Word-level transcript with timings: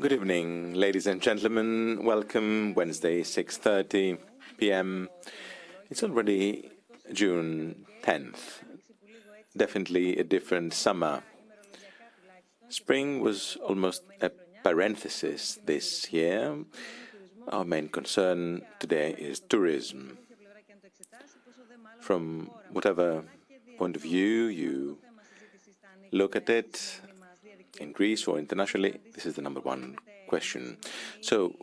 Good 0.00 0.12
evening, 0.12 0.72
ladies 0.72 1.06
and 1.06 1.20
gentlemen. 1.20 2.02
Welcome, 2.02 2.72
Wednesday, 2.74 3.22
6:30 3.22 4.18
P.M. 4.56 5.10
It's 5.90 6.02
already 6.02 6.70
June 7.12 7.84
10th. 8.02 8.64
Definitely 9.54 10.16
a 10.16 10.24
different 10.24 10.72
summer. 10.72 11.22
Spring 12.70 13.20
was 13.20 13.58
almost 13.62 14.02
a 14.22 14.30
parenthesis 14.64 15.58
this 15.66 16.10
year. 16.10 16.64
Our 17.48 17.64
main 17.64 17.88
concern 17.88 18.62
today 18.80 19.14
is 19.18 19.40
tourism. 19.40 20.16
From 22.00 22.50
whatever 22.70 23.24
point 23.76 23.96
of 23.96 24.02
view 24.02 24.46
you 24.46 24.98
look 26.12 26.34
at 26.34 26.48
it, 26.48 27.00
in 27.78 27.92
Greece 27.92 28.26
or 28.26 28.38
internationally, 28.38 29.00
this 29.14 29.26
is 29.26 29.34
the 29.34 29.42
number 29.42 29.60
one 29.60 29.96
question. 30.28 30.76
So 31.20 31.54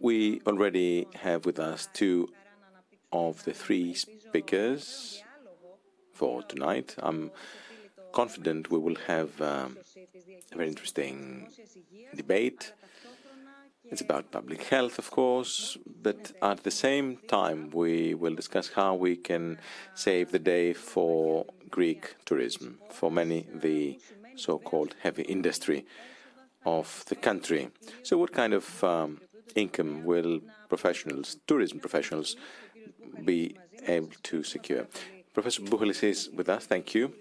we 0.00 0.40
already 0.46 1.06
have 1.14 1.46
with 1.46 1.58
us 1.58 1.88
two 1.92 2.28
of 3.12 3.44
the 3.44 3.52
three 3.52 3.94
speakers 3.94 5.22
for 6.12 6.42
tonight. 6.42 6.94
I'm 6.98 7.30
confident 8.12 8.70
we 8.70 8.78
will 8.78 8.96
have 9.06 9.40
um, 9.40 9.76
a 10.52 10.56
very 10.56 10.68
interesting 10.68 11.48
debate. 12.14 12.72
It's 13.90 14.00
about 14.00 14.30
public 14.30 14.62
health, 14.64 14.98
of 14.98 15.10
course, 15.10 15.76
but 16.02 16.32
at 16.40 16.64
the 16.64 16.70
same 16.70 17.18
time, 17.28 17.70
we 17.70 18.14
will 18.14 18.34
discuss 18.34 18.70
how 18.70 18.94
we 18.94 19.14
can 19.14 19.58
save 19.94 20.32
the 20.32 20.38
day 20.38 20.72
for 20.72 21.44
Greek 21.70 22.14
tourism. 22.24 22.78
For 22.90 23.10
many, 23.10 23.46
the 23.52 23.98
so 24.36 24.58
called 24.58 24.94
heavy 25.02 25.22
industry 25.22 25.84
of 26.64 27.04
the 27.08 27.14
country. 27.14 27.70
So, 28.02 28.18
what 28.18 28.32
kind 28.32 28.54
of 28.54 28.84
um, 28.84 29.20
income 29.54 30.04
will 30.04 30.40
professionals, 30.68 31.36
tourism 31.46 31.80
professionals, 31.80 32.36
be 33.24 33.56
able 33.86 34.12
to 34.24 34.42
secure? 34.42 34.86
Professor 35.32 35.62
Buhalis 35.62 36.02
is 36.02 36.30
with 36.34 36.48
us. 36.48 36.66
Thank 36.66 36.94
you. 36.94 37.12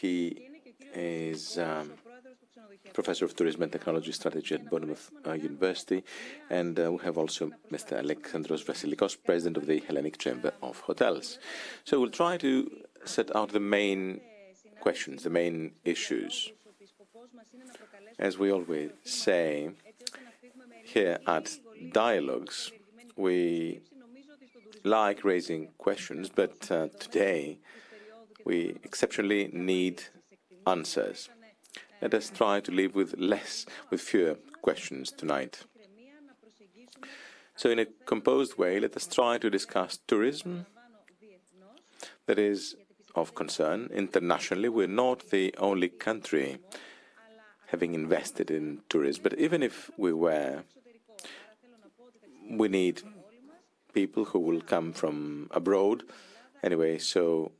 He 0.00 0.48
is 0.94 1.58
um, 1.58 1.92
professor 2.92 3.24
of 3.24 3.34
tourism 3.34 3.62
and 3.62 3.72
technology 3.72 4.12
strategy 4.12 4.54
at 4.54 4.68
Bournemouth 4.68 5.10
uh, 5.26 5.32
University, 5.32 6.04
and 6.50 6.78
uh, 6.78 6.92
we 6.92 6.98
have 7.04 7.16
also 7.16 7.50
Mr. 7.70 7.98
Alexandros 7.98 8.64
Vasilikos, 8.64 9.16
president 9.24 9.56
of 9.56 9.66
the 9.66 9.80
Hellenic 9.80 10.18
Chamber 10.18 10.52
of 10.62 10.80
Hotels. 10.80 11.38
So 11.84 12.00
we'll 12.00 12.10
try 12.10 12.36
to 12.38 12.70
set 13.04 13.34
out 13.34 13.52
the 13.52 13.60
main 13.60 14.20
questions, 14.82 15.22
the 15.22 15.30
main 15.30 15.72
issues. 15.84 16.52
As 18.18 18.36
we 18.36 18.50
always 18.50 18.90
say 19.04 19.70
here 20.84 21.18
at 21.26 21.46
Dialogues, 21.92 22.72
we 23.16 23.80
like 24.82 25.18
raising 25.24 25.68
questions, 25.78 26.28
but 26.40 26.56
uh, 26.70 26.88
today 26.98 27.58
we 28.44 28.56
exceptionally 28.82 29.48
need 29.52 30.02
answers. 30.66 31.28
Let 32.02 32.12
us 32.14 32.28
try 32.30 32.58
to 32.66 32.72
live 32.72 32.96
with 32.96 33.14
less, 33.16 33.64
with 33.90 34.00
fewer 34.00 34.34
questions 34.62 35.12
tonight. 35.12 35.54
So, 37.54 37.70
in 37.70 37.78
a 37.78 37.86
composed 38.12 38.58
way, 38.58 38.80
let 38.80 38.96
us 38.96 39.06
try 39.06 39.38
to 39.38 39.48
discuss 39.48 39.98
tourism, 40.08 40.66
that 42.26 42.38
is, 42.38 42.74
of 43.14 43.34
concern. 43.34 43.88
Internationally, 43.92 44.68
we're 44.68 44.86
not 44.86 45.30
the 45.30 45.54
only 45.58 45.88
country 45.88 46.58
having 47.68 47.94
invested 47.94 48.50
in 48.50 48.80
tourism, 48.88 49.22
but 49.22 49.38
even 49.38 49.62
if 49.62 49.90
we 49.96 50.12
were, 50.12 50.62
we 52.50 52.68
need 52.68 53.02
people 53.92 54.24
who 54.26 54.38
will 54.38 54.60
come 54.60 54.92
from 54.92 55.48
abroad. 55.50 56.02
Anyway, 56.62 56.98
so 56.98 57.52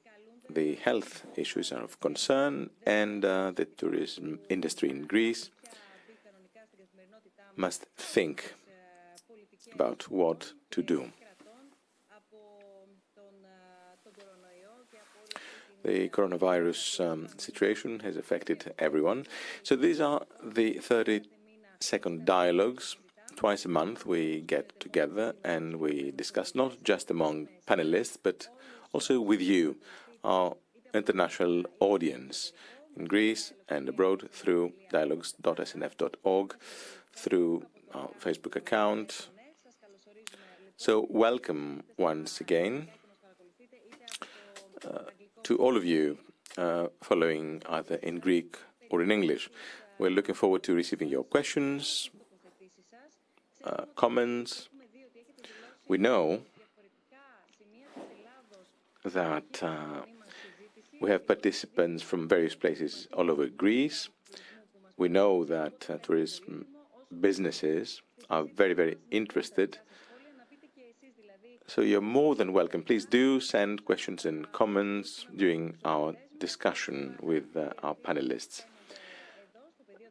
the 0.51 0.75
health 0.77 1.25
issues 1.37 1.73
are 1.73 1.83
of 1.83 1.99
concern, 2.01 2.71
and 2.85 3.25
uh, 3.25 3.51
the 3.53 3.65
tourism 3.65 4.39
industry 4.49 4.91
in 4.91 5.07
Greece 5.07 5.51
must 7.57 7.87
think 7.97 8.55
about 9.75 10.11
what 10.11 10.53
to 10.71 10.83
do. 10.83 11.13
The 15.85 16.09
coronavirus 16.09 17.01
um, 17.01 17.29
situation 17.37 18.01
has 18.01 18.17
affected 18.17 18.73
everyone. 18.79 19.27
So 19.63 19.75
these 19.75 20.01
are 20.01 20.23
the 20.43 20.75
30 20.75 21.23
second 21.81 22.25
dialogues. 22.25 22.97
Twice 23.35 23.65
a 23.65 23.69
month 23.69 24.07
we 24.07 24.43
get 24.43 24.79
together 24.79 25.35
and 25.43 25.77
we 25.77 26.13
discuss 26.13 26.55
not 26.55 26.85
just 26.85 27.11
among 27.11 27.49
panelists, 27.67 28.19
but 28.23 28.49
also 28.93 29.21
with 29.21 29.41
you, 29.41 29.77
our 30.23 30.55
international 30.95 31.65
audience 31.81 32.53
in 32.97 33.07
Greece 33.07 33.53
and 33.69 33.89
abroad 33.89 34.29
through 34.31 34.73
dialogues.snf.org, 34.91 36.55
through 37.15 37.67
our 37.95 38.11
Facebook 38.21 38.55
account. 38.57 39.29
So, 40.77 41.07
welcome 41.11 41.85
once 41.97 42.41
again. 42.41 42.89
Uh, 44.85 44.99
to 45.45 45.57
all 45.57 45.77
of 45.77 45.85
you 45.85 46.19
uh, 46.57 46.87
following 47.03 47.63
either 47.69 47.97
in 47.97 48.19
Greek 48.19 48.57
or 48.91 49.03
in 49.03 49.11
English. 49.11 49.49
We're 49.99 50.11
looking 50.11 50.35
forward 50.35 50.63
to 50.65 50.75
receiving 50.75 51.09
your 51.09 51.25
questions, 51.25 52.11
uh, 53.65 53.85
comments. 53.97 54.69
We 55.89 55.99
know 55.99 56.43
that 59.05 59.63
uh, 59.63 60.03
we 61.01 61.11
have 61.11 61.27
participants 61.27 62.03
from 62.03 62.29
various 62.29 62.55
places 62.55 63.09
all 63.13 63.31
over 63.31 63.47
Greece. 63.47 64.09
We 64.97 65.09
know 65.09 65.45
that 65.45 65.91
uh, 65.91 65.99
tourism 65.99 66.67
businesses 67.21 68.03
are 68.31 68.45
very, 68.45 68.75
very 68.75 68.99
interested 69.11 69.79
so 71.75 71.81
you're 71.81 72.03
more 72.03 72.35
than 72.35 72.53
welcome. 72.53 72.83
Please 72.83 73.07
do 73.07 73.41
send 73.41 73.87
questions 73.87 74.27
and 74.27 74.53
comments 74.53 75.25
during 75.35 75.75
our 75.87 76.15
discussion 76.39 77.17
with 77.23 77.57
uh, 77.57 77.71
our 77.83 77.95
panelists. 77.95 78.65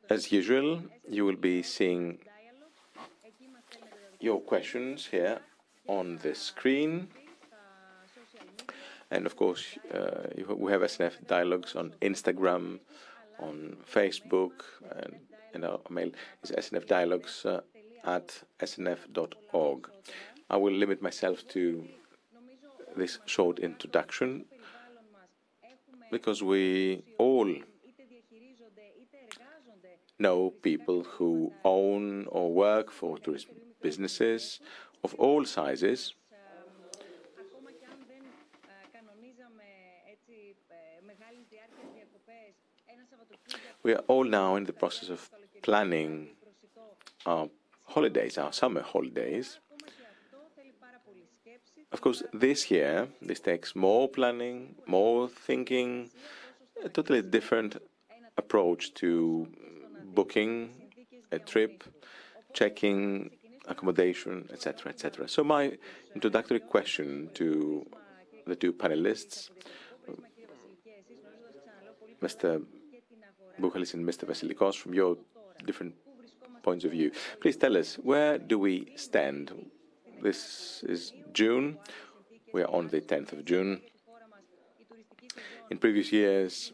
As 0.09 0.31
usual, 0.31 0.81
you 1.07 1.23
will 1.23 1.35
be 1.35 1.61
seeing 1.61 2.17
your 4.19 4.41
questions 4.41 5.05
here 5.05 5.37
on 5.85 6.17
the 6.23 6.33
screen. 6.33 7.07
And 9.11 9.27
of 9.27 9.35
course, 9.35 9.77
uh, 9.93 10.29
we 10.57 10.71
have 10.71 10.81
SNF 10.81 11.27
dialogues 11.27 11.75
on 11.75 11.93
Instagram, 12.01 12.79
on 13.39 13.77
Facebook, 13.85 14.63
and, 14.95 15.15
and 15.53 15.65
our 15.65 15.79
mail 15.91 16.09
is 16.41 16.49
snfdialogues 16.53 17.45
uh, 17.45 17.61
at 18.03 18.41
snf.org. 18.59 19.89
I 20.51 20.57
will 20.57 20.73
limit 20.73 21.01
myself 21.01 21.47
to 21.55 21.87
this 22.97 23.19
short 23.25 23.59
introduction 23.59 24.43
because 26.11 26.43
we 26.43 27.03
all 27.17 27.49
know 30.19 30.49
people 30.61 31.05
who 31.05 31.53
own 31.63 32.25
or 32.27 32.51
work 32.51 32.91
for 32.91 33.17
tourism 33.17 33.51
businesses 33.81 34.59
of 35.05 35.13
all 35.13 35.45
sizes. 35.45 36.15
We 43.83 43.93
are 43.93 44.03
all 44.09 44.25
now 44.25 44.57
in 44.57 44.65
the 44.65 44.73
process 44.73 45.07
of 45.09 45.29
planning 45.61 46.27
our 47.25 47.47
holidays, 47.85 48.37
our 48.37 48.51
summer 48.51 48.81
holidays. 48.81 49.59
Of 51.91 51.99
course, 51.99 52.23
this 52.33 52.71
year, 52.71 53.09
this 53.21 53.41
takes 53.41 53.75
more 53.75 54.07
planning, 54.07 54.75
more 54.85 55.27
thinking, 55.27 56.09
a 56.83 56.89
totally 56.89 57.21
different 57.21 57.77
approach 58.37 58.93
to 58.95 59.47
booking 60.13 60.69
a 61.31 61.39
trip, 61.39 61.83
checking 62.53 63.31
accommodation, 63.67 64.47
etc., 64.53 64.91
etc. 64.91 65.27
So 65.27 65.43
my 65.43 65.77
introductory 66.15 66.59
question 66.59 67.29
to 67.35 67.85
the 68.47 68.55
two 68.55 68.73
panelists, 68.73 69.49
Mr. 72.21 72.63
Buhalis 73.59 73.93
and 73.93 74.05
Mr. 74.05 74.25
Vasilikos, 74.25 74.75
from 74.75 74.93
your 74.93 75.17
different 75.65 75.95
points 76.63 76.85
of 76.85 76.91
view, 76.91 77.11
please 77.41 77.57
tell 77.57 77.75
us 77.77 77.95
where 77.95 78.37
do 78.37 78.59
we 78.59 78.93
stand? 78.95 79.51
This 80.21 80.83
is 80.87 81.13
June. 81.33 81.79
We 82.53 82.61
are 82.61 82.69
on 82.69 82.89
the 82.89 83.01
10th 83.01 83.33
of 83.33 83.43
June. 83.43 83.81
In 85.71 85.79
previous 85.79 86.11
years, 86.11 86.73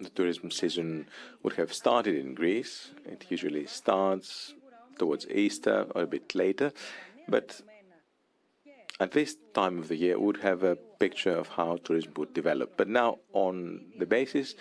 the 0.00 0.08
tourism 0.08 0.50
season 0.50 1.06
would 1.42 1.52
have 1.54 1.74
started 1.74 2.14
in 2.16 2.34
Greece. 2.34 2.92
It 3.04 3.26
usually 3.28 3.66
starts 3.66 4.54
towards 4.98 5.28
Easter 5.28 5.84
or 5.94 6.04
a 6.04 6.06
bit 6.06 6.34
later, 6.34 6.72
but 7.28 7.60
at 8.98 9.12
this 9.12 9.36
time 9.52 9.78
of 9.78 9.88
the 9.88 9.96
year 9.96 10.18
would 10.18 10.38
have 10.38 10.62
a 10.62 10.76
picture 10.76 11.36
of 11.36 11.48
how 11.48 11.76
tourism 11.84 12.14
would 12.16 12.32
develop. 12.32 12.78
But 12.78 12.88
now, 12.88 13.18
on 13.34 13.92
the 13.98 14.06
basis 14.06 14.54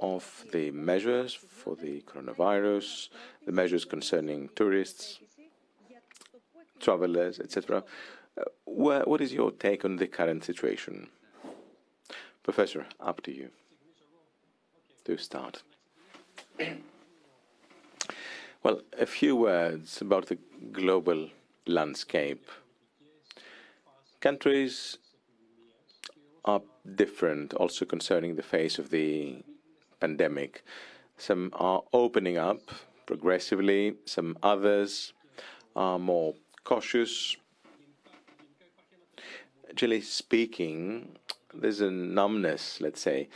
of 0.00 0.46
the 0.52 0.70
measures 0.70 1.34
for 1.34 1.76
the 1.76 2.00
coronavirus, 2.02 3.10
the 3.44 3.52
measures 3.52 3.84
concerning 3.84 4.48
tourists, 4.56 5.20
travelers, 6.82 7.40
etc., 7.40 7.84
uh, 8.38 8.42
what 8.64 9.20
is 9.20 9.32
your 9.32 9.50
take 9.50 9.84
on 9.84 9.96
the 9.96 10.06
current 10.06 10.44
situation? 10.44 11.08
Professor, 12.42 12.86
up 13.00 13.22
to 13.22 13.32
you 13.32 13.50
to 15.04 15.16
start. 15.16 15.62
well, 18.62 18.80
a 18.98 19.06
few 19.06 19.36
words 19.36 20.00
about 20.00 20.26
the 20.26 20.38
global 20.72 21.28
landscape. 21.66 22.48
Countries 24.20 24.98
are 26.44 26.62
different 26.96 27.54
also 27.54 27.84
concerning 27.84 28.36
the 28.36 28.42
face 28.42 28.78
of 28.78 28.90
the 28.90 29.42
pandemic. 30.00 30.64
Some 31.16 31.50
are 31.54 31.82
opening 31.92 32.38
up 32.38 32.70
progressively, 33.06 33.94
some 34.04 34.36
others 34.42 35.12
are 35.76 35.98
more 35.98 36.34
cautious. 36.64 37.36
Generally 39.74 40.02
speaking, 40.02 41.16
there's 41.54 41.80
a 41.80 41.90
numbness, 41.90 42.80
let's 42.80 43.00
say. 43.00 43.28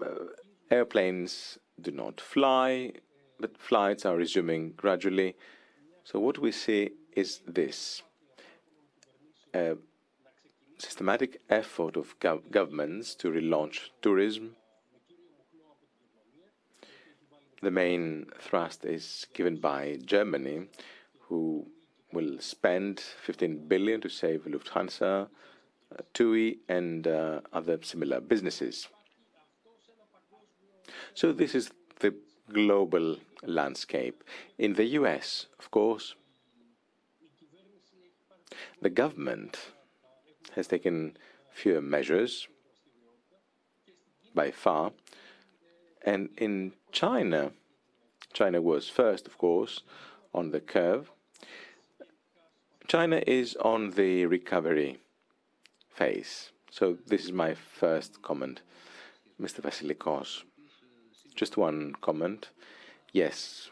Uh, 0.00 0.26
airplanes 0.70 1.58
do 1.80 1.90
not 1.90 2.20
fly, 2.20 2.92
but 3.38 3.58
flights 3.58 4.04
are 4.04 4.16
resuming 4.16 4.72
gradually. 4.76 5.36
So 6.04 6.20
what 6.20 6.38
we 6.38 6.52
see 6.52 6.90
is 7.14 7.40
this. 7.46 8.02
A 9.52 9.76
systematic 10.78 11.40
effort 11.50 11.96
of 11.96 12.18
gov 12.20 12.50
governments 12.50 13.14
to 13.16 13.28
relaunch 13.28 13.90
tourism. 14.00 14.56
The 17.62 17.70
main 17.70 18.26
thrust 18.40 18.84
is 18.84 19.26
given 19.34 19.56
by 19.56 19.98
Germany, 20.04 20.68
who 21.28 21.66
will 22.12 22.38
spend 22.40 23.00
15 23.00 23.68
billion 23.68 24.00
to 24.00 24.08
save 24.08 24.44
Lufthansa, 24.44 25.28
uh, 25.28 26.02
TUI, 26.14 26.58
and 26.68 27.06
uh, 27.06 27.40
other 27.52 27.78
similar 27.82 28.20
businesses. 28.20 28.88
So 31.14 31.32
this 31.32 31.54
is 31.54 31.70
the 32.00 32.14
global 32.52 33.16
landscape. 33.42 34.24
In 34.58 34.74
the 34.74 34.84
US, 34.98 35.46
of 35.58 35.70
course, 35.70 36.14
the 38.82 38.90
government 38.90 39.58
has 40.56 40.66
taken 40.66 41.16
fewer 41.52 41.80
measures 41.80 42.48
by 44.34 44.50
far. 44.50 44.92
And 46.04 46.30
in 46.36 46.72
China, 46.92 47.52
China 48.32 48.60
was 48.60 48.88
first, 48.88 49.26
of 49.26 49.36
course, 49.38 49.82
on 50.32 50.50
the 50.50 50.60
curve. 50.60 51.10
China 52.90 53.22
is 53.24 53.54
on 53.60 53.92
the 53.92 54.26
recovery 54.26 54.98
phase. 55.94 56.50
So 56.72 56.98
this 57.06 57.24
is 57.24 57.30
my 57.30 57.54
first 57.54 58.20
comment, 58.20 58.62
Mr. 59.40 59.60
Vasilikos. 59.60 60.42
Just 61.36 61.56
one 61.56 61.94
comment. 62.00 62.48
Yes, 63.12 63.70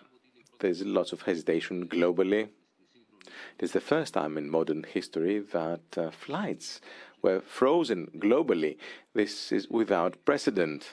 there's 0.61 0.85
lots 0.85 1.11
of 1.11 1.23
hesitation 1.23 1.89
globally. 1.89 2.51
It 3.57 3.61
is 3.61 3.73
the 3.73 3.81
first 3.81 4.15
time 4.15 4.39
in 4.39 4.49
modern 4.49 4.85
history 4.85 5.41
that 5.41 5.99
uh, 5.99 6.13
flights 6.13 6.81
were 7.21 7.41
frozen 7.41 8.13
globally. 8.19 8.77
This 9.15 9.51
is 9.51 9.67
without 9.69 10.25
precedent. 10.25 10.91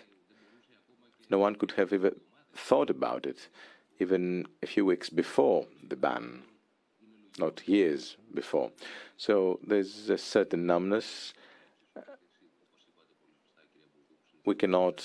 No 1.30 1.38
one 1.38 1.54
could 1.54 1.74
have 1.74 1.94
ever 1.94 2.14
thought 2.56 2.90
about 2.90 3.28
it, 3.28 3.50
even 4.00 4.48
a 4.64 4.66
few 4.66 4.84
weeks 4.84 5.12
before 5.12 5.68
the 5.88 5.96
ban, 5.96 6.42
not 7.38 7.68
years 7.68 8.18
before. 8.34 8.72
So 9.18 9.60
there's 9.66 10.10
a 10.10 10.18
certain 10.18 10.66
numbness. 10.66 11.34
We 14.46 14.56
cannot 14.56 15.04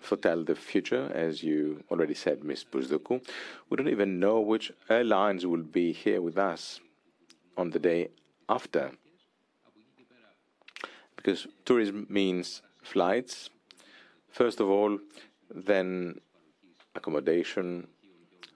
foretell 0.00 0.44
the 0.44 0.54
future, 0.54 1.10
as 1.14 1.42
you 1.42 1.82
already 1.90 2.14
said, 2.14 2.44
Ms. 2.44 2.64
Bousdoukou. 2.70 3.26
We 3.68 3.76
don't 3.76 3.88
even 3.88 4.20
know 4.20 4.40
which 4.40 4.72
airlines 4.88 5.44
will 5.44 5.62
be 5.62 5.92
here 5.92 6.22
with 6.22 6.38
us 6.38 6.80
on 7.56 7.70
the 7.70 7.78
day 7.78 8.08
after. 8.48 8.92
Because 11.16 11.46
tourism 11.64 12.06
means 12.08 12.62
flights, 12.82 13.50
first 14.30 14.60
of 14.60 14.68
all, 14.68 14.98
then 15.52 16.20
accommodation, 16.94 17.88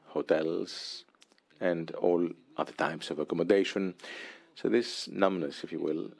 hotels, 0.07 1.05
and 1.61 1.91
all 1.97 2.29
other 2.61 2.73
types 2.73 3.11
of 3.11 3.19
accommodation. 3.19 3.95
So 4.55 4.69
this 4.69 5.09
numbness, 5.09 5.65
if 5.65 5.73
you 5.73 5.81
will, 5.81 6.11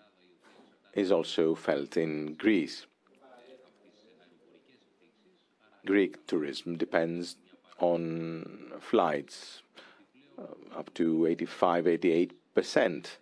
is 0.95 1.13
also 1.13 1.55
felt 1.55 1.97
in 1.97 2.35
Greece. 2.35 2.87
Greek 5.87 6.27
tourism 6.27 6.77
depends 6.77 7.37
on 7.79 8.73
flights 8.81 9.63
uh, 10.39 10.79
up 10.79 10.93
to 10.95 11.27
85, 11.27 11.87
88 11.87 12.55
percent. 12.55 13.19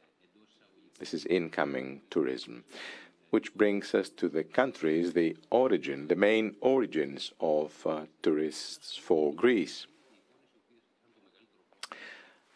This 0.98 1.14
is 1.14 1.24
incoming 1.26 2.00
tourism, 2.10 2.64
which 3.30 3.54
brings 3.54 3.94
us 3.94 4.08
to 4.10 4.28
the 4.28 4.42
countries, 4.42 5.12
the 5.12 5.36
origin, 5.50 6.08
the 6.08 6.16
main 6.16 6.56
origins 6.60 7.32
of 7.40 7.86
uh, 7.86 8.06
tourists 8.22 8.96
for 8.96 9.32
Greece. 9.32 9.86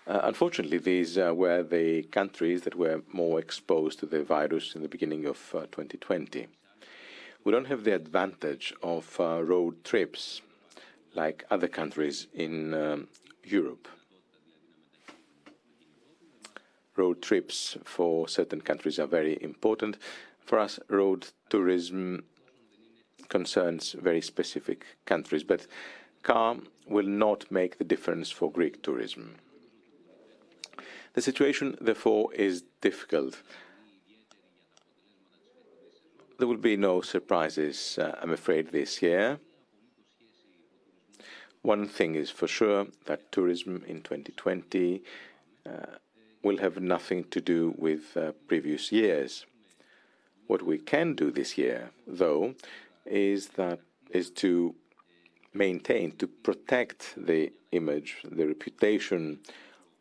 Uh, 0.04 0.20
unfortunately, 0.24 0.78
these 0.78 1.16
uh, 1.16 1.32
were 1.34 1.62
the 1.62 2.02
countries 2.04 2.62
that 2.62 2.74
were 2.74 3.02
more 3.12 3.38
exposed 3.38 4.00
to 4.00 4.06
the 4.06 4.24
virus 4.24 4.74
in 4.74 4.82
the 4.82 4.88
beginning 4.88 5.26
of 5.26 5.38
2020. 5.52 6.42
Uh, 6.42 6.46
we 7.44 7.52
don't 7.52 7.66
have 7.66 7.84
the 7.84 7.94
advantage 7.94 8.74
of 8.82 9.20
uh, 9.20 9.40
road 9.42 9.84
trips 9.84 10.42
like 11.14 11.44
other 11.50 11.68
countries 11.68 12.26
in 12.34 12.74
um, 12.74 13.08
Europe. 13.44 13.86
Road 16.96 17.22
trips 17.22 17.76
for 17.84 18.26
certain 18.26 18.60
countries 18.60 18.98
are 18.98 19.06
very 19.06 19.40
important. 19.40 19.98
For 20.40 20.58
us, 20.58 20.80
road 20.88 21.28
tourism 21.48 22.24
concerns 23.28 23.92
very 23.92 24.20
specific 24.20 24.84
countries, 25.06 25.44
but 25.44 25.66
car 26.22 26.56
will 26.88 27.06
not 27.06 27.50
make 27.50 27.78
the 27.78 27.84
difference 27.84 28.30
for 28.30 28.50
Greek 28.50 28.82
tourism. 28.82 29.36
The 31.14 31.22
situation, 31.22 31.76
therefore, 31.80 32.32
is 32.34 32.62
difficult 32.80 33.42
there 36.42 36.48
will 36.48 36.56
be 36.56 36.76
no 36.76 37.00
surprises, 37.00 37.98
uh, 38.00 38.16
I'm 38.20 38.32
afraid, 38.32 38.72
this 38.72 39.00
year. 39.00 39.38
One 41.62 41.86
thing 41.86 42.16
is 42.16 42.30
for 42.30 42.48
sure 42.48 42.88
that 43.06 43.30
tourism 43.30 43.84
in 43.86 44.02
2020 44.02 45.04
uh, 45.64 45.70
will 46.42 46.58
have 46.58 46.80
nothing 46.80 47.22
to 47.30 47.40
do 47.40 47.76
with 47.78 48.16
uh, 48.16 48.32
previous 48.48 48.90
years. 48.90 49.46
What 50.48 50.62
we 50.62 50.78
can 50.78 51.14
do 51.14 51.30
this 51.30 51.56
year, 51.56 51.90
though, 52.08 52.56
is 53.06 53.50
that 53.50 53.78
is 54.10 54.28
to 54.42 54.74
maintain, 55.54 56.10
to 56.16 56.26
protect 56.26 57.14
the 57.16 57.52
image, 57.70 58.16
the 58.28 58.48
reputation 58.48 59.38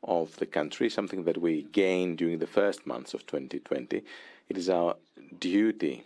of 0.03 0.35
the 0.37 0.45
country, 0.45 0.89
something 0.89 1.23
that 1.23 1.37
we 1.37 1.63
gained 1.63 2.17
during 2.17 2.39
the 2.39 2.47
first 2.47 2.85
months 2.85 3.13
of 3.13 3.25
2020. 3.25 4.03
It 4.49 4.57
is 4.57 4.69
our 4.69 4.95
duty 5.39 6.03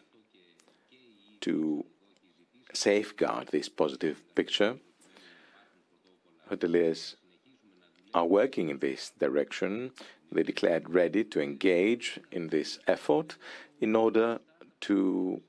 to 1.42 1.86
safeguard 2.74 3.48
this 3.50 3.70
positive 3.70 4.22
picture. 4.36 4.78
Hoteliers 6.52 7.16
are 8.14 8.26
working 8.26 8.70
in 8.70 8.80
this 8.80 9.12
direction. 9.20 9.92
They 10.32 10.44
declared 10.44 10.90
ready 10.90 11.24
to 11.24 11.42
engage 11.42 12.20
in 12.32 12.50
this 12.50 12.80
effort 12.88 13.38
in 13.80 13.96
order 13.96 14.40
to 14.82 15.42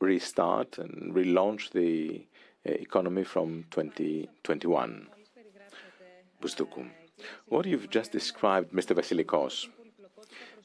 restart 0.00 0.78
and 0.78 1.14
relaunch 1.14 1.70
the 1.70 2.26
uh, 2.66 2.72
economy 2.72 3.24
from 3.24 3.64
2021. 3.70 5.06
Bousdoukou. 6.42 7.03
What 7.46 7.66
you've 7.66 7.90
just 7.90 8.12
described, 8.12 8.72
Mr. 8.72 8.94
Vasilikos, 8.96 9.68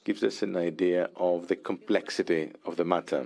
gives 0.03 0.23
us 0.23 0.41
an 0.41 0.55
idea 0.55 1.09
of 1.15 1.47
the 1.47 1.55
complexity 1.55 2.51
of 2.65 2.77
the 2.77 2.85
matter. 2.85 3.25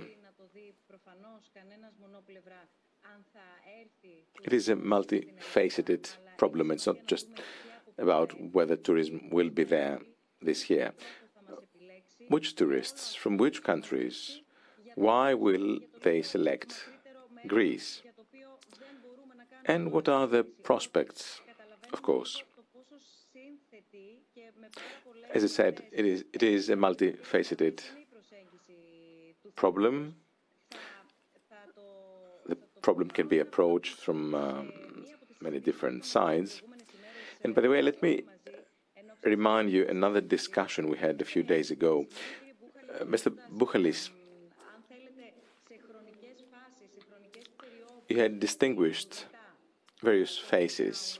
it 4.44 4.52
is 4.52 4.68
a 4.68 4.76
multifaceted 4.76 6.16
problem. 6.36 6.70
It's 6.70 6.86
not 6.86 7.06
just 7.06 7.26
about 7.98 8.32
whether 8.52 8.76
tourism 8.76 9.30
will 9.30 9.50
be 9.50 9.64
there 9.64 10.00
this 10.42 10.68
year. 10.68 10.92
Which 12.28 12.54
tourists 12.54 13.14
from 13.14 13.36
which 13.36 13.62
countries? 13.62 14.40
Why 14.94 15.34
will 15.34 15.78
they 16.02 16.22
select 16.22 16.88
Greece? 17.46 18.02
And 19.66 19.92
what 19.92 20.08
are 20.08 20.26
the 20.26 20.44
prospects, 20.44 21.40
of 21.92 22.02
course? 22.02 22.42
As 25.34 25.42
I 25.42 25.48
said, 25.48 25.82
it 25.90 26.06
is, 26.06 26.24
it 26.32 26.44
is 26.44 26.70
a 26.70 26.76
multifaceted 26.76 27.80
problem. 29.56 30.14
The 32.46 32.56
problem 32.82 33.08
can 33.10 33.26
be 33.26 33.40
approached 33.40 33.96
from 33.96 34.32
um, 34.36 34.72
many 35.40 35.58
different 35.58 36.04
sides. 36.04 36.62
And 37.42 37.52
by 37.52 37.62
the 37.62 37.68
way, 37.68 37.82
let 37.82 38.00
me 38.00 38.22
remind 39.24 39.72
you 39.72 39.88
another 39.88 40.20
discussion 40.20 40.88
we 40.88 40.98
had 40.98 41.20
a 41.20 41.24
few 41.24 41.42
days 41.42 41.72
ago. 41.72 42.06
Uh, 43.00 43.04
Mr. 43.04 43.36
Buhalis, 43.52 44.10
you 48.08 48.20
had 48.20 48.38
distinguished 48.38 49.24
various 50.00 50.38
phases 50.38 51.18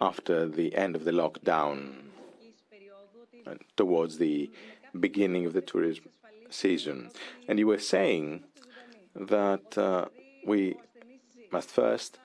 after 0.00 0.46
the 0.46 0.76
end 0.76 0.94
of 0.94 1.02
the 1.02 1.10
lockdown 1.10 2.07
towards 3.76 4.18
the 4.18 4.50
beginning 4.98 5.46
of 5.46 5.52
the 5.52 5.60
tourism 5.60 6.04
season. 6.50 7.10
And 7.46 7.58
you 7.58 7.66
were 7.66 7.78
saying 7.78 8.44
that 9.14 9.76
uh, 9.76 10.06
we 10.46 10.76
must 11.52 11.68
first 11.68 12.18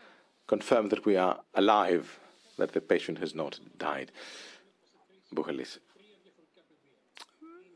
confirm 0.47 0.89
that 0.89 1.05
we 1.05 1.15
are 1.17 1.39
alive, 1.55 2.19
that 2.57 2.73
the 2.73 2.81
patient 2.81 3.19
has 3.19 3.33
not 3.33 3.59
died. 3.77 4.11
Buhalis. 5.33 5.79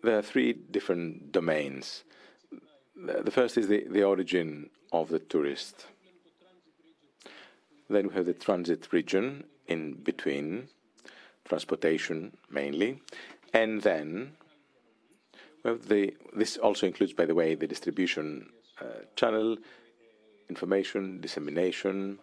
There 0.04 0.18
are 0.18 0.22
three 0.22 0.54
different 0.54 1.32
domains. 1.32 2.04
The 2.96 3.32
first 3.32 3.58
is 3.58 3.68
the, 3.68 3.86
the 3.90 4.04
origin 4.04 4.70
of 4.92 5.10
the 5.10 5.20
tourist. 5.20 5.88
Then 7.90 8.10
we 8.10 8.14
have 8.16 8.26
the 8.26 8.34
transit 8.34 8.92
region 8.92 9.46
in 9.68 9.94
between, 9.94 10.68
transportation 11.46 12.36
mainly, 12.50 13.02
and 13.54 13.82
then 13.82 14.34
well, 15.64 15.78
the, 15.78 16.14
this 16.34 16.58
also 16.58 16.88
includes, 16.88 17.14
by 17.14 17.26
the 17.26 17.36
way, 17.36 17.56
the 17.56 17.68
distribution 17.68 18.50
uh, 18.80 19.04
channel, 19.16 19.58
information, 20.50 21.20
dissemination, 21.20 22.20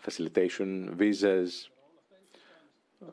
facilitation, 0.00 0.94
visas, 0.94 1.68
uh, 3.02 3.10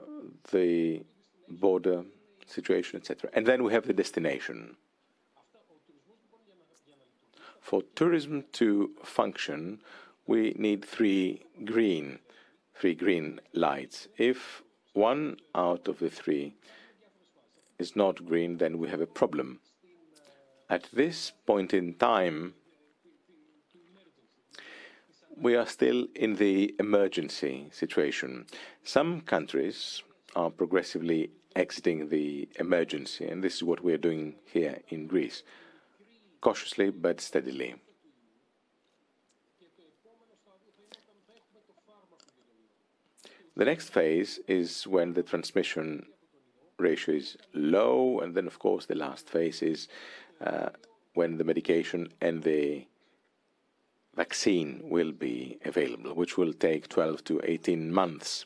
the 0.51 1.03
border 1.50 2.03
situation, 2.46 2.98
etc. 3.00 3.29
And 3.34 3.46
then 3.46 3.63
we 3.63 3.74
have 3.74 3.88
the 3.88 3.93
destination. 3.93 4.77
For 7.60 7.84
tourism 7.96 8.46
to 8.53 8.91
function, 9.03 9.81
we 10.27 10.53
need 10.58 10.86
three 10.86 11.43
green, 11.65 12.20
three 12.75 12.96
green 12.96 13.41
lights. 13.53 14.08
If 14.17 14.63
one 14.93 15.38
out 15.55 15.88
of 15.88 16.00
the 16.00 16.10
three 16.10 16.55
is 17.79 17.95
not 17.95 18.25
green, 18.25 18.57
then 18.57 18.77
we 18.77 18.89
have 18.89 19.01
a 19.01 19.07
problem. 19.07 19.60
At 20.69 20.88
this 20.93 21.31
point 21.45 21.74
in 21.74 21.95
time, 21.95 22.53
we 25.38 25.55
are 25.55 25.65
still 25.65 26.07
in 26.15 26.36
the 26.36 26.75
emergency 26.79 27.67
situation. 27.71 28.45
Some 28.83 29.21
countries 29.21 30.03
are 30.36 30.50
progressively 30.50 31.31
exiting 31.55 32.10
the 32.10 32.48
emergency, 32.60 33.25
and 33.25 33.43
this 33.43 33.55
is 33.55 33.63
what 33.63 33.83
we 33.83 33.93
are 33.93 33.98
doing 33.98 34.36
here 34.45 34.79
in 34.89 35.07
Greece, 35.07 35.43
cautiously 36.41 36.89
but 36.89 37.19
steadily. 37.19 37.75
The 43.55 43.65
next 43.65 43.89
phase 43.89 44.39
is 44.48 44.88
when 44.88 45.13
the 45.13 45.24
transmission 45.24 46.05
ratio 46.77 47.15
is 47.15 47.38
low, 47.53 48.20
and 48.20 48.34
then, 48.34 48.48
of 48.48 48.60
course, 48.60 48.86
the 48.86 48.96
last 48.96 49.29
phase 49.29 49.62
is 49.62 49.88
uh, 50.39 50.70
when 51.13 51.38
the 51.38 51.43
medication 51.43 52.10
and 52.22 52.43
the 52.43 52.88
vaccine 54.15 54.81
will 54.84 55.12
be 55.12 55.58
available, 55.65 56.13
which 56.13 56.38
will 56.38 56.53
take 56.53 56.88
12 56.88 57.24
to 57.25 57.41
18 57.43 57.91
months, 57.91 58.46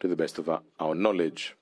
to 0.00 0.08
the 0.08 0.16
best 0.16 0.38
of 0.38 0.48
our, 0.48 0.62
our 0.78 0.94
knowledge. 0.94 1.54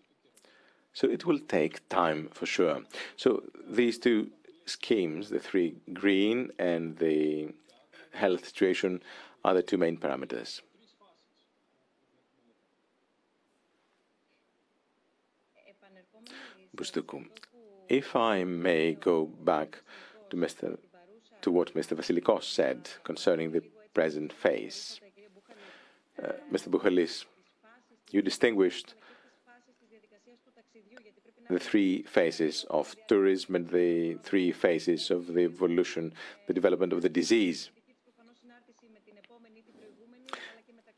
So 0.93 1.09
it 1.09 1.25
will 1.27 1.39
take 1.41 1.89
time 1.89 2.29
for 2.33 2.47
sure. 2.47 2.83
So 3.17 3.43
these 3.69 3.99
two 3.99 4.31
schemes, 4.67 5.31
the 5.31 5.39
three 5.39 5.75
green 5.93 6.51
and 6.59 6.97
the 6.99 7.49
health 8.13 8.47
situation, 8.47 9.03
are 9.45 9.55
the 9.55 9.63
two 9.63 9.79
main 9.79 9.97
parameters. 9.97 10.61
If 17.89 18.15
I 18.15 18.45
may 18.45 18.95
go 18.95 19.27
back 19.27 19.79
to, 20.31 20.37
Mr., 20.37 20.79
to 21.43 21.51
what 21.51 21.75
Mr. 21.75 21.97
Vasilikos 21.97 22.45
said 22.45 22.89
concerning 23.05 23.53
the 23.53 23.63
present 23.95 24.33
phase. 24.33 25.01
Uh, 26.23 26.33
Mr. 26.53 26.69
Buhalis, 26.69 27.25
you 28.11 28.23
distinguished 28.23 28.95
the 31.49 31.59
three 31.59 32.03
phases 32.03 32.67
of 32.69 32.95
tourism 33.09 33.55
and 33.55 33.69
the 33.71 34.15
three 34.23 34.53
phases 34.53 35.11
of 35.11 35.27
the 35.27 35.41
evolution, 35.41 36.13
the 36.47 36.53
development 36.53 36.93
of 36.93 37.03
the 37.03 37.09
disease. 37.09 37.71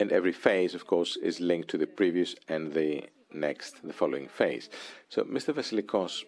And 0.00 0.10
every 0.10 0.32
phase, 0.32 0.74
of 0.74 0.86
course, 0.86 1.16
is 1.16 1.40
linked 1.40 1.68
to 1.68 1.78
the 1.78 1.86
previous 1.86 2.34
and 2.48 2.72
the 2.72 3.04
next, 3.32 3.86
the 3.86 3.92
following 3.92 4.28
phase. 4.28 4.68
So, 5.08 5.24
Mr. 5.24 5.54
Vasilikos, 5.54 6.24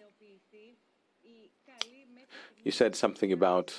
you 2.63 2.71
said 2.71 2.95
something 2.95 3.31
about 3.31 3.73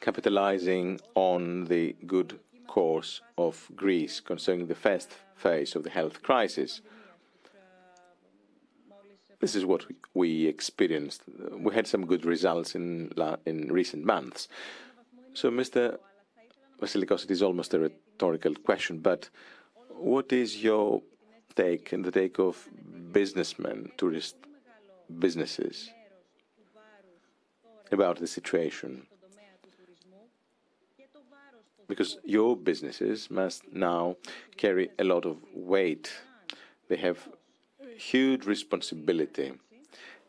capitalizing 0.00 1.00
on 1.14 1.64
the 1.64 1.94
good 2.06 2.38
course 2.66 3.20
of 3.36 3.70
Greece 3.74 4.20
concerning 4.20 4.66
the 4.66 4.74
first 4.74 5.10
phase 5.36 5.76
of 5.76 5.82
the 5.82 5.90
health 5.90 6.22
crisis. 6.22 6.80
This 9.40 9.54
is 9.56 9.66
what 9.66 9.86
we 10.14 10.46
experienced. 10.46 11.22
We 11.66 11.74
had 11.74 11.86
some 11.86 12.06
good 12.06 12.24
results 12.24 12.74
in 12.74 13.12
in 13.44 13.72
recent 13.72 14.04
months. 14.04 14.48
So, 15.34 15.50
Mr. 15.50 15.98
Vasilikos, 16.80 17.24
it 17.24 17.30
is 17.30 17.42
almost 17.42 17.74
a 17.74 17.78
rhetorical 17.78 18.54
question, 18.54 18.98
but 18.98 19.30
what 19.88 20.32
is 20.32 20.62
your 20.62 21.02
take 21.54 21.92
and 21.92 22.04
the 22.04 22.10
take 22.10 22.38
of 22.38 22.68
businessmen, 23.12 23.92
tourist 23.96 24.36
businesses 25.18 25.90
about 27.90 28.18
the 28.18 28.26
situation. 28.26 29.06
Because 31.88 32.18
your 32.24 32.56
businesses 32.56 33.30
must 33.30 33.70
now 33.72 34.16
carry 34.56 34.88
a 34.98 35.04
lot 35.04 35.26
of 35.26 35.36
weight. 35.54 36.10
They 36.88 36.96
have 36.96 37.28
huge 37.96 38.46
responsibility 38.46 39.52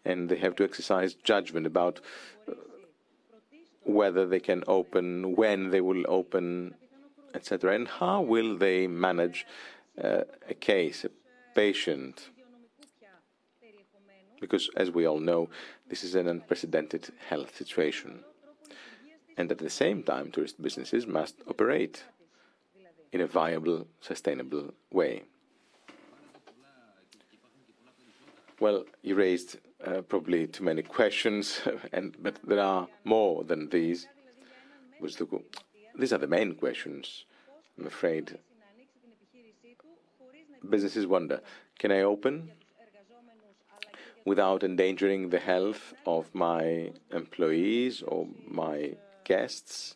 and 0.06 0.30
they 0.30 0.38
have 0.38 0.56
to 0.58 0.64
exercise 0.64 1.14
judgment 1.14 1.66
about 1.66 2.02
uh, 2.48 2.54
whether 3.86 4.26
they 4.26 4.40
can 4.40 4.64
open, 4.68 5.36
when 5.36 5.70
they 5.72 5.82
will 5.82 6.04
open, 6.08 6.76
etc. 7.34 7.76
And 7.76 7.88
how 7.88 8.22
will 8.22 8.58
they 8.58 8.88
manage 8.88 9.46
uh, 10.02 10.24
a 10.50 10.54
case, 10.54 11.06
a 11.06 11.10
patient, 11.56 12.30
because 14.40 14.70
as 14.76 14.92
we 14.92 15.08
all 15.08 15.20
know, 15.20 15.50
this 15.88 16.04
is 16.04 16.16
an 16.16 16.28
unprecedented 16.28 17.10
health 17.30 17.56
situation. 17.56 18.20
And 19.38 19.52
at 19.52 19.58
the 19.58 19.70
same 19.70 20.04
time, 20.04 20.32
tourist 20.32 20.62
businesses 20.62 21.08
must 21.08 21.36
operate 21.48 22.04
in 23.14 23.22
a 23.22 23.28
viable, 23.28 23.88
sustainable 24.02 24.74
way. 24.92 25.24
Well, 28.60 28.86
you 29.02 29.16
raised 29.16 29.60
uh, 29.86 30.02
probably 30.02 30.48
too 30.48 30.64
many 30.64 30.82
questions, 30.82 31.62
and 31.94 32.16
but 32.22 32.40
there 32.44 32.62
are 32.62 32.88
more 33.04 33.44
than 33.44 33.70
these. 33.70 34.08
These 36.00 36.14
are 36.14 36.18
the 36.18 36.28
main 36.28 36.56
questions. 36.56 37.26
I'm 37.78 37.88
afraid 37.88 38.40
businesses 40.70 41.06
wonder 41.08 41.42
can 41.80 41.92
I 41.92 42.02
open 42.02 42.52
without 44.26 44.64
endangering 44.64 45.30
the 45.30 45.40
health 45.40 45.94
of 46.06 46.34
my 46.34 46.92
employees 47.12 48.02
or 48.04 48.28
my 48.48 48.96
guests? 49.24 49.96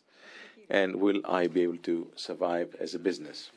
And 0.70 0.96
will 0.96 1.22
I 1.24 1.46
be 1.46 1.62
able 1.62 1.78
to 1.78 2.08
survive 2.14 2.76
as 2.78 2.94
a 2.94 2.98
business? 2.98 3.50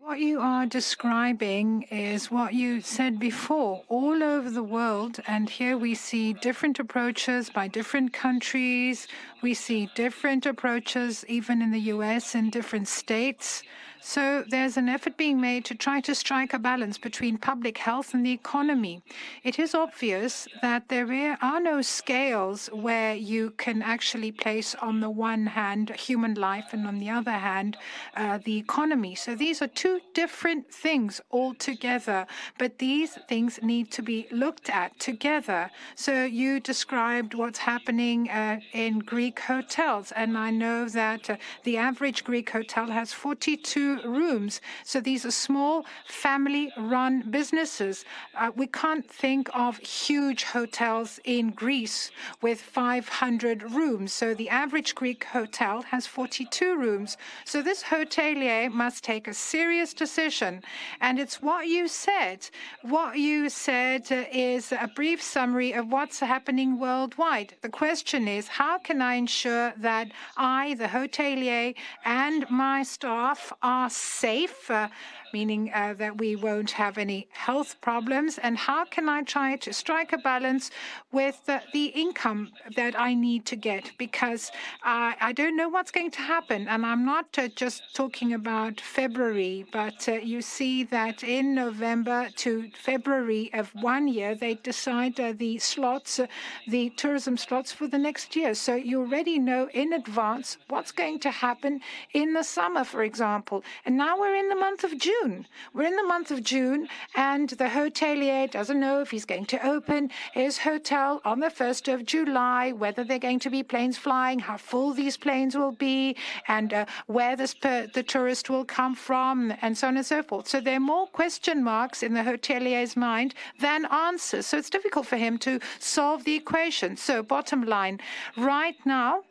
What 0.00 0.18
you 0.18 0.40
are 0.40 0.66
describing 0.66 1.82
is 1.82 2.32
what 2.32 2.52
you 2.52 2.80
said 2.80 3.20
before. 3.20 3.84
All 3.86 4.24
over 4.24 4.50
the 4.50 4.64
world, 4.64 5.20
and 5.28 5.48
here 5.48 5.78
we 5.78 5.94
see 5.94 6.32
different 6.32 6.80
approaches 6.80 7.48
by 7.48 7.68
different 7.68 8.12
countries. 8.12 9.06
We 9.40 9.54
see 9.54 9.88
different 9.94 10.46
approaches 10.46 11.24
even 11.28 11.62
in 11.62 11.70
the 11.70 11.92
US 11.94 12.34
in 12.34 12.50
different 12.50 12.88
states. 12.88 13.62
So 14.02 14.44
there's 14.48 14.78
an 14.78 14.88
effort 14.88 15.16
being 15.18 15.40
made 15.40 15.66
to 15.66 15.74
try 15.74 16.00
to 16.00 16.14
strike 16.14 16.54
a 16.54 16.58
balance 16.58 16.96
between 16.96 17.36
public 17.36 17.76
health 17.78 18.14
and 18.14 18.24
the 18.24 18.32
economy. 18.32 19.02
It 19.44 19.58
is 19.58 19.74
obvious 19.74 20.48
that 20.62 20.88
there 20.88 21.38
are 21.42 21.60
no 21.60 21.82
scales 21.82 22.68
where 22.72 23.14
you 23.14 23.50
can 23.58 23.82
actually 23.82 24.32
place 24.32 24.74
on 24.76 25.00
the 25.00 25.10
one 25.10 25.46
hand 25.46 25.90
human 25.90 26.34
life 26.34 26.72
and 26.72 26.86
on 26.86 26.98
the 26.98 27.10
other 27.10 27.32
hand 27.32 27.76
uh, 28.16 28.38
the 28.42 28.56
economy. 28.56 29.14
So 29.14 29.34
these 29.34 29.60
are 29.60 29.68
two 29.68 30.00
different 30.14 30.72
things 30.72 31.20
altogether, 31.30 32.26
but 32.58 32.78
these 32.78 33.18
things 33.28 33.60
need 33.62 33.90
to 33.92 34.02
be 34.02 34.26
looked 34.30 34.70
at 34.70 34.98
together. 34.98 35.70
So 35.94 36.24
you 36.24 36.58
described 36.60 37.34
what's 37.34 37.58
happening 37.58 38.30
uh, 38.30 38.60
in 38.72 39.00
Greek 39.00 39.40
hotels, 39.40 40.12
and 40.12 40.38
I 40.38 40.50
know 40.50 40.88
that 40.88 41.28
uh, 41.28 41.36
the 41.64 41.76
average 41.76 42.24
Greek 42.24 42.50
hotel 42.50 42.86
has 42.86 43.12
42 43.12 43.89
rooms. 43.98 44.60
So 44.84 45.00
these 45.00 45.24
are 45.24 45.30
small 45.30 45.84
family 46.06 46.72
run 46.76 47.22
businesses. 47.30 48.04
Uh, 48.34 48.50
we 48.54 48.66
can't 48.66 49.08
think 49.08 49.48
of 49.54 49.78
huge 49.78 50.44
hotels 50.44 51.20
in 51.24 51.50
Greece 51.50 52.10
with 52.42 52.60
500 52.60 53.72
rooms. 53.72 54.12
So 54.12 54.34
the 54.34 54.48
average 54.48 54.94
Greek 54.94 55.24
hotel 55.24 55.82
has 55.82 56.06
42 56.06 56.76
rooms. 56.76 57.16
So 57.44 57.62
this 57.62 57.82
hotelier 57.82 58.70
must 58.70 59.04
take 59.04 59.28
a 59.28 59.34
serious 59.34 59.94
decision. 59.94 60.62
And 61.00 61.18
it's 61.18 61.42
what 61.42 61.66
you 61.66 61.88
said. 61.88 62.48
What 62.82 63.18
you 63.18 63.48
said 63.48 64.06
is 64.32 64.72
a 64.72 64.90
brief 64.94 65.22
summary 65.22 65.72
of 65.72 65.90
what's 65.90 66.20
happening 66.20 66.78
worldwide. 66.78 67.54
The 67.62 67.68
question 67.68 68.28
is 68.28 68.48
how 68.48 68.78
can 68.78 69.00
I 69.00 69.14
ensure 69.14 69.72
that 69.78 70.08
I, 70.36 70.74
the 70.74 70.88
hotelier, 70.88 71.74
and 72.04 72.48
my 72.50 72.82
staff 72.82 73.52
are 73.62 73.79
safe, 73.88 74.70
uh, 74.70 74.88
meaning 75.32 75.70
uh, 75.72 75.94
that 75.94 76.18
we 76.18 76.34
won't 76.34 76.72
have 76.72 76.98
any 76.98 77.28
health 77.30 77.80
problems? 77.80 78.38
And 78.38 78.58
how 78.58 78.84
can 78.84 79.08
I 79.08 79.22
try 79.22 79.56
to 79.56 79.72
strike 79.72 80.12
a 80.12 80.18
balance 80.18 80.70
with 81.12 81.48
the 81.72 81.84
income 81.86 82.50
that 82.76 82.98
I 82.98 83.14
need 83.14 83.46
to 83.46 83.56
get? 83.56 83.92
Because 83.96 84.50
I 84.82 85.32
don't 85.32 85.56
know 85.56 85.68
what's 85.68 85.90
going 85.90 86.10
to 86.12 86.20
happen. 86.20 86.66
And 86.68 86.84
I'm 86.84 87.04
not 87.04 87.38
uh, 87.38 87.48
just 87.48 87.94
talking 87.94 88.32
about 88.32 88.80
February, 88.80 89.66
but 89.72 90.06
you 90.06 90.42
see 90.42 90.84
that 90.84 91.22
in 91.22 91.54
November 91.54 92.28
to 92.36 92.70
February 92.82 93.50
of 93.54 93.72
one 93.74 94.08
year, 94.08 94.34
they 94.34 94.54
decide 94.54 95.16
the 95.16 95.58
slots, 95.58 96.20
the 96.68 96.90
tourism 96.90 97.36
slots 97.36 97.72
for 97.72 97.86
the 97.86 97.98
next 97.98 98.34
year. 98.34 98.54
So 98.54 98.74
you 98.74 99.00
already 99.00 99.38
know 99.38 99.68
in 99.72 99.92
advance 99.92 100.58
what's 100.68 100.92
going 100.92 101.20
to 101.20 101.30
happen 101.30 101.80
in 102.12 102.32
the 102.32 102.42
summer, 102.42 102.84
for 102.84 103.02
example. 103.04 103.62
And 103.84 103.96
now 103.96 104.18
we're 104.18 104.36
in 104.36 104.48
the 104.48 104.54
month 104.56 104.84
of 104.84 104.98
June. 104.98 105.46
We're 105.74 105.86
in 105.86 105.96
the 105.96 106.04
month 106.04 106.30
of 106.30 106.42
June, 106.42 106.88
and 107.14 107.48
the 107.50 107.68
hotelier 107.68 108.50
doesn't 108.50 108.80
know 108.80 109.00
if 109.00 109.10
he's 109.10 109.24
going 109.24 109.46
to 109.46 109.66
open 109.66 110.10
his 110.32 110.58
hotel 110.58 111.20
on 111.24 111.40
the 111.40 111.48
1st 111.48 111.92
of 111.92 112.04
July, 112.04 112.72
whether 112.72 113.04
they're 113.04 113.18
going 113.18 113.40
to 113.40 113.50
be 113.50 113.62
planes 113.62 113.98
flying, 113.98 114.38
how 114.38 114.56
full 114.56 114.92
these 114.92 115.16
planes 115.16 115.56
will 115.56 115.72
be, 115.72 116.16
and 116.48 116.72
uh, 116.72 116.86
where 117.06 117.36
this 117.36 117.54
the 117.60 118.04
tourist 118.06 118.50
will 118.50 118.64
come 118.64 118.94
from, 118.94 119.52
and 119.62 119.76
so 119.76 119.88
on 119.88 119.96
and 119.96 120.06
so 120.06 120.22
forth. 120.22 120.48
So 120.48 120.60
there 120.60 120.76
are 120.76 120.80
more 120.80 121.06
question 121.06 121.62
marks 121.62 122.02
in 122.02 122.14
the 122.14 122.22
hotelier's 122.22 122.96
mind 122.96 123.34
than 123.58 123.86
answers. 123.86 124.46
So 124.46 124.58
it's 124.58 124.70
difficult 124.70 125.06
for 125.06 125.16
him 125.16 125.38
to 125.38 125.60
solve 125.78 126.24
the 126.24 126.34
equation. 126.34 126.96
So, 126.96 127.22
bottom 127.22 127.62
line, 127.64 128.00
right 128.36 128.76
now, 128.84 129.24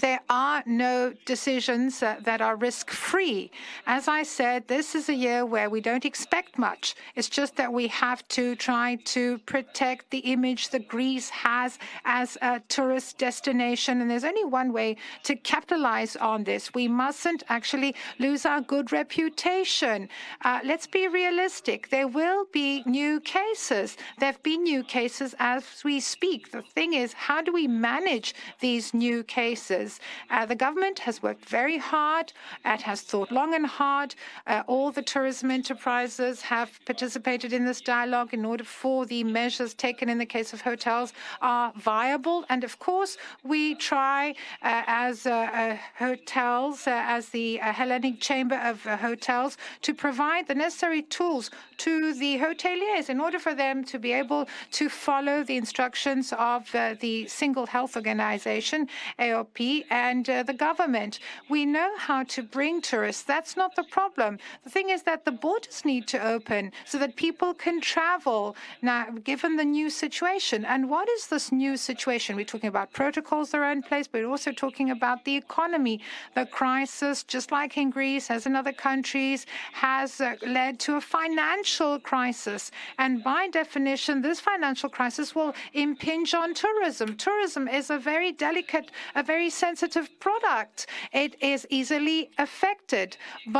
there 0.00 0.20
are 0.28 0.62
no 0.66 1.14
decisions 1.24 2.02
uh, 2.02 2.16
that 2.22 2.40
are 2.42 2.56
risk 2.56 2.90
free. 2.90 3.50
As 3.86 4.08
I 4.08 4.22
said, 4.24 4.68
this 4.68 4.94
is 4.94 5.08
a 5.08 5.14
year 5.14 5.46
where 5.46 5.70
we 5.70 5.80
don't 5.80 6.04
expect 6.04 6.58
much. 6.58 6.94
It's 7.14 7.28
just 7.28 7.56
that 7.56 7.72
we 7.72 7.88
have 7.88 8.26
to 8.28 8.56
try 8.56 8.96
to 9.16 9.38
protect 9.38 10.10
the 10.10 10.18
image 10.18 10.68
that 10.70 10.86
Greece 10.88 11.30
has 11.30 11.78
as 12.04 12.36
a 12.42 12.60
tourist 12.68 13.16
destination. 13.16 14.00
And 14.00 14.10
there's 14.10 14.24
only 14.24 14.44
one 14.44 14.72
way 14.72 14.96
to 15.24 15.34
capitalize 15.36 16.14
on 16.16 16.44
this. 16.44 16.74
We 16.74 16.88
mustn't 16.88 17.42
actually 17.48 17.94
lose 18.18 18.44
our 18.44 18.60
good 18.60 18.92
reputation. 18.92 20.08
Uh, 20.44 20.60
let's 20.64 20.86
be 20.86 21.08
realistic. 21.08 21.88
There 21.88 22.08
will 22.08 22.44
be 22.52 22.82
new 22.84 23.20
cases. 23.20 23.96
There 24.18 24.32
have 24.32 24.42
been 24.42 24.62
new 24.62 24.84
cases 24.84 25.34
as 25.38 25.64
we 25.84 26.00
speak. 26.00 26.50
The 26.50 26.62
thing 26.62 26.92
is, 26.92 27.12
how 27.14 27.40
do 27.40 27.52
we 27.52 27.66
manage 27.66 28.34
these 28.60 28.92
new 28.92 29.22
cases? 29.24 29.85
Uh, 30.30 30.46
the 30.46 30.54
government 30.54 30.98
has 31.00 31.22
worked 31.22 31.44
very 31.44 31.78
hard. 31.78 32.32
It 32.64 32.82
has 32.82 33.00
thought 33.02 33.30
long 33.30 33.54
and 33.54 33.66
hard. 33.66 34.14
Uh, 34.46 34.62
all 34.66 34.90
the 34.90 35.02
tourism 35.02 35.50
enterprises 35.50 36.42
have 36.42 36.70
participated 36.84 37.52
in 37.52 37.64
this 37.64 37.80
dialogue 37.80 38.32
in 38.32 38.44
order 38.44 38.64
for 38.64 39.06
the 39.06 39.22
measures 39.24 39.74
taken 39.74 40.08
in 40.08 40.18
the 40.18 40.26
case 40.26 40.52
of 40.52 40.60
hotels 40.60 41.12
are 41.40 41.72
viable. 41.76 42.44
And 42.48 42.64
of 42.64 42.78
course, 42.78 43.16
we 43.44 43.74
try 43.74 44.30
uh, 44.62 44.82
as 44.86 45.26
uh, 45.26 45.30
uh, 45.30 45.76
hotels, 45.98 46.86
uh, 46.86 47.02
as 47.06 47.28
the 47.30 47.56
Hellenic 47.56 48.20
Chamber 48.20 48.56
of 48.56 48.82
Hotels, 48.82 49.56
to 49.82 49.94
provide 49.94 50.46
the 50.48 50.54
necessary 50.54 51.02
tools 51.02 51.50
to 51.78 52.14
the 52.14 52.38
hoteliers 52.38 53.08
in 53.08 53.20
order 53.20 53.38
for 53.38 53.54
them 53.54 53.84
to 53.84 53.98
be 53.98 54.12
able 54.12 54.48
to 54.72 54.88
follow 54.88 55.44
the 55.44 55.56
instructions 55.56 56.32
of 56.38 56.70
the 57.00 57.26
Single 57.26 57.66
Health 57.66 57.96
Organization, 57.96 58.88
AOP, 59.18 59.75
and 59.90 60.28
uh, 60.28 60.42
the 60.42 60.54
government. 60.54 61.18
We 61.48 61.66
know 61.66 61.90
how 61.98 62.24
to 62.24 62.42
bring 62.42 62.80
tourists. 62.80 63.22
That's 63.22 63.56
not 63.56 63.76
the 63.76 63.84
problem. 63.84 64.38
The 64.64 64.70
thing 64.70 64.90
is 64.90 65.02
that 65.02 65.24
the 65.24 65.32
borders 65.32 65.84
need 65.84 66.06
to 66.08 66.18
open 66.34 66.72
so 66.84 66.98
that 66.98 67.16
people 67.16 67.54
can 67.54 67.80
travel 67.80 68.56
now, 68.82 69.10
given 69.24 69.56
the 69.56 69.64
new 69.64 69.90
situation. 69.90 70.64
And 70.64 70.90
what 70.90 71.08
is 71.08 71.26
this 71.26 71.52
new 71.52 71.76
situation? 71.76 72.36
We're 72.36 72.44
talking 72.44 72.68
about 72.68 72.92
protocols 72.92 73.50
that 73.50 73.58
are 73.58 73.72
in 73.72 73.82
place, 73.82 74.06
but 74.06 74.20
we're 74.20 74.30
also 74.30 74.52
talking 74.52 74.90
about 74.90 75.24
the 75.24 75.36
economy. 75.36 76.00
The 76.34 76.46
crisis, 76.46 77.22
just 77.24 77.52
like 77.52 77.76
in 77.76 77.90
Greece, 77.90 78.30
as 78.30 78.46
in 78.46 78.54
other 78.56 78.72
countries, 78.72 79.46
has 79.72 80.20
uh, 80.20 80.34
led 80.46 80.78
to 80.80 80.96
a 80.96 81.00
financial 81.00 81.98
crisis. 82.00 82.70
And 82.98 83.22
by 83.22 83.48
definition, 83.48 84.22
this 84.22 84.40
financial 84.40 84.88
crisis 84.88 85.34
will 85.34 85.54
impinge 85.72 86.34
on 86.34 86.54
tourism. 86.54 87.16
Tourism 87.16 87.68
is 87.68 87.90
a 87.90 87.98
very 87.98 88.32
delicate, 88.32 88.90
a 89.14 89.22
very 89.22 89.50
sensitive 89.66 90.08
product. 90.26 90.76
It 91.12 91.32
is 91.52 91.60
easily 91.78 92.20
affected 92.46 93.08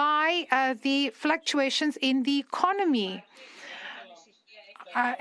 by 0.03 0.27
uh, 0.51 0.75
the 0.87 1.01
fluctuations 1.23 1.95
in 2.09 2.17
the 2.29 2.37
economy. 2.49 3.13
Uh, 4.95 5.15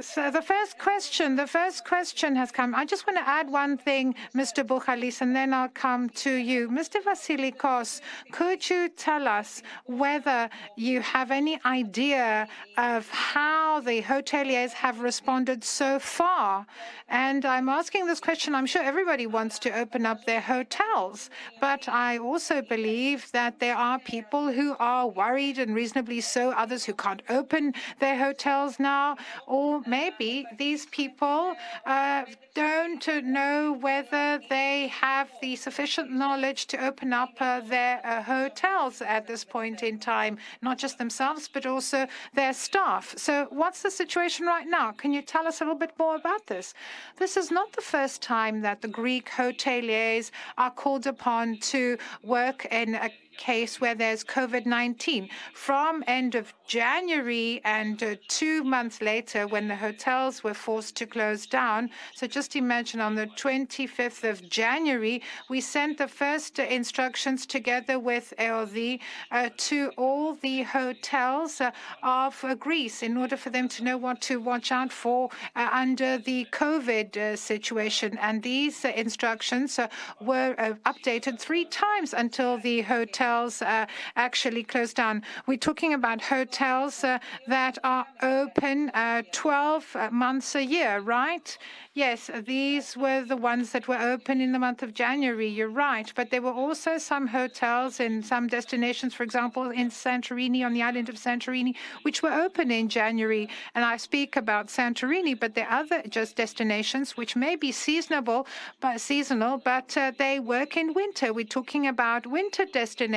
so 0.00 0.28
the 0.28 0.42
first 0.42 0.78
question, 0.78 1.36
the 1.36 1.46
first 1.46 1.84
question 1.84 2.34
has 2.34 2.50
come. 2.50 2.74
I 2.74 2.84
just 2.84 3.06
want 3.06 3.16
to 3.18 3.28
add 3.28 3.48
one 3.48 3.76
thing, 3.76 4.14
Mr. 4.34 4.66
Buhalis, 4.66 5.20
and 5.20 5.36
then 5.36 5.54
I'll 5.54 5.68
come 5.68 6.08
to 6.10 6.32
you. 6.32 6.68
Mr. 6.68 7.00
Vasilikos, 7.00 8.00
could 8.32 8.68
you 8.68 8.88
tell 8.88 9.28
us 9.28 9.62
whether 9.86 10.50
you 10.76 11.00
have 11.00 11.30
any 11.30 11.60
idea 11.64 12.48
of 12.76 13.08
how 13.10 13.80
the 13.80 14.02
hoteliers 14.02 14.72
have 14.72 15.00
responded 15.00 15.62
so 15.62 16.00
far? 16.00 16.66
And 17.08 17.44
I'm 17.44 17.68
asking 17.68 18.06
this 18.06 18.20
question, 18.20 18.54
I'm 18.54 18.66
sure 18.66 18.82
everybody 18.82 19.28
wants 19.28 19.60
to 19.60 19.78
open 19.78 20.06
up 20.06 20.24
their 20.24 20.40
hotels, 20.40 21.30
but 21.60 21.88
I 21.88 22.18
also 22.18 22.62
believe 22.62 23.30
that 23.30 23.60
there 23.60 23.76
are 23.76 24.00
people 24.00 24.50
who 24.50 24.74
are 24.80 25.06
worried 25.06 25.58
and 25.58 25.74
reasonably 25.74 26.20
so, 26.20 26.50
others 26.50 26.84
who 26.84 26.94
can't 26.94 27.22
open 27.28 27.74
their 28.00 28.18
hotels 28.18 28.80
now, 28.80 29.16
or 29.46 29.83
maybe 29.86 30.46
these 30.58 30.86
people 30.86 31.54
uh, 31.86 32.24
don't 32.54 33.06
know 33.24 33.72
whether 33.80 34.40
they 34.48 34.88
have 34.88 35.28
the 35.42 35.56
sufficient 35.56 36.10
knowledge 36.10 36.66
to 36.66 36.84
open 36.84 37.12
up 37.12 37.30
uh, 37.40 37.60
their 37.60 38.00
uh, 38.04 38.22
hotels 38.22 39.02
at 39.02 39.26
this 39.26 39.44
point 39.44 39.82
in 39.82 39.98
time, 39.98 40.38
not 40.62 40.78
just 40.78 40.98
themselves, 40.98 41.48
but 41.52 41.66
also 41.66 42.06
their 42.34 42.52
staff. 42.52 43.14
So, 43.16 43.46
what's 43.50 43.82
the 43.82 43.90
situation 43.90 44.46
right 44.46 44.66
now? 44.66 44.92
Can 44.92 45.12
you 45.12 45.22
tell 45.22 45.46
us 45.46 45.60
a 45.60 45.64
little 45.64 45.78
bit 45.78 45.92
more 45.98 46.16
about 46.16 46.46
this? 46.46 46.74
This 47.16 47.36
is 47.36 47.50
not 47.50 47.72
the 47.72 47.82
first 47.82 48.22
time 48.22 48.60
that 48.62 48.82
the 48.82 48.88
Greek 48.88 49.30
hoteliers 49.30 50.30
are 50.58 50.70
called 50.70 51.06
upon 51.06 51.58
to 51.58 51.98
work 52.22 52.66
in 52.70 52.94
a 52.94 53.10
case 53.36 53.80
where 53.80 53.94
there's 53.94 54.24
COVID-19. 54.24 55.28
From 55.52 56.02
end 56.06 56.34
of 56.34 56.52
January 56.66 57.60
and 57.64 58.02
uh, 58.02 58.14
two 58.28 58.64
months 58.64 59.00
later, 59.02 59.46
when 59.46 59.68
the 59.68 59.76
hotels 59.76 60.42
were 60.42 60.54
forced 60.54 60.96
to 60.96 61.06
close 61.06 61.46
down. 61.46 61.90
So 62.14 62.26
just 62.26 62.56
imagine 62.56 63.00
on 63.00 63.14
the 63.14 63.26
25th 63.26 64.28
of 64.28 64.48
January, 64.48 65.22
we 65.48 65.60
sent 65.60 65.98
the 65.98 66.08
first 66.08 66.58
instructions 66.58 67.46
together 67.46 67.98
with 67.98 68.32
EODI 68.38 69.00
uh, 69.30 69.50
to 69.56 69.90
all 69.96 70.34
the 70.34 70.62
hotels 70.62 71.60
uh, 71.60 71.70
of 72.02 72.42
uh, 72.44 72.54
Greece 72.54 73.02
in 73.02 73.16
order 73.16 73.36
for 73.36 73.50
them 73.50 73.68
to 73.68 73.84
know 73.84 73.96
what 73.96 74.20
to 74.22 74.40
watch 74.40 74.72
out 74.72 74.92
for 74.92 75.30
uh, 75.56 75.68
under 75.72 76.18
the 76.18 76.46
COVID 76.52 77.16
uh, 77.16 77.36
situation. 77.36 78.18
And 78.20 78.42
these 78.42 78.84
instructions 78.84 79.78
were 80.20 80.54
updated 80.86 81.38
three 81.38 81.64
times 81.66 82.14
until 82.14 82.58
the 82.58 82.80
hotels 83.24 83.62
uh, 83.62 83.86
actually 84.16 84.62
closed 84.62 84.96
down. 84.96 85.22
We're 85.46 85.64
talking 85.68 85.94
about 85.94 86.20
hotels 86.20 87.02
uh, 87.04 87.18
that 87.46 87.78
are 87.82 88.06
open 88.22 88.90
uh, 88.90 89.22
12 89.32 89.96
months 90.12 90.54
a 90.54 90.64
year, 90.64 91.00
right? 91.00 91.56
Yes, 91.94 92.30
these 92.44 92.96
were 92.96 93.24
the 93.24 93.36
ones 93.36 93.70
that 93.72 93.88
were 93.88 94.02
open 94.14 94.40
in 94.40 94.52
the 94.52 94.58
month 94.58 94.82
of 94.82 94.92
January. 94.92 95.48
You're 95.48 95.76
right. 95.88 96.12
But 96.14 96.30
there 96.30 96.42
were 96.42 96.58
also 96.64 96.98
some 96.98 97.26
hotels 97.28 98.00
in 98.00 98.22
some 98.22 98.46
destinations, 98.46 99.14
for 99.14 99.22
example, 99.22 99.70
in 99.70 99.88
Santorini, 99.90 100.66
on 100.66 100.74
the 100.74 100.82
island 100.82 101.08
of 101.08 101.14
Santorini, 101.14 101.74
which 102.02 102.22
were 102.22 102.32
open 102.32 102.70
in 102.70 102.88
January. 102.88 103.48
And 103.74 103.84
I 103.84 103.96
speak 103.96 104.36
about 104.36 104.66
Santorini, 104.66 105.38
but 105.38 105.54
there 105.54 105.68
are 105.68 105.80
other 105.84 106.02
just 106.08 106.36
destinations 106.36 107.16
which 107.16 107.36
may 107.36 107.54
be 107.56 107.70
seasonable, 107.72 108.46
but 108.80 109.00
seasonal, 109.00 109.58
but 109.58 109.96
uh, 109.96 110.12
they 110.18 110.40
work 110.40 110.76
in 110.76 110.92
winter. 110.94 111.32
We're 111.32 111.54
talking 111.58 111.86
about 111.86 112.26
winter 112.26 112.66
destinations. 112.66 113.13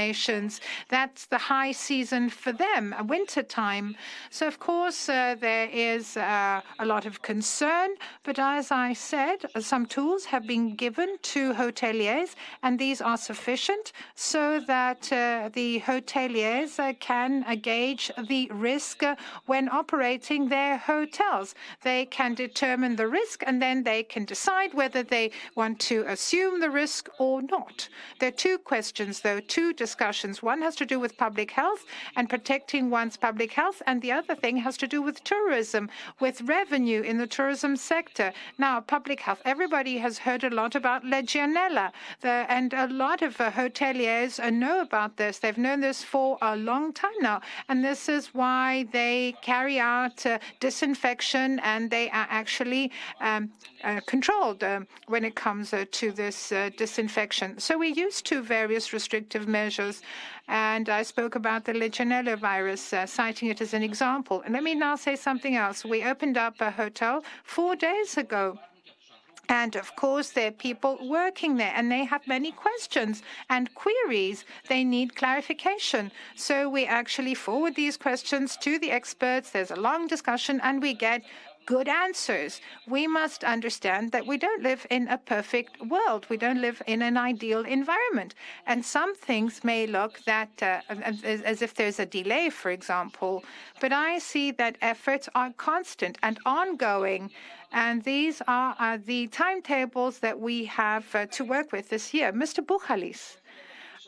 That's 0.89 1.25
the 1.25 1.37
high 1.37 1.71
season 1.71 2.29
for 2.29 2.51
them, 2.51 2.95
winter 3.07 3.43
time. 3.43 3.95
So, 4.29 4.47
of 4.47 4.59
course, 4.59 5.09
uh, 5.09 5.35
there 5.39 5.69
is 5.71 6.17
uh, 6.17 6.61
a 6.79 6.85
lot 6.85 7.05
of 7.05 7.21
concern, 7.21 7.89
but 8.23 8.37
as 8.39 8.71
I 8.71 8.93
said, 8.93 9.45
some 9.59 9.85
tools 9.85 10.25
have 10.25 10.45
been 10.45 10.75
given 10.75 11.17
to 11.33 11.53
hoteliers, 11.53 12.35
and 12.63 12.77
these 12.77 13.01
are 13.01 13.17
sufficient 13.17 13.91
so 14.15 14.59
that 14.67 15.11
uh, 15.11 15.49
the 15.53 15.79
hoteliers 15.81 16.79
uh, 16.79 16.93
can 16.99 17.43
uh, 17.47 17.55
gauge 17.55 18.11
the 18.27 18.49
risk 18.53 19.03
uh, 19.03 19.15
when 19.45 19.69
operating 19.69 20.49
their 20.49 20.77
hotels. 20.77 21.55
They 21.81 22.05
can 22.05 22.35
determine 22.35 22.95
the 22.95 23.07
risk, 23.07 23.43
and 23.45 23.61
then 23.61 23.83
they 23.83 24.03
can 24.03 24.25
decide 24.25 24.73
whether 24.73 25.03
they 25.03 25.31
want 25.55 25.79
to 25.91 26.03
assume 26.07 26.59
the 26.59 26.69
risk 26.69 27.09
or 27.17 27.41
not. 27.41 27.89
There 28.19 28.29
are 28.29 28.31
two 28.31 28.57
questions, 28.57 29.21
though, 29.21 29.39
two 29.39 29.73
discussions. 29.87 30.35
One 30.51 30.61
has 30.67 30.75
to 30.81 30.85
do 30.93 30.97
with 31.03 31.11
public 31.25 31.49
health 31.61 31.83
and 32.15 32.25
protecting 32.35 32.83
one's 32.99 33.17
public 33.27 33.51
health, 33.61 33.79
and 33.87 33.97
the 34.01 34.13
other 34.19 34.35
thing 34.43 34.55
has 34.67 34.75
to 34.83 34.87
do 34.95 34.99
with 35.07 35.17
tourism, 35.33 35.83
with 36.23 36.35
revenue 36.57 37.01
in 37.09 37.15
the 37.21 37.29
tourism 37.37 37.71
sector. 37.93 38.27
Now, 38.65 38.73
public 38.95 39.19
health. 39.25 39.41
Everybody 39.53 39.95
has 40.05 40.15
heard 40.25 40.43
a 40.43 40.55
lot 40.59 40.73
about 40.81 40.99
Legionella, 41.13 41.87
and 42.57 42.69
a 42.85 42.87
lot 43.05 43.19
of 43.27 43.33
uh, 43.39 43.45
hoteliers 43.61 44.31
uh, 44.39 44.49
know 44.63 44.77
about 44.87 45.11
this. 45.21 45.33
They've 45.39 45.63
known 45.67 45.79
this 45.87 45.99
for 46.13 46.29
a 46.41 46.55
long 46.71 46.85
time 47.03 47.19
now, 47.29 47.37
and 47.69 47.77
this 47.89 48.01
is 48.17 48.23
why 48.41 48.67
they 48.91 49.35
carry 49.51 49.77
out 49.79 50.17
uh, 50.25 50.39
disinfection 50.59 51.59
and 51.71 51.81
they 51.95 52.05
are 52.19 52.27
actually 52.41 52.83
um, 53.21 53.43
uh, 53.83 53.99
controlled 54.13 54.61
uh, 54.63 54.81
when 55.13 55.23
it 55.29 55.35
comes 55.45 55.73
uh, 55.73 55.85
to 55.99 56.11
this 56.11 56.37
disinfection. 56.77 57.47
So 57.65 57.71
we're 57.77 57.99
used 58.07 58.23
to 58.29 58.35
various 58.41 58.85
restrictive 58.97 59.45
measures. 59.47 59.76
And 60.47 60.89
I 60.89 61.03
spoke 61.03 61.35
about 61.35 61.65
the 61.65 61.73
Legionella 61.73 62.37
virus, 62.37 62.93
uh, 62.93 63.05
citing 63.05 63.49
it 63.49 63.61
as 63.61 63.73
an 63.73 63.83
example. 63.83 64.41
And 64.43 64.53
let 64.53 64.63
me 64.63 64.75
now 64.75 64.95
say 64.95 65.15
something 65.15 65.55
else. 65.55 65.83
We 65.83 66.03
opened 66.03 66.37
up 66.37 66.55
a 66.61 66.71
hotel 66.71 67.23
four 67.43 67.75
days 67.75 68.17
ago. 68.17 68.57
And 69.49 69.75
of 69.77 69.95
course, 69.95 70.31
there 70.31 70.49
are 70.49 70.51
people 70.51 70.97
working 71.07 71.55
there 71.55 71.71
and 71.73 71.89
they 71.89 72.03
have 72.03 72.27
many 72.27 72.51
questions 72.51 73.23
and 73.49 73.73
queries. 73.75 74.43
They 74.67 74.83
need 74.83 75.15
clarification. 75.15 76.11
So 76.35 76.69
we 76.69 76.85
actually 76.85 77.33
forward 77.33 77.75
these 77.75 77.95
questions 77.95 78.57
to 78.57 78.77
the 78.77 78.91
experts. 78.91 79.51
There's 79.51 79.71
a 79.71 79.77
long 79.77 80.07
discussion 80.07 80.59
and 80.63 80.81
we 80.81 80.93
get 80.93 81.21
good 81.67 81.89
answers. 81.89 82.61
We 82.87 83.05
must 83.07 83.43
understand 83.43 84.13
that 84.13 84.25
we 84.25 84.37
don't 84.37 84.63
live 84.63 84.87
in 84.89 85.07
a 85.09 85.17
perfect 85.17 85.73
world. 85.81 86.25
We 86.29 86.37
don't 86.37 86.61
live 86.61 86.81
in 86.87 87.01
an 87.01 87.17
ideal 87.17 87.63
environment. 87.65 88.33
And 88.65 88.83
some 88.83 89.13
things 89.13 89.63
may 89.63 89.85
look 89.85 90.23
that 90.23 90.49
uh, 90.63 90.79
as, 90.89 91.61
if 91.61 91.75
there's 91.75 91.99
a 91.99 92.05
delay, 92.05 92.49
for 92.49 92.71
example. 92.71 93.43
But 93.81 93.91
I 93.91 94.17
see 94.17 94.51
that 94.51 94.77
efforts 94.81 95.27
are 95.35 95.51
constant 95.57 96.17
and 96.23 96.39
ongoing. 96.45 97.31
And 97.73 98.01
these 98.03 98.41
are, 98.47 98.73
are 98.79 98.97
the 98.97 99.27
timetables 99.27 100.19
that 100.19 100.39
we 100.39 100.65
have 100.65 101.05
uh, 101.13 101.25
to 101.35 101.43
work 101.43 101.73
with 101.73 101.89
this 101.89 102.13
year. 102.13 102.31
Mr. 102.31 102.65
Buhalis. 102.65 103.37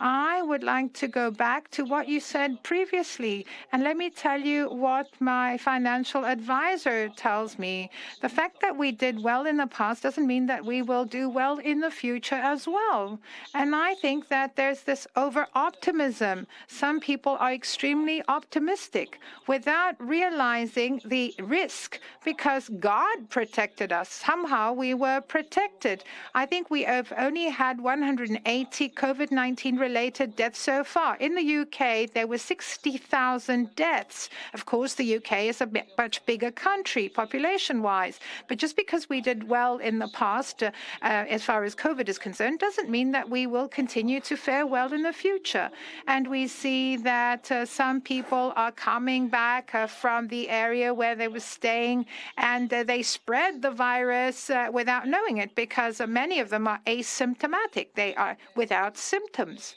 I 0.01 0.41
would 0.41 0.63
like 0.63 0.93
to 0.93 1.09
go 1.09 1.29
back 1.29 1.69
to 1.71 1.83
what 1.83 2.07
you 2.07 2.21
said 2.21 2.63
previously, 2.63 3.45
and 3.73 3.83
let 3.83 3.97
me 3.97 4.09
tell 4.09 4.39
you 4.39 4.69
what 4.69 5.09
my 5.19 5.57
financial 5.57 6.23
advisor 6.25 7.09
tells 7.09 7.59
me. 7.59 7.89
The 8.21 8.29
fact 8.29 8.61
that 8.61 8.77
we 8.77 8.93
did 8.93 9.21
well 9.21 9.45
in 9.45 9.57
the 9.57 9.67
past 9.67 10.03
doesn't 10.03 10.25
mean 10.25 10.45
that 10.45 10.63
we 10.63 10.81
will 10.81 11.03
do 11.03 11.27
well 11.27 11.57
in 11.57 11.81
the 11.81 11.91
future 11.91 12.35
as 12.35 12.65
well. 12.65 13.19
And 13.53 13.75
I 13.75 13.95
think 13.95 14.29
that 14.29 14.55
there's 14.55 14.83
this 14.83 15.05
over 15.17 15.47
optimism. 15.53 16.47
Some 16.67 17.01
people 17.01 17.35
are 17.37 17.51
extremely 17.51 18.23
optimistic 18.29 19.19
without 19.47 19.95
realizing 19.99 21.01
the 21.03 21.35
risk 21.39 21.99
because 22.23 22.69
God 22.79 23.29
protected 23.29 23.91
us. 23.91 24.07
Somehow 24.07 24.71
we 24.71 24.93
were 24.93 25.19
protected. 25.19 26.05
I 26.33 26.45
think 26.45 26.69
we 26.69 26.83
have 26.83 27.11
only 27.17 27.49
had 27.49 27.81
180 27.81 28.89
COVID 28.89 29.31
19 29.31 29.75
related 29.75 29.88
deaths 29.93 30.59
so 30.59 30.83
far. 30.83 31.15
In 31.17 31.35
the 31.35 31.57
UK, 31.61 32.11
there 32.13 32.27
were 32.27 32.37
60,000 32.37 33.75
deaths. 33.75 34.29
Of 34.53 34.65
course, 34.65 34.93
the 34.93 35.15
UK 35.17 35.31
is 35.43 35.61
a 35.61 35.69
much 35.97 36.25
bigger 36.25 36.51
country 36.51 37.09
population 37.09 37.81
wise. 37.81 38.19
But 38.47 38.57
just 38.57 38.75
because 38.75 39.09
we 39.09 39.21
did 39.21 39.47
well 39.47 39.77
in 39.77 39.99
the 39.99 40.07
past, 40.09 40.63
uh, 40.63 40.71
as 41.01 41.43
far 41.43 41.63
as 41.63 41.75
COVID 41.75 42.09
is 42.09 42.17
concerned, 42.17 42.59
doesn't 42.59 42.89
mean 42.89 43.11
that 43.11 43.29
we 43.29 43.47
will 43.47 43.67
continue 43.67 44.19
to 44.21 44.35
fare 44.35 44.65
well 44.65 44.93
in 44.93 45.03
the 45.03 45.13
future. 45.13 45.69
And 46.07 46.27
we 46.27 46.47
see 46.47 46.97
that 46.97 47.51
uh, 47.51 47.65
some 47.65 48.01
people 48.01 48.53
are 48.55 48.71
coming 48.71 49.27
back 49.27 49.73
uh, 49.73 49.87
from 49.87 50.27
the 50.27 50.49
area 50.49 50.93
where 50.93 51.15
they 51.15 51.27
were 51.27 51.39
staying 51.39 52.05
and 52.37 52.71
uh, 52.73 52.83
they 52.83 53.01
spread 53.01 53.61
the 53.61 53.71
virus 53.71 54.49
uh, 54.49 54.69
without 54.71 55.07
knowing 55.07 55.37
it 55.37 55.55
because 55.55 56.01
many 56.07 56.39
of 56.39 56.49
them 56.49 56.67
are 56.67 56.79
asymptomatic. 56.85 57.87
They 57.95 58.15
are 58.15 58.37
without 58.55 58.97
symptoms. 58.97 59.75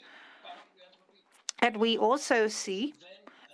And 1.59 1.77
we 1.77 1.97
also 1.97 2.47
see 2.47 2.93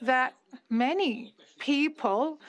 that 0.01 0.33
many 0.69 1.33
people 1.59 2.39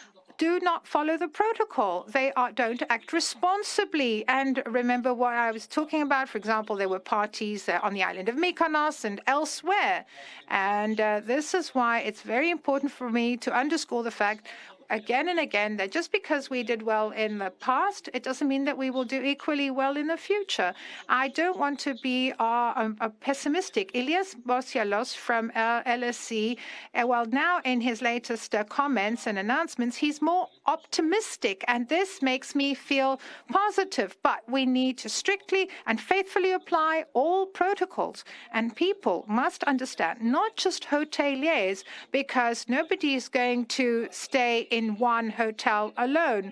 do 0.40 0.58
not 0.60 0.86
follow 0.86 1.18
the 1.18 1.28
protocol. 1.28 2.06
They 2.08 2.32
are, 2.32 2.50
don't 2.50 2.82
act 2.88 3.12
responsibly. 3.12 4.26
And 4.26 4.62
remember 4.64 5.12
what 5.12 5.34
I 5.34 5.50
was 5.50 5.66
talking 5.66 6.00
about. 6.00 6.30
For 6.30 6.38
example, 6.38 6.76
there 6.76 6.88
were 6.88 6.98
parties 6.98 7.68
uh, 7.68 7.78
on 7.82 7.92
the 7.92 8.02
island 8.02 8.30
of 8.30 8.36
Mykonos 8.36 9.04
and 9.04 9.20
elsewhere. 9.26 10.06
And 10.48 10.98
uh, 10.98 11.20
this 11.22 11.52
is 11.52 11.74
why 11.74 12.00
it's 12.00 12.22
very 12.22 12.48
important 12.48 12.90
for 12.90 13.10
me 13.10 13.36
to 13.36 13.52
underscore 13.52 14.02
the 14.02 14.10
fact 14.10 14.46
again 14.90 15.28
and 15.28 15.38
again 15.38 15.76
that 15.76 15.90
just 15.90 16.12
because 16.12 16.50
we 16.50 16.62
did 16.62 16.82
well 16.82 17.10
in 17.10 17.38
the 17.38 17.50
past, 17.60 18.08
it 18.12 18.22
doesn't 18.22 18.48
mean 18.48 18.64
that 18.64 18.76
we 18.76 18.90
will 18.90 19.04
do 19.04 19.22
equally 19.22 19.70
well 19.70 19.96
in 19.96 20.08
the 20.08 20.16
future. 20.16 20.74
I 21.08 21.28
don't 21.28 21.58
want 21.58 21.78
to 21.80 21.94
be 21.94 22.32
uh, 22.38 22.72
um, 22.76 22.96
pessimistic. 23.20 23.90
Elias 23.94 24.34
Mossialos 24.46 25.14
from 25.14 25.52
uh, 25.54 25.82
LSE, 25.84 26.56
uh, 26.94 27.06
well, 27.06 27.24
now 27.26 27.60
in 27.64 27.80
his 27.80 28.02
latest 28.02 28.54
uh, 28.54 28.64
comments 28.64 29.26
and 29.26 29.38
announcements, 29.38 29.96
he's 29.96 30.20
more 30.20 30.48
optimistic, 30.66 31.64
and 31.68 31.88
this 31.88 32.22
makes 32.22 32.54
me 32.54 32.74
feel 32.74 33.20
positive. 33.50 34.16
But 34.22 34.40
we 34.48 34.66
need 34.66 34.98
to 34.98 35.08
strictly 35.08 35.70
and 35.86 36.00
faithfully 36.00 36.52
apply 36.52 37.04
all 37.12 37.46
protocols, 37.46 38.24
and 38.52 38.74
people 38.74 39.24
must 39.28 39.62
understand, 39.64 40.20
not 40.22 40.56
just 40.56 40.84
hoteliers, 40.84 41.84
because 42.10 42.66
nobody 42.68 43.14
is 43.14 43.28
going 43.28 43.66
to 43.66 44.08
stay 44.10 44.66
in 44.70 44.79
in 44.80 44.96
one 45.14 45.28
hotel 45.42 45.82
alone, 46.06 46.44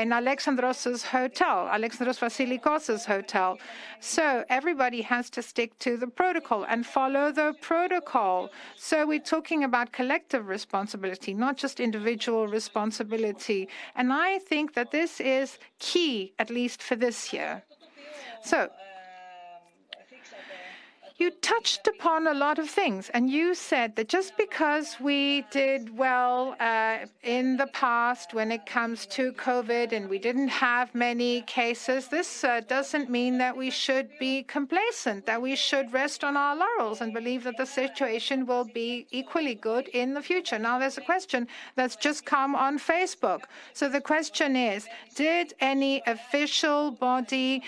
in 0.00 0.08
Alexandros' 0.20 1.02
hotel, 1.16 1.58
Alexandros 1.78 2.18
Vasilikos' 2.24 3.04
hotel. 3.14 3.50
So 4.00 4.24
everybody 4.58 5.00
has 5.12 5.24
to 5.36 5.40
stick 5.50 5.70
to 5.86 5.90
the 6.02 6.10
protocol 6.20 6.60
and 6.72 6.80
follow 6.96 7.26
the 7.40 7.48
protocol. 7.70 8.50
So 8.88 8.96
we're 9.10 9.28
talking 9.36 9.60
about 9.68 9.86
collective 10.00 10.44
responsibility, 10.56 11.32
not 11.46 11.54
just 11.62 11.76
individual 11.88 12.44
responsibility. 12.60 13.60
And 13.98 14.06
I 14.28 14.30
think 14.50 14.66
that 14.76 14.88
this 14.98 15.12
is 15.38 15.48
key, 15.78 16.14
at 16.42 16.48
least 16.58 16.78
for 16.88 16.96
this 17.04 17.18
year. 17.36 17.52
So 18.50 18.58
you 21.18 21.32
touched 21.42 21.88
upon 21.88 22.28
a 22.28 22.32
lot 22.32 22.60
of 22.60 22.70
things, 22.70 23.10
and 23.12 23.28
you 23.28 23.52
said 23.52 23.96
that 23.96 24.08
just 24.08 24.36
because 24.36 24.96
we 25.00 25.42
did 25.50 25.96
well 25.98 26.54
uh, 26.60 26.98
in 27.24 27.56
the 27.56 27.66
past 27.68 28.34
when 28.34 28.52
it 28.52 28.64
comes 28.66 29.04
to 29.06 29.32
COVID 29.32 29.90
and 29.90 30.08
we 30.08 30.20
didn't 30.20 30.46
have 30.46 30.94
many 30.94 31.42
cases, 31.42 32.06
this 32.06 32.44
uh, 32.44 32.60
doesn't 32.68 33.10
mean 33.10 33.36
that 33.38 33.56
we 33.56 33.68
should 33.68 34.08
be 34.20 34.44
complacent, 34.44 35.26
that 35.26 35.42
we 35.42 35.56
should 35.56 35.92
rest 35.92 36.22
on 36.22 36.36
our 36.36 36.54
laurels 36.54 37.00
and 37.00 37.12
believe 37.12 37.42
that 37.42 37.56
the 37.56 37.66
situation 37.66 38.46
will 38.46 38.64
be 38.72 39.04
equally 39.10 39.56
good 39.56 39.88
in 39.88 40.14
the 40.14 40.22
future. 40.22 40.58
Now, 40.58 40.78
there's 40.78 40.98
a 40.98 41.02
question 41.12 41.48
that's 41.74 41.96
just 41.96 42.24
come 42.24 42.54
on 42.54 42.78
Facebook. 42.78 43.42
So 43.72 43.88
the 43.88 44.00
question 44.00 44.54
is 44.54 44.86
Did 45.16 45.54
any 45.60 46.00
official 46.06 46.92
body 46.92 47.64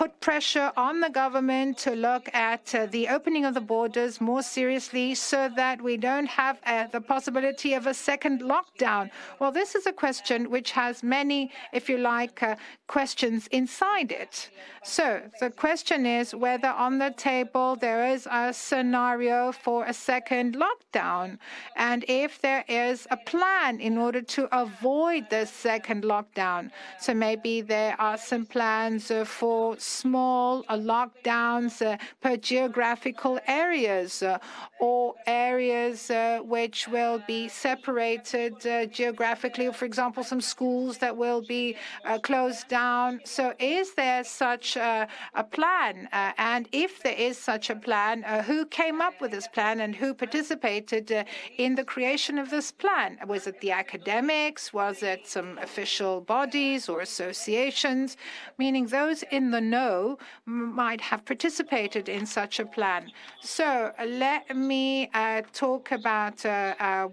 put 0.00 0.18
pressure 0.20 0.72
on 0.78 0.98
the 1.00 1.10
government 1.10 1.76
to 1.76 1.90
look 1.94 2.26
at 2.32 2.74
uh, 2.74 2.86
the 2.86 3.06
opening 3.06 3.44
of 3.44 3.52
the 3.52 3.60
borders 3.60 4.18
more 4.18 4.40
seriously 4.40 5.14
so 5.14 5.50
that 5.54 5.76
we 5.82 5.94
don't 5.98 6.24
have 6.26 6.58
uh, 6.64 6.86
the 6.86 7.00
possibility 7.02 7.74
of 7.74 7.86
a 7.86 7.92
second 7.92 8.40
lockdown? 8.40 9.10
Well, 9.38 9.52
this 9.52 9.74
is 9.74 9.84
a 9.84 9.92
question 9.92 10.48
which 10.48 10.70
has 10.70 11.02
many, 11.02 11.50
if 11.74 11.90
you 11.90 11.98
like, 11.98 12.42
uh, 12.42 12.56
questions 12.86 13.46
inside 13.48 14.10
it. 14.10 14.48
So 14.82 15.20
the 15.38 15.50
question 15.50 16.06
is 16.06 16.34
whether 16.34 16.68
on 16.68 16.96
the 16.96 17.10
table 17.10 17.76
there 17.76 18.06
is 18.06 18.26
a 18.30 18.54
scenario 18.54 19.52
for 19.52 19.84
a 19.84 19.92
second 19.92 20.56
lockdown, 20.56 21.36
and 21.76 22.06
if 22.08 22.40
there 22.40 22.64
is 22.68 23.06
a 23.10 23.18
plan 23.18 23.78
in 23.80 23.98
order 23.98 24.22
to 24.22 24.48
avoid 24.64 25.28
the 25.28 25.44
second 25.44 26.04
lockdown. 26.04 26.70
So 26.98 27.12
maybe 27.12 27.60
there 27.60 28.00
are 28.00 28.16
some 28.16 28.46
plans 28.46 29.10
uh, 29.10 29.26
for 29.26 29.76
small 29.90 30.64
uh, 30.68 30.76
lockdowns 30.76 31.82
uh, 31.84 31.96
per 32.20 32.36
geographical 32.36 33.38
areas 33.46 34.22
uh, 34.22 34.38
or 34.80 35.14
areas 35.26 36.10
which 36.44 36.88
will 36.88 37.22
be 37.26 37.48
separated 37.48 38.54
geographically. 38.92 39.70
For 39.72 39.84
example, 39.84 40.22
some 40.24 40.40
schools 40.40 40.98
that 40.98 41.16
will 41.16 41.42
be 41.42 41.76
closed 42.22 42.68
down. 42.68 43.20
So 43.24 43.54
is 43.58 43.94
there 43.94 44.24
such 44.24 44.76
a 44.76 45.08
plan? 45.50 46.08
and 46.12 46.68
if 46.72 47.02
there 47.02 47.14
is 47.14 47.36
such 47.36 47.68
a 47.70 47.76
plan, 47.76 48.22
who 48.46 48.64
came 48.66 49.00
up 49.00 49.20
with 49.20 49.32
this 49.32 49.48
plan 49.48 49.80
and 49.80 49.94
who 49.94 50.14
participated 50.14 51.26
in 51.58 51.74
the 51.74 51.84
creation 51.84 52.38
of 52.38 52.50
this 52.50 52.72
plan? 52.72 53.18
Was 53.26 53.46
it 53.46 53.60
the 53.60 53.72
academics? 53.72 54.72
Was 54.72 55.02
it 55.02 55.26
some 55.26 55.58
official 55.58 56.20
bodies 56.20 56.88
or 56.88 57.00
associations? 57.00 58.16
Meaning 58.58 58.86
those 58.86 59.22
in 59.24 59.50
the 59.50 59.60
know 59.70 60.18
might 60.46 61.00
have 61.00 61.24
participated 61.24 62.08
in 62.08 62.26
such 62.26 62.60
a 62.60 62.66
plan. 62.66 63.10
So 63.40 63.92
let 64.06 64.56
me 64.56 65.10
uh, 65.14 65.42
talk 65.52 65.92
about 65.92 66.44
uh, 66.44 66.74
uh, 66.78 67.08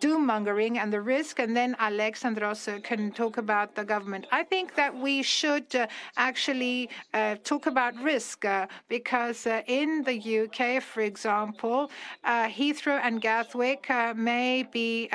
doom 0.00 0.26
mongering 0.26 0.78
and 0.78 0.92
the 0.92 1.00
risk, 1.00 1.38
and 1.38 1.56
then 1.56 1.74
Alexandros 1.80 2.68
uh, 2.68 2.80
can 2.80 3.10
talk 3.12 3.38
about 3.38 3.74
the 3.74 3.84
government. 3.84 4.26
I 4.30 4.42
think 4.42 4.74
that 4.74 4.94
we 4.94 5.22
should 5.22 5.74
uh, 5.74 5.86
actually 6.18 6.90
uh, 7.14 7.36
talk 7.44 7.66
about 7.66 7.94
risk 8.02 8.44
because 8.88 9.46
in 9.66 10.02
the 10.04 10.16
UK, 10.42 10.82
for 10.82 11.00
example, 11.00 11.90
Heathrow 12.24 13.00
and 13.02 13.22
Gatwick 13.22 13.88
may 14.14 14.64
be 14.70 15.08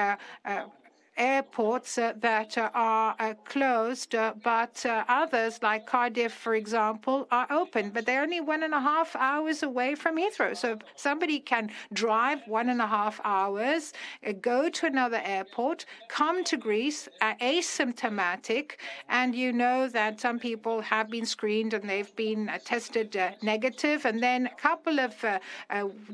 airports 1.18 1.98
uh, 1.98 2.14
that 2.18 2.58
uh, 2.58 2.70
are 2.74 3.16
uh, 3.20 3.34
closed, 3.46 4.16
uh, 4.16 4.34
but 4.44 4.86
uh, 4.86 5.04
others, 5.08 5.60
like 5.62 5.86
Cardiff, 5.86 6.32
for 6.32 6.56
example, 6.56 7.28
are 7.32 7.48
open. 7.52 7.90
But 7.90 8.06
they're 8.06 8.22
only 8.22 8.42
one 8.42 8.64
and 8.64 8.74
a 8.74 8.80
half 8.80 9.16
hours 9.16 9.64
away 9.64 9.96
from 9.96 10.18
Heathrow. 10.18 10.56
So 10.56 10.80
somebody 10.96 11.40
can 11.40 11.70
drive 11.94 12.40
one 12.48 12.70
and 12.70 12.82
a 12.82 12.88
half 12.88 13.20
hours, 13.24 13.94
uh, 14.26 14.32
go 14.34 14.70
to 14.70 14.86
another 14.86 15.22
airport, 15.24 15.86
come 16.08 16.44
to 16.46 16.58
Greece 16.58 17.10
asymptomatic, 17.22 18.74
and 19.10 19.36
you 19.36 19.52
know 19.52 19.88
that 19.90 20.20
some 20.20 20.40
people 20.40 20.82
have 20.82 21.10
been 21.10 21.26
screened 21.26 21.74
and 21.74 21.90
they've 21.90 22.16
been 22.16 22.50
tested 22.64 23.18
negative, 23.42 24.06
and 24.06 24.24
then 24.24 24.48
a 24.48 24.56
couple 24.56 25.00
of 25.00 25.14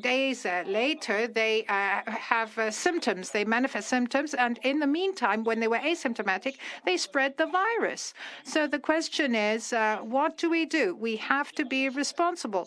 days 0.02 0.46
later 0.66 1.28
they 1.28 1.66
have 1.68 2.52
symptoms, 2.74 3.30
they 3.32 3.46
manifest 3.46 3.88
symptoms, 3.90 4.34
and 4.34 4.60
in 4.64 4.80
the 4.80 4.88
the 4.88 4.94
meantime, 5.00 5.40
when 5.50 5.60
they 5.62 5.72
were 5.74 5.84
asymptomatic, 5.92 6.56
they 6.88 6.98
spread 7.08 7.32
the 7.38 7.50
virus. 7.64 8.04
So 8.54 8.60
the 8.76 8.84
question 8.92 9.30
is, 9.54 9.62
uh, 9.74 9.98
what 10.16 10.32
do 10.42 10.48
we 10.58 10.64
do? 10.80 10.86
We 11.08 11.14
have 11.34 11.50
to 11.60 11.64
be 11.76 11.82
responsible 12.04 12.66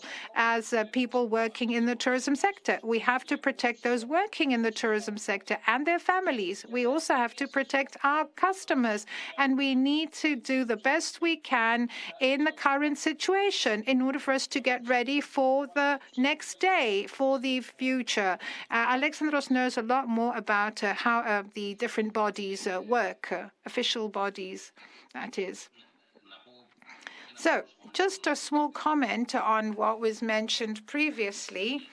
as 0.55 0.63
uh, 0.73 0.77
people 0.99 1.23
working 1.41 1.69
in 1.77 1.83
the 1.91 1.97
tourism 2.05 2.35
sector. 2.47 2.75
We 2.93 2.99
have 3.11 3.23
to 3.31 3.35
protect 3.47 3.77
those 3.87 4.03
working 4.19 4.49
in 4.55 4.61
the 4.67 4.75
tourism 4.83 5.15
sector 5.31 5.55
and 5.71 5.79
their 5.85 6.03
families. 6.11 6.57
We 6.77 6.83
also 6.93 7.13
have 7.23 7.35
to 7.41 7.45
protect 7.57 7.91
our 8.11 8.25
customers, 8.45 9.01
and 9.41 9.49
we 9.63 9.69
need 9.91 10.07
to 10.25 10.29
do 10.53 10.57
the 10.73 10.81
best 10.91 11.11
we 11.27 11.35
can 11.53 11.77
in 12.31 12.39
the 12.47 12.55
current 12.67 12.97
situation 13.09 13.75
in 13.91 13.97
order 14.07 14.19
for 14.25 14.33
us 14.37 14.45
to 14.55 14.59
get 14.69 14.79
ready 14.95 15.19
for 15.35 15.55
the 15.79 15.91
next 16.29 16.51
day, 16.59 17.07
for 17.17 17.33
the 17.45 17.55
future. 17.81 18.33
Uh, 18.75 18.95
Alexandros 18.95 19.49
knows 19.57 19.77
a 19.77 19.85
lot 19.93 20.05
more 20.19 20.33
about 20.43 20.75
uh, 20.83 20.93
how 21.05 21.17
uh, 21.19 21.43
the 21.57 21.67
different 21.83 22.10
bodies 22.11 22.67
work, 22.87 23.31
uh, 23.31 23.45
official 23.65 24.09
bodies, 24.09 24.71
that 25.13 25.39
is. 25.39 25.69
So, 27.35 27.63
just 27.93 28.27
a 28.27 28.35
small 28.35 28.69
comment 28.69 29.33
on 29.33 29.73
what 29.75 29.99
was 29.99 30.21
mentioned 30.21 30.85
previously. 30.85 31.89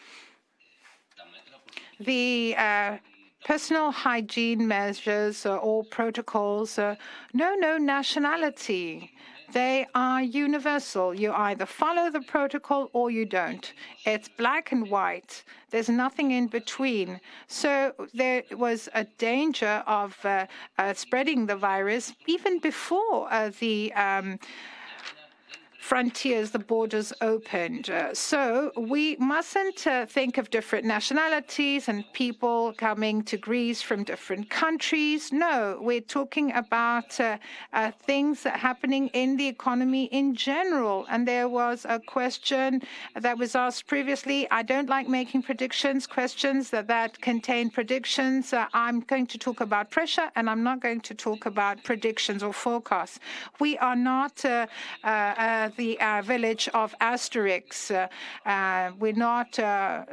The 2.00 2.54
uh, 2.58 2.98
personal 3.44 3.90
hygiene 3.90 4.68
measures 4.68 5.46
uh, 5.46 5.56
or 5.56 5.84
protocols 5.84 6.78
uh, 6.78 6.96
know 7.32 7.54
no 7.54 7.78
nationality. 7.78 9.12
They 9.52 9.86
are 9.94 10.22
universal. 10.22 11.14
You 11.14 11.32
either 11.32 11.64
follow 11.64 12.10
the 12.10 12.20
protocol 12.20 12.90
or 12.92 13.10
you 13.10 13.24
don't. 13.24 13.72
It's 14.04 14.28
black 14.28 14.72
and 14.72 14.90
white. 14.90 15.42
There's 15.70 15.88
nothing 15.88 16.32
in 16.32 16.48
between. 16.48 17.20
So 17.46 17.94
there 18.12 18.42
was 18.52 18.88
a 18.94 19.04
danger 19.04 19.82
of 19.86 20.16
uh, 20.24 20.46
uh, 20.76 20.92
spreading 20.94 21.46
the 21.46 21.56
virus 21.56 22.12
even 22.26 22.58
before 22.58 23.32
uh, 23.32 23.50
the. 23.58 23.92
Um, 23.94 24.38
frontiers, 25.88 26.50
the 26.50 26.58
borders 26.58 27.14
opened. 27.22 27.88
Uh, 27.88 28.12
so 28.12 28.70
we 28.76 29.16
mustn't 29.16 29.86
uh, 29.86 30.04
think 30.04 30.36
of 30.36 30.50
different 30.50 30.84
nationalities 30.84 31.88
and 31.88 32.04
people 32.12 32.74
coming 32.76 33.22
to 33.22 33.38
Greece 33.38 33.80
from 33.80 34.04
different 34.04 34.50
countries. 34.50 35.32
No, 35.32 35.78
we're 35.80 36.08
talking 36.18 36.52
about 36.52 37.18
uh, 37.18 37.38
uh 37.72 37.90
things 38.10 38.42
happening 38.42 39.08
in 39.22 39.38
the 39.38 39.48
economy 39.56 40.04
in 40.20 40.34
general. 40.34 41.06
And 41.08 41.26
there 41.26 41.48
was 41.48 41.86
a 41.88 41.98
question 41.98 42.82
that 43.24 43.38
was 43.38 43.54
asked 43.54 43.86
previously. 43.86 44.38
I 44.50 44.62
don't 44.72 44.90
like 44.90 45.08
making 45.08 45.40
predictions, 45.50 46.06
questions 46.06 46.68
that, 46.68 46.86
that 46.88 47.18
contain 47.30 47.70
predictions. 47.70 48.52
Uh, 48.52 48.66
I'm 48.74 49.00
going 49.00 49.26
to 49.28 49.38
talk 49.38 49.62
about 49.62 49.90
pressure 49.90 50.28
and 50.36 50.50
I'm 50.50 50.62
not 50.62 50.80
going 50.80 51.00
to 51.08 51.14
talk 51.14 51.46
about 51.46 51.82
predictions 51.82 52.42
or 52.42 52.52
forecasts. 52.52 53.20
We 53.58 53.78
are 53.78 53.96
not 53.96 54.44
uh, 54.44 54.66
the 55.78 55.98
uh, 56.00 56.20
village 56.22 56.68
of 56.74 56.94
Asterix. 57.00 57.90
Uh, 57.90 58.08
uh, 58.48 58.90
we're 58.98 59.12
not 59.30 59.58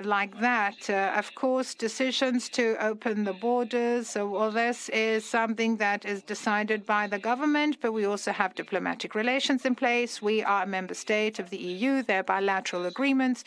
like 0.04 0.40
that. 0.40 0.80
of 1.22 1.28
course, 1.36 1.74
decisions 1.74 2.48
to 2.50 2.66
open 2.80 3.24
the 3.24 3.34
borders, 3.34 4.16
well, 4.16 4.52
this 4.52 4.90
is 4.90 5.26
something 5.26 5.78
that 5.78 6.06
is 6.06 6.22
decided 6.22 6.86
by 6.86 7.08
the 7.08 7.20
government, 7.20 7.78
but 7.82 7.92
we 7.92 8.06
also 8.06 8.32
have 8.32 8.54
diplomatic 8.54 9.16
relations 9.16 9.66
in 9.66 9.74
place. 9.76 10.22
We 10.22 10.44
are 10.44 10.64
a 10.64 10.68
member 10.68 10.94
state 10.94 11.40
of 11.40 11.50
the 11.50 11.58
EU. 11.58 12.04
There 12.04 12.20
are 12.20 12.30
bilateral 12.36 12.86
agreements. 12.86 13.44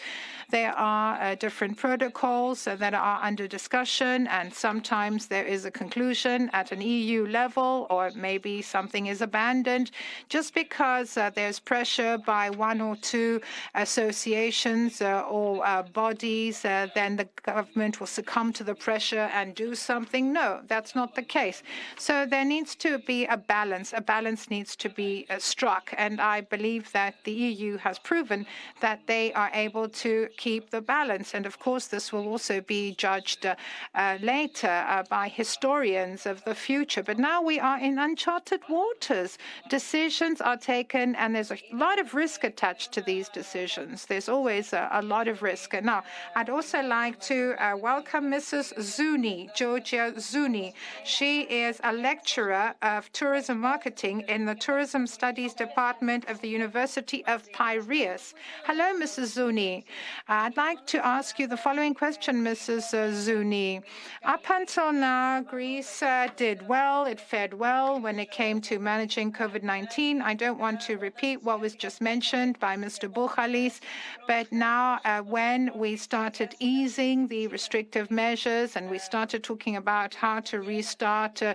There 0.51 0.75
are 0.77 1.37
different 1.37 1.77
protocols 1.77 2.65
that 2.65 2.95
are 2.95 3.21
under 3.23 3.47
discussion, 3.47 4.27
and 4.27 4.53
sometimes 4.53 5.29
there 5.29 5.45
is 5.45 5.65
a 5.65 5.71
conclusion 5.71 6.51
at 6.53 6.73
an 6.73 6.81
EU 6.81 7.27
level, 7.27 7.87
or 7.91 8.11
maybe 8.17 8.61
something 8.61 9.07
is 9.07 9.21
abandoned 9.23 9.93
just 10.29 10.53
because 10.53 11.15
there's 11.37 11.61
pressure 11.61 12.08
by 12.17 12.49
one 12.49 12.81
or 12.81 12.97
two 12.97 13.41
associations 13.75 15.03
uh, 15.03 15.23
or 15.29 15.67
uh, 15.67 15.83
bodies, 15.83 16.65
uh, 16.65 16.87
then 16.95 17.17
the 17.17 17.29
government 17.43 18.01
will 18.01 18.07
succumb 18.07 18.53
to 18.55 18.65
the 18.65 18.75
pressure 18.75 19.29
and 19.35 19.55
do 19.55 19.75
something. 19.75 20.33
No, 20.33 20.61
that's 20.67 20.95
not 20.95 21.15
the 21.15 21.23
case. 21.23 21.63
So 21.99 22.25
there 22.25 22.45
needs 22.45 22.75
to 22.77 22.99
be 23.01 23.27
a 23.27 23.37
balance. 23.37 23.93
A 23.95 24.01
balance 24.01 24.49
needs 24.49 24.77
to 24.77 24.89
be 24.89 25.27
struck. 25.39 25.93
And 25.97 26.21
I 26.21 26.41
believe 26.41 26.91
that 26.93 27.15
the 27.25 27.33
EU 27.33 27.77
has 27.79 27.99
proven 27.99 28.47
that 28.81 29.07
they 29.07 29.33
are 29.33 29.51
able 29.53 29.89
to 29.89 30.29
keep 30.37 30.71
the 30.71 30.81
balance. 30.81 31.35
And 31.35 31.45
of 31.47 31.59
course, 31.59 31.87
this 31.89 32.13
will 32.13 32.29
also 32.29 32.61
be 32.61 32.95
judged 32.95 33.47
uh, 33.47 34.19
later 34.21 34.85
uh, 34.89 35.03
by 35.09 35.29
historians 35.29 36.27
of 36.27 36.45
the 36.45 36.55
future. 36.55 37.03
But 37.03 37.19
now 37.19 37.43
we 37.43 37.59
are 37.59 37.79
in 37.79 37.99
uncharted 37.99 38.63
waters. 38.69 39.39
Decisions 39.69 40.41
are 40.41 40.57
taken, 40.57 41.15
and 41.17 41.35
there's 41.35 41.51
a 41.51 41.59
lot 41.73 41.98
lot 41.99 42.07
of 42.07 42.15
risk 42.15 42.45
attached 42.45 42.93
to 42.93 43.01
these 43.01 43.29
decisions. 43.29 44.07
There's 44.07 44.29
always 44.29 44.73
a, 44.73 44.89
a 44.93 45.03
lot 45.03 45.27
of 45.27 45.43
risk. 45.43 45.75
Now, 45.83 46.05
I'd 46.37 46.49
also 46.49 46.81
like 46.81 47.19
to 47.23 47.55
uh, 47.59 47.77
welcome 47.77 48.31
Mrs. 48.31 48.73
Zouni, 48.79 49.53
Georgia 49.57 50.13
Zouni. 50.17 50.75
She 51.05 51.41
is 51.43 51.81
a 51.83 51.93
lecturer 51.93 52.73
of 52.83 53.11
tourism 53.13 53.59
marketing 53.59 54.21
in 54.29 54.45
the 54.45 54.55
Tourism 54.55 55.09
Studies 55.09 55.55
Department 55.55 56.27
of 56.29 56.41
the 56.41 56.49
University 56.49 57.25
of 57.27 57.51
Piraeus. 57.53 58.35
Hello, 58.65 58.95
Mrs. 58.97 59.37
Zouni. 59.37 59.83
I'd 60.29 60.57
like 60.57 60.87
to 60.87 61.05
ask 61.05 61.41
you 61.41 61.49
the 61.49 61.57
following 61.57 61.95
question, 61.95 62.45
Mrs. 62.45 62.85
Zouni. 62.93 63.83
Up 64.25 64.45
until 64.51 64.93
now, 64.93 65.41
Greece 65.41 66.01
uh, 66.03 66.29
did 66.37 66.69
well, 66.69 67.07
it 67.07 67.21
fared 67.21 67.55
well 67.55 68.01
when 68.01 68.21
it 68.21 68.31
came 68.31 68.61
to 68.61 68.79
managing 68.79 69.33
COVID 69.33 69.65
19. 69.65 70.23
I 70.23 70.35
don't 70.35 70.61
want 70.61 70.81
to 70.83 70.97
repeat 70.97 71.43
what 71.43 71.59
was 71.61 71.75
just 71.79 72.01
mentioned 72.01 72.59
by 72.59 72.77
Mr. 72.77 73.09
Buhalis, 73.09 73.81
but 74.27 74.51
now 74.53 74.99
uh, 75.05 75.21
when 75.21 75.71
we 75.75 75.97
started 75.97 76.55
easing 76.59 77.29
the 77.29 77.47
restrictive 77.49 78.11
measures 78.11 78.77
and 78.77 78.91
we 78.91 78.99
started 78.99 79.43
talking 79.43 79.77
about 79.77 80.15
how 80.15 80.41
to 80.41 80.61
restart 80.61 81.43
uh, 81.43 81.55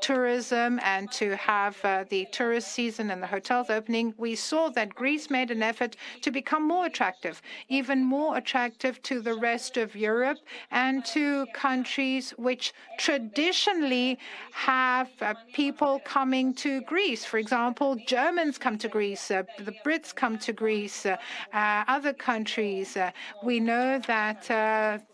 tourism 0.00 0.80
and 0.82 1.10
to 1.12 1.36
have 1.36 1.76
uh, 1.84 2.04
the 2.08 2.26
tourist 2.32 2.68
season 2.68 3.10
and 3.10 3.22
the 3.22 3.26
hotels 3.26 3.70
opening, 3.70 4.14
we 4.16 4.34
saw 4.34 4.68
that 4.70 4.94
Greece 4.94 5.30
made 5.30 5.50
an 5.50 5.62
effort 5.62 5.96
to 6.22 6.30
become 6.30 6.66
more 6.66 6.86
attractive, 6.86 7.42
even 7.68 8.02
more 8.04 8.36
attractive 8.36 9.02
to 9.02 9.20
the 9.20 9.34
rest 9.34 9.76
of 9.76 9.94
Europe 9.94 10.38
and 10.70 11.04
to 11.04 11.46
countries 11.52 12.30
which 12.38 12.72
traditionally 12.98 14.18
have 14.52 15.10
uh, 15.20 15.34
people 15.52 16.00
coming 16.04 16.54
to 16.54 16.80
Greece. 16.82 17.24
For 17.24 17.38
example, 17.38 17.96
Germans 18.06 18.58
come 18.58 18.78
to 18.78 18.88
Greece, 18.88 19.30
uh, 19.30 19.42
the 19.64 19.74
Brits 19.84 20.14
come 20.14 20.38
to 20.38 20.52
Greece, 20.52 21.06
uh, 21.06 21.16
uh 21.52 21.84
other 21.86 22.12
countries. 22.12 22.96
Uh, 22.96 23.10
we 23.44 23.60
know 23.60 23.98
that 24.06 24.42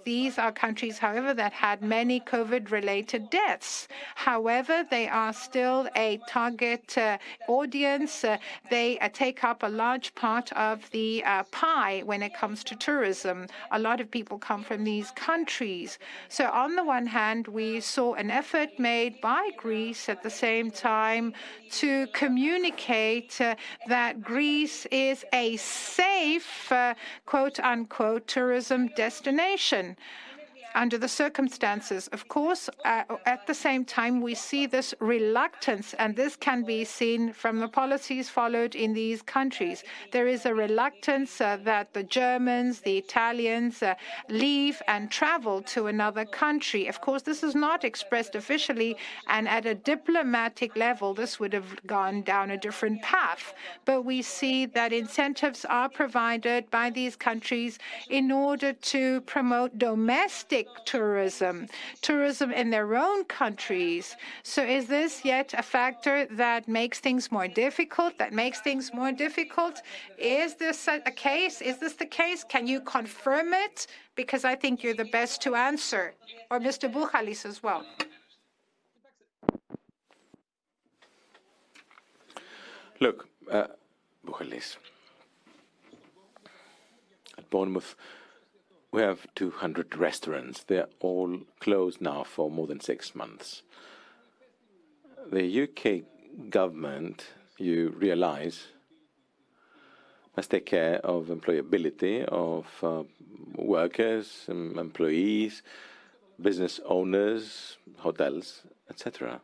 these 0.04 0.38
are 0.38 0.52
countries, 0.52 0.98
however, 0.98 1.32
that 1.34 1.52
had 1.52 1.82
many 1.82 2.20
COVID 2.20 2.70
related 2.70 3.30
deaths. 3.30 3.88
However, 4.14 4.84
they 4.90 5.08
are 5.08 5.32
still 5.32 5.88
a 5.96 6.20
target 6.28 6.96
audience. 7.48 8.24
they 8.70 8.98
take 9.12 9.44
up 9.44 9.62
a 9.62 9.68
large 9.68 10.14
part 10.14 10.52
of 10.52 10.90
the 10.90 11.22
pie 11.50 12.02
when 12.04 12.22
it 12.22 12.34
comes 12.34 12.62
to 12.64 12.74
tourism. 12.76 13.46
A 13.72 13.78
lot 13.78 14.00
of 14.00 14.10
people 14.10 14.38
come 14.38 14.62
from 14.62 14.84
these 14.84 15.10
countries. 15.12 15.98
So, 16.28 16.50
on 16.50 16.76
the 16.76 16.84
one 16.84 17.06
hand, 17.06 17.48
we 17.48 17.80
saw 17.80 18.14
an 18.14 18.30
effort 18.30 18.70
made 18.78 19.20
by 19.20 19.50
Greece 19.56 20.08
at 20.08 20.22
the 20.22 20.30
same 20.30 20.70
time 20.70 21.32
to 21.70 22.06
communicate 22.08 23.40
uh, 23.40 23.54
that 23.88 24.22
Greece 24.34 24.84
is 24.86 25.24
a 25.32 25.56
safe, 25.58 26.72
uh, 26.72 26.94
quote 27.24 27.60
unquote, 27.60 28.26
tourism 28.26 28.88
destination 28.96 29.96
under 30.74 30.98
the 30.98 31.08
circumstances. 31.08 32.08
Of 32.08 32.28
course, 32.28 32.68
uh, 32.84 33.04
at 33.26 33.46
the 33.46 33.54
same 33.54 33.84
time, 33.84 34.20
we 34.20 34.34
see 34.34 34.66
this 34.66 34.94
reluctance, 34.98 35.94
and 35.94 36.16
this 36.16 36.36
can 36.36 36.64
be 36.64 36.84
seen 36.84 37.32
from 37.32 37.58
the 37.58 37.68
policies 37.68 38.28
followed 38.28 38.74
in 38.74 38.92
these 38.92 39.22
countries. 39.22 39.84
There 40.10 40.26
is 40.26 40.46
a 40.46 40.54
reluctance 40.54 41.40
uh, 41.40 41.58
that 41.64 41.92
the 41.94 42.02
Germans, 42.02 42.80
the 42.80 42.98
Italians 42.98 43.82
uh, 43.82 43.94
leave 44.28 44.82
and 44.88 45.10
travel 45.10 45.62
to 45.62 45.86
another 45.86 46.24
country. 46.24 46.88
Of 46.88 47.00
course, 47.00 47.22
this 47.22 47.42
is 47.42 47.54
not 47.54 47.84
expressed 47.84 48.34
officially, 48.34 48.96
and 49.28 49.48
at 49.48 49.66
a 49.66 49.74
diplomatic 49.74 50.76
level, 50.76 51.14
this 51.14 51.38
would 51.38 51.52
have 51.52 51.86
gone 51.86 52.22
down 52.22 52.50
a 52.50 52.56
different 52.56 53.00
path. 53.02 53.54
But 53.84 54.02
we 54.02 54.22
see 54.22 54.66
that 54.66 54.92
incentives 54.92 55.64
are 55.64 55.88
provided 55.88 56.70
by 56.70 56.90
these 56.90 57.16
countries 57.16 57.78
in 58.10 58.32
order 58.32 58.72
to 58.72 59.20
promote 59.22 59.78
domestic 59.78 60.63
tourism, 60.84 61.66
tourism 62.00 62.52
in 62.52 62.70
their 62.70 62.96
own 62.96 63.24
countries. 63.24 64.16
So 64.42 64.62
is 64.62 64.86
this 64.86 65.24
yet 65.24 65.54
a 65.56 65.62
factor 65.62 66.26
that 66.32 66.68
makes 66.68 67.00
things 67.00 67.30
more 67.30 67.48
difficult, 67.48 68.18
that 68.18 68.32
makes 68.32 68.60
things 68.60 68.92
more 68.92 69.12
difficult? 69.12 69.80
Is 70.18 70.54
this 70.54 70.88
a 70.88 71.10
case? 71.10 71.60
Is 71.60 71.78
this 71.78 71.94
the 71.94 72.06
case? 72.06 72.44
Can 72.44 72.66
you 72.66 72.80
confirm 72.80 73.52
it? 73.52 73.86
Because 74.14 74.44
I 74.44 74.54
think 74.54 74.82
you're 74.82 74.94
the 74.94 75.10
best 75.18 75.42
to 75.42 75.54
answer. 75.54 76.14
Or 76.50 76.60
Mr. 76.60 76.92
Buhalis 76.92 77.44
as 77.44 77.62
well. 77.62 77.84
Look, 83.00 83.28
uh, 83.50 83.66
Buhalis, 84.24 84.76
at 87.36 87.50
Bournemouth, 87.50 87.96
we 88.94 89.02
have 89.02 89.26
200 89.34 89.96
restaurants. 89.96 90.62
They're 90.62 90.86
all 91.00 91.40
closed 91.58 92.00
now 92.00 92.22
for 92.22 92.48
more 92.48 92.68
than 92.68 92.78
six 92.78 93.12
months. 93.12 93.62
The 95.32 95.62
UK 95.64 96.48
government, 96.48 97.26
you 97.58 97.92
realize, 97.98 98.68
must 100.36 100.52
take 100.52 100.66
care 100.66 100.98
of 100.98 101.26
employability 101.26 102.24
of 102.26 102.66
uh, 102.84 103.02
workers, 103.56 104.44
employees, 104.48 105.62
business 106.40 106.78
owners, 106.84 107.78
hotels, 107.98 108.62
etc. 108.88 109.40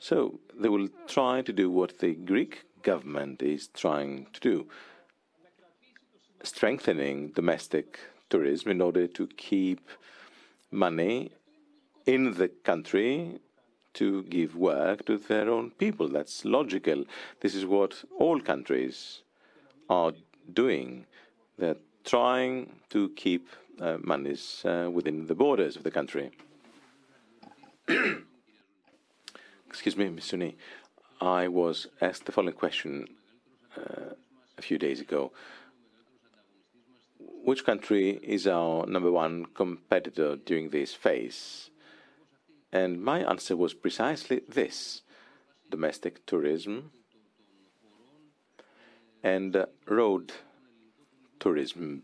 So 0.00 0.40
they 0.58 0.68
will 0.68 0.88
try 1.06 1.42
to 1.42 1.52
do 1.52 1.70
what 1.70 2.00
the 2.00 2.14
Greek 2.14 2.64
government 2.82 3.40
is 3.40 3.68
trying 3.68 4.26
to 4.32 4.40
do, 4.40 4.66
strengthening 6.42 7.28
domestic 7.28 8.00
tourism 8.30 8.70
in 8.70 8.80
order 8.80 9.06
to 9.06 9.26
keep 9.36 9.88
money 10.70 11.30
in 12.06 12.34
the 12.34 12.48
country 12.48 13.40
to 13.94 14.24
give 14.24 14.56
work 14.56 15.06
to 15.06 15.16
their 15.18 15.48
own 15.48 15.70
people. 15.70 16.08
That's 16.08 16.44
logical. 16.44 17.04
This 17.40 17.54
is 17.54 17.64
what 17.64 18.04
all 18.18 18.40
countries 18.40 19.22
are 19.88 20.12
doing. 20.52 21.06
They're 21.58 21.76
trying 22.04 22.70
to 22.90 23.08
keep 23.10 23.48
uh, 23.80 23.98
monies 24.02 24.62
uh, 24.64 24.90
within 24.92 25.26
the 25.26 25.34
borders 25.34 25.76
of 25.76 25.84
the 25.84 25.90
country. 25.90 26.30
Excuse 29.66 29.96
me, 29.96 30.08
Ms. 30.08 30.24
Zouni. 30.24 30.54
I 31.20 31.48
was 31.48 31.86
asked 32.00 32.26
the 32.26 32.32
following 32.32 32.54
question 32.54 33.06
uh, 33.76 34.14
a 34.58 34.62
few 34.62 34.78
days 34.78 35.00
ago 35.00 35.32
which 37.44 37.64
country 37.64 38.18
is 38.22 38.46
our 38.46 38.86
number 38.86 39.10
one 39.10 39.44
competitor 39.54 40.36
during 40.36 40.70
this 40.70 40.94
phase? 40.94 41.70
And 42.72 43.02
my 43.02 43.20
answer 43.20 43.56
was 43.56 43.74
precisely 43.74 44.42
this 44.48 45.02
domestic 45.70 46.24
tourism 46.26 46.90
and 49.22 49.64
road 49.86 50.32
tourism 51.38 52.02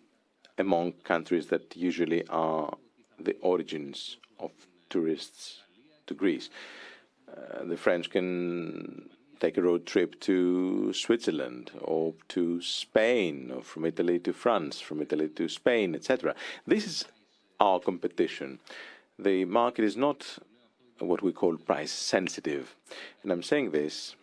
among 0.58 0.92
countries 1.04 1.46
that 1.46 1.76
usually 1.76 2.26
are 2.28 2.76
the 3.18 3.36
origins 3.40 4.18
of 4.38 4.50
tourists 4.90 5.60
to 6.06 6.14
Greece. 6.14 6.50
Uh, 7.28 7.64
the 7.64 7.76
French 7.76 8.10
can 8.10 9.10
take 9.40 9.56
a 9.56 9.62
road 9.62 9.86
trip 9.86 10.20
to 10.20 10.92
Switzerland 10.92 11.70
or 11.80 12.14
to 12.28 12.60
Spain 12.60 13.50
or 13.54 13.62
from 13.62 13.86
Italy 13.86 14.18
to 14.20 14.32
France, 14.32 14.80
from 14.80 15.00
Italy 15.00 15.28
to 15.28 15.48
Spain, 15.48 15.94
etc. 15.94 16.34
This 16.66 16.86
is 16.86 17.04
our 17.58 17.80
competition. 17.80 18.60
The 19.18 19.44
market 19.46 19.84
is 19.84 19.96
not 19.96 20.38
what 20.98 21.22
we 21.22 21.32
call 21.32 21.56
price 21.56 21.92
sensitive. 21.92 22.76
And 23.22 23.32
I'm 23.32 23.42
saying 23.42 23.70
this, 23.70 24.14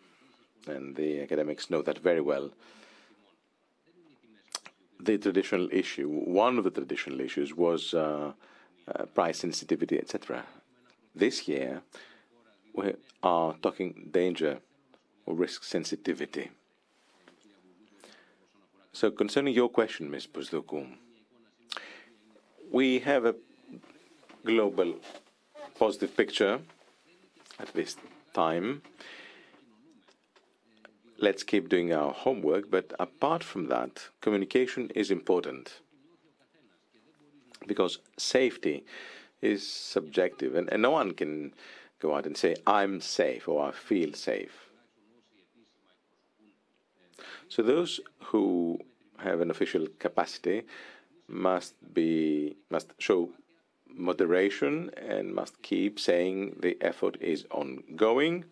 and 0.67 0.95
the 0.95 1.21
academics 1.21 1.69
know 1.69 1.81
that 1.81 1.99
very 1.99 2.21
well. 2.21 2.51
The 4.99 5.17
traditional 5.17 5.69
issue, 5.71 6.07
one 6.09 6.57
of 6.57 6.63
the 6.63 6.71
traditional 6.71 7.21
issues 7.21 7.55
was 7.55 7.93
uh, 7.93 8.33
uh, 8.87 9.05
price 9.05 9.39
sensitivity, 9.39 9.97
etc. 9.97 10.43
This 11.15 11.47
year, 11.47 11.81
we 12.73 12.93
are 13.23 13.55
talking 13.61 14.09
danger 14.11 14.59
or 15.27 15.35
risk 15.35 15.63
sensitivity. 15.63 16.49
So 18.93 19.11
concerning 19.11 19.53
your 19.53 19.69
question, 19.69 20.09
Ms. 20.09 20.25
Bousdoukou, 20.25 20.87
we 22.71 22.99
have 22.99 23.25
a 23.25 23.35
global 24.43 24.95
positive 25.77 26.15
picture 26.17 26.59
at 27.59 27.73
this 27.73 27.97
time. 28.33 28.81
Let's 31.19 31.43
keep 31.43 31.69
doing 31.69 31.93
our 31.93 32.11
homework, 32.11 32.71
but 32.71 32.93
apart 32.99 33.43
from 33.43 33.67
that, 33.67 34.09
communication 34.21 34.89
is 34.95 35.11
important 35.11 35.81
because 37.67 37.99
safety 38.17 38.85
is 39.41 39.67
subjective, 39.67 40.55
and, 40.55 40.71
and 40.71 40.81
no 40.81 40.91
one 40.91 41.11
can 41.13 41.53
go 41.99 42.15
out 42.15 42.25
and 42.25 42.37
say, 42.37 42.55
I'm 42.65 43.01
safe 43.01 43.47
or 43.47 43.67
I 43.67 43.71
feel 43.71 44.13
safe. 44.13 44.66
So 47.49 47.61
those 47.63 47.99
who 48.25 48.79
have 49.19 49.41
an 49.41 49.49
official 49.49 49.87
capacity 49.99 50.63
must 51.27 51.73
be 51.93 52.55
must 52.69 52.93
show 52.99 53.29
moderation 53.89 54.91
and 54.95 55.33
must 55.33 55.61
keep 55.61 55.99
saying 55.99 56.57
the 56.59 56.77
effort 56.81 57.17
is 57.21 57.45
ongoing. 57.51 58.45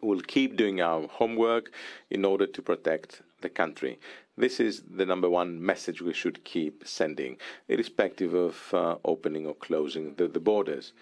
We'll 0.00 0.20
keep 0.20 0.56
doing 0.56 0.80
our 0.80 1.08
homework 1.08 1.72
in 2.10 2.24
order 2.24 2.46
to 2.46 2.62
protect 2.62 3.22
the 3.40 3.48
country. 3.48 3.98
This 4.36 4.60
is 4.60 4.82
the 4.88 5.04
number 5.04 5.28
one 5.28 5.60
message 5.64 6.00
we 6.00 6.12
should 6.12 6.44
keep 6.44 6.86
sending, 6.86 7.38
irrespective 7.68 8.34
of 8.34 8.72
uh, 8.72 8.96
opening 9.04 9.46
or 9.46 9.54
closing 9.54 10.14
the, 10.14 10.28
the 10.28 10.40
borders. 10.40 10.92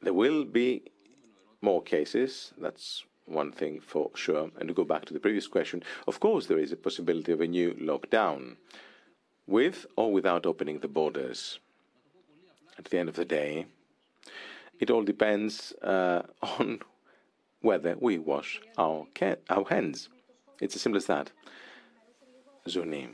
There 0.00 0.14
will 0.14 0.44
be 0.44 0.84
more 1.60 1.82
cases. 1.82 2.54
That's 2.56 3.04
one 3.28 3.52
thing 3.52 3.80
for 3.80 4.10
sure. 4.14 4.50
And 4.58 4.68
to 4.68 4.74
go 4.74 4.84
back 4.84 5.04
to 5.06 5.14
the 5.14 5.20
previous 5.20 5.46
question, 5.46 5.82
of 6.06 6.20
course, 6.20 6.46
there 6.46 6.58
is 6.58 6.72
a 6.72 6.76
possibility 6.76 7.32
of 7.32 7.40
a 7.40 7.46
new 7.46 7.74
lockdown, 7.74 8.56
with 9.46 9.86
or 9.96 10.12
without 10.12 10.46
opening 10.46 10.80
the 10.80 10.88
borders. 10.88 11.58
At 12.78 12.86
the 12.86 12.98
end 12.98 13.08
of 13.08 13.16
the 13.16 13.24
day, 13.24 13.66
it 14.78 14.90
all 14.90 15.02
depends 15.02 15.72
uh, 15.82 16.22
on 16.42 16.80
whether 17.60 17.96
we 17.98 18.18
wash 18.18 18.60
our, 18.76 19.06
our 19.50 19.64
hands. 19.68 20.08
It's 20.60 20.76
as 20.76 20.82
simple 20.82 20.96
as 20.96 21.06
that. 21.06 21.32
Zouni. 22.68 23.08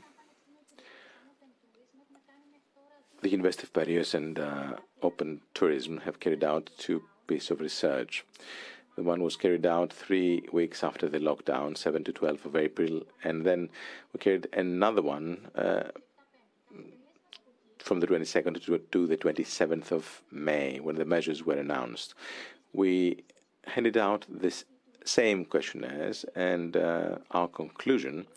The 3.21 3.29
University 3.29 3.63
of 3.63 3.73
Piraeus 3.73 4.13
and 4.13 4.37
uh, 4.37 4.73
Open 5.01 5.41
Tourism 5.53 6.01
have 6.01 6.19
carried 6.19 6.43
out 6.43 6.69
two 6.77 7.03
pieces 7.27 7.51
of 7.51 7.61
research. 7.61 8.23
The 8.95 9.03
one 9.03 9.21
was 9.21 9.35
carried 9.35 9.65
out 9.65 9.91
three 9.91 10.43
weeks 10.53 10.83
after 10.83 11.09
the 11.09 11.19
lockdown, 11.19 11.77
7 11.77 12.03
to 12.05 12.13
12 12.13 12.45
of 12.45 12.55
April, 12.55 13.01
and 13.23 13.45
then 13.45 13.69
we 14.13 14.19
carried 14.19 14.47
another 14.53 15.01
one 15.01 15.47
uh, 15.53 15.83
from 17.79 17.99
the 17.99 18.07
22nd 18.07 18.63
to 18.91 19.07
the 19.07 19.17
27th 19.17 19.91
of 19.91 20.21
May, 20.31 20.79
when 20.79 20.95
the 20.95 21.05
measures 21.05 21.45
were 21.45 21.57
announced. 21.57 22.15
We 22.71 23.25
handed 23.67 23.97
out 23.97 24.25
this 24.29 24.63
same 25.03 25.43
questionnaires, 25.43 26.25
and 26.33 26.77
uh, 26.77 27.17
our 27.31 27.49
conclusion 27.49 28.27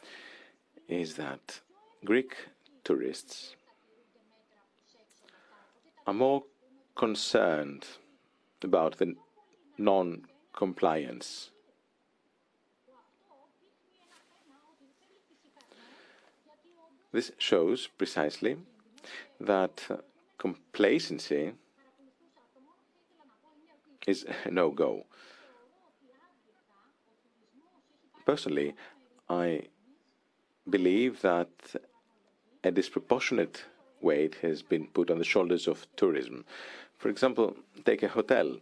is 0.89 1.15
that 1.15 1.61
Greek 2.05 2.35
tourists 2.83 3.55
are 6.07 6.15
more 6.15 6.43
concerned 6.97 7.87
about 8.63 8.99
the 8.99 9.15
non 9.79 10.23
compliance. 10.59 11.51
This 17.13 17.31
shows 17.39 17.87
precisely 17.87 18.57
that 19.39 19.77
complacency 20.37 21.53
is 24.09 24.27
a 24.45 24.51
no 24.51 24.71
go. 24.71 25.07
Personally, 28.27 28.75
I 29.31 29.63
believe 30.69 31.23
that 31.23 31.53
a 32.65 32.73
disproportionate 32.73 33.63
weight 34.01 34.35
has 34.43 34.63
been 34.63 34.89
put 34.89 35.09
on 35.09 35.19
the 35.19 35.31
shoulders 35.33 35.69
of 35.69 35.87
tourism. 35.95 36.45
For 36.99 37.11
example, 37.11 37.57
take 37.85 38.03
a 38.03 38.09
hotel. 38.09 38.57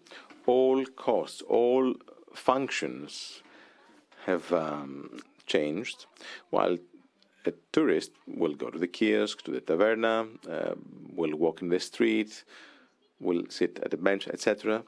All 0.47 0.85
costs, 0.87 1.43
all 1.43 1.95
functions 2.35 3.43
have 4.27 4.53
um, 4.53 5.21
changed, 5.47 6.07
while 6.51 6.77
a 7.45 7.53
tourist 7.73 8.13
will 8.27 8.55
go 8.55 8.71
to 8.71 8.79
the 8.79 8.89
kiosk, 8.89 9.43
to 9.43 9.51
the 9.53 9.61
taverna, 9.61 10.29
uh, 10.49 10.75
will 11.15 11.37
walk 11.37 11.63
in 11.63 11.69
the 11.69 11.81
street, 11.81 12.45
will 13.21 13.45
sit 13.49 13.79
at 13.83 13.95
a 13.95 13.97
bench, 13.97 14.29
etc. 14.29 14.83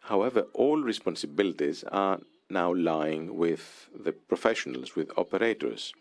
However, 0.00 0.46
all 0.54 0.80
responsibilities 0.80 1.84
are 1.84 2.20
now 2.48 2.72
lying 2.72 3.36
with 3.36 3.88
the 3.94 4.12
professionals, 4.12 4.94
with 4.94 5.10
operators. 5.16 5.92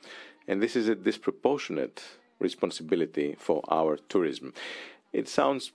And 0.48 0.62
this 0.62 0.76
is 0.76 0.88
a 0.88 0.96
disproportionate 0.96 2.04
responsibility 2.40 3.36
for 3.38 3.64
our 3.70 3.98
tourism. 3.98 4.54
It 5.12 5.28
sounds 5.28 5.72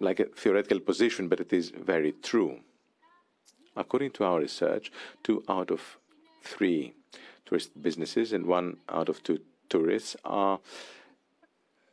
like 0.00 0.20
a 0.20 0.26
theoretical 0.26 0.80
position, 0.80 1.28
but 1.28 1.40
it 1.40 1.52
is 1.52 1.70
very 1.70 2.12
true. 2.22 2.60
According 3.76 4.12
to 4.12 4.24
our 4.24 4.40
research, 4.40 4.92
two 5.22 5.42
out 5.48 5.70
of 5.70 5.98
three 6.42 6.94
tourist 7.46 7.70
businesses 7.82 8.32
and 8.32 8.46
one 8.46 8.76
out 8.88 9.08
of 9.08 9.22
two 9.22 9.40
tourists 9.68 10.16
are 10.24 10.60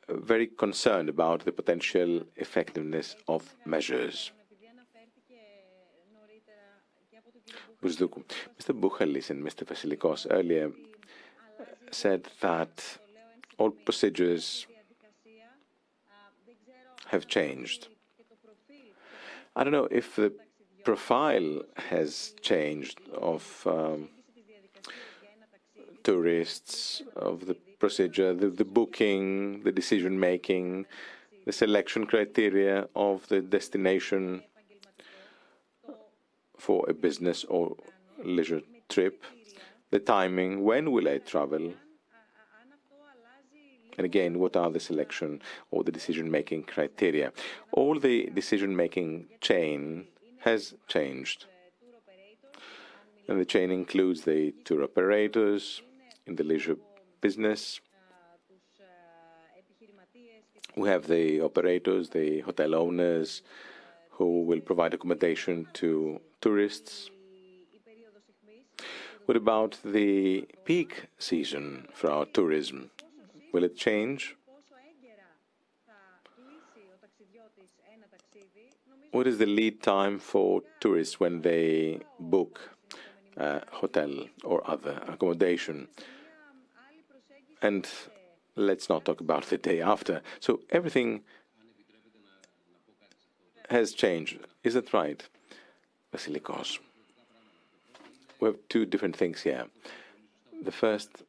very 0.10 0.48
concerned 0.48 1.10
about 1.10 1.46
the 1.46 1.52
potential 1.52 2.24
effectiveness 2.36 3.16
of 3.28 3.56
measures. 3.66 4.32
Mr. 7.84 8.74
Buhalis 8.80 9.30
and 9.32 9.44
Mr. 9.44 9.66
Vasilikos 9.66 10.28
earlier 10.30 10.72
said 11.92 12.28
that 12.42 13.00
all 13.58 13.72
procedures 13.72 14.68
have 17.08 17.28
changed. 17.28 17.88
I 19.56 19.64
don't 19.64 19.74
know 19.74 19.88
if 19.92 20.16
the 20.16 20.34
profile 20.86 21.62
has 21.76 22.34
changed 22.42 23.00
of 23.14 23.44
um, 23.66 24.10
tourists, 26.04 27.02
of 27.16 27.46
the 27.46 27.56
procedure, 27.80 28.34
the, 28.34 28.48
the 28.50 28.66
booking, 28.66 29.62
the 29.64 29.72
decision 29.72 30.20
making, 30.20 30.86
the 31.46 31.52
selection 31.52 32.06
criteria 32.06 32.88
of 32.96 33.28
the 33.28 33.42
destination 33.42 34.44
for 36.58 36.86
a 36.88 36.94
business 36.94 37.44
or 37.46 37.76
leisure 38.24 38.62
trip, 38.88 39.24
the 39.90 40.00
timing, 40.00 40.64
when 40.64 40.92
will 40.92 41.10
I 41.10 41.18
travel, 41.18 41.74
and 43.98 44.06
again, 44.06 44.40
what 44.40 44.56
are 44.56 44.70
the 44.72 44.80
selection 44.80 45.42
or 45.70 45.84
the 45.84 45.92
decision-making 45.92 46.64
criteria? 46.64 47.32
All 47.72 48.00
the 48.00 48.30
decision-making 48.34 49.28
chain 49.42 50.08
has 50.40 50.74
changed. 50.88 51.46
And 53.28 53.40
the 53.40 53.46
chain 53.46 53.72
includes 53.72 54.22
the 54.22 54.54
tour 54.66 54.84
operators 54.84 55.82
in 56.26 56.36
the 56.36 56.44
leisure 56.44 56.78
business. 57.22 57.80
We 60.76 60.88
have 60.90 61.08
the 61.08 61.42
operators, 61.42 62.10
the 62.10 62.40
hotel 62.42 62.76
owners, 62.76 63.42
who 64.12 64.44
will 64.44 64.62
provide 64.62 64.94
accommodation 64.94 65.68
to 65.74 66.22
tourists. 66.40 67.10
What 69.26 69.38
about 69.38 69.78
the 69.84 70.48
peak 70.66 71.08
season 71.20 71.88
for 71.94 72.10
our 72.10 72.26
tourism? 72.26 72.92
Will 73.52 73.64
it 73.64 73.76
change? 73.76 74.36
What 79.12 79.28
is 79.28 79.38
the 79.38 79.46
lead 79.46 79.84
time 79.84 80.20
for 80.20 80.62
tourists 80.80 81.20
when 81.20 81.42
they 81.42 82.00
book 82.20 82.60
a 83.36 83.62
hotel 83.72 84.26
or 84.44 84.62
other 84.70 85.02
accommodation? 85.08 85.88
And 87.62 87.88
let's 88.56 88.90
not 88.90 89.06
talk 89.06 89.20
about 89.22 89.46
the 89.46 89.58
day 89.58 89.82
after. 89.82 90.22
So 90.40 90.62
everything 90.70 91.22
has 93.70 93.94
changed. 93.94 94.40
Is 94.64 94.74
that 94.76 94.94
right, 94.94 95.22
Vasilikos? 96.14 96.80
We 98.40 98.48
have 98.48 98.58
two 98.70 98.86
different 98.86 99.16
things 99.16 99.42
here. 99.42 99.66
The 100.64 100.72
first 100.72 101.24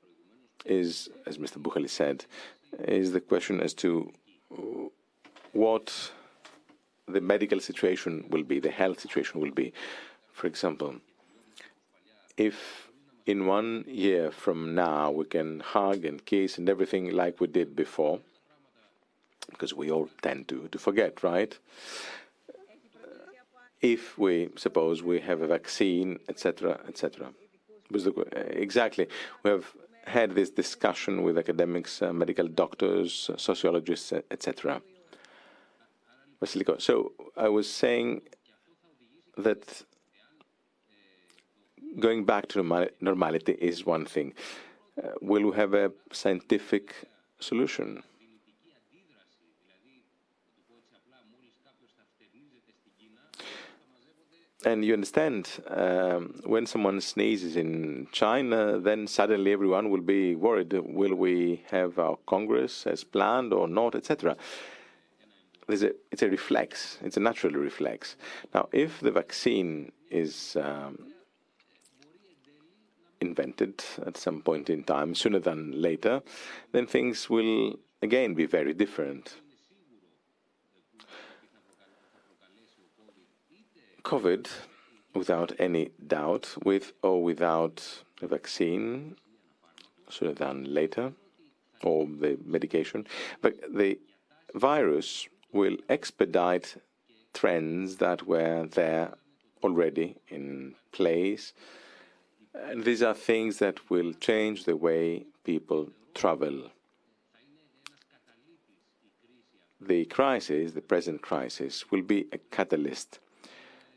is, 0.65 1.09
as 1.27 1.39
Mr. 1.39 1.59
Buhalis 1.59 1.91
said, 1.91 2.25
is 2.81 3.13
the 3.13 3.21
question 3.21 3.61
as 3.61 3.75
to 3.75 4.13
what 5.53 6.13
the 7.07 7.21
medical 7.21 7.61
situation 7.61 8.25
will 8.31 8.43
be, 8.43 8.59
the 8.59 8.71
health 8.71 9.01
situation 9.01 9.41
will 9.41 9.51
be. 9.51 9.73
For 10.33 10.47
example, 10.47 10.97
if 12.37 12.89
in 13.27 13.47
one 13.47 13.85
year 13.87 14.31
from 14.31 14.75
now 14.75 15.11
we 15.11 15.25
can 15.25 15.61
hug 15.61 16.05
and 16.05 16.25
kiss 16.25 16.59
and 16.59 16.69
everything 16.69 17.11
like 17.11 17.41
we 17.41 17.47
did 17.47 17.77
before, 17.77 18.21
because 19.51 19.75
we 19.75 19.91
all 19.91 20.09
tend 20.23 20.49
to, 20.49 20.69
to 20.69 20.79
forget, 20.79 21.23
right? 21.23 21.59
If 23.81 24.17
we 24.17 24.51
suppose 24.57 25.03
we 25.03 25.21
have 25.21 25.43
a 25.43 25.47
vaccine, 25.47 26.19
etc., 26.29 26.81
etc. 26.89 27.33
Exactly, 28.51 29.09
we 29.43 29.51
have 29.51 29.67
had 30.07 30.35
this 30.35 30.51
discussion 30.51 31.23
with 31.23 31.39
academics, 31.39 32.03
uh, 32.03 32.13
medical 32.13 32.49
doctors, 32.49 33.31
sociologists, 33.37 34.13
etc. 34.31 34.83
Vasilico. 36.41 36.81
So 36.81 37.13
I 37.37 37.49
was 37.49 37.71
saying 37.71 38.23
that 39.39 39.83
going 42.01 42.25
back 42.25 42.49
to 42.49 42.89
normality 43.01 43.53
is 43.53 43.87
one 43.87 44.05
thing. 44.07 44.35
uh, 45.03 45.09
will 45.21 45.51
we 45.51 45.57
have 45.57 45.75
a 45.75 45.93
scientific 46.13 46.95
solution? 47.41 48.03
And 54.65 54.85
you 54.85 54.95
understand, 54.95 55.49
um, 55.69 56.41
when 56.45 56.67
someone 56.67 57.01
sneezes 57.01 57.57
in 57.57 58.07
China, 58.13 58.79
then 58.79 59.09
suddenly 59.09 59.53
everyone 59.53 59.91
will 59.91 60.01
be 60.01 60.37
worried 60.37 60.73
will 60.73 61.17
we 61.17 61.63
have 61.71 61.99
our 61.99 62.17
Congress 62.27 62.87
as 62.87 63.03
planned 63.03 63.53
or 63.53 63.67
not, 63.67 63.97
etc. 63.97 64.37
A, 65.69 65.91
it's 66.13 66.23
a 66.23 66.29
reflex, 66.29 66.99
it's 67.03 67.17
a 67.17 67.21
natural 67.21 67.55
reflex. 67.55 68.17
Now, 68.55 68.69
if 68.73 69.01
the 69.01 69.11
vaccine 69.11 69.91
is 70.11 70.57
um, 70.61 71.13
invented 73.21 73.83
at 74.07 74.17
some 74.17 74.43
point 74.43 74.71
in 74.71 74.85
time, 74.85 75.15
sooner 75.15 75.41
than 75.41 75.81
later, 75.81 76.23
then 76.71 76.87
things 76.87 77.29
will 77.29 77.79
again 78.01 78.35
be 78.35 78.47
very 78.47 78.75
different. 78.75 79.42
COVID, 84.05 84.49
without 85.15 85.53
any 85.59 85.91
doubt, 86.07 86.55
with 86.65 86.93
or 87.03 87.23
without 87.23 88.03
a 88.21 88.27
vaccine, 88.27 89.17
sooner 90.09 90.33
than 90.33 90.73
later, 90.73 91.13
or 91.83 92.07
the 92.07 92.39
medication, 92.45 93.07
but 93.41 93.55
the 93.75 93.99
virus 94.55 95.29
will 95.53 95.77
expedite 95.89 96.77
trends 97.33 97.97
that 97.97 98.27
were 98.27 98.67
there 98.67 99.15
already 99.63 100.17
in 100.29 100.75
place. 100.93 101.53
And 102.55 102.85
these 102.85 103.03
are 103.03 103.15
things 103.15 103.59
that 103.59 103.91
will 103.91 104.13
change 104.15 104.65
the 104.65 104.77
way 104.77 105.25
people 105.45 105.91
travel. 106.15 106.71
The 109.81 110.05
crisis, 110.05 110.73
the 110.73 110.81
present 110.81 111.23
crisis, 111.23 111.91
will 111.91 112.03
be 112.03 112.27
a 112.33 112.39
catalyst 112.39 113.19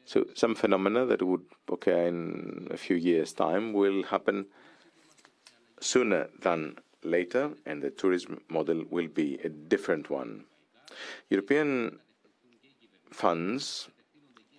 so 0.05 0.25
some 0.35 0.55
phenomena 0.55 1.05
that 1.05 1.21
would 1.21 1.45
occur 1.71 2.07
in 2.07 2.67
a 2.71 2.77
few 2.77 2.95
years' 2.95 3.33
time 3.33 3.73
will 3.73 4.03
happen 4.03 4.45
sooner 5.79 6.29
than 6.41 6.77
later, 7.03 7.51
and 7.65 7.81
the 7.81 7.89
tourism 7.89 8.41
model 8.49 8.83
will 8.89 9.07
be 9.07 9.39
a 9.43 9.49
different 9.49 10.09
one. 10.09 10.45
European 11.29 11.99
funds 13.11 13.89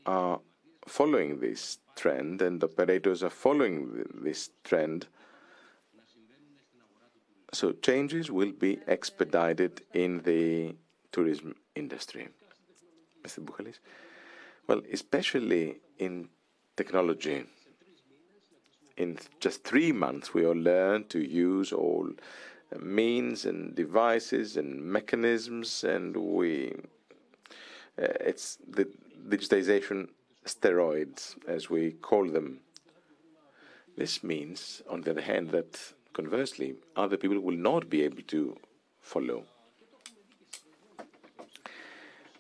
are 0.05 0.41
following 0.87 1.41
this 1.41 1.79
trend, 1.95 2.43
and 2.43 2.63
operators 2.63 3.23
are 3.23 3.31
following 3.31 4.05
this 4.15 4.51
trend. 4.65 5.07
So 7.53 7.73
changes 7.73 8.31
will 8.31 8.53
be 8.53 8.81
expedited 8.87 9.83
in 9.95 10.23
the 10.23 10.75
tourism 11.13 11.55
industry. 11.75 12.29
Mr. 13.25 13.41
Buhalis? 13.45 13.79
Well, 14.67 14.83
especially 14.93 15.77
in 15.99 16.29
technology. 16.77 17.45
In 18.97 19.19
just 19.39 19.63
three 19.63 19.93
months, 19.93 20.35
we 20.35 20.45
all 20.45 20.57
learned 20.57 21.09
to 21.11 21.21
use 21.21 21.73
all 21.73 22.11
means 22.81 23.45
and 23.45 23.75
devices 23.77 24.57
and 24.57 24.83
mechanisms, 24.83 25.85
and 25.85 26.17
we 26.17 26.75
uh, 27.99 28.13
it's 28.21 28.59
the 28.69 28.89
digitization 29.29 30.09
steroids, 30.45 31.37
as 31.47 31.71
we 31.71 31.93
call 31.93 32.29
them. 32.29 32.61
This 33.97 34.25
means, 34.25 34.83
on 34.91 35.03
the 35.03 35.13
other 35.13 35.23
hand, 35.23 35.51
that 35.51 35.93
conversely, 36.13 36.75
other 36.97 37.17
people 37.17 37.41
will 37.41 37.57
not 37.57 37.89
be 37.89 38.03
able 38.03 38.23
to 38.23 38.57
follow. 39.01 39.45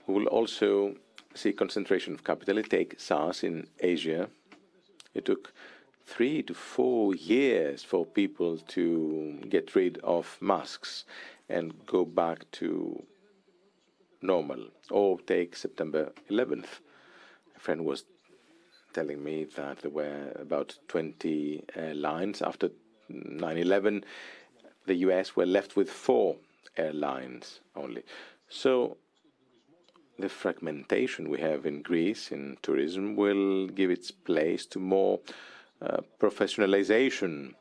We 0.06 0.14
will 0.14 0.26
also 0.26 0.96
see 1.36 1.52
concentration 1.52 2.14
of 2.14 2.24
capital. 2.24 2.62
Take 2.62 2.98
SARS 2.98 3.42
in 3.42 3.68
Asia. 3.80 4.28
It 5.14 5.24
took 5.24 5.52
three 6.04 6.42
to 6.42 6.54
four 6.54 7.14
years 7.14 7.82
for 7.82 8.06
people 8.06 8.58
to 8.58 9.40
get 9.48 9.74
rid 9.74 9.98
of 9.98 10.38
masks 10.40 11.04
and 11.48 11.74
go 11.86 12.04
back 12.04 12.50
to 12.52 13.02
normal. 14.22 14.68
Or 14.90 15.18
take 15.20 15.56
September 15.56 16.12
11th. 16.30 16.80
A 17.56 17.60
friend 17.60 17.84
was 17.84 18.04
telling 18.92 19.22
me 19.22 19.44
that 19.56 19.78
there 19.78 19.90
were 19.90 20.32
about 20.36 20.78
20 20.88 21.64
uh, 21.76 21.80
airlines. 21.80 22.40
After 22.40 22.70
9 23.08 23.58
11, 23.58 24.04
the 24.86 24.94
US 25.06 25.36
were 25.36 25.46
left 25.46 25.76
with 25.76 25.90
four 25.90 26.36
airlines 26.76 27.60
only. 27.74 28.02
So 28.48 28.96
the 30.18 30.28
fragmentation 30.28 31.28
we 31.28 31.40
have 31.40 31.66
in 31.66 31.82
Greece 31.82 32.32
in 32.32 32.56
tourism 32.62 33.16
will 33.16 33.66
give 33.68 33.90
its 33.90 34.10
place 34.10 34.66
to 34.66 34.78
more 34.78 35.20
uh, 35.82 35.98
professionalization. 36.18 37.54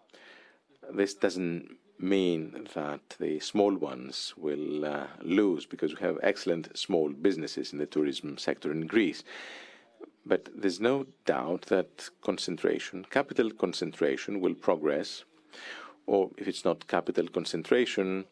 This 0.94 1.14
doesn't 1.14 1.78
mean 2.00 2.68
that 2.74 3.02
the 3.20 3.40
small 3.40 3.76
ones 3.76 4.34
will 4.38 4.86
uh, 4.86 5.08
lose 5.22 5.66
because 5.66 5.96
we 5.96 6.02
have 6.02 6.18
excellent 6.22 6.78
small 6.78 7.10
businesses 7.10 7.72
in 7.74 7.80
the 7.80 7.86
tourism 7.86 8.38
sector 8.38 8.72
in 8.72 8.88
Greece. 8.88 9.24
But 10.26 10.50
there's 10.56 10.80
no 10.80 11.06
doubt 11.26 11.64
that 11.64 12.10
concentration, 12.22 13.06
capital 13.10 13.52
concentration, 13.52 14.42
will 14.42 14.56
progress. 14.56 15.24
Or 16.08 16.32
if 16.38 16.48
it's 16.48 16.66
not 16.66 16.88
capital 16.88 17.28
concentration, 17.28 18.26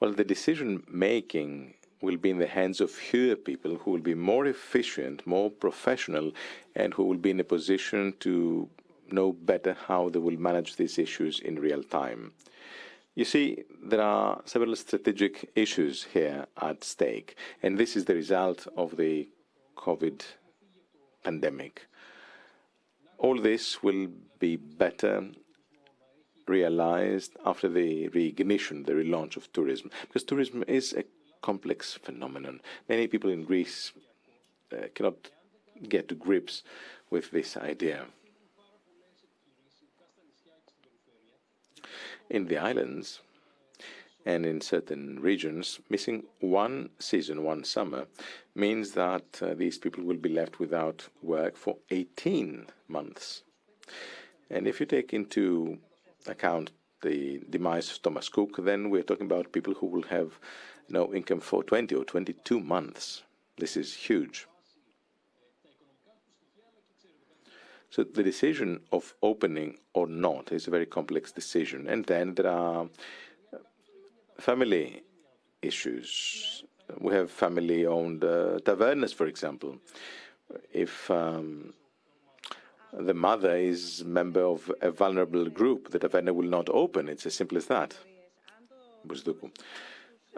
well, 0.00 0.12
the 0.12 0.24
decision 0.24 0.82
making 0.88 1.74
will 2.06 2.16
be 2.16 2.30
in 2.30 2.38
the 2.38 2.54
hands 2.58 2.80
of 2.80 2.90
fewer 2.90 3.36
people 3.36 3.76
who 3.76 3.90
will 3.90 4.06
be 4.12 4.14
more 4.14 4.46
efficient, 4.46 5.26
more 5.26 5.50
professional, 5.50 6.32
and 6.74 6.94
who 6.94 7.04
will 7.04 7.22
be 7.26 7.30
in 7.30 7.40
a 7.40 7.50
position 7.56 8.14
to 8.20 8.68
know 9.10 9.32
better 9.32 9.76
how 9.88 10.08
they 10.08 10.18
will 10.18 10.38
manage 10.48 10.76
these 10.76 10.98
issues 10.98 11.40
in 11.40 11.64
real 11.68 11.82
time. 11.82 12.32
You 13.16 13.24
see, 13.24 13.64
there 13.82 14.02
are 14.02 14.42
several 14.44 14.76
strategic 14.76 15.50
issues 15.54 16.04
here 16.04 16.46
at 16.60 16.84
stake, 16.84 17.36
and 17.62 17.76
this 17.76 17.96
is 17.96 18.04
the 18.04 18.14
result 18.14 18.68
of 18.76 18.96
the 18.96 19.28
COVID 19.76 20.22
pandemic. 21.24 21.88
All 23.18 23.40
this 23.40 23.82
will 23.82 24.08
be 24.38 24.56
better 24.56 25.14
realized 26.46 27.32
after 27.44 27.68
the 27.68 28.08
reignition, 28.10 28.86
the 28.86 28.92
relaunch 28.92 29.36
of 29.36 29.52
tourism, 29.52 29.90
because 30.02 30.22
tourism 30.22 30.62
is 30.68 30.92
a 30.92 31.04
complex 31.50 31.94
phenomenon. 32.06 32.60
Many 32.88 33.06
people 33.06 33.30
in 33.30 33.44
Greece 33.44 33.92
uh, 34.72 34.88
cannot 34.94 35.30
get 35.88 36.08
to 36.08 36.16
grips 36.16 36.64
with 37.08 37.30
this 37.30 37.56
idea. 37.56 38.06
In 42.28 42.48
the 42.48 42.58
islands 42.58 43.20
and 44.24 44.44
in 44.44 44.60
certain 44.60 45.20
regions, 45.20 45.78
missing 45.88 46.24
one 46.40 46.90
season, 46.98 47.44
one 47.44 47.62
summer, 47.62 48.06
means 48.56 48.90
that 49.02 49.28
uh, 49.40 49.54
these 49.54 49.78
people 49.78 50.02
will 50.02 50.22
be 50.28 50.36
left 50.40 50.58
without 50.58 51.08
work 51.22 51.56
for 51.56 51.76
18 51.90 52.66
months. 52.88 53.44
And 54.50 54.66
if 54.66 54.80
you 54.80 54.86
take 54.86 55.14
into 55.14 55.78
account 56.26 56.72
the 57.02 57.40
demise 57.50 57.88
of 57.92 58.02
Thomas 58.02 58.28
Cook, 58.28 58.56
then 58.58 58.90
we're 58.90 59.08
talking 59.10 59.26
about 59.26 59.52
people 59.52 59.74
who 59.74 59.86
will 59.86 60.08
have 60.16 60.40
no 60.88 61.12
income 61.14 61.40
for 61.40 61.62
20 61.62 61.94
or 61.94 62.04
22 62.04 62.60
months. 62.60 63.22
This 63.58 63.76
is 63.76 63.94
huge. 63.94 64.46
So 67.90 68.04
the 68.04 68.22
decision 68.22 68.80
of 68.92 69.14
opening 69.22 69.78
or 69.94 70.06
not 70.06 70.52
is 70.52 70.66
a 70.66 70.70
very 70.70 70.86
complex 70.86 71.32
decision. 71.32 71.86
And 71.88 72.04
then 72.04 72.34
there 72.34 72.50
are 72.50 72.88
family 74.38 75.02
issues. 75.62 76.64
We 76.98 77.14
have 77.14 77.30
family-owned 77.30 78.22
uh, 78.22 78.58
tavernas, 78.64 79.14
for 79.14 79.26
example. 79.26 79.78
If 80.72 81.10
um, 81.10 81.72
the 82.92 83.14
mother 83.14 83.56
is 83.56 84.04
member 84.04 84.42
of 84.42 84.70
a 84.80 84.90
vulnerable 84.90 85.48
group, 85.48 85.90
the 85.90 85.98
taverna 85.98 86.34
will 86.34 86.48
not 86.48 86.68
open. 86.68 87.08
It's 87.08 87.26
as 87.26 87.34
simple 87.34 87.56
as 87.56 87.66
that. 87.66 87.96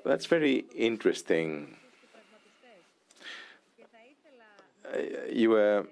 That's 0.04 0.26
very 0.26 0.64
interesting. 0.74 1.76
Uh, 4.84 4.98
you 5.30 5.50
were 5.50 5.86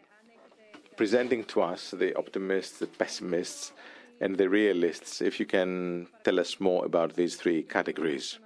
presenting 0.96 1.44
to 1.44 1.62
us 1.62 1.90
the 1.90 2.14
optimists, 2.16 2.78
the 2.78 2.86
pessimists, 2.86 3.72
and 4.20 4.36
the 4.36 4.48
realists. 4.48 5.20
If 5.20 5.38
you 5.38 5.46
can 5.46 6.07
tell 6.24 6.40
us 6.40 6.61
more 6.61 6.84
about 6.84 7.14
these 7.14 7.36
three 7.36 7.62
categories, 7.62 8.38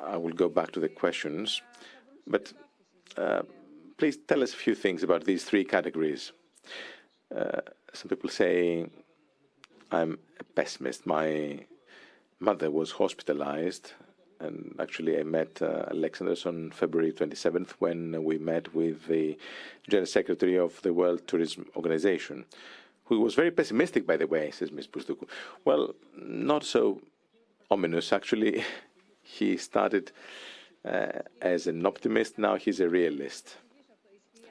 I 0.00 0.16
will 0.16 0.32
go 0.32 0.48
back 0.48 0.70
to 0.72 0.80
the 0.80 0.88
questions. 0.88 1.60
But 2.26 2.52
uh, 3.16 3.42
please 3.96 4.18
tell 4.28 4.42
us 4.42 4.52
a 4.52 4.56
few 4.56 4.74
things 4.74 5.02
about 5.02 5.24
these 5.24 5.44
three 5.44 5.64
categories. 5.64 6.32
Uh, 7.34 7.60
some 7.92 8.08
people 8.08 8.30
say 8.30 8.86
I'm 9.90 10.18
a 10.38 10.44
pessimist. 10.44 11.06
My 11.06 11.66
mother 12.38 12.70
was 12.70 12.92
hospitalized, 12.92 13.92
and 14.40 14.74
actually, 14.78 15.18
I 15.18 15.24
met 15.24 15.60
uh, 15.60 15.86
Alexandros 15.90 16.46
on 16.46 16.70
February 16.70 17.12
27th 17.12 17.70
when 17.80 18.22
we 18.22 18.38
met 18.38 18.74
with 18.74 19.06
the 19.06 19.36
General 19.88 20.06
Secretary 20.06 20.56
of 20.56 20.80
the 20.82 20.92
World 20.92 21.26
Tourism 21.26 21.66
Organization, 21.74 22.44
who 23.04 23.20
was 23.20 23.34
very 23.34 23.50
pessimistic, 23.50 24.06
by 24.06 24.16
the 24.16 24.26
way, 24.26 24.50
says 24.50 24.70
Ms. 24.70 24.86
Bousdoukou. 24.86 25.26
Well, 25.64 25.94
not 26.16 26.64
so 26.64 27.00
ominous, 27.70 28.12
actually. 28.12 28.64
he 29.22 29.56
started 29.56 30.12
uh, 30.84 31.20
as 31.42 31.66
an 31.66 31.84
optimist, 31.84 32.38
now 32.38 32.56
he's 32.56 32.80
a 32.80 32.88
realist. 32.88 33.56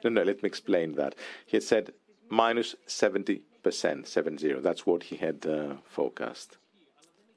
No, 0.04 0.10
no, 0.10 0.22
let 0.22 0.42
me 0.42 0.46
explain 0.46 0.94
that. 0.94 1.14
He 1.46 1.56
had 1.56 1.64
said 1.64 1.92
minus 2.28 2.76
70%, 2.86 4.06
70. 4.06 4.52
That's 4.60 4.86
what 4.86 5.04
he 5.04 5.16
had 5.16 5.46
uh, 5.46 5.76
forecast. 5.84 6.58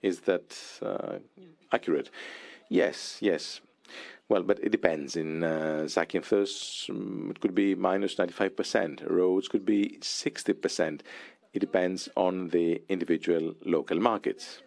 Is 0.01 0.21
that 0.21 0.57
uh, 0.81 1.19
accurate? 1.71 2.09
Yes, 2.69 3.17
yes. 3.21 3.61
Well, 4.29 4.43
but 4.43 4.59
it 4.63 4.71
depends. 4.71 5.15
In 5.15 5.43
uh, 5.43 5.83
Zakynthos, 5.87 6.89
um, 6.89 7.31
it 7.31 7.41
could 7.41 7.53
be 7.53 7.75
minus 7.75 8.15
95%. 8.15 9.09
Rhodes 9.09 9.47
could 9.47 9.65
be 9.65 9.97
60%. 9.99 11.01
It 11.53 11.59
depends 11.59 12.07
on 12.15 12.47
the 12.49 12.81
individual 12.87 13.55
local 13.65 13.99
markets. 13.99 14.61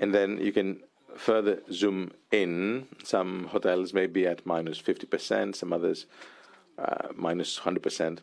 And 0.00 0.14
then 0.14 0.38
you 0.40 0.52
can 0.52 0.80
further 1.16 1.62
zoom 1.72 2.12
in. 2.30 2.86
Some 3.04 3.48
hotels 3.48 3.92
may 3.92 4.06
be 4.06 4.26
at 4.26 4.46
minus 4.46 4.80
50%, 4.80 5.56
some 5.56 5.72
others 5.72 6.06
uh, 6.78 7.08
minus 7.14 7.58
100%. 7.58 8.20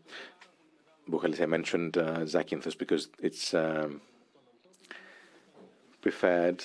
Buhalis, 1.10 1.42
I 1.42 1.46
mentioned 1.46 1.98
uh, 1.98 2.22
Zakynthos 2.22 2.78
because 2.78 3.10
it's 3.20 3.54
um, 3.54 4.02
preferred 6.02 6.64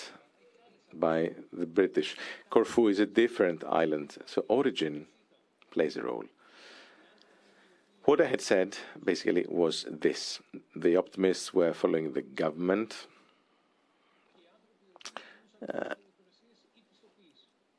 by 0.95 1.33
the 1.53 1.67
British. 1.67 2.17
Corfu 2.49 2.89
is 2.89 3.01
a 3.01 3.07
different 3.07 3.65
island, 3.65 4.17
so 4.27 4.45
origin 4.49 5.07
plays 5.71 5.97
a 5.97 6.03
role. 6.03 6.25
What 8.05 8.21
I 8.21 8.27
had 8.27 8.41
said 8.41 8.79
basically 9.05 9.45
was 9.49 9.85
this 9.89 10.41
the 10.75 10.97
optimists 10.97 11.53
were 11.53 11.75
following 11.75 12.13
the 12.13 12.23
government. 12.23 13.07
Uh, 15.69 15.95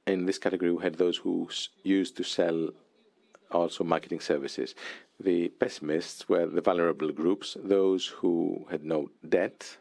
in 0.06 0.26
this 0.26 0.38
category, 0.38 0.72
we 0.72 0.84
had 0.84 0.96
those 0.96 1.18
who 1.18 1.50
used 1.84 2.16
to 2.18 2.24
sell 2.24 2.70
also 3.52 3.84
marketing 3.84 4.20
services. 4.20 4.76
The 5.20 5.50
pessimists 5.50 6.28
were 6.28 6.46
the 6.48 6.62
vulnerable 6.62 7.12
groups, 7.12 7.58
those 7.64 8.08
who 8.08 8.66
had 8.70 8.84
no 8.84 9.10
debt, 9.28 9.78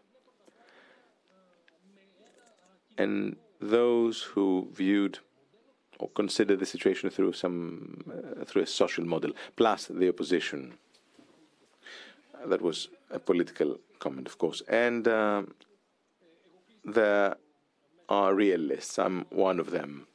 and 2.98 3.36
those 3.60 4.22
who 4.22 4.68
viewed 4.72 5.18
or 5.98 6.08
considered 6.08 6.58
the 6.58 6.66
situation 6.66 7.10
through 7.10 7.32
some 7.32 8.02
uh, 8.10 8.44
through 8.44 8.62
a 8.62 8.66
social 8.66 9.04
model, 9.04 9.32
plus 9.56 9.86
the 9.86 10.08
opposition. 10.08 10.74
That 12.46 12.62
was 12.62 12.88
a 13.10 13.18
political 13.18 13.78
comment, 13.98 14.26
of 14.26 14.38
course, 14.38 14.62
and 14.66 15.06
uh, 15.06 15.42
there 16.84 17.36
are 18.08 18.34
realists. 18.34 18.98
I'm 18.98 19.26
one 19.30 19.60
of 19.60 19.70
them. 19.70 20.06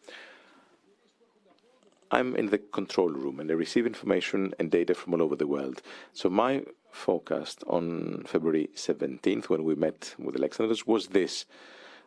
I'm 2.11 2.35
in 2.35 2.47
the 2.47 2.57
control 2.57 3.09
room 3.09 3.39
and 3.39 3.49
I 3.49 3.55
receive 3.55 3.85
information 3.85 4.53
and 4.59 4.69
data 4.69 4.93
from 4.93 5.13
all 5.13 5.23
over 5.23 5.35
the 5.35 5.47
world. 5.47 5.81
So 6.13 6.29
my 6.29 6.63
forecast 6.91 7.63
on 7.67 8.23
February 8.27 8.69
17th, 8.75 9.49
when 9.49 9.63
we 9.63 9.75
met 9.75 10.15
with 10.17 10.35
Alexandros, 10.35 10.85
was 10.85 11.07
this. 11.07 11.45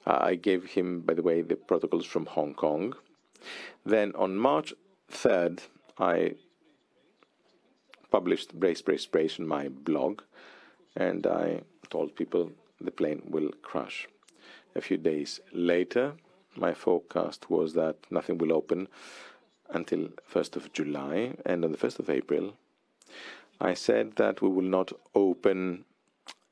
Uh, 0.06 0.18
I 0.20 0.34
gave 0.36 0.64
him, 0.64 1.00
by 1.00 1.14
the 1.14 1.22
way, 1.22 1.42
the 1.42 1.56
protocols 1.56 2.06
from 2.06 2.26
Hong 2.26 2.54
Kong. 2.54 2.94
Then 3.84 4.12
on 4.14 4.36
March 4.36 4.72
3rd, 5.12 5.60
I 5.98 6.34
published 8.10 8.58
Brace, 8.58 8.80
Brace, 8.82 9.06
Brace 9.06 9.38
on 9.38 9.46
my 9.46 9.68
blog, 9.68 10.22
and 10.96 11.26
I 11.26 11.62
told 11.90 12.14
people 12.14 12.52
the 12.80 12.90
plane 12.90 13.22
will 13.26 13.50
crash. 13.62 14.08
A 14.74 14.80
few 14.80 14.96
days 14.96 15.40
later, 15.52 16.14
my 16.56 16.72
forecast 16.72 17.50
was 17.50 17.74
that 17.74 17.96
nothing 18.10 18.38
will 18.38 18.52
open 18.52 18.88
until 19.70 20.08
1st 20.32 20.56
of 20.56 20.72
July, 20.72 21.34
and 21.44 21.64
on 21.64 21.72
the 21.72 21.78
1st 21.78 21.98
of 21.98 22.10
April, 22.10 22.54
I 23.60 23.74
said 23.74 24.16
that 24.16 24.40
we 24.40 24.48
will 24.48 24.62
not 24.62 24.92
open 25.14 25.84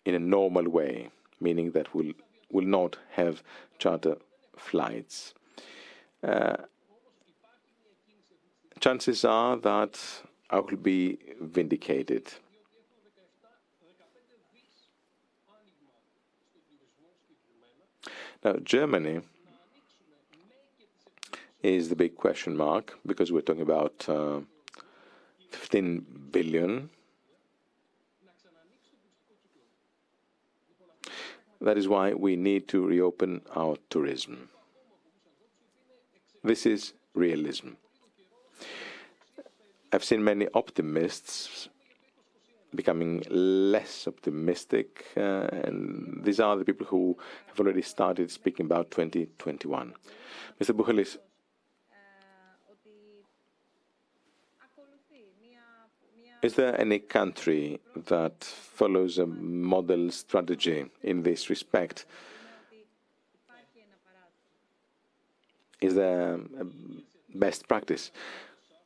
in 0.04 0.14
a 0.14 0.18
normal 0.18 0.68
way, 0.68 1.10
meaning 1.40 1.70
that 1.72 1.94
we 1.94 2.06
will 2.06 2.14
will 2.50 2.66
not 2.66 2.96
have 3.12 3.42
charter 3.78 4.16
flights. 4.56 5.34
Uh, 6.22 6.56
chances 8.80 9.24
are 9.24 9.56
that 9.56 10.00
I 10.50 10.60
will 10.60 10.76
be 10.76 11.18
vindicated. 11.40 12.32
Now, 18.44 18.56
Germany 18.62 19.22
is 21.62 21.88
the 21.88 21.96
big 21.96 22.16
question 22.16 22.56
mark 22.56 22.98
because 23.06 23.32
we're 23.32 23.40
talking 23.40 23.62
about 23.62 24.04
uh, 24.08 24.40
15 25.50 26.04
billion. 26.30 26.90
That 31.60 31.78
is 31.78 31.88
why 31.88 32.12
we 32.12 32.36
need 32.36 32.68
to 32.68 32.86
reopen 32.86 33.40
our 33.54 33.76
tourism. 33.88 34.50
This 36.44 36.66
is 36.66 36.92
realism. 37.14 37.70
I've 39.92 40.04
seen 40.04 40.22
many 40.22 40.46
optimists 40.52 41.68
becoming 42.74 43.22
less 43.30 44.06
optimistic, 44.06 45.06
uh, 45.16 45.48
and 45.64 46.20
these 46.22 46.40
are 46.40 46.56
the 46.56 46.64
people 46.64 46.86
who 46.86 47.16
have 47.46 47.58
already 47.58 47.82
started 47.82 48.30
speaking 48.30 48.66
about 48.66 48.90
2021. 48.90 49.94
Mr. 50.60 50.76
Buhalis, 50.76 51.16
is 56.46 56.54
there 56.54 56.80
any 56.80 57.00
country 57.00 57.80
that 58.12 58.44
follows 58.44 59.18
a 59.18 59.26
model 59.26 60.12
strategy 60.12 60.86
in 61.02 61.24
this 61.24 61.50
respect? 61.50 62.06
Is 65.80 65.94
there 65.96 66.34
a 66.34 66.66
best 67.34 67.66
practice? 67.66 68.12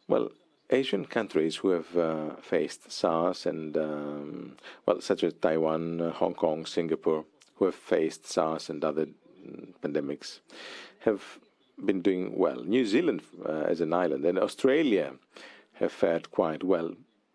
Well, 0.09 0.31
Asian 0.71 1.05
countries 1.05 1.57
who 1.57 1.69
have 1.69 1.97
uh, 1.97 2.37
faced 2.41 2.91
SARS 2.91 3.45
and, 3.45 3.77
um, 3.77 4.57
well, 4.87 5.01
such 5.03 5.23
as 5.23 5.35
Taiwan, 5.35 6.13
Hong 6.15 6.35
Kong, 6.35 6.65
Singapore, 6.65 7.27
who 7.57 7.67
have 7.67 7.75
faced 7.75 8.27
SARS 8.27 8.71
and 8.71 8.83
other 8.83 9.07
mm, 9.07 9.75
pandemics, 9.83 10.41
have 11.01 11.23
been 11.85 12.01
doing 12.01 12.39
well. 12.39 12.65
New 12.65 12.87
Zealand 12.87 13.21
uh, 13.45 13.65
as 13.73 13.83
an 13.83 13.93
island 13.93 14.25
and 14.25 14.39
Australia 14.39 15.13
have 15.75 15.93
fared 15.93 16.31
quite 16.31 16.65
well 16.65 16.95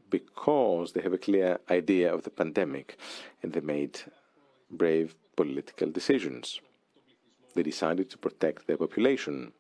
because 0.09 0.93
they 0.93 1.01
have 1.01 1.13
a 1.13 1.17
clear 1.17 1.59
idea 1.69 2.13
of 2.13 2.23
the 2.23 2.29
pandemic 2.29 2.97
and 3.41 3.53
they 3.53 3.61
made 3.61 3.99
brave 4.71 5.15
political 5.35 5.89
decisions. 5.89 6.59
They 7.53 7.63
decided 7.63 8.09
to 8.09 8.17
protect 8.17 8.67
their 8.67 8.77
population. 8.77 9.53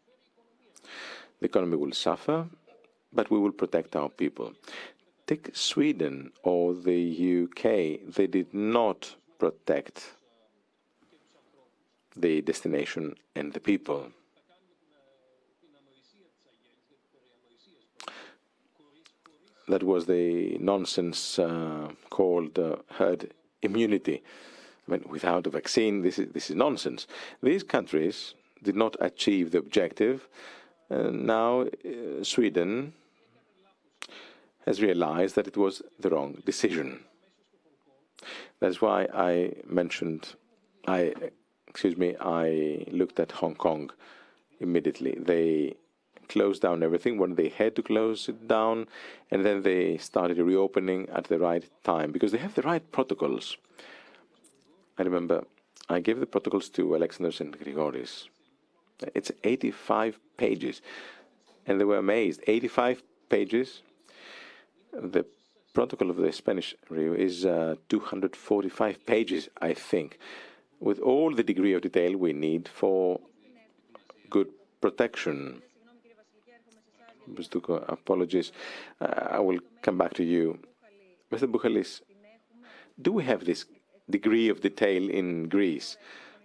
The 1.39 1.45
economy 1.45 1.77
will 1.77 1.93
suffer, 1.93 2.47
but 3.13 3.31
we 3.31 3.39
will 3.39 3.51
protect 3.51 3.95
our 3.95 4.09
people. 4.09 4.53
Take 5.27 5.55
Sweden 5.55 6.31
or 6.43 6.73
the 6.73 7.43
UK, 7.43 8.13
they 8.13 8.27
did 8.27 8.53
not 8.53 9.15
protect 9.39 10.15
the 12.15 12.41
destination 12.41 13.15
and 13.35 13.53
the 13.53 13.59
people. 13.59 14.11
That 19.67 19.83
was 19.83 20.05
the 20.05 20.57
nonsense 20.59 21.39
uh, 21.39 21.89
called 22.09 22.59
uh, 22.59 22.77
herd 22.91 23.33
immunity. 23.61 24.23
I 24.87 24.91
mean, 24.91 25.05
without 25.09 25.47
a 25.47 25.49
vaccine, 25.49 26.03
this 26.03 26.19
is, 26.19 26.31
this 26.33 26.49
is 26.49 26.55
nonsense. 26.55 27.07
These 27.41 27.63
countries 27.63 28.35
did 28.61 28.75
not 28.75 28.95
achieve 28.99 29.51
the 29.51 29.57
objective. 29.57 30.27
And 30.89 31.25
now, 31.25 31.61
uh, 31.61 32.23
Sweden 32.23 32.93
has 34.65 34.81
realized 34.81 35.35
that 35.35 35.47
it 35.47 35.57
was 35.57 35.81
the 35.99 36.09
wrong 36.09 36.41
decision. 36.45 36.99
That's 38.59 38.81
why 38.81 39.07
I 39.13 39.53
mentioned, 39.67 40.35
I, 40.87 41.13
excuse 41.67 41.97
me, 41.97 42.15
I 42.19 42.85
looked 42.91 43.19
at 43.19 43.31
Hong 43.31 43.55
Kong 43.55 43.91
immediately. 44.59 45.17
They 45.19 45.75
closed 46.27 46.61
down 46.61 46.83
everything 46.83 47.17
when 47.17 47.35
they 47.35 47.49
had 47.49 47.75
to 47.75 47.83
close 47.83 48.29
it 48.29 48.47
down, 48.47 48.87
and 49.31 49.45
then 49.45 49.63
they 49.63 49.97
started 49.97 50.37
reopening 50.37 51.07
at 51.09 51.25
the 51.25 51.39
right 51.39 51.65
time 51.83 52.11
because 52.11 52.31
they 52.31 52.37
have 52.37 52.55
the 52.55 52.61
right 52.61 52.91
protocols. 52.91 53.57
I 54.97 55.03
remember 55.03 55.45
I 55.89 55.99
gave 55.99 56.19
the 56.19 56.25
protocols 56.25 56.69
to 56.69 56.89
Alexandros 56.89 57.41
and 57.41 57.57
Grigoris. 57.57 58.27
It's 59.13 59.31
85 59.43 60.19
pages, 60.37 60.81
and 61.67 61.79
they 61.79 61.85
were 61.85 61.97
amazed. 61.97 62.41
85 62.47 63.03
pages. 63.29 63.81
The 64.93 65.25
protocol 65.73 66.09
of 66.09 66.15
the 66.15 66.31
Spanish 66.31 66.73
Rio 66.89 67.13
is 67.13 67.45
uh, 67.45 67.75
245 67.89 69.05
pages, 69.05 69.49
I 69.61 69.73
think, 69.73 70.17
with 70.79 70.99
all 70.99 71.35
the 71.35 71.43
degree 71.43 71.73
of 71.73 71.81
detail 71.81 72.15
we 72.17 72.33
need 72.33 72.67
for 72.67 73.19
good 74.29 74.49
protection. 74.81 75.61
Bousdoukou, 77.29 77.83
apologies. 77.87 78.51
Uh, 79.01 79.05
I 79.31 79.39
will 79.39 79.59
come 79.81 79.97
back 79.97 80.13
to 80.15 80.23
you. 80.23 80.59
Mr. 81.31 81.51
Buhalis, 81.51 82.01
do 83.01 83.13
we 83.13 83.23
have 83.23 83.45
this 83.45 83.65
degree 84.09 84.49
of 84.49 84.61
detail 84.61 85.09
in 85.09 85.49
Greece? 85.49 85.97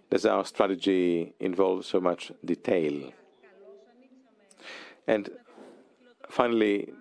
Does 0.09 0.25
our 0.25 0.43
strategy 0.45 1.33
involve 1.39 1.85
so 1.85 2.01
much 2.01 2.31
detail? 2.43 3.13
And 5.07 5.29
finally, 6.29 6.91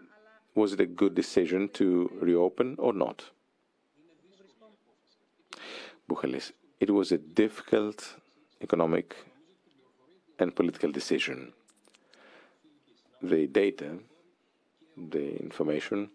was 0.54 0.72
it 0.72 0.80
a 0.80 0.86
good 0.86 1.14
decision 1.14 1.68
to 1.70 2.10
reopen 2.20 2.76
or 2.78 2.92
not? 2.92 3.24
Buhalis, 6.08 6.52
it 6.80 6.90
was 6.90 7.12
a 7.12 7.18
difficult 7.18 8.16
economic 8.60 9.16
and 10.38 10.54
political 10.54 10.90
decision. 10.90 11.52
The 13.22 13.46
data, 13.46 13.98
the 14.96 15.36
information, 15.36 16.10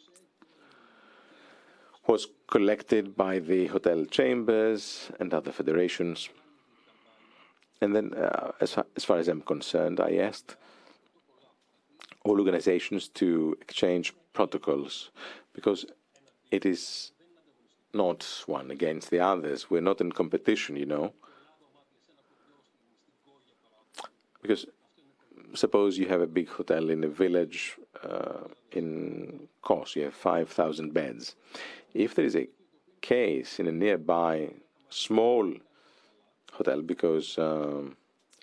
was 2.08 2.28
collected 2.48 3.16
by 3.16 3.40
the 3.40 3.68
hotel 3.68 4.06
chambers 4.06 5.12
and 5.20 5.34
other 5.34 5.52
federations. 5.52 6.30
And 7.82 7.96
then, 7.96 8.14
uh, 8.14 8.52
as, 8.62 8.74
far, 8.74 8.86
as 8.96 9.04
far 9.04 9.18
as 9.18 9.28
I'm 9.28 9.42
concerned, 9.42 10.00
I 10.00 10.16
asked 10.18 10.56
all 12.24 12.40
organizations 12.40 13.08
to 13.10 13.58
exchange 13.62 14.14
protocols 14.34 15.12
because 15.54 15.86
it 16.52 16.66
is 16.66 17.12
not 17.94 18.44
one 18.46 18.72
against 18.72 19.10
the 19.10 19.20
others. 19.20 19.70
We're 19.70 19.82
not 19.82 20.02
in 20.02 20.12
competition, 20.12 20.76
you 20.76 20.86
know. 20.86 21.14
Because 24.42 24.66
suppose 25.56 25.98
you 25.98 26.08
have 26.08 26.22
a 26.22 26.28
big 26.28 26.50
hotel 26.50 26.90
in 26.90 27.04
a 27.04 27.08
village 27.08 27.78
uh, 28.04 28.48
in 28.72 29.48
Kos, 29.62 29.96
you 29.96 30.04
have 30.04 30.14
5,000 30.14 30.94
beds. 30.94 31.36
If 31.94 32.16
there 32.16 32.26
is 32.26 32.36
a 32.36 32.48
case 33.02 33.60
in 33.60 33.68
a 33.68 33.72
nearby 33.72 34.50
small 34.90 35.54
hotel 36.54 36.82
because 36.82 37.38
um, 37.38 37.96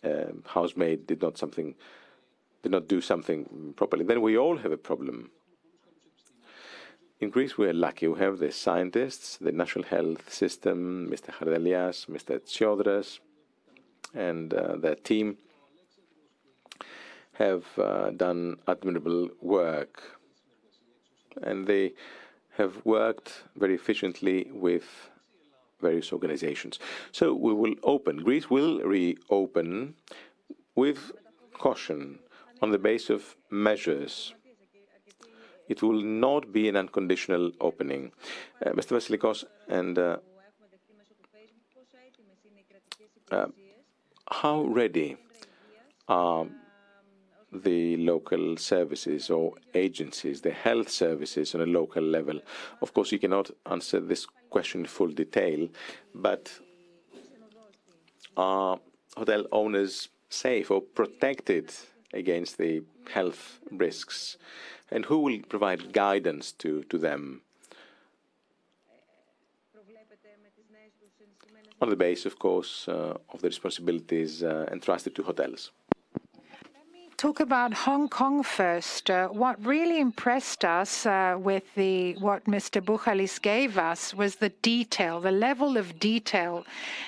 a 0.03 0.27
housemaid 0.47 1.07
did 1.07 1.23
not 1.23 1.39
something 1.39 1.75
did 2.63 2.71
not 2.71 2.87
do 2.87 3.01
something 3.01 3.75
properly, 3.77 4.05
then 4.05 4.21
we 4.21 4.39
all 4.39 4.57
have 4.57 4.71
a 4.71 4.77
problem. 4.77 5.31
In 7.19 7.29
Greece, 7.31 7.59
we 7.59 7.67
are 7.67 7.73
lucky. 7.73 8.07
We 8.07 8.21
have 8.21 8.39
the 8.39 8.53
scientists, 8.53 9.37
the 9.37 9.51
national 9.51 9.85
health 9.85 10.33
system, 10.33 11.09
Mr. 11.11 11.31
Hardalias, 11.31 12.07
Mr. 12.07 12.39
Tsiodras, 12.41 13.19
and 14.15 14.55
uh, 14.55 14.77
their 14.77 14.95
team 14.95 15.39
have 17.35 17.65
uh, 17.79 18.11
done 18.11 18.57
admirable 18.69 19.29
work. 19.41 20.03
And 21.43 21.67
they 21.67 21.95
have 22.59 22.85
worked 22.85 23.45
very 23.57 23.75
efficiently 23.75 24.49
with 24.53 24.85
various 25.81 26.13
organizations. 26.13 26.79
So 27.11 27.35
we 27.35 27.53
will 27.53 27.75
open, 27.83 28.19
Greece 28.19 28.51
will 28.51 28.81
reopen 28.81 29.95
with 30.75 31.13
caution 31.55 32.19
on 32.61 32.71
the 32.71 32.79
basis 32.79 33.11
of 33.11 33.37
measures. 33.51 34.35
It 35.69 35.83
will 35.83 36.03
not 36.03 36.53
be 36.53 36.69
an 36.69 36.77
unconditional 36.77 37.53
opening. 37.61 38.13
Uh, 38.65 38.71
Mr. 38.71 38.97
Vasilikos, 38.97 39.45
and 39.69 39.99
uh, 39.99 40.17
uh, 43.31 43.47
how 44.31 44.65
ready 44.65 45.17
are 46.09 46.47
the 47.53 47.97
local 47.99 48.57
services 48.57 49.31
or 49.31 49.55
agencies, 49.75 50.41
the 50.41 50.51
health 50.51 50.91
services 50.91 51.55
on 51.55 51.61
a 51.61 51.67
local 51.67 52.03
level? 52.03 52.41
Of 52.81 52.95
course, 52.95 53.13
you 53.13 53.19
cannot 53.19 53.51
answer 53.71 54.01
this 54.01 54.27
question 54.51 54.81
in 54.81 54.87
full 54.87 55.09
detail, 55.09 55.69
but 56.15 56.51
are 58.37 58.79
hotel 59.17 59.45
owners 59.53 60.09
safe 60.31 60.71
or 60.71 60.81
protected 60.81 61.73
against 62.15 62.59
the 62.59 62.83
health 63.11 63.61
risks? 63.71 64.39
And 64.91 65.05
who 65.05 65.19
will 65.21 65.39
provide 65.49 65.93
guidance 65.93 66.53
to, 66.53 66.83
to 66.85 66.99
them? 66.99 67.43
On 71.81 71.89
the 71.89 71.97
basis, 71.97 72.27
of 72.27 72.39
course, 72.39 72.87
uh, 72.87 73.17
of 73.31 73.41
the 73.41 73.49
responsibilities 73.49 74.45
uh, 74.45 74.69
entrusted 74.71 75.17
to 75.17 75.23
hotels 75.25 75.73
talk 77.23 77.39
about 77.39 77.73
Hong 77.73 78.09
Kong 78.09 78.43
first. 78.43 79.09
Uh, 79.09 79.29
what 79.29 79.65
really 79.65 80.01
impressed 80.01 80.65
us 80.65 81.07
uh, 81.07 81.37
with 81.39 81.63
the 81.77 82.15
what 82.15 82.47
Mr. 82.47 82.85
Buhalis 82.85 83.41
gave 83.41 83.79
us 83.79 84.13
was 84.13 84.35
the 84.35 84.49
detail, 84.61 85.21
the 85.21 85.31
level 85.31 85.77
of 85.77 86.01
detail, 86.01 86.67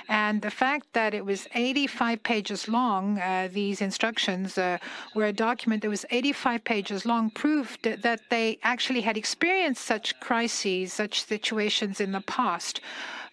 and 0.08 0.40
the 0.40 0.52
fact 0.52 0.86
that 0.92 1.14
it 1.14 1.24
was 1.24 1.48
85 1.52 2.22
pages 2.22 2.68
long. 2.68 3.18
Uh, 3.18 3.48
these 3.52 3.80
instructions 3.80 4.56
uh, 4.56 4.78
were 5.16 5.26
a 5.26 5.32
document 5.32 5.82
that 5.82 5.88
was 5.88 6.06
85 6.12 6.62
pages 6.62 7.04
long, 7.04 7.28
proved 7.30 7.82
that 7.82 8.20
they 8.30 8.60
actually 8.62 9.00
had 9.00 9.16
experienced 9.16 9.84
such 9.84 10.20
crises, 10.20 10.92
such 10.92 11.24
situations 11.24 12.00
in 12.00 12.12
the 12.12 12.20
past. 12.20 12.80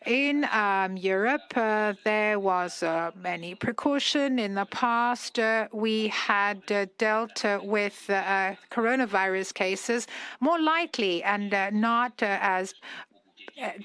In 0.06 0.48
um, 0.52 0.98
Europe, 0.98 1.54
uh, 1.56 1.94
there 2.04 2.40
was 2.40 2.82
uh, 2.82 3.12
many 3.16 3.54
precaution. 3.54 4.40
In 4.40 4.56
the 4.56 4.66
past, 4.66 5.38
uh, 5.38 5.68
we 5.72 6.08
had 6.08 6.66
dealt 6.98 7.44
with 7.62 8.06
coronavirus 8.08 9.54
cases 9.54 10.08
more 10.40 10.60
lightly 10.60 11.22
and 11.24 11.56
not 11.80 12.14
as 12.24 12.74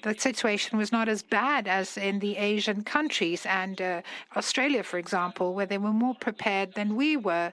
the 0.02 0.14
situation 0.18 0.78
was 0.78 0.92
not 0.92 1.08
as 1.08 1.22
bad 1.22 1.68
as 1.68 1.96
in 1.96 2.18
the 2.18 2.36
Asian 2.36 2.82
countries 2.82 3.44
and 3.46 3.80
uh, 3.80 4.02
Australia, 4.36 4.82
for 4.82 4.98
example, 4.98 5.54
where 5.54 5.66
they 5.66 5.78
were 5.78 5.92
more 5.92 6.14
prepared 6.14 6.72
than 6.74 6.96
we 6.96 7.16
were. 7.16 7.52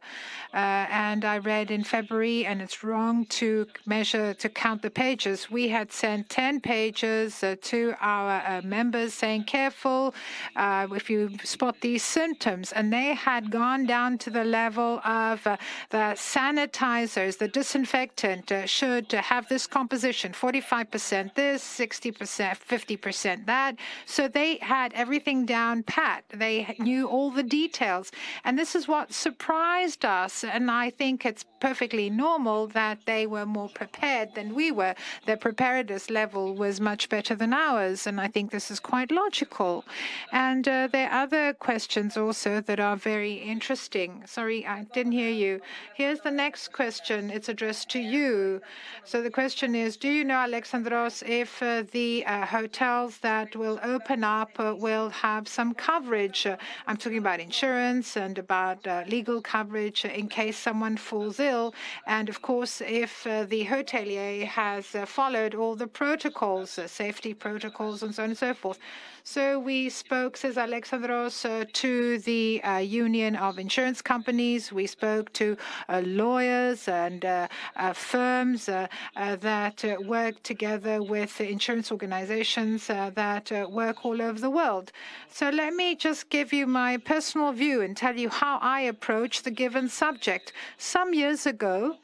Uh, 0.54 0.86
and 1.08 1.26
I 1.26 1.40
read 1.40 1.72
in 1.72 1.84
February, 1.84 2.46
and 2.46 2.62
it's 2.62 2.84
wrong 2.84 3.26
to 3.42 3.68
measure, 3.86 4.34
to 4.36 4.50
count 4.50 4.82
the 4.82 4.90
pages. 4.90 5.50
We 5.50 5.68
had 5.68 5.92
sent 5.92 6.30
10 6.30 6.62
pages 6.62 7.44
uh, 7.44 7.56
to 7.64 7.96
our 8.00 8.42
uh, 8.46 8.62
members 8.64 9.14
saying, 9.14 9.46
careful 9.46 10.14
uh, 10.56 10.88
if 10.92 11.10
you 11.10 11.32
spot 11.44 11.76
these 11.82 12.04
symptoms. 12.04 12.72
And 12.72 12.92
they 12.92 13.14
had 13.14 13.52
gone 13.52 13.86
down 13.86 14.18
to 14.20 14.30
the 14.30 14.44
level 14.44 15.00
of 15.04 15.46
uh, 15.46 15.58
the 15.90 16.14
sanitizers, 16.16 17.38
the 17.38 17.48
disinfectant 17.48 18.52
should 18.66 19.12
have 19.12 19.48
this 19.50 19.68
composition 19.68 20.32
45% 20.32 21.34
this, 21.36 21.64
60 21.64 22.03
percent 22.12 22.60
50% 22.60 23.46
that. 23.46 23.76
So 24.06 24.28
they 24.28 24.58
had 24.58 24.94
everything 24.94 25.46
down 25.46 25.84
pat. 25.84 26.24
They 26.34 26.76
knew 26.80 27.08
all 27.08 27.32
the 27.32 27.44
details. 27.44 28.12
And 28.44 28.58
this 28.58 28.76
is 28.76 28.88
what 28.88 29.14
surprised 29.14 30.06
us. 30.06 30.44
And 30.44 30.70
I 30.70 30.90
think 30.90 31.26
it's 31.26 31.46
perfectly 31.60 32.10
normal 32.10 32.68
that 32.68 33.06
they 33.06 33.26
were 33.26 33.46
more 33.46 33.70
prepared 33.70 34.36
than 34.36 34.54
we 34.54 34.72
were. 34.72 34.96
Their 35.26 35.38
preparedness 35.38 36.10
level 36.10 36.54
was 36.54 36.82
much 36.82 37.10
better 37.10 37.36
than 37.36 37.54
ours. 37.54 38.08
And 38.08 38.20
I 38.20 38.28
think 38.28 38.52
this 38.52 38.70
is 38.70 38.80
quite 38.80 39.12
logical. 39.12 39.86
And 40.32 40.68
uh, 40.68 40.88
there 40.92 41.10
are 41.10 41.24
other 41.24 41.54
questions 41.54 42.18
also 42.18 42.62
that 42.62 42.80
are 42.80 42.98
very 42.98 43.34
interesting. 43.34 44.24
Sorry, 44.26 44.66
I 44.66 44.84
didn't 44.94 45.14
hear 45.14 45.30
you. 45.30 45.62
Here's 45.96 46.20
the 46.20 46.32
next 46.32 46.74
question. 46.74 47.30
It's 47.30 47.50
addressed 47.50 47.90
to 47.92 48.00
you. 48.00 48.62
So 49.06 49.22
the 49.22 49.30
question 49.30 49.76
is 49.76 49.98
Do 49.98 50.10
you 50.10 50.24
know, 50.24 50.36
Alexandros, 50.36 51.24
if 51.28 51.62
uh, 51.64 51.84
the 51.94 52.26
uh, 52.26 52.46
hotels 52.46 53.20
that 53.20 53.56
will 53.56 53.80
open 53.84 54.24
up 54.24 54.52
uh, 54.60 54.76
will 54.78 55.10
have 55.10 55.48
some 55.48 55.74
coverage. 55.74 56.46
I'm 56.88 56.98
talking 56.98 57.20
about 57.20 57.40
insurance 57.40 58.18
and 58.18 58.38
about 58.38 58.86
uh, 58.86 59.04
legal 59.08 59.42
coverage 59.42 60.04
in 60.04 60.28
case 60.28 60.58
someone 60.58 60.98
falls 60.98 61.40
ill. 61.40 61.74
And 62.06 62.28
of 62.28 62.42
course, 62.42 62.82
if 62.82 63.26
uh, 63.26 63.46
the 63.46 63.64
hotelier 63.66 64.46
has 64.46 64.96
uh, 64.96 65.06
followed 65.06 65.56
all 65.56 65.76
the 65.76 65.88
protocols, 65.88 66.80
safety 66.88 67.34
protocols, 67.34 68.04
and 68.04 68.14
so 68.14 68.24
on 68.24 68.30
and 68.30 68.38
so 68.38 68.54
forth. 68.54 68.80
So 69.26 69.58
we 69.58 69.88
spoke, 69.88 70.36
says 70.36 70.58
Alexandros, 70.58 71.50
uh, 71.50 71.64
to 71.72 72.18
the 72.20 72.62
uh, 72.62 72.80
Union 72.80 73.38
of 73.38 73.58
Insurance 73.58 74.02
Companies. 74.02 74.74
We 74.74 74.86
spoke 74.86 75.32
to 75.34 75.56
uh, 75.88 76.02
lawyers 76.06 76.90
and 76.90 77.24
uh, 77.24 77.48
uh, 77.78 77.94
firms 77.94 78.68
uh, 78.68 78.88
that 79.16 79.86
work 80.06 80.44
together 80.44 81.02
with 81.02 81.40
insurance 81.40 81.90
organizations 81.90 82.88
that 82.88 83.72
work 83.72 84.06
all 84.06 84.22
over 84.22 84.40
the 84.40 84.50
world. 84.50 84.92
So 85.30 85.50
let 85.50 85.74
me 85.74 85.96
just 85.96 86.28
give 86.28 86.52
you 86.52 86.68
my 86.68 86.98
personal 86.98 87.54
view 87.54 87.82
and 87.82 87.96
tell 87.96 88.18
you 88.18 88.28
how 88.28 88.60
I 88.62 88.82
approach 88.82 89.44
the 89.44 89.52
given 89.52 89.88
subject. 89.88 90.52
Some 90.78 91.14
years 91.14 91.46
ago, 91.46 91.96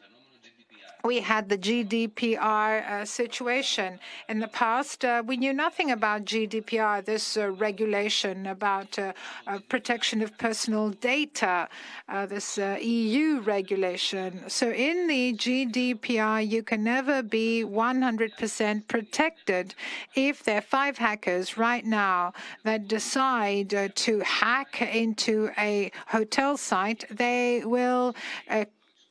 we 1.03 1.21
had 1.21 1.47
the 1.49 1.57
GDPR 1.57 2.89
uh, 2.89 3.05
situation. 3.05 3.99
In 4.27 4.39
the 4.39 4.47
past, 4.47 5.05
uh, 5.05 5.23
we 5.25 5.37
knew 5.37 5.53
nothing 5.53 5.91
about 5.91 6.25
GDPR, 6.25 7.03
this 7.03 7.37
uh, 7.37 7.51
regulation 7.51 8.47
about 8.47 8.99
uh, 8.99 9.13
uh, 9.47 9.59
protection 9.69 10.21
of 10.21 10.37
personal 10.37 10.89
data, 10.89 11.69
uh, 12.09 12.25
this 12.25 12.57
EU 12.57 13.39
regulation. 13.41 14.43
So 14.47 14.71
in 14.71 15.07
the 15.07 15.33
GDPR, 15.33 16.47
you 16.47 16.63
can 16.63 16.83
never 16.83 17.23
be 17.23 17.63
100% 17.63 18.87
protected. 18.87 19.75
If 20.15 20.43
there 20.43 20.57
are 20.57 20.61
five 20.61 20.97
hackers 20.97 21.57
right 21.57 21.85
now 21.85 22.33
that 22.63 22.87
decide 22.87 23.69
to 23.95 24.19
hack 24.19 24.81
into 24.81 25.49
a 25.57 25.91
hotel 26.07 26.57
site, 26.57 27.05
they 27.09 27.63
will 27.65 28.15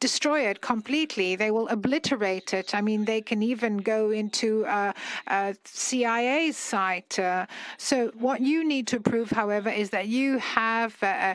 destroy 0.00 0.40
it 0.42 0.60
completely. 0.60 1.36
They 1.36 1.50
will 1.50 1.68
obliterate 1.68 2.54
it. 2.54 2.74
I 2.74 2.80
mean, 2.80 3.04
they 3.04 3.20
can 3.20 3.42
even 3.42 3.78
go 3.78 4.10
into 4.10 4.64
a, 4.64 4.94
CIA 5.64 6.52
site. 6.52 7.18
Uh, 7.18 7.46
so, 7.76 8.08
what 8.14 8.40
you 8.40 8.64
need 8.64 8.86
to 8.88 9.00
prove, 9.00 9.30
however, 9.30 9.70
is 9.70 9.90
that 9.90 10.08
you 10.08 10.38
have 10.38 10.96
uh, 11.02 11.34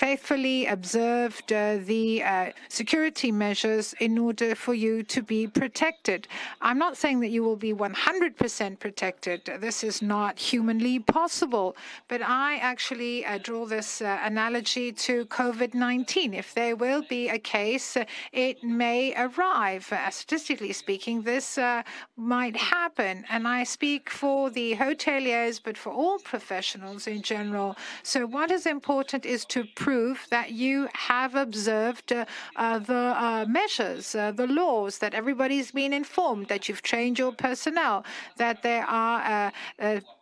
faithfully 0.00 0.64
observed 0.64 1.52
uh, 1.52 1.76
the 1.84 2.22
uh, 2.22 2.50
security 2.70 3.30
measures 3.30 3.94
in 4.00 4.16
order 4.16 4.54
for 4.54 4.72
you 4.72 5.02
to 5.02 5.20
be 5.22 5.46
protected. 5.46 6.26
I'm 6.62 6.78
not 6.78 6.96
saying 6.96 7.20
that 7.20 7.28
you 7.28 7.42
will 7.42 7.62
be 7.68 7.74
100% 7.74 8.78
protected. 8.78 9.44
This 9.58 9.84
is 9.84 10.00
not 10.00 10.38
humanly 10.38 11.00
possible. 11.00 11.76
But 12.08 12.22
I 12.22 12.56
actually 12.56 13.26
uh, 13.26 13.36
draw 13.42 13.66
this 13.66 14.00
uh, 14.00 14.18
analogy 14.22 14.90
to 15.06 15.26
COVID 15.26 15.74
19. 15.74 16.32
If 16.32 16.54
there 16.54 16.76
will 16.76 17.02
be 17.02 17.28
a 17.28 17.38
case, 17.38 17.98
it 18.32 18.64
may 18.64 19.12
arrive. 19.16 19.92
Uh, 19.92 20.08
statistically 20.08 20.72
speaking, 20.72 21.20
this 21.20 21.58
uh, 21.58 21.82
might 22.16 22.56
happen. 22.56 23.26
And 23.28 23.46
I 23.46 23.64
speak 23.64 24.08
for 24.08 24.48
the 24.48 24.76
hoteliers, 24.76 25.60
but 25.62 25.76
for 25.76 25.92
all 25.92 26.18
professionals 26.20 27.06
in 27.06 27.20
general. 27.20 27.76
So, 28.02 28.26
what 28.26 28.50
is 28.50 28.64
important 28.64 29.26
is 29.26 29.44
to 29.46 29.64
prove 29.90 30.24
that 30.30 30.52
you 30.52 30.88
have 30.94 31.34
observed 31.34 32.12
uh, 32.12 32.24
uh, 32.54 32.78
the 32.78 33.04
uh, 33.26 33.44
measures, 33.48 34.12
the 34.12 34.46
laws, 34.48 34.98
that 34.98 35.14
everybody's 35.14 35.72
been 35.72 35.92
informed, 35.92 36.46
that 36.46 36.68
you've 36.68 36.82
trained 36.92 37.18
your 37.18 37.32
personnel, 37.32 38.04
that 38.36 38.62
there 38.62 38.86
are 38.86 39.52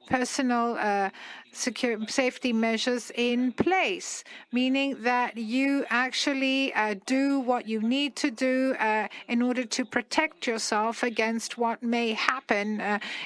personal 0.08 0.76
uh, 0.78 1.10
secure, 1.58 1.98
safety 2.08 2.52
measures 2.52 3.10
in 3.14 3.52
place, 3.52 4.24
meaning 4.52 4.96
that 5.02 5.36
you 5.36 5.84
actually 5.90 6.72
uh, 6.74 6.94
do 7.06 7.40
what 7.40 7.68
you 7.68 7.80
need 7.80 8.16
to 8.16 8.30
do 8.30 8.74
uh, 8.78 9.08
in 9.28 9.42
order 9.42 9.64
to 9.64 9.84
protect 9.84 10.46
yourself 10.46 11.02
against 11.02 11.58
what 11.58 11.82
may 11.82 12.12
happen 12.12 12.80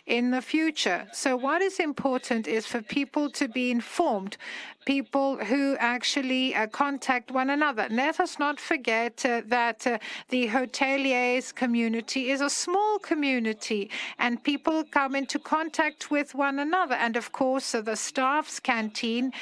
in 0.06 0.30
the 0.30 0.42
future. 0.42 1.06
So, 1.12 1.36
what 1.36 1.62
is 1.62 1.78
important 1.78 2.48
is 2.48 2.66
for 2.66 2.80
people 2.82 3.30
to 3.30 3.48
be 3.48 3.70
informed 3.70 4.36
people 4.84 5.36
who 5.36 5.76
actually 5.78 6.54
uh, 6.54 6.66
contact 6.68 7.30
one 7.30 7.50
another. 7.50 7.86
Let 7.90 8.20
us 8.20 8.38
not 8.38 8.58
forget 8.58 9.24
uh, 9.24 9.42
that 9.46 9.86
uh, 9.86 9.98
the 10.28 10.48
hoteliers 10.48 11.54
community 11.54 12.30
is 12.30 12.40
a 12.40 12.50
small 12.50 12.98
community 12.98 13.90
and 14.18 14.42
people 14.42 14.84
come 14.90 15.14
into 15.14 15.38
contact 15.38 16.10
with 16.10 16.34
one 16.34 16.58
another. 16.58 16.94
And 16.94 17.16
of 17.16 17.32
course, 17.32 17.72
the 17.72 17.96
staff's 18.22 18.60
canteen, 18.60 19.32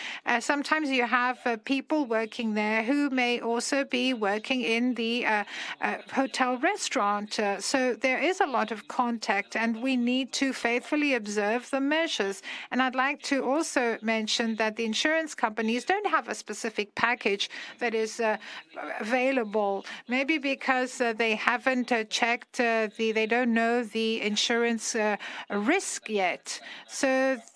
sometimes 0.40 0.90
you 0.90 1.06
have 1.06 1.38
people 1.64 2.06
working 2.06 2.54
there 2.54 2.82
who 2.82 3.10
may 3.10 3.40
also 3.40 3.84
be 3.84 4.14
working 4.14 4.62
in 4.62 4.94
the 4.94 5.14
hotel 6.12 6.56
restaurant. 6.58 7.38
so 7.58 7.94
there 8.06 8.20
is 8.30 8.40
a 8.40 8.46
lot 8.46 8.70
of 8.72 8.88
contact 8.88 9.56
and 9.56 9.82
we 9.82 9.96
need 9.96 10.32
to 10.32 10.52
faithfully 10.52 11.14
observe 11.14 11.68
the 11.70 11.80
measures. 11.80 12.42
And 12.70 12.82
I'd 12.82 12.94
like 12.94 13.20
to 13.32 13.36
also 13.44 13.98
mention 14.02 14.56
that 14.56 14.76
the 14.76 14.84
insurance 14.84 15.34
companies 15.34 15.84
don't 15.84 16.06
have 16.16 16.28
a 16.28 16.34
specific 16.34 16.94
package 16.94 17.50
that 17.78 17.94
is 17.94 18.20
uh, 18.20 18.36
available. 19.00 19.84
Maybe 20.08 20.38
because 20.38 21.00
uh, 21.00 21.12
they 21.12 21.34
haven't 21.34 21.92
uh, 21.92 22.04
checked 22.04 22.60
uh, 22.60 22.88
the, 22.96 23.12
they 23.12 23.26
don't 23.26 23.52
know 23.52 23.84
the 23.84 24.20
insurance 24.22 24.94
uh, 24.94 25.16
risk 25.50 26.08
yet. 26.08 26.60
So, 26.88 27.08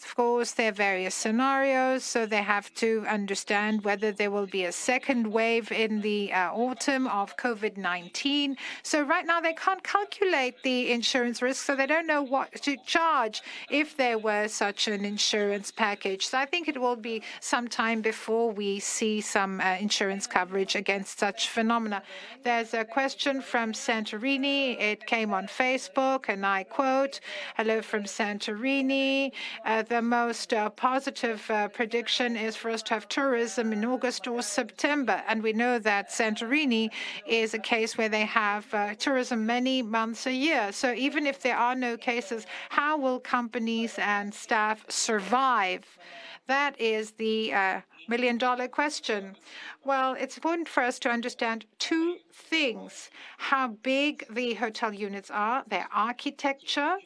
of 0.07 0.15
course, 0.17 0.53
are 0.59 0.73
various 0.73 1.04
scenarios. 1.11 2.05
So 2.05 2.27
they 2.27 2.43
have 2.43 2.73
to 2.75 3.05
understand 3.09 3.85
whether 3.85 4.13
there 4.13 4.31
will 4.31 4.47
be 4.47 4.65
a 4.65 4.73
second 4.73 5.27
wave 5.33 5.73
in 5.73 6.01
the 6.01 6.33
uh, 6.33 6.53
autumn 6.53 7.07
of 7.09 7.37
COVID 7.37 7.77
19. 7.77 8.57
So, 8.83 9.03
right 9.03 9.27
now, 9.27 9.41
they 9.41 9.55
can't 9.55 9.83
calculate 9.83 10.63
the 10.63 10.93
insurance 10.93 11.43
risk. 11.43 11.65
So, 11.65 11.75
they 11.75 11.87
don't 11.87 12.07
know 12.07 12.23
what 12.23 12.53
to 12.63 12.77
charge 12.87 13.43
if 13.71 13.97
there 13.97 14.19
were 14.19 14.47
such 14.49 14.87
an 14.87 15.05
insurance 15.05 15.71
package. 15.71 16.27
So, 16.27 16.39
I 16.39 16.47
think 16.47 16.69
it 16.69 16.81
will 16.81 16.97
be 16.97 17.23
some 17.41 17.65
some 17.65 17.69
time 17.69 18.03
before 18.03 18.51
we 18.51 18.79
see 18.79 19.23
some 19.23 19.59
uh, 19.61 19.77
insurance 19.81 20.27
coverage 20.27 20.75
against 20.77 21.19
such 21.19 21.49
phenomena. 21.49 22.03
There's 22.43 22.75
a 22.75 22.85
question 22.85 23.41
from 23.41 23.73
Santorini. 23.73 24.79
It 24.79 25.07
came 25.07 25.33
on 25.33 25.47
Facebook, 25.47 26.27
and 26.29 26.45
I 26.45 26.65
quote 26.65 27.21
Hello 27.57 27.81
from 27.81 28.05
Santorini. 28.05 29.33
Uh, 29.65 29.83
the 29.83 30.03
most 30.03 30.53
uh, 30.53 30.69
positive 30.95 31.51
uh, 31.51 31.67
prediction 31.67 32.37
is 32.37 32.55
for 32.55 32.71
us 32.71 32.81
to 32.81 32.95
have 32.95 33.09
tourism 33.09 33.73
in 33.73 33.85
August 33.85 34.29
or 34.29 34.41
September. 34.41 35.21
And 35.27 35.43
we 35.43 35.53
know 35.53 35.81
that 35.81 36.11
Santorini 36.11 36.89
is 37.27 37.53
a 37.53 37.59
case 37.59 37.99
where 37.99 38.09
they 38.09 38.25
have 38.25 38.73
uh, 38.73 38.95
tourism 38.95 39.45
many 39.45 39.83
months 39.83 40.25
a 40.29 40.33
year. 40.33 40.71
So 40.71 40.93
even 40.93 41.27
if 41.27 41.43
there 41.43 41.57
are 41.57 41.75
no 41.75 41.97
cases, 41.97 42.47
how 42.69 42.97
will 42.97 43.19
companies 43.19 43.97
and 43.99 44.33
staff 44.33 44.85
survive? 44.89 45.85
That 46.47 46.81
is 46.81 47.11
the 47.13 47.53
uh, 47.53 47.81
million 48.09 48.39
dollar 48.39 48.69
question. 48.69 49.37
Well, 49.85 50.15
it's 50.15 50.37
important 50.37 50.69
for 50.69 50.83
us 50.83 50.99
to 51.01 51.11
understand 51.11 51.67
two 51.79 52.19
things 52.33 53.11
how 53.39 53.69
big 53.83 54.25
the 54.31 54.55
hotel 54.55 54.93
units 54.93 55.31
are, 55.31 55.65
their 55.67 55.89
architecture, 55.93 56.97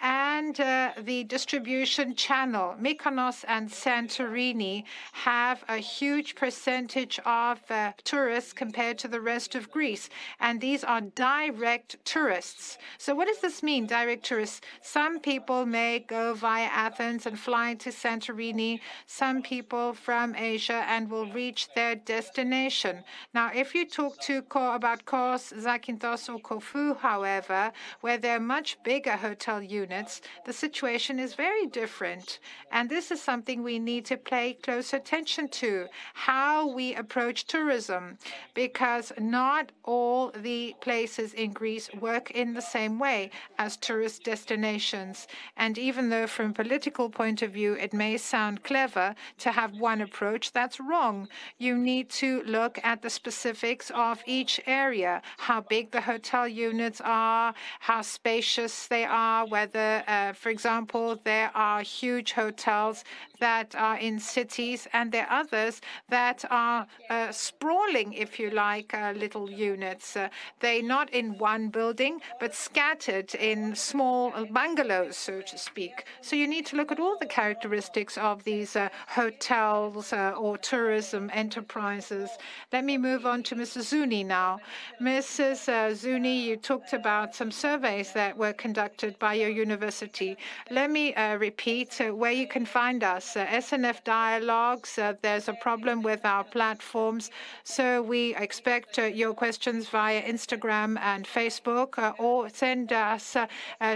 and 0.00 0.60
uh, 0.60 0.92
the 1.02 1.24
distribution 1.24 2.14
channel. 2.14 2.76
Mykonos 2.80 3.44
and 3.48 3.68
Santorini 3.68 4.84
have 5.12 5.64
a 5.68 5.78
huge 5.78 6.34
percentage 6.34 7.18
of 7.24 7.58
uh, 7.70 7.92
tourists 8.04 8.52
compared 8.52 8.98
to 8.98 9.08
the 9.08 9.20
rest 9.20 9.54
of 9.54 9.70
Greece, 9.70 10.08
and 10.40 10.60
these 10.60 10.84
are 10.84 11.00
direct 11.00 11.96
tourists. 12.04 12.78
So, 12.98 13.14
what 13.14 13.28
does 13.28 13.40
this 13.40 13.62
mean, 13.62 13.86
direct 13.86 14.24
tourists? 14.24 14.60
Some 14.82 15.18
people 15.20 15.66
may 15.66 16.00
go 16.00 16.34
via 16.34 16.68
Athens 16.72 17.26
and 17.26 17.38
fly 17.38 17.74
to 17.74 17.90
Santorini, 17.90 18.80
some 19.06 19.42
people 19.42 19.92
from 19.94 20.34
Asia 20.36 20.84
and 20.88 21.10
will 21.10 21.26
reach 21.32 21.68
their 21.74 21.94
destination. 21.94 23.02
Now, 23.34 23.50
if 23.54 23.74
you 23.74 23.84
talk 23.86 24.20
to 24.22 24.44
about 24.58 25.04
Kos, 25.04 25.52
Zakynthos, 25.52 26.32
or 26.32 26.38
Corfu, 26.38 26.94
however, 26.94 27.72
where 28.00 28.18
they're 28.18 28.40
much 28.40 28.78
bigger 28.84 29.16
hotel 29.16 29.62
units, 29.62 29.87
units, 29.88 30.20
the 30.44 30.52
situation 30.52 31.18
is 31.18 31.34
very 31.34 31.66
different. 31.66 32.40
And 32.72 32.88
this 32.88 33.10
is 33.10 33.22
something 33.22 33.62
we 33.62 33.78
need 33.78 34.04
to 34.06 34.16
pay 34.16 34.54
close 34.54 34.92
attention 34.92 35.48
to 35.62 35.86
how 36.14 36.68
we 36.68 36.94
approach 36.94 37.46
tourism, 37.46 38.18
because 38.54 39.12
not 39.18 39.72
all 39.84 40.30
the 40.30 40.74
places 40.80 41.34
in 41.34 41.52
Greece 41.52 41.88
work 42.00 42.30
in 42.32 42.54
the 42.54 42.60
same 42.76 42.98
way 42.98 43.30
as 43.58 43.76
tourist 43.76 44.24
destinations. 44.24 45.26
And 45.56 45.78
even 45.78 46.10
though, 46.10 46.26
from 46.26 46.50
a 46.50 46.54
political 46.54 47.08
point 47.10 47.42
of 47.42 47.52
view, 47.52 47.74
it 47.74 47.92
may 47.92 48.16
sound 48.16 48.62
clever 48.64 49.14
to 49.38 49.50
have 49.52 49.72
one 49.74 50.00
approach, 50.00 50.52
that's 50.52 50.80
wrong. 50.80 51.28
You 51.58 51.76
need 51.76 52.10
to 52.22 52.42
look 52.44 52.78
at 52.82 53.02
the 53.02 53.10
specifics 53.10 53.90
of 53.94 54.22
each 54.26 54.60
area, 54.66 55.22
how 55.38 55.60
big 55.62 55.90
the 55.90 56.00
hotel 56.00 56.46
units 56.46 57.00
are, 57.04 57.54
how 57.80 58.02
spacious 58.02 58.86
they 58.88 59.04
are, 59.04 59.46
whether, 59.46 59.77
Uh, 59.78 60.32
for 60.32 60.50
example, 60.50 61.20
there 61.24 61.50
are 61.54 61.82
huge 61.82 62.32
hotels 62.32 63.04
that 63.40 63.74
are 63.74 63.98
in 63.98 64.18
cities 64.18 64.86
and 64.92 65.12
there 65.12 65.26
are 65.30 65.40
others 65.40 65.80
that 66.08 66.44
are 66.50 66.86
uh, 67.10 67.30
sprawling, 67.32 68.12
if 68.12 68.38
you 68.38 68.50
like, 68.50 68.92
uh, 68.94 69.12
little 69.16 69.50
units. 69.50 70.16
Uh, 70.16 70.28
they're 70.60 70.82
not 70.82 71.10
in 71.10 71.38
one 71.38 71.68
building, 71.68 72.20
but 72.40 72.54
scattered 72.54 73.34
in 73.34 73.74
small 73.74 74.32
bungalows, 74.50 75.16
so 75.16 75.40
to 75.40 75.58
speak. 75.58 76.04
So 76.20 76.36
you 76.36 76.46
need 76.46 76.66
to 76.66 76.76
look 76.76 76.92
at 76.92 77.00
all 77.00 77.16
the 77.18 77.26
characteristics 77.26 78.18
of 78.18 78.44
these 78.44 78.76
uh, 78.76 78.88
hotels 79.06 80.12
uh, 80.12 80.34
or 80.36 80.58
tourism 80.58 81.30
enterprises. 81.32 82.30
Let 82.72 82.84
me 82.84 82.98
move 82.98 83.26
on 83.26 83.42
to 83.44 83.54
Mrs. 83.54 83.92
Zouni 83.92 84.24
now. 84.24 84.60
Mrs. 85.00 85.68
Uh, 85.68 85.92
Zouni, 85.94 86.42
you 86.42 86.56
talked 86.56 86.92
about 86.92 87.34
some 87.34 87.50
surveys 87.50 88.12
that 88.12 88.36
were 88.36 88.52
conducted 88.52 89.18
by 89.18 89.34
your 89.34 89.50
university. 89.50 90.36
Let 90.70 90.90
me 90.90 91.14
uh, 91.14 91.36
repeat 91.36 92.00
uh, 92.00 92.14
where 92.14 92.32
you 92.32 92.46
can 92.46 92.66
find 92.66 93.04
us. 93.04 93.27
Uh, 93.36 93.46
SNF 93.46 94.04
Dialogues, 94.04 94.98
uh, 94.98 95.12
there's 95.22 95.48
a 95.48 95.52
problem 95.52 96.02
with 96.02 96.24
our 96.24 96.44
platforms, 96.44 97.30
so 97.62 98.00
we 98.00 98.34
expect 98.36 98.98
uh, 98.98 99.02
your 99.02 99.34
questions 99.34 99.88
via 99.88 100.22
Instagram 100.22 100.98
and 101.00 101.26
Facebook, 101.26 101.98
uh, 101.98 102.12
or 102.18 102.48
send 102.48 102.92
us 102.92 103.36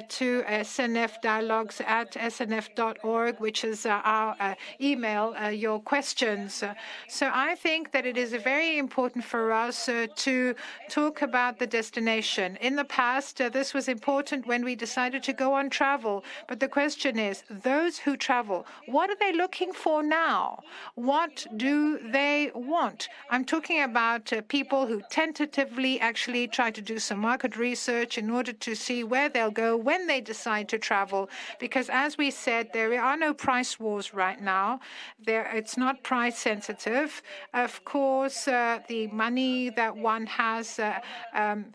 to 0.08 0.42
SNF 0.42 1.20
Dialogues 1.22 1.80
at 1.86 2.12
snf.org, 2.12 3.40
which 3.40 3.64
is 3.64 3.86
our 3.86 4.56
email, 4.80 5.34
your 5.50 5.80
questions. 5.80 6.62
So 7.08 7.30
I 7.32 7.54
think 7.54 7.92
that 7.92 8.04
it 8.06 8.16
is 8.16 8.32
very 8.34 8.78
important 8.78 9.24
for 9.24 9.52
us 9.52 9.86
to 9.86 10.54
talk 10.90 11.22
about 11.22 11.58
the 11.58 11.66
destination. 11.66 12.56
In 12.60 12.76
the 12.76 12.84
past, 12.84 13.38
this 13.38 13.72
was 13.72 13.88
important 13.88 14.46
when 14.46 14.64
we 14.64 14.74
decided 14.74 15.22
to 15.22 15.32
go 15.32 15.54
on 15.54 15.70
travel. 15.70 16.24
But 16.48 16.60
the 16.60 16.68
question 16.68 17.18
is 17.18 17.44
those 17.48 17.98
who 17.98 18.16
travel, 18.16 18.66
what 18.86 19.08
are 19.10 19.21
they 19.22 19.32
looking 19.32 19.72
for 19.72 20.02
now? 20.02 20.62
What 20.94 21.46
do 21.56 21.98
they 22.10 22.50
want? 22.54 23.08
I'm 23.30 23.44
talking 23.44 23.80
about 23.82 24.32
uh, 24.32 24.42
people 24.48 24.86
who 24.86 25.00
tentatively 25.10 26.00
actually 26.00 26.48
try 26.48 26.70
to 26.70 26.82
do 26.92 26.98
some 26.98 27.18
market 27.18 27.56
research 27.56 28.18
in 28.18 28.30
order 28.30 28.52
to 28.52 28.74
see 28.74 29.04
where 29.04 29.28
they'll 29.28 29.58
go 29.66 29.76
when 29.76 30.06
they 30.06 30.20
decide 30.20 30.68
to 30.70 30.78
travel. 30.78 31.30
Because 31.58 31.88
as 31.88 32.18
we 32.18 32.30
said, 32.30 32.70
there 32.72 33.00
are 33.00 33.16
no 33.16 33.32
price 33.32 33.78
wars 33.78 34.12
right 34.12 34.40
now. 34.40 34.80
There, 35.24 35.46
it's 35.54 35.76
not 35.76 36.02
price 36.02 36.38
sensitive. 36.38 37.22
Of 37.54 37.84
course, 37.84 38.48
uh, 38.48 38.80
the 38.88 39.06
money 39.08 39.70
that 39.70 39.96
one 39.96 40.26
has 40.26 40.78
uh, 40.78 40.98
um, 41.34 41.66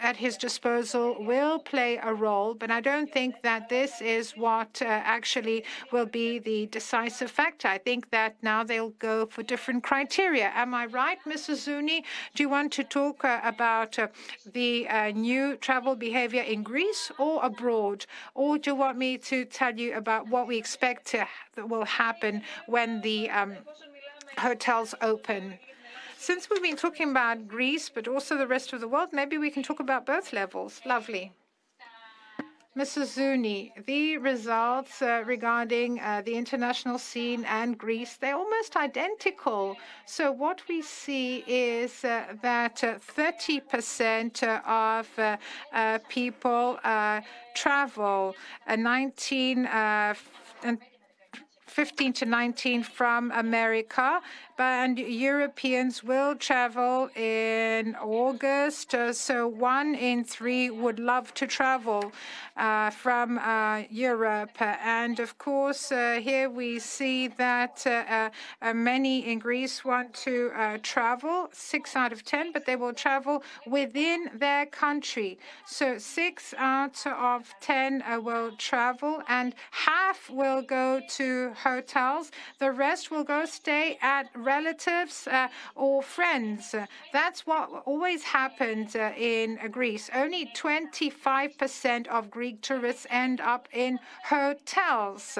at 0.00 0.16
his 0.16 0.36
disposal 0.36 1.16
will 1.20 1.58
play 1.58 1.98
a 2.02 2.12
role, 2.12 2.54
but 2.54 2.70
I 2.70 2.80
don't 2.80 3.12
think 3.12 3.42
that 3.42 3.68
this 3.68 4.00
is 4.00 4.32
what 4.32 4.80
uh, 4.80 4.86
actually 4.86 5.64
will 5.92 6.06
be 6.06 6.38
the 6.38 6.66
decisive 6.66 7.30
factor. 7.30 7.68
I 7.68 7.78
think 7.78 8.10
that 8.10 8.36
now 8.42 8.64
they'll 8.64 8.96
go 8.98 9.26
for 9.26 9.42
different 9.42 9.84
criteria. 9.84 10.50
Am 10.54 10.74
I 10.74 10.86
right, 10.86 11.18
Mrs. 11.26 11.68
Zouni? 11.68 12.02
Do 12.34 12.42
you 12.42 12.48
want 12.48 12.72
to 12.72 12.84
talk 12.84 13.24
uh, 13.24 13.40
about 13.44 13.98
uh, 13.98 14.08
the 14.52 14.88
new 15.14 15.56
travel 15.56 15.94
behavior 15.94 16.42
in 16.42 16.62
Greece 16.62 17.12
or 17.18 17.44
abroad? 17.44 18.06
Or 18.34 18.58
do 18.58 18.70
you 18.70 18.76
want 18.76 18.96
me 18.98 19.18
to 19.18 19.44
tell 19.44 19.74
you 19.78 19.94
about 19.94 20.28
what 20.28 20.46
we 20.46 20.56
expect 20.56 21.06
to, 21.08 21.26
that 21.54 21.68
will 21.68 21.84
happen 21.84 22.42
when 22.66 23.00
the 23.02 23.30
um, 23.30 23.56
hotels 24.38 24.94
open? 25.02 25.58
Since 26.20 26.50
we've 26.50 26.62
been 26.62 26.76
talking 26.76 27.12
about 27.12 27.48
Greece, 27.48 27.88
but 27.88 28.06
also 28.06 28.36
the 28.36 28.46
rest 28.46 28.74
of 28.74 28.82
the 28.82 28.88
world, 28.88 29.08
maybe 29.10 29.38
we 29.38 29.50
can 29.50 29.62
talk 29.62 29.80
about 29.80 30.04
both 30.04 30.34
levels. 30.34 30.82
Lovely. 30.84 31.32
Mrs. 32.76 33.16
Zouni, 33.16 33.72
the 33.86 34.18
results 34.18 35.00
uh, 35.00 35.22
regarding 35.24 35.98
uh, 35.98 36.20
the 36.22 36.34
international 36.34 36.98
scene 36.98 37.46
and 37.46 37.78
Greece, 37.78 38.18
they're 38.18 38.36
almost 38.36 38.76
identical. 38.76 39.78
So 40.04 40.30
what 40.30 40.60
we 40.68 40.82
see 40.82 41.42
is 41.46 42.04
uh, 42.04 42.34
that 42.42 42.84
uh, 42.84 42.98
30% 42.98 44.42
uh, 44.42 44.60
of 44.66 45.08
uh, 45.18 45.98
people 46.10 46.78
travel, 47.54 48.36
19 48.68 49.64
and 49.64 50.78
15 51.70 52.12
to 52.12 52.26
19 52.26 52.82
from 52.82 53.30
America, 53.30 54.20
and 54.60 54.98
Europeans 54.98 56.04
will 56.04 56.34
travel 56.36 57.08
in 57.16 57.96
August. 57.96 58.94
Uh, 58.94 59.12
so 59.12 59.48
one 59.48 59.94
in 59.94 60.24
three 60.24 60.70
would 60.70 60.98
love 60.98 61.32
to 61.34 61.46
travel 61.46 62.12
uh, 62.56 62.90
from 62.90 63.38
uh, 63.38 63.82
Europe. 63.90 64.60
And 64.60 65.18
of 65.18 65.38
course, 65.38 65.90
uh, 65.90 66.20
here 66.22 66.50
we 66.50 66.78
see 66.78 67.28
that 67.28 67.86
uh, 67.86 68.30
many 68.74 69.30
in 69.30 69.38
Greece 69.38 69.84
want 69.84 70.12
to 70.14 70.50
travel, 70.82 71.48
six 71.52 71.96
out 71.96 72.12
of 72.12 72.24
10, 72.24 72.52
but 72.52 72.66
they 72.66 72.76
will 72.76 72.92
travel 72.92 73.42
within 73.66 74.30
their 74.34 74.66
country. 74.66 75.38
So 75.66 75.98
six 75.98 76.54
out 76.58 77.06
of 77.06 77.54
10 77.60 78.02
will 78.22 78.52
travel, 78.58 79.22
and 79.28 79.54
half 79.70 80.28
will 80.28 80.62
go 80.62 81.00
to 81.16 81.52
hotels. 81.54 82.30
The 82.58 82.72
rest 82.72 83.10
will 83.10 83.24
go 83.24 83.44
stay 83.46 83.98
at 84.02 84.26
relatives 84.56 85.26
uh, 85.26 85.48
or 85.74 86.02
friends. 86.02 86.74
That's 87.12 87.40
what 87.46 87.66
always 87.86 88.22
happened 88.40 88.90
uh, 88.96 89.12
in 89.16 89.58
Greece. 89.70 90.10
Only 90.22 90.44
25% 90.46 92.06
of 92.08 92.30
Greek 92.30 92.56
tourists 92.60 93.06
end 93.10 93.40
up 93.40 93.68
in 93.72 93.98
hotels. 94.24 95.38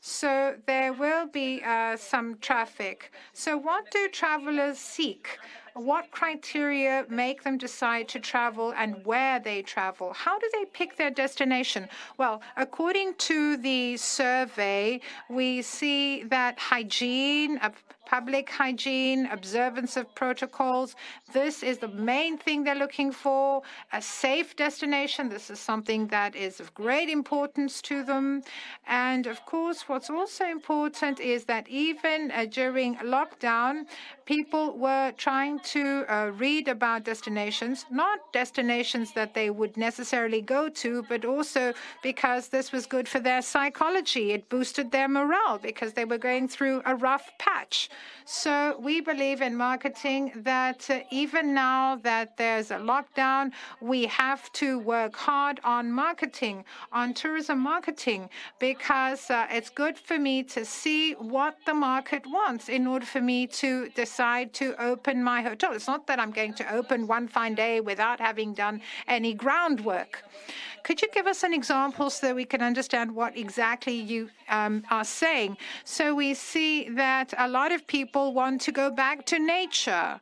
So 0.00 0.56
there 0.66 0.92
will 0.92 1.26
be 1.26 1.62
uh, 1.64 1.96
some 1.96 2.36
traffic. 2.48 3.10
So 3.32 3.56
what 3.56 3.90
do 3.90 4.06
travelers 4.08 4.78
seek? 4.78 5.38
What 5.74 6.10
criteria 6.12 7.04
make 7.08 7.42
them 7.42 7.58
decide 7.58 8.06
to 8.10 8.20
travel 8.20 8.72
and 8.76 9.04
where 9.04 9.40
they 9.40 9.62
travel? 9.62 10.12
How 10.12 10.38
do 10.38 10.48
they 10.52 10.66
pick 10.66 10.96
their 10.96 11.10
destination? 11.10 11.88
Well, 12.16 12.42
according 12.56 13.14
to 13.30 13.56
the 13.56 13.96
survey, 13.96 15.00
we 15.28 15.62
see 15.62 16.22
that 16.24 16.58
hygiene, 16.58 17.58
public 18.06 18.50
hygiene, 18.50 19.26
observance 19.26 19.96
of 19.96 20.14
protocols. 20.14 20.96
This 21.32 21.62
is 21.62 21.78
the 21.78 21.88
main 21.88 22.38
thing 22.38 22.64
they're 22.64 22.74
looking 22.74 23.12
for. 23.12 23.62
A 23.92 24.02
safe 24.02 24.56
destination. 24.56 25.28
This 25.28 25.50
is 25.50 25.58
something 25.58 26.06
that 26.08 26.36
is 26.36 26.60
of 26.60 26.72
great 26.74 27.08
importance 27.08 27.82
to 27.82 28.04
them. 28.04 28.42
And 28.86 29.26
of 29.26 29.44
course, 29.46 29.88
what's 29.88 30.10
also 30.10 30.44
important 30.44 31.20
is 31.20 31.44
that 31.44 31.68
even 31.68 32.30
uh, 32.30 32.46
during 32.50 32.96
lockdown, 32.96 33.86
people 34.24 34.76
were 34.76 35.12
trying 35.16 35.60
to 35.60 36.04
uh, 36.08 36.30
read 36.36 36.68
about 36.68 37.04
destinations, 37.04 37.86
not 37.90 38.32
destinations 38.32 39.12
that 39.12 39.34
they 39.34 39.50
would 39.50 39.76
necessarily 39.76 40.40
go 40.40 40.68
to, 40.68 41.02
but 41.08 41.24
also 41.24 41.72
because 42.02 42.48
this 42.48 42.72
was 42.72 42.86
good 42.86 43.08
for 43.08 43.20
their 43.20 43.42
psychology. 43.42 44.32
It 44.32 44.48
boosted 44.48 44.90
their 44.90 45.08
morale 45.08 45.58
because 45.58 45.92
they 45.92 46.04
were 46.04 46.18
going 46.18 46.48
through 46.48 46.82
a 46.84 46.94
rough 46.94 47.30
patch. 47.38 47.90
So 48.26 48.78
we 48.80 49.02
believe 49.02 49.42
in 49.42 49.54
marketing 49.54 50.32
that 50.36 50.88
uh, 50.88 51.00
even 51.10 51.52
now 51.52 51.96
that 51.96 52.38
there's 52.38 52.70
a 52.70 52.76
lockdown, 52.76 53.52
we 53.82 54.06
have 54.06 54.50
to 54.54 54.78
work 54.78 55.14
hard 55.14 55.60
on 55.62 55.92
marketing, 55.92 56.64
on 56.90 57.12
tourism 57.12 57.58
marketing, 57.58 58.30
because 58.58 59.30
uh, 59.30 59.46
it's 59.50 59.68
good 59.68 59.98
for 59.98 60.18
me 60.18 60.42
to 60.44 60.64
see 60.64 61.12
what 61.12 61.58
the 61.66 61.74
market 61.74 62.22
wants 62.26 62.70
in 62.70 62.86
order 62.86 63.04
for 63.04 63.20
me 63.20 63.46
to 63.48 63.90
decide 63.90 64.54
to 64.54 64.74
open 64.82 65.22
my 65.22 65.42
hotel. 65.42 65.74
It's 65.74 65.86
not 65.86 66.06
that 66.06 66.18
I'm 66.18 66.30
going 66.30 66.54
to 66.54 66.74
open 66.74 67.06
one 67.06 67.28
fine 67.28 67.54
day 67.54 67.82
without 67.82 68.20
having 68.20 68.54
done 68.54 68.80
any 69.06 69.34
groundwork. 69.34 70.24
Could 70.84 71.00
you 71.00 71.08
give 71.12 71.26
us 71.26 71.42
an 71.42 71.54
example 71.54 72.10
so 72.10 72.26
that 72.26 72.36
we 72.36 72.44
can 72.44 72.60
understand 72.60 73.14
what 73.14 73.36
exactly 73.38 73.94
you 73.94 74.28
um, 74.50 74.84
are 74.90 75.02
saying? 75.02 75.56
So 75.84 76.14
we 76.14 76.34
see 76.34 76.90
that 76.90 77.32
a 77.38 77.48
lot 77.48 77.72
of 77.72 77.86
people 77.86 78.34
want 78.34 78.60
to 78.60 78.72
go 78.72 78.90
back 78.90 79.24
to 79.26 79.38
nature 79.38 80.20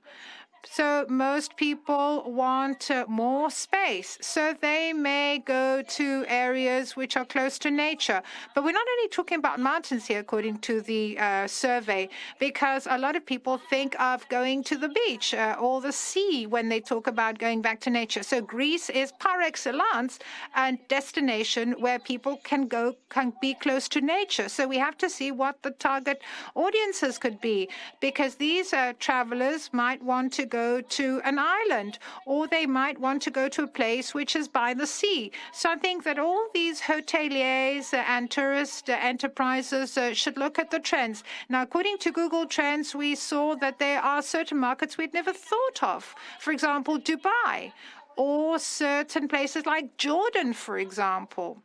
So 0.64 1.04
most 1.08 1.56
people 1.56 2.22
want 2.26 2.90
more 3.08 3.50
space. 3.50 4.16
So 4.20 4.54
they 4.60 4.92
may 4.92 5.42
go 5.44 5.82
to 5.82 6.24
areas 6.28 6.96
which 6.96 7.16
are 7.16 7.24
close 7.24 7.58
to 7.58 7.70
nature. 7.70 8.22
But 8.54 8.64
we're 8.64 8.72
not 8.72 8.86
only 8.96 9.08
talking 9.08 9.38
about 9.38 9.58
mountains 9.58 10.06
here, 10.06 10.20
according 10.20 10.58
to 10.60 10.80
the 10.80 11.18
uh, 11.18 11.46
survey, 11.48 12.08
because 12.38 12.86
a 12.88 12.96
lot 12.96 13.16
of 13.16 13.26
people 13.26 13.58
think 13.58 13.98
of 14.00 14.26
going 14.28 14.62
to 14.64 14.76
the 14.76 14.88
beach 14.88 15.34
uh, 15.34 15.56
or 15.60 15.80
the 15.80 15.92
sea 15.92 16.46
when 16.46 16.68
they 16.68 16.80
talk 16.80 17.06
about 17.06 17.38
going 17.38 17.60
back 17.60 17.80
to 17.80 17.90
nature. 17.90 18.22
So 18.22 18.40
Greece 18.40 18.88
is 18.88 19.12
par 19.18 19.40
excellence 19.40 20.18
a 20.56 20.78
destination 20.88 21.72
where 21.80 21.98
people 21.98 22.38
can 22.44 22.68
go, 22.68 22.96
can 23.10 23.32
be 23.40 23.54
close 23.54 23.88
to 23.88 24.00
nature. 24.00 24.48
So 24.48 24.68
we 24.68 24.78
have 24.78 24.96
to 24.98 25.10
see 25.10 25.32
what 25.32 25.62
the 25.62 25.72
target 25.72 26.22
audiences 26.54 27.18
could 27.18 27.40
be, 27.40 27.68
because 28.00 28.36
these 28.36 28.72
uh, 28.72 28.92
travelers 28.98 29.70
might 29.72 30.02
want 30.02 30.32
to 30.34 30.46
go 30.52 30.80
to 30.98 31.20
an 31.24 31.38
island, 31.38 31.98
or 32.26 32.46
they 32.46 32.66
might 32.66 32.98
want 33.06 33.22
to 33.22 33.30
go 33.30 33.48
to 33.48 33.62
a 33.62 33.74
place 33.80 34.12
which 34.12 34.36
is 34.36 34.48
by 34.48 34.74
the 34.74 34.86
sea. 34.86 35.32
So 35.52 35.70
I 35.70 35.76
think 35.76 36.04
that 36.04 36.18
all 36.18 36.44
these 36.52 36.78
hoteliers 36.82 37.86
and 37.94 38.30
tourist 38.30 38.90
enterprises 38.90 39.96
uh, 39.96 40.12
should 40.12 40.36
look 40.36 40.58
at 40.58 40.70
the 40.70 40.78
trends. 40.78 41.24
Now, 41.48 41.62
according 41.62 41.98
to 41.98 42.12
Google 42.20 42.46
Trends, 42.46 42.94
we 42.94 43.14
saw 43.14 43.56
that 43.56 43.78
there 43.78 44.00
are 44.00 44.20
certain 44.36 44.58
markets 44.58 44.98
we'd 44.98 45.14
never 45.14 45.32
thought 45.32 45.82
of. 45.82 46.14
For 46.44 46.52
example, 46.52 46.98
Dubai, 46.98 47.72
or 48.16 48.58
certain 48.58 49.26
places 49.28 49.64
like 49.64 49.96
Jordan, 49.96 50.52
for 50.52 50.76
example 50.78 51.62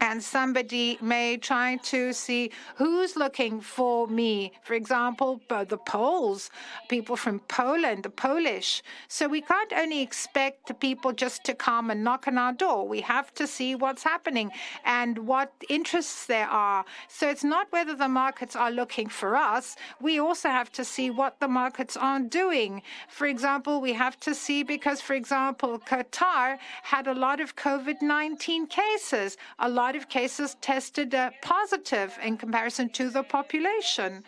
and 0.00 0.22
somebody 0.22 0.98
may 1.00 1.36
try 1.36 1.76
to 1.76 2.12
see 2.12 2.50
who's 2.76 3.16
looking 3.16 3.60
for 3.60 4.06
me. 4.06 4.52
For 4.62 4.74
example, 4.74 5.40
the 5.48 5.78
Poles, 5.78 6.50
people 6.88 7.16
from 7.16 7.40
Poland, 7.48 8.02
the 8.02 8.10
Polish. 8.10 8.82
So 9.08 9.28
we 9.28 9.40
can't 9.40 9.72
only 9.72 10.02
expect 10.02 10.66
the 10.68 10.74
people 10.74 11.12
just 11.12 11.44
to 11.44 11.54
come 11.54 11.90
and 11.90 12.02
knock 12.02 12.26
on 12.28 12.38
our 12.38 12.52
door. 12.52 12.86
We 12.88 13.00
have 13.02 13.32
to 13.34 13.46
see 13.46 13.74
what's 13.74 14.02
happening 14.02 14.50
and 14.84 15.18
what 15.18 15.52
interests 15.68 16.26
there 16.26 16.48
are. 16.48 16.84
So 17.08 17.28
it's 17.28 17.44
not 17.44 17.70
whether 17.70 17.94
the 17.94 18.08
markets 18.08 18.56
are 18.56 18.70
looking 18.70 19.08
for 19.08 19.36
us. 19.36 19.76
We 20.00 20.18
also 20.18 20.48
have 20.48 20.70
to 20.72 20.84
see 20.84 21.10
what 21.10 21.40
the 21.40 21.48
markets 21.48 21.96
are 21.96 22.20
doing. 22.20 22.82
For 23.08 23.26
example, 23.26 23.80
we 23.80 23.92
have 23.92 24.18
to 24.20 24.34
see 24.34 24.62
because, 24.62 25.00
for 25.00 25.14
example, 25.14 25.78
Qatar 25.78 26.58
had 26.82 27.06
a 27.06 27.14
lot 27.14 27.40
of 27.40 27.56
COVID 27.56 28.02
19 28.02 28.66
cases, 28.66 29.36
a 29.58 29.68
lot 29.68 29.85
lot 29.86 29.94
of 29.94 30.08
cases 30.08 30.56
tested 30.60 31.14
uh, 31.14 31.30
positive 31.42 32.18
in 32.20 32.36
comparison 32.36 32.88
to 32.88 33.08
the 33.08 33.22
population. 33.22 34.24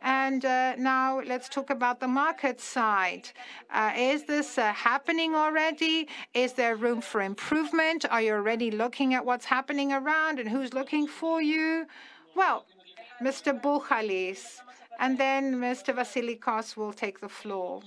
And 0.00 0.42
uh, 0.42 0.74
now 0.76 1.20
let's 1.32 1.50
talk 1.50 1.68
about 1.68 2.00
the 2.00 2.08
market 2.08 2.58
side. 2.62 3.28
Uh, 3.70 3.92
is 3.94 4.24
this 4.24 4.56
uh, 4.56 4.72
happening 4.72 5.34
already? 5.34 6.08
Is 6.32 6.54
there 6.54 6.76
room 6.76 7.02
for 7.02 7.20
improvement? 7.20 8.06
Are 8.10 8.22
you 8.22 8.32
already 8.32 8.70
looking 8.70 9.12
at 9.12 9.22
what's 9.28 9.44
happening 9.44 9.92
around 9.92 10.40
and 10.40 10.48
who's 10.48 10.72
looking 10.72 11.06
for 11.06 11.42
you? 11.42 11.84
Well, 12.34 12.64
Mr. 13.20 13.50
Buhalis, 13.64 14.42
and 14.98 15.18
then 15.18 15.42
Mr. 15.56 15.90
Vasilikos 15.98 16.74
will 16.74 16.94
take 16.94 17.20
the 17.20 17.28
floor. 17.28 17.82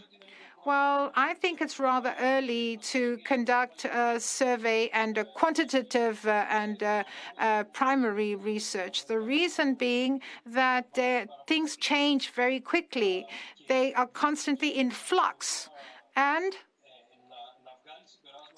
Well, 0.66 1.12
I 1.16 1.36
think 1.36 1.62
it's 1.62 1.80
rather 1.80 2.16
early 2.20 2.78
to 2.78 3.18
conduct 3.18 3.86
a 3.86 4.20
survey 4.20 4.90
and 4.94 5.16
a 5.16 5.24
quantitative 5.24 6.26
uh, 6.26 6.48
and 6.50 6.82
uh, 6.82 7.04
uh, 7.38 7.66
primary 7.66 8.34
research. 8.34 9.06
The 9.06 9.20
reason 9.20 9.76
being 9.76 10.22
that 10.48 10.98
uh, 10.98 11.28
things 11.46 11.78
change 11.78 12.32
very 12.32 12.60
quickly. 12.60 13.28
They 13.68 13.94
are 13.94 14.08
constantly 14.08 14.70
in 14.70 14.90
flux. 14.90 15.70
And 16.16 16.56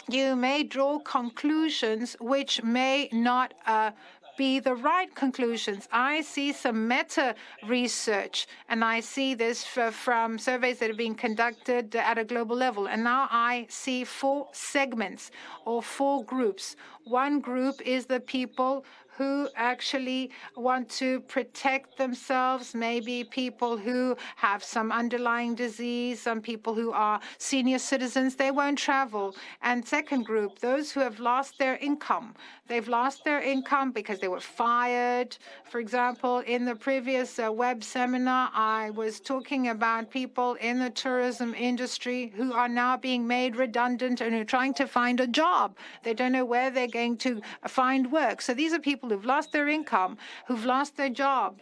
you 0.07 0.37
may 0.37 0.63
draw 0.63 0.99
conclusions 0.99 2.15
which 2.21 2.63
may 2.63 3.09
not 3.11 3.53
uh, 3.65 3.91
be 4.37 4.59
the 4.59 4.75
right 4.75 5.13
conclusions. 5.15 5.87
I 5.91 6.21
see 6.21 6.53
some 6.53 6.87
meta 6.87 7.35
research, 7.67 8.47
and 8.69 8.83
I 8.83 8.99
see 8.99 9.33
this 9.33 9.65
from 9.65 10.37
surveys 10.37 10.79
that 10.79 10.89
are 10.91 10.93
being 11.05 11.15
conducted 11.15 11.95
at 11.95 12.17
a 12.17 12.23
global 12.23 12.55
level. 12.55 12.87
And 12.87 13.03
now 13.03 13.27
I 13.31 13.65
see 13.69 14.03
four 14.03 14.47
segments 14.53 15.31
or 15.65 15.81
four 15.81 16.23
groups. 16.23 16.75
One 17.03 17.39
group 17.39 17.81
is 17.81 18.05
the 18.05 18.19
people 18.19 18.85
who 19.17 19.49
actually 19.55 20.29
want 20.55 20.89
to 20.89 21.21
protect 21.21 21.97
themselves, 21.97 22.75
maybe 22.75 23.23
people 23.23 23.77
who 23.77 24.15
have 24.35 24.63
some 24.63 24.91
underlying 24.91 25.55
disease, 25.55 26.21
some 26.21 26.41
people 26.41 26.73
who 26.73 26.91
are 26.91 27.19
senior 27.37 27.79
citizens, 27.79 28.35
they 28.35 28.51
won't 28.51 28.77
travel. 28.77 29.35
And 29.61 29.85
second 29.85 30.23
group, 30.25 30.59
those 30.59 30.91
who 30.91 30.99
have 30.99 31.19
lost 31.19 31.57
their 31.57 31.77
income. 31.77 32.35
They've 32.67 32.87
lost 32.87 33.23
their 33.23 33.41
income 33.41 33.91
because 33.91 34.19
they 34.19 34.27
were 34.27 34.41
fired. 34.41 35.37
For 35.71 35.79
example, 35.79 36.39
in 36.39 36.65
the 36.65 36.75
previous 36.75 37.39
uh, 37.39 37.51
web 37.51 37.83
seminar, 37.83 38.49
I 38.53 38.89
was 38.91 39.19
talking 39.19 39.69
about 39.69 40.11
people 40.11 40.55
in 40.55 40.79
the 40.79 40.89
tourism 40.89 41.53
industry 41.55 42.33
who 42.35 42.53
are 42.53 42.67
now 42.67 42.97
being 42.97 43.25
made 43.25 43.55
redundant 43.55 44.21
and 44.21 44.33
who 44.33 44.41
are 44.41 44.45
trying 44.45 44.73
to 44.75 44.85
find 44.85 45.19
a 45.19 45.27
job. 45.27 45.77
They 46.03 46.13
don't 46.13 46.33
know 46.33 46.45
where 46.45 46.69
they're 46.69 46.87
going 46.87 47.17
to 47.17 47.41
find 47.67 48.11
work. 48.11 48.41
So 48.41 48.53
these 48.53 48.73
are 48.73 48.79
people 48.79 49.06
people 49.07 49.17
who've 49.17 49.25
lost 49.25 49.51
their 49.51 49.67
income, 49.69 50.17
who've 50.47 50.65
lost 50.65 50.97
their 50.97 51.09
job, 51.09 51.59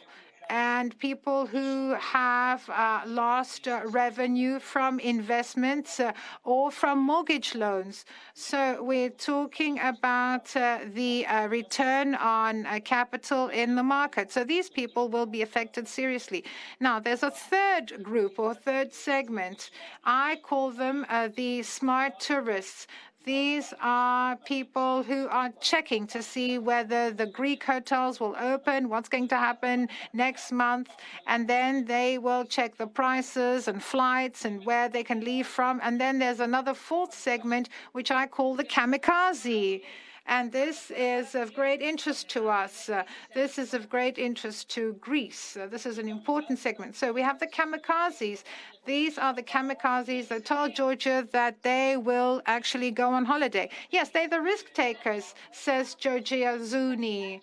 and 0.50 0.98
people 1.00 1.48
who 1.48 1.96
have 2.00 2.70
uh, 2.70 3.02
lost 3.08 3.68
uh, 3.68 3.82
revenue 3.86 4.60
from 4.60 5.00
investments 5.00 6.00
uh, 6.00 6.12
or 6.44 6.70
from 6.70 7.00
mortgage 7.00 7.56
loans. 7.56 8.06
So 8.36 8.84
we're 8.84 9.10
talking 9.10 9.80
about 9.80 10.56
uh, 10.56 10.80
the 10.94 11.26
uh, 11.26 11.48
return 11.48 12.14
on 12.16 12.68
uh, 12.68 12.80
capital 12.84 13.48
in 13.48 13.76
the 13.76 13.84
market. 13.84 14.32
So 14.32 14.44
these 14.44 14.70
people 14.70 15.10
will 15.10 15.26
be 15.26 15.42
affected 15.42 15.88
seriously. 15.88 16.44
Now, 16.80 17.00
there's 17.00 17.24
a 17.24 17.32
third 17.32 18.04
group 18.04 18.38
or 18.38 18.54
third 18.54 18.94
segment. 18.94 19.72
I 20.04 20.38
call 20.44 20.70
them 20.72 21.06
the 21.36 21.64
smart 21.64 22.20
tourists. 22.20 22.88
These 23.26 23.74
are 23.82 24.36
people 24.36 25.02
who 25.02 25.28
are 25.30 25.52
checking 25.60 26.06
to 26.08 26.22
see 26.22 26.60
whether 26.60 27.10
the 27.10 27.26
Greek 27.26 27.64
hotels 27.64 28.20
will 28.20 28.36
open, 28.40 28.88
what's 28.88 29.10
going 29.10 29.28
to 29.30 29.36
happen 29.36 29.90
next 30.14 30.52
month, 30.52 30.92
and 31.26 31.48
then 31.48 31.86
they 31.86 32.20
will 32.20 32.46
check 32.46 32.78
the 32.78 32.86
prices 32.86 33.68
and 33.68 33.82
flights 33.82 34.46
and 34.46 34.64
where 34.64 34.90
they 34.90 35.04
can 35.04 35.22
leave 35.22 35.48
from. 35.48 35.80
And 35.82 36.00
then 36.00 36.20
there's 36.20 36.40
another 36.40 36.76
fourth 36.76 37.16
segment, 37.16 37.70
which 37.94 38.12
I 38.12 38.28
call 38.28 38.54
the 38.54 38.64
kamikaze. 38.64 39.82
And 40.28 40.52
this 40.52 40.92
is 40.92 41.36
of 41.36 41.54
great 41.54 41.82
interest 41.82 42.30
to 42.30 42.50
us. 42.50 42.90
Uh, 42.90 43.04
this 43.36 43.60
is 43.60 43.76
of 43.76 43.90
great 43.90 44.18
interest 44.18 44.70
to 44.70 44.94
Greece. 44.94 45.56
Uh, 45.56 45.68
this 45.68 45.86
is 45.86 46.00
an 46.00 46.10
important 46.10 46.58
segment. 46.58 46.96
So 46.96 47.14
we 47.14 47.22
have 47.22 47.40
the 47.40 47.46
kamikazes. 47.48 48.44
These 48.86 49.20
are 49.20 49.34
the 49.34 49.44
kamikazes 49.44 50.28
that 50.30 50.46
told 50.46 50.76
Georgia 50.76 51.28
that 51.32 51.62
they 51.62 51.98
will 51.98 52.42
actually 52.48 52.90
go 52.90 53.10
on 53.10 53.26
holiday. 53.26 53.70
Yes, 53.92 54.10
they're 54.10 54.28
the 54.28 54.42
risk 54.42 54.74
takers, 54.74 55.36
says 55.52 55.94
Georgia 55.94 56.58
Zouni. 56.60 57.42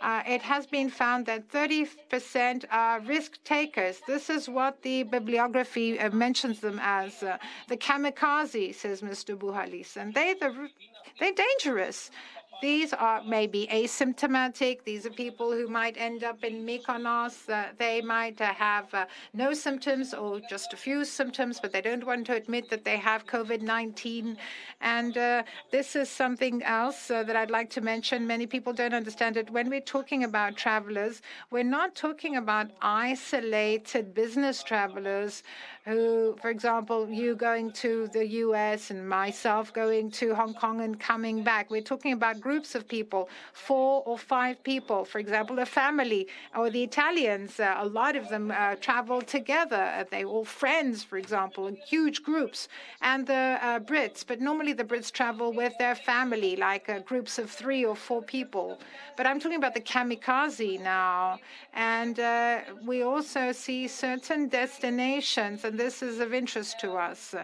Uh, 0.00 0.20
it 0.26 0.42
has 0.42 0.66
been 0.66 0.90
found 0.90 1.26
that 1.26 1.48
30% 1.50 2.64
are 2.72 2.98
risk 3.00 3.38
takers. 3.44 4.00
This 4.06 4.30
is 4.30 4.48
what 4.48 4.82
the 4.82 5.04
bibliography 5.04 6.00
uh, 6.00 6.10
mentions 6.10 6.58
them 6.58 6.80
as. 6.82 7.22
Uh, 7.22 7.38
the 7.68 7.76
kamikaze, 7.76 8.74
says 8.74 9.00
Mr. 9.00 9.36
Buhalis. 9.36 9.96
And 9.96 10.12
they 10.12 10.34
the 10.34 10.50
they're 11.18 11.32
dangerous. 11.32 12.10
These 12.62 12.92
are 12.92 13.20
maybe 13.24 13.66
asymptomatic. 13.72 14.84
These 14.84 15.04
are 15.04 15.10
people 15.10 15.50
who 15.50 15.66
might 15.66 15.96
end 15.98 16.22
up 16.22 16.44
in 16.44 16.64
Mykonos. 16.64 17.50
Uh, 17.50 17.72
they 17.76 18.00
might 18.00 18.40
uh, 18.40 18.54
have 18.54 18.94
uh, 18.94 19.06
no 19.34 19.52
symptoms 19.52 20.14
or 20.14 20.40
just 20.48 20.72
a 20.72 20.76
few 20.76 21.04
symptoms, 21.04 21.58
but 21.58 21.72
they 21.72 21.80
don't 21.80 22.06
want 22.06 22.24
to 22.28 22.36
admit 22.36 22.70
that 22.70 22.84
they 22.84 22.98
have 22.98 23.26
COVID 23.26 23.62
19. 23.62 24.36
And 24.80 25.18
uh, 25.18 25.42
this 25.72 25.96
is 25.96 26.08
something 26.08 26.62
else 26.62 27.10
uh, 27.10 27.24
that 27.24 27.34
I'd 27.34 27.50
like 27.50 27.68
to 27.70 27.80
mention. 27.80 28.28
Many 28.28 28.46
people 28.46 28.72
don't 28.72 28.94
understand 28.94 29.36
it. 29.36 29.50
When 29.50 29.68
we're 29.68 29.80
talking 29.80 30.22
about 30.22 30.56
travelers, 30.56 31.20
we're 31.50 31.64
not 31.64 31.96
talking 31.96 32.36
about 32.36 32.70
isolated 32.80 34.14
business 34.14 34.62
travelers 34.62 35.42
who, 35.84 36.36
for 36.40 36.50
example, 36.50 37.08
you 37.10 37.34
going 37.34 37.72
to 37.72 38.08
the 38.12 38.24
US 38.26 38.90
and 38.90 39.08
myself 39.08 39.72
going 39.72 40.10
to 40.12 40.34
Hong 40.34 40.54
Kong 40.54 40.80
and 40.80 40.98
coming 40.98 41.42
back. 41.42 41.70
We're 41.70 41.82
talking 41.82 42.12
about 42.12 42.40
groups 42.40 42.76
of 42.76 42.86
people, 42.86 43.28
four 43.52 44.02
or 44.06 44.16
five 44.16 44.62
people, 44.62 45.04
for 45.04 45.18
example, 45.18 45.58
a 45.58 45.66
family, 45.66 46.28
or 46.56 46.70
the 46.70 46.84
Italians, 46.84 47.58
uh, 47.58 47.74
a 47.78 47.86
lot 47.86 48.14
of 48.14 48.28
them 48.28 48.52
uh, 48.52 48.76
travel 48.76 49.20
together. 49.20 50.06
They 50.10 50.24
all 50.24 50.44
friends, 50.44 51.02
for 51.02 51.18
example, 51.18 51.66
in 51.66 51.76
huge 51.76 52.22
groups, 52.22 52.68
and 53.00 53.26
the 53.26 53.58
uh, 53.60 53.80
Brits. 53.80 54.24
But 54.24 54.40
normally 54.40 54.74
the 54.74 54.84
Brits 54.84 55.10
travel 55.10 55.52
with 55.52 55.72
their 55.78 55.96
family, 55.96 56.54
like 56.54 56.88
uh, 56.88 57.00
groups 57.00 57.38
of 57.40 57.50
three 57.50 57.84
or 57.84 57.96
four 57.96 58.22
people. 58.22 58.78
But 59.16 59.26
I'm 59.26 59.40
talking 59.40 59.58
about 59.58 59.74
the 59.74 59.80
kamikaze 59.80 60.80
now, 60.80 61.40
and 61.74 62.20
uh, 62.20 62.60
we 62.86 63.02
also 63.02 63.50
see 63.50 63.88
certain 63.88 64.48
destinations, 64.48 65.64
and 65.72 65.80
this 65.80 66.02
is 66.02 66.20
of 66.20 66.34
interest 66.34 66.78
to 66.78 66.92
us 66.92 67.34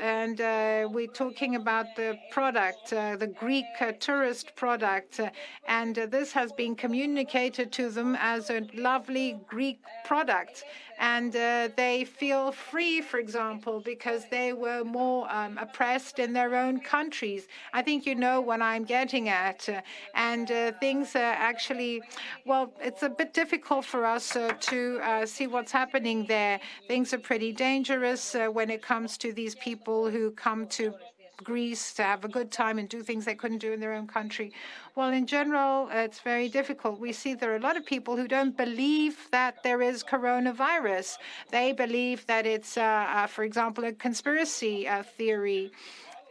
and 0.00 0.40
uh, 0.40 0.88
we're 0.90 1.06
talking 1.06 1.56
about 1.56 1.86
the 1.96 2.18
product, 2.30 2.92
uh, 2.92 3.16
the 3.16 3.26
Greek 3.26 3.64
uh, 3.80 3.92
tourist 3.98 4.54
product, 4.56 5.20
uh, 5.20 5.30
and 5.68 5.98
uh, 5.98 6.06
this 6.06 6.32
has 6.32 6.52
been 6.52 6.74
communicated 6.74 7.72
to 7.72 7.88
them 7.88 8.16
as 8.20 8.50
a 8.50 8.66
lovely 8.74 9.38
Greek 9.46 9.80
product. 10.04 10.64
And 10.98 11.34
uh, 11.36 11.68
they 11.76 12.04
feel 12.04 12.52
free, 12.52 13.00
for 13.00 13.18
example, 13.18 13.80
because 13.80 14.28
they 14.30 14.52
were 14.52 14.84
more 14.84 15.30
um, 15.30 15.58
oppressed 15.58 16.18
in 16.18 16.32
their 16.32 16.56
own 16.56 16.80
countries. 16.80 17.48
I 17.72 17.82
think 17.82 18.06
you 18.06 18.14
know 18.14 18.40
what 18.40 18.62
I'm 18.62 18.84
getting 18.84 19.28
at. 19.28 19.68
and 20.14 20.48
things 20.80 21.14
are 21.14 21.36
actually, 21.50 22.02
well, 22.44 22.72
it's 22.80 23.02
a 23.02 23.08
bit 23.08 23.34
difficult 23.34 23.84
for 23.84 24.06
us 24.06 24.36
to 24.70 25.26
see 25.26 25.46
what's 25.46 25.72
happening 25.72 26.26
there. 26.26 26.60
Things 26.88 27.12
are 27.12 27.18
pretty 27.18 27.52
dangerous 27.52 28.34
when 28.52 28.70
it 28.70 28.82
comes 28.82 29.18
to 29.18 29.32
these 29.32 29.54
people 29.54 30.10
who 30.10 30.30
come 30.30 30.66
to 30.68 30.94
Greece 31.44 31.92
to 31.94 32.02
have 32.02 32.24
a 32.24 32.28
good 32.28 32.50
time 32.50 32.78
and 32.78 32.88
do 32.88 33.02
things 33.02 33.24
they 33.24 33.34
couldn't 33.34 33.58
do 33.58 33.72
in 33.72 33.80
their 33.80 33.92
own 33.92 34.06
country. 34.06 34.52
Well, 34.94 35.10
in 35.10 35.26
general, 35.26 35.88
it's 35.92 36.20
very 36.20 36.48
difficult. 36.48 36.98
We 36.98 37.12
see 37.12 37.34
there 37.34 37.52
are 37.52 37.56
a 37.56 37.60
lot 37.60 37.76
of 37.76 37.84
people 37.84 38.16
who 38.16 38.26
don't 38.26 38.56
believe 38.56 39.28
that 39.30 39.62
there 39.62 39.82
is 39.82 40.02
coronavirus. 40.02 41.18
They 41.50 41.72
believe 41.72 42.26
that 42.26 42.46
it's, 42.46 42.76
uh, 42.76 42.80
uh, 42.80 43.26
for 43.26 43.44
example, 43.44 43.84
a 43.84 43.92
conspiracy 43.92 44.88
uh, 44.88 45.02
theory 45.02 45.72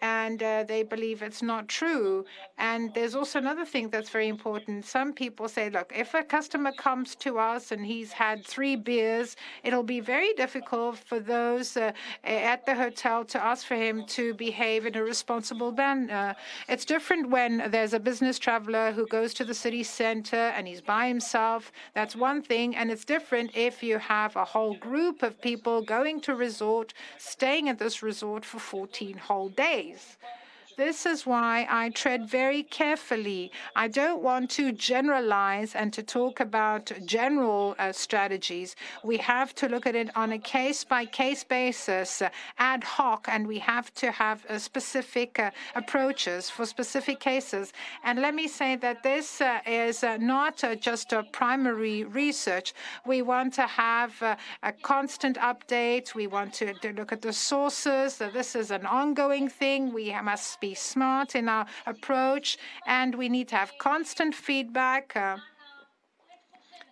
and 0.05 0.43
uh, 0.43 0.63
they 0.71 0.83
believe 0.83 1.23
it's 1.23 1.41
not 1.41 1.63
true. 1.67 2.25
And 2.59 2.93
there's 2.93 3.15
also 3.15 3.39
another 3.39 3.65
thing 3.73 3.85
that's 3.89 4.11
very 4.17 4.29
important. 4.37 4.85
Some 4.85 5.09
people 5.13 5.47
say, 5.57 5.65
look, 5.77 5.91
if 6.03 6.13
a 6.13 6.23
customer 6.37 6.73
comes 6.87 7.15
to 7.25 7.31
us 7.39 7.63
and 7.73 7.83
he's 7.93 8.11
had 8.11 8.45
three 8.45 8.75
beers, 8.75 9.35
it'll 9.63 9.89
be 9.97 10.01
very 10.15 10.31
difficult 10.43 10.95
for 11.09 11.19
those 11.19 11.75
uh, 11.75 11.91
at 12.23 12.61
the 12.67 12.75
hotel 12.75 13.25
to 13.33 13.37
ask 13.51 13.61
for 13.65 13.77
him 13.87 13.95
to 14.17 14.25
behave 14.35 14.85
in 14.85 14.95
a 14.95 15.03
responsible 15.03 15.71
manner. 15.71 16.35
It's 16.69 16.85
different 16.85 17.23
when 17.37 17.51
there's 17.73 17.95
a 17.99 18.03
business 18.09 18.37
traveler 18.37 18.91
who 18.91 19.07
goes 19.07 19.33
to 19.39 19.43
the 19.43 19.57
city 19.65 19.83
center 20.01 20.43
and 20.55 20.67
he's 20.67 20.81
by 20.81 21.07
himself. 21.07 21.71
That's 21.97 22.15
one 22.15 22.41
thing. 22.51 22.75
And 22.75 22.91
it's 22.93 23.05
different 23.05 23.47
if 23.55 23.81
you 23.81 23.97
have 23.97 24.35
a 24.35 24.45
whole 24.53 24.75
group 24.75 25.23
of 25.23 25.41
people 25.41 25.81
going 25.81 26.17
to 26.27 26.35
resort, 26.47 26.93
staying 27.17 27.69
at 27.69 27.79
this 27.79 28.03
resort 28.03 28.43
for 28.45 28.59
14 28.59 29.17
whole 29.17 29.49
days 29.49 29.94
days. 29.95 30.44
This 30.77 31.05
is 31.05 31.25
why 31.25 31.65
I 31.69 31.89
tread 31.91 32.27
very 32.27 32.61
carefully. 32.61 33.49
I 33.77 33.87
don't 33.87 34.21
want 34.21 34.49
to 34.51 34.73
generalize 34.73 35.73
and 35.73 35.93
to 35.93 36.03
talk 36.03 36.41
about 36.41 36.91
general 37.05 37.75
uh, 37.79 37.93
strategies. 37.93 38.75
We 39.01 39.15
have 39.19 39.55
to 39.55 39.69
look 39.69 39.87
at 39.87 39.95
it 39.95 40.09
on 40.17 40.33
a 40.33 40.37
case 40.37 40.83
by 40.83 41.05
case 41.05 41.45
basis, 41.45 42.21
uh, 42.21 42.29
ad 42.57 42.83
hoc, 42.83 43.27
and 43.29 43.47
we 43.47 43.59
have 43.59 43.93
to 43.95 44.11
have 44.11 44.45
uh, 44.47 44.59
specific 44.59 45.39
uh, 45.39 45.51
approaches 45.75 46.49
for 46.49 46.65
specific 46.65 47.21
cases. 47.21 47.71
And 48.03 48.19
let 48.19 48.35
me 48.35 48.49
say 48.49 48.75
that 48.75 49.01
this 49.01 49.39
uh, 49.39 49.59
is 49.65 50.03
uh, 50.03 50.17
not 50.17 50.61
just 50.81 51.13
a 51.13 51.23
primary 51.23 52.03
research. 52.03 52.73
We 53.05 53.21
want 53.21 53.53
to 53.53 53.67
have 53.67 54.21
a 54.21 54.73
constant 54.81 55.37
update. 55.37 56.15
We 56.15 56.27
want 56.27 56.53
to, 56.55 56.73
to 56.73 56.91
look 56.91 57.13
at 57.13 57.21
the 57.21 57.31
sources. 57.31 58.17
this 58.17 58.57
is 58.57 58.71
an 58.71 58.85
ongoing 58.85 59.47
thing. 59.47 59.93
We 59.93 60.13
must 60.21 60.59
be 60.69 60.73
smart 60.73 61.35
in 61.35 61.47
our 61.47 61.65
approach, 61.85 62.57
and 62.87 63.13
we 63.15 63.27
need 63.29 63.47
to 63.49 63.55
have 63.55 63.71
constant 63.77 64.33
feedback. 64.33 65.15
Uh, 65.15 65.37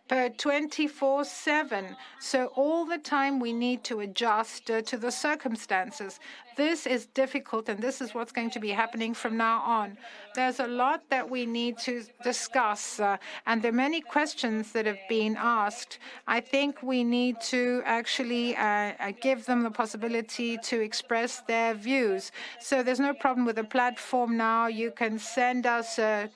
per 0.10 0.30
24 0.30 1.24
7. 1.24 1.96
So, 2.20 2.40
all 2.62 2.86
the 2.86 2.98
time 2.98 3.40
we 3.40 3.54
need 3.54 3.84
to 3.86 4.02
adjust 4.02 4.70
uh, 4.70 4.82
to 4.82 4.98
the 4.98 5.12
circumstances. 5.12 6.20
This 6.56 6.86
is 6.86 7.08
difficult, 7.08 7.68
and 7.68 7.80
this 7.80 8.00
is 8.00 8.14
what's 8.14 8.32
going 8.32 8.52
to 8.52 8.60
be 8.60 8.70
happening 8.70 9.14
from 9.16 9.38
now 9.38 9.62
on. 9.62 9.98
There's 10.36 10.60
a 10.60 10.68
lot 10.68 11.02
that 11.10 11.28
we 11.28 11.46
need 11.46 11.80
to 11.80 12.04
discuss, 12.24 13.00
uh, 13.00 13.18
and 13.48 13.62
there 13.62 13.70
are 13.70 13.76
many 13.76 14.02
questions 14.02 14.72
that 14.74 14.86
have 14.86 15.00
been 15.10 15.36
asked. 15.38 16.00
I 16.28 16.42
think 16.42 16.84
we 16.84 17.04
need 17.04 17.42
to 17.54 17.82
actually 17.86 18.56
uh, 18.56 18.94
uh 19.00 19.12
give 19.22 19.46
them 19.46 19.64
the 19.64 19.72
possibility 19.72 20.58
to 20.70 20.82
express 20.82 21.42
their 21.48 21.74
views. 21.74 22.32
So 22.60 22.84
there's 22.84 23.00
no 23.00 23.14
problem 23.14 23.46
with 23.46 23.56
the 23.56 23.64
platform 23.64 24.38
now. 24.38 24.68
You 24.68 24.92
can 24.92 25.18
send 25.20 25.66
us 25.66 25.98
uh, 25.98 26.28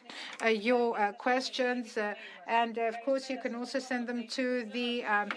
uh, 0.43 0.49
your 0.49 0.95
questions. 1.17 1.97
and 2.47 2.77
of 2.77 2.95
course, 3.03 3.29
you 3.29 3.39
can 3.43 3.53
also 3.55 3.79
send 3.79 4.07
them 4.07 4.27
to 4.27 4.45
the 4.77 5.03
um, 5.03 5.29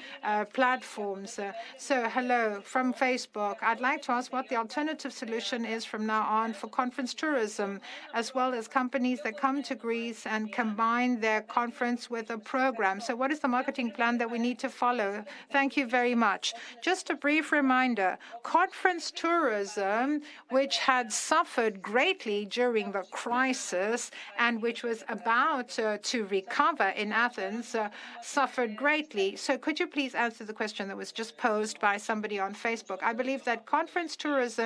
platforms. 0.53 1.41
so, 1.79 1.95
hello 2.17 2.61
from 2.63 2.95
Facebook. 2.95 3.57
I'd 3.63 3.81
like 3.81 4.03
to 4.03 4.13
ask 4.13 4.33
what 4.33 4.49
the 4.49 4.57
alternative 4.71 5.13
solution 5.13 5.65
is 5.65 5.85
from 5.85 6.07
now 6.07 6.23
on 6.23 6.53
for 6.53 6.69
conference 6.69 7.13
tourism, 7.13 7.81
as 8.15 8.33
well 8.37 8.55
as 8.55 8.69
companies 8.69 9.19
that 9.25 9.37
come 9.37 9.65
to 9.65 9.75
Greece 9.75 10.29
and 10.29 10.53
combine 10.53 11.19
their 11.19 11.41
conference 11.41 12.09
with 12.09 12.31
a 12.31 12.39
program. 12.39 13.01
So, 13.01 13.17
what 13.17 13.33
is 13.33 13.41
the 13.41 13.49
marketing 13.49 13.91
plan 13.91 14.17
that 14.19 14.31
we 14.31 14.39
need 14.39 14.61
to 14.61 14.69
follow? 14.69 15.25
Thank 15.51 15.77
you 15.77 15.87
very 15.89 16.15
much. 16.15 16.55
Just 16.85 17.11
a 17.11 17.17
brief 17.17 17.51
reminder 17.51 18.17
conference 18.45 19.11
tourism, 19.11 20.23
which 20.51 20.79
had 20.79 21.13
suffered 21.13 21.83
greatly 21.83 22.45
during 22.45 22.93
the 22.93 23.03
crisis 23.11 24.13
and 24.39 24.63
which 24.63 24.85
was 24.85 25.03
about 25.09 25.77
uh, 25.81 25.99
to 26.11 26.27
recover 26.27 26.91
in 26.91 27.11
Athens, 27.11 27.75
uh, 27.75 27.89
suffered 28.23 28.77
greatly. 28.77 29.35
So, 29.35 29.59
could 29.59 29.81
you 29.81 29.89
please 29.89 30.15
answer 30.15 30.45
the 30.45 30.59
question 30.63 30.87
that 30.87 30.97
was 30.97 31.11
just 31.11 31.37
posed 31.37 31.81
by 31.81 31.97
somebody 31.97 32.39
on 32.39 32.55
Facebook? 32.55 33.01
I 33.03 33.13
believe 33.13 33.43
that 33.47 33.67
conference 33.67 34.15
tourism 34.15 34.60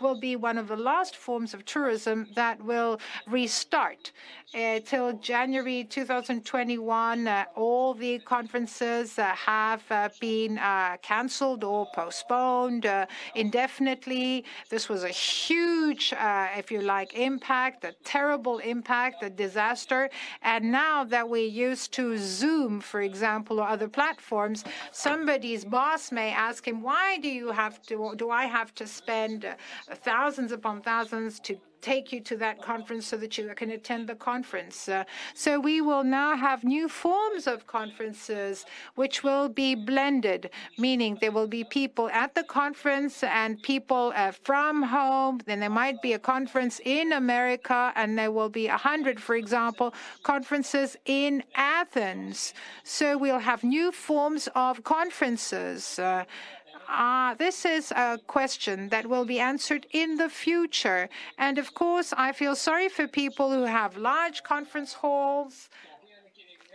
will 0.00 0.18
be 0.18 0.36
one 0.36 0.58
of 0.58 0.68
the 0.68 0.76
last 0.76 1.16
forms 1.16 1.54
of 1.54 1.64
tourism 1.64 2.26
that 2.34 2.62
will 2.62 3.00
restart. 3.26 4.12
Uh, 4.54 4.78
till 4.84 5.12
January 5.18 5.84
2021, 5.84 7.26
uh, 7.26 7.44
all 7.56 7.92
the 7.92 8.18
conferences 8.20 9.18
uh, 9.18 9.34
have 9.34 9.82
uh, 9.90 10.08
been 10.20 10.56
uh, 10.58 10.96
cancelled 11.02 11.64
or 11.64 11.86
postponed 11.94 12.86
uh, 12.86 13.04
indefinitely. 13.34 14.44
This 14.70 14.88
was 14.88 15.02
a 15.02 15.08
huge, 15.08 16.14
if 16.56 16.70
you 16.70 16.80
like, 16.80 17.12
impact, 17.14 17.84
a 17.84 17.92
terrible 18.04 18.58
impact, 18.58 19.22
a 19.22 19.28
disaster. 19.28 20.08
And 20.42 20.70
now 20.70 21.04
that 21.04 21.28
we're 21.28 21.50
used 21.68 21.92
to 21.94 22.16
Zoom, 22.16 22.80
for 22.80 23.02
example, 23.02 23.60
or 23.60 23.68
other 23.68 23.88
platforms, 23.88 24.64
somebody's 24.92 25.64
boss 25.64 26.12
may 26.12 26.30
ask 26.30 26.66
him, 26.66 26.82
"Why 26.82 27.18
do 27.18 27.28
you 27.28 27.50
have 27.50 27.82
to? 27.88 28.14
Do 28.16 28.30
I 28.30 28.44
have 28.46 28.72
to 28.76 28.86
spend?" 28.86 29.35
Thousands 29.94 30.52
upon 30.52 30.82
thousands 30.82 31.40
to 31.40 31.56
take 31.80 32.12
you 32.12 32.20
to 32.20 32.36
that 32.36 32.60
conference 32.60 33.06
so 33.06 33.16
that 33.16 33.38
you 33.38 33.48
can 33.54 33.70
attend 33.70 34.08
the 34.08 34.14
conference. 34.14 34.88
Uh, 34.88 35.04
so 35.34 35.60
we 35.60 35.80
will 35.80 36.02
now 36.02 36.36
have 36.36 36.64
new 36.64 36.88
forms 36.88 37.46
of 37.46 37.66
conferences 37.66 38.64
which 38.94 39.22
will 39.22 39.48
be 39.48 39.74
blended, 39.74 40.50
meaning 40.78 41.16
there 41.20 41.30
will 41.30 41.46
be 41.46 41.62
people 41.64 42.08
at 42.10 42.34
the 42.34 42.42
conference 42.42 43.22
and 43.22 43.62
people 43.62 44.12
uh, 44.16 44.32
from 44.32 44.82
home. 44.82 45.40
Then 45.46 45.60
there 45.60 45.70
might 45.70 46.02
be 46.02 46.14
a 46.14 46.18
conference 46.18 46.80
in 46.84 47.12
America, 47.12 47.92
and 47.94 48.18
there 48.18 48.32
will 48.32 48.48
be 48.48 48.66
a 48.66 48.76
hundred, 48.76 49.20
for 49.20 49.36
example, 49.36 49.94
conferences 50.22 50.96
in 51.04 51.44
Athens. 51.54 52.54
So 52.82 53.16
we'll 53.16 53.38
have 53.38 53.62
new 53.62 53.92
forms 53.92 54.48
of 54.54 54.82
conferences. 54.82 55.98
Uh, 55.98 56.24
uh, 56.88 57.34
this 57.34 57.64
is 57.64 57.92
a 57.92 58.18
question 58.26 58.88
that 58.90 59.06
will 59.06 59.24
be 59.24 59.40
answered 59.40 59.86
in 59.92 60.16
the 60.16 60.28
future. 60.28 61.08
And 61.38 61.58
of 61.58 61.74
course, 61.74 62.12
I 62.16 62.32
feel 62.32 62.54
sorry 62.54 62.88
for 62.88 63.06
people 63.06 63.50
who 63.50 63.64
have 63.64 63.96
large 63.96 64.42
conference 64.42 64.92
halls. 64.94 65.68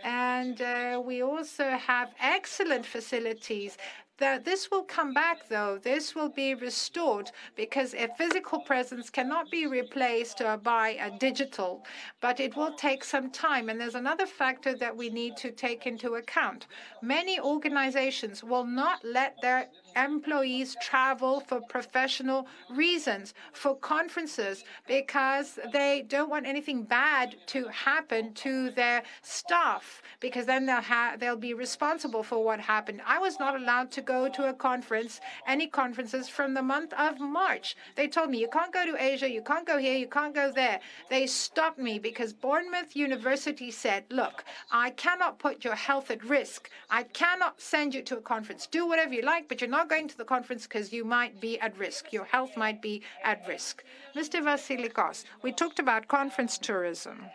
And 0.04 0.60
uh, 0.60 1.00
we 1.04 1.22
also 1.22 1.70
have 1.70 2.10
excellent 2.20 2.84
facilities 2.84 3.78
that 4.22 4.44
this 4.44 4.70
will 4.70 4.84
come 4.84 5.12
back, 5.12 5.48
though. 5.48 5.78
This 5.82 6.14
will 6.14 6.28
be 6.28 6.54
restored 6.54 7.32
because 7.56 7.92
a 7.94 8.08
physical 8.16 8.60
presence 8.60 9.10
cannot 9.10 9.50
be 9.50 9.66
replaced 9.66 10.40
by 10.62 10.90
a 11.00 11.10
digital, 11.18 11.84
but 12.20 12.38
it 12.38 12.54
will 12.56 12.72
take 12.74 13.02
some 13.02 13.30
time. 13.30 13.68
And 13.68 13.80
there's 13.80 13.96
another 13.96 14.26
factor 14.26 14.76
that 14.76 14.96
we 14.96 15.10
need 15.10 15.36
to 15.38 15.50
take 15.50 15.86
into 15.86 16.14
account. 16.14 16.68
Many 17.02 17.40
organizations 17.40 18.44
will 18.44 18.64
not 18.64 19.04
let 19.04 19.34
their 19.42 19.68
employees 19.96 20.76
travel 20.82 21.40
for 21.40 21.60
professional 21.60 22.46
reasons, 22.70 23.34
for 23.52 23.76
conferences, 23.76 24.64
because 24.86 25.58
they 25.72 26.04
don't 26.08 26.30
want 26.30 26.46
anything 26.46 26.82
bad 26.82 27.36
to 27.46 27.68
happen 27.68 28.32
to 28.34 28.70
their 28.70 29.02
staff, 29.22 30.02
because 30.20 30.46
then 30.46 30.66
they'll 30.66 30.82
they'll 31.18 31.36
be 31.36 31.54
responsible 31.54 32.22
for 32.22 32.44
what 32.44 32.60
happened. 32.60 33.00
I 33.06 33.18
was 33.18 33.38
not 33.38 33.56
allowed 33.56 33.90
to 33.92 34.02
go 34.02 34.28
to 34.28 34.48
a 34.48 34.54
conference, 34.54 35.20
any 35.46 35.66
conferences 35.66 36.28
from 36.28 36.54
the 36.54 36.62
month 36.62 36.92
of 36.94 37.20
March. 37.20 37.76
They 37.96 38.08
told 38.08 38.30
me 38.30 38.38
you 38.38 38.48
can't 38.48 38.72
go 38.72 38.84
to 38.86 39.02
Asia, 39.02 39.30
you 39.30 39.42
can't 39.42 39.66
go 39.66 39.78
here, 39.78 39.96
you 39.96 40.08
can't 40.08 40.34
go 40.34 40.52
there. 40.52 40.80
They 41.10 41.26
stopped 41.26 41.78
me 41.78 41.98
because 41.98 42.32
Bournemouth 42.32 42.96
University 42.96 43.70
said, 43.70 44.04
"Look, 44.10 44.44
I 44.70 44.90
cannot 44.90 45.38
put 45.38 45.64
your 45.64 45.74
health 45.74 46.10
at 46.10 46.24
risk. 46.24 46.70
I 46.90 47.02
cannot 47.04 47.60
send 47.60 47.94
you 47.94 48.02
to 48.02 48.18
a 48.18 48.20
conference. 48.20 48.66
Do 48.66 48.86
whatever 48.86 49.14
you 49.14 49.22
like, 49.22 49.48
but 49.48 49.60
you're 49.60 49.70
not 49.70 49.81
going 49.88 50.08
to 50.08 50.16
the 50.16 50.24
conference 50.24 50.66
because 50.66 50.92
you 50.92 51.04
might 51.04 51.40
be 51.40 51.58
at 51.60 51.76
risk. 51.78 52.12
Your 52.12 52.24
health 52.24 52.56
might 52.56 52.80
be 52.82 53.02
at 53.24 53.46
risk." 53.46 53.84
Mr. 54.14 54.42
Vasilikos, 54.42 55.24
we 55.42 55.52
talked 55.52 55.78
about 55.78 56.08
conference 56.08 56.58
tourism. 56.58 57.30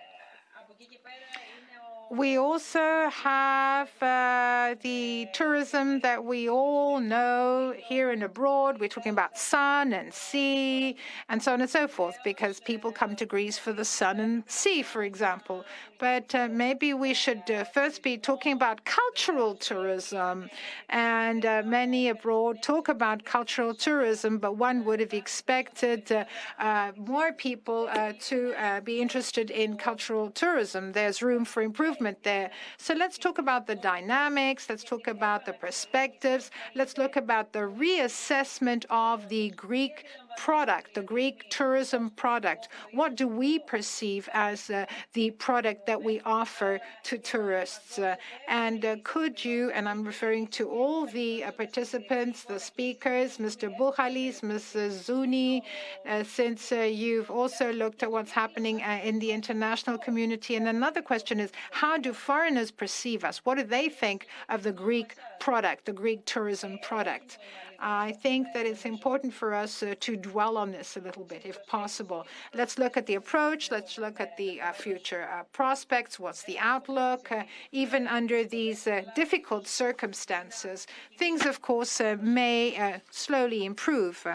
We 2.09 2.37
also 2.37 3.09
have 3.09 3.89
uh, 4.01 4.75
the 4.81 5.27
tourism 5.33 5.99
that 5.99 6.23
we 6.23 6.47
all 6.47 7.01
know 7.01 7.73
here 7.75 8.11
and 8.11 8.23
abroad. 8.23 8.79
We're 8.79 8.87
talking 8.87 9.11
about 9.11 9.37
sun 9.37 9.91
and 9.91 10.13
sea 10.13 10.95
and 11.27 11.43
so 11.43 11.51
on 11.51 11.59
and 11.59 11.69
so 11.69 11.85
forth, 11.85 12.15
because 12.23 12.61
people 12.61 12.93
come 12.93 13.17
to 13.17 13.25
Greece 13.25 13.57
for 13.57 13.73
the 13.73 13.83
sun 13.83 14.21
and 14.21 14.43
sea, 14.47 14.83
for 14.83 15.03
example. 15.03 15.65
But 15.99 16.33
uh, 16.33 16.47
maybe 16.49 16.93
we 16.93 17.13
should 17.13 17.43
uh, 17.51 17.65
first 17.65 18.03
be 18.03 18.17
talking 18.17 18.53
about 18.53 18.85
cultural 18.85 19.55
tourism. 19.55 20.49
And 20.87 21.45
uh, 21.45 21.63
many 21.65 22.07
abroad 22.07 22.63
talk 22.63 22.87
about 22.87 23.25
cultural 23.25 23.73
tourism, 23.73 24.37
but 24.37 24.55
one 24.55 24.85
would 24.85 25.01
have 25.01 25.13
expected 25.13 26.09
uh, 26.11 26.23
uh, 26.57 26.93
more 26.95 27.33
people 27.33 27.89
to 28.19 28.53
be 28.85 29.01
interested 29.01 29.51
in 29.51 29.75
cultural 29.75 30.29
tourism. 30.31 30.93
There's 30.93 31.21
room 31.21 31.43
for 31.43 31.61
improvement 31.61 31.96
there. 32.23 32.51
So 32.77 32.93
let's 32.93 33.17
talk 33.17 33.37
about 33.37 33.67
the 33.67 33.75
dynamics. 33.75 34.69
Let's 34.69 34.83
talk 34.83 35.07
about 35.07 35.45
the 35.45 35.53
perspectives. 35.53 36.51
Let's 36.75 36.97
look 36.97 37.15
about 37.15 37.53
the 37.53 37.59
reassessment 37.59 38.85
of 38.89 39.29
the 39.29 39.49
Greek 39.51 40.05
product, 40.37 40.93
the 40.93 41.01
Greek 41.01 41.49
tourism 41.49 42.11
product? 42.11 42.69
What 42.93 43.15
do 43.15 43.27
we 43.27 43.59
perceive 43.59 44.29
as 44.33 44.69
uh, 44.69 44.85
the 45.13 45.31
product 45.31 45.85
that 45.87 46.01
we 46.01 46.21
offer 46.21 46.79
to 47.03 47.17
tourists? 47.17 47.99
Uh, 47.99 48.15
and 48.47 48.85
uh, 48.85 48.95
could 49.03 49.43
you, 49.43 49.71
and 49.71 49.89
I'm 49.89 50.03
referring 50.05 50.47
to 50.59 50.69
all 50.69 51.07
the 51.07 51.43
uh, 51.43 51.51
participants, 51.51 52.43
the 52.43 52.59
speakers, 52.59 53.37
Mr. 53.37 53.75
Buhalis, 53.77 54.41
Mrs. 54.41 54.91
Zouni, 55.05 55.61
uh, 56.07 56.23
since 56.23 56.71
uh, 56.71 56.81
you've 56.81 57.31
also 57.31 57.73
looked 57.73 58.03
at 58.03 58.11
what's 58.11 58.31
happening 58.31 58.79
in 58.79 59.19
the 59.19 59.31
international 59.31 59.97
community. 59.97 60.55
And 60.55 60.67
another 60.67 61.01
question 61.01 61.39
is, 61.39 61.51
how 61.71 61.97
do 61.97 62.13
foreigners 62.13 62.71
perceive 62.71 63.23
us? 63.23 63.43
What 63.43 63.55
do 63.57 63.63
they 63.63 63.89
think 63.89 64.27
of 64.49 64.63
the 64.63 64.71
Greek 64.71 65.15
product, 65.39 65.85
the 65.85 65.93
Greek 65.93 66.25
tourism 66.25 66.79
product? 66.81 67.37
I 67.79 68.11
think 68.11 68.53
that 68.53 68.65
it's 68.65 68.85
important 68.85 69.33
for 69.33 69.53
us 69.53 69.83
uh, 69.83 69.93
to 69.99 70.15
dwell 70.15 70.57
on 70.57 70.71
this 70.71 70.97
a 70.97 70.99
little 70.99 71.23
bit, 71.23 71.43
if 71.45 71.65
possible. 71.67 72.25
Let's 72.53 72.79
look 72.79 72.97
at 72.97 73.05
the 73.05 73.15
approach. 73.15 73.69
Let's 73.69 73.97
look 73.97 74.19
at 74.19 74.35
the 74.37 74.61
uh, 74.61 74.71
future 74.73 75.29
uh, 75.31 75.43
prospects. 75.53 76.19
What's 76.19 76.43
the 76.43 76.57
outlook? 76.57 77.31
Uh, 77.31 77.43
even 77.71 78.07
under 78.07 78.43
these 78.43 78.87
uh, 78.87 79.03
difficult 79.15 79.67
circumstances, 79.67 80.87
things, 81.17 81.45
of 81.45 81.61
course, 81.61 82.01
uh, 82.01 82.17
may 82.19 82.99
slowly 83.11 83.65
improve. 83.65 84.25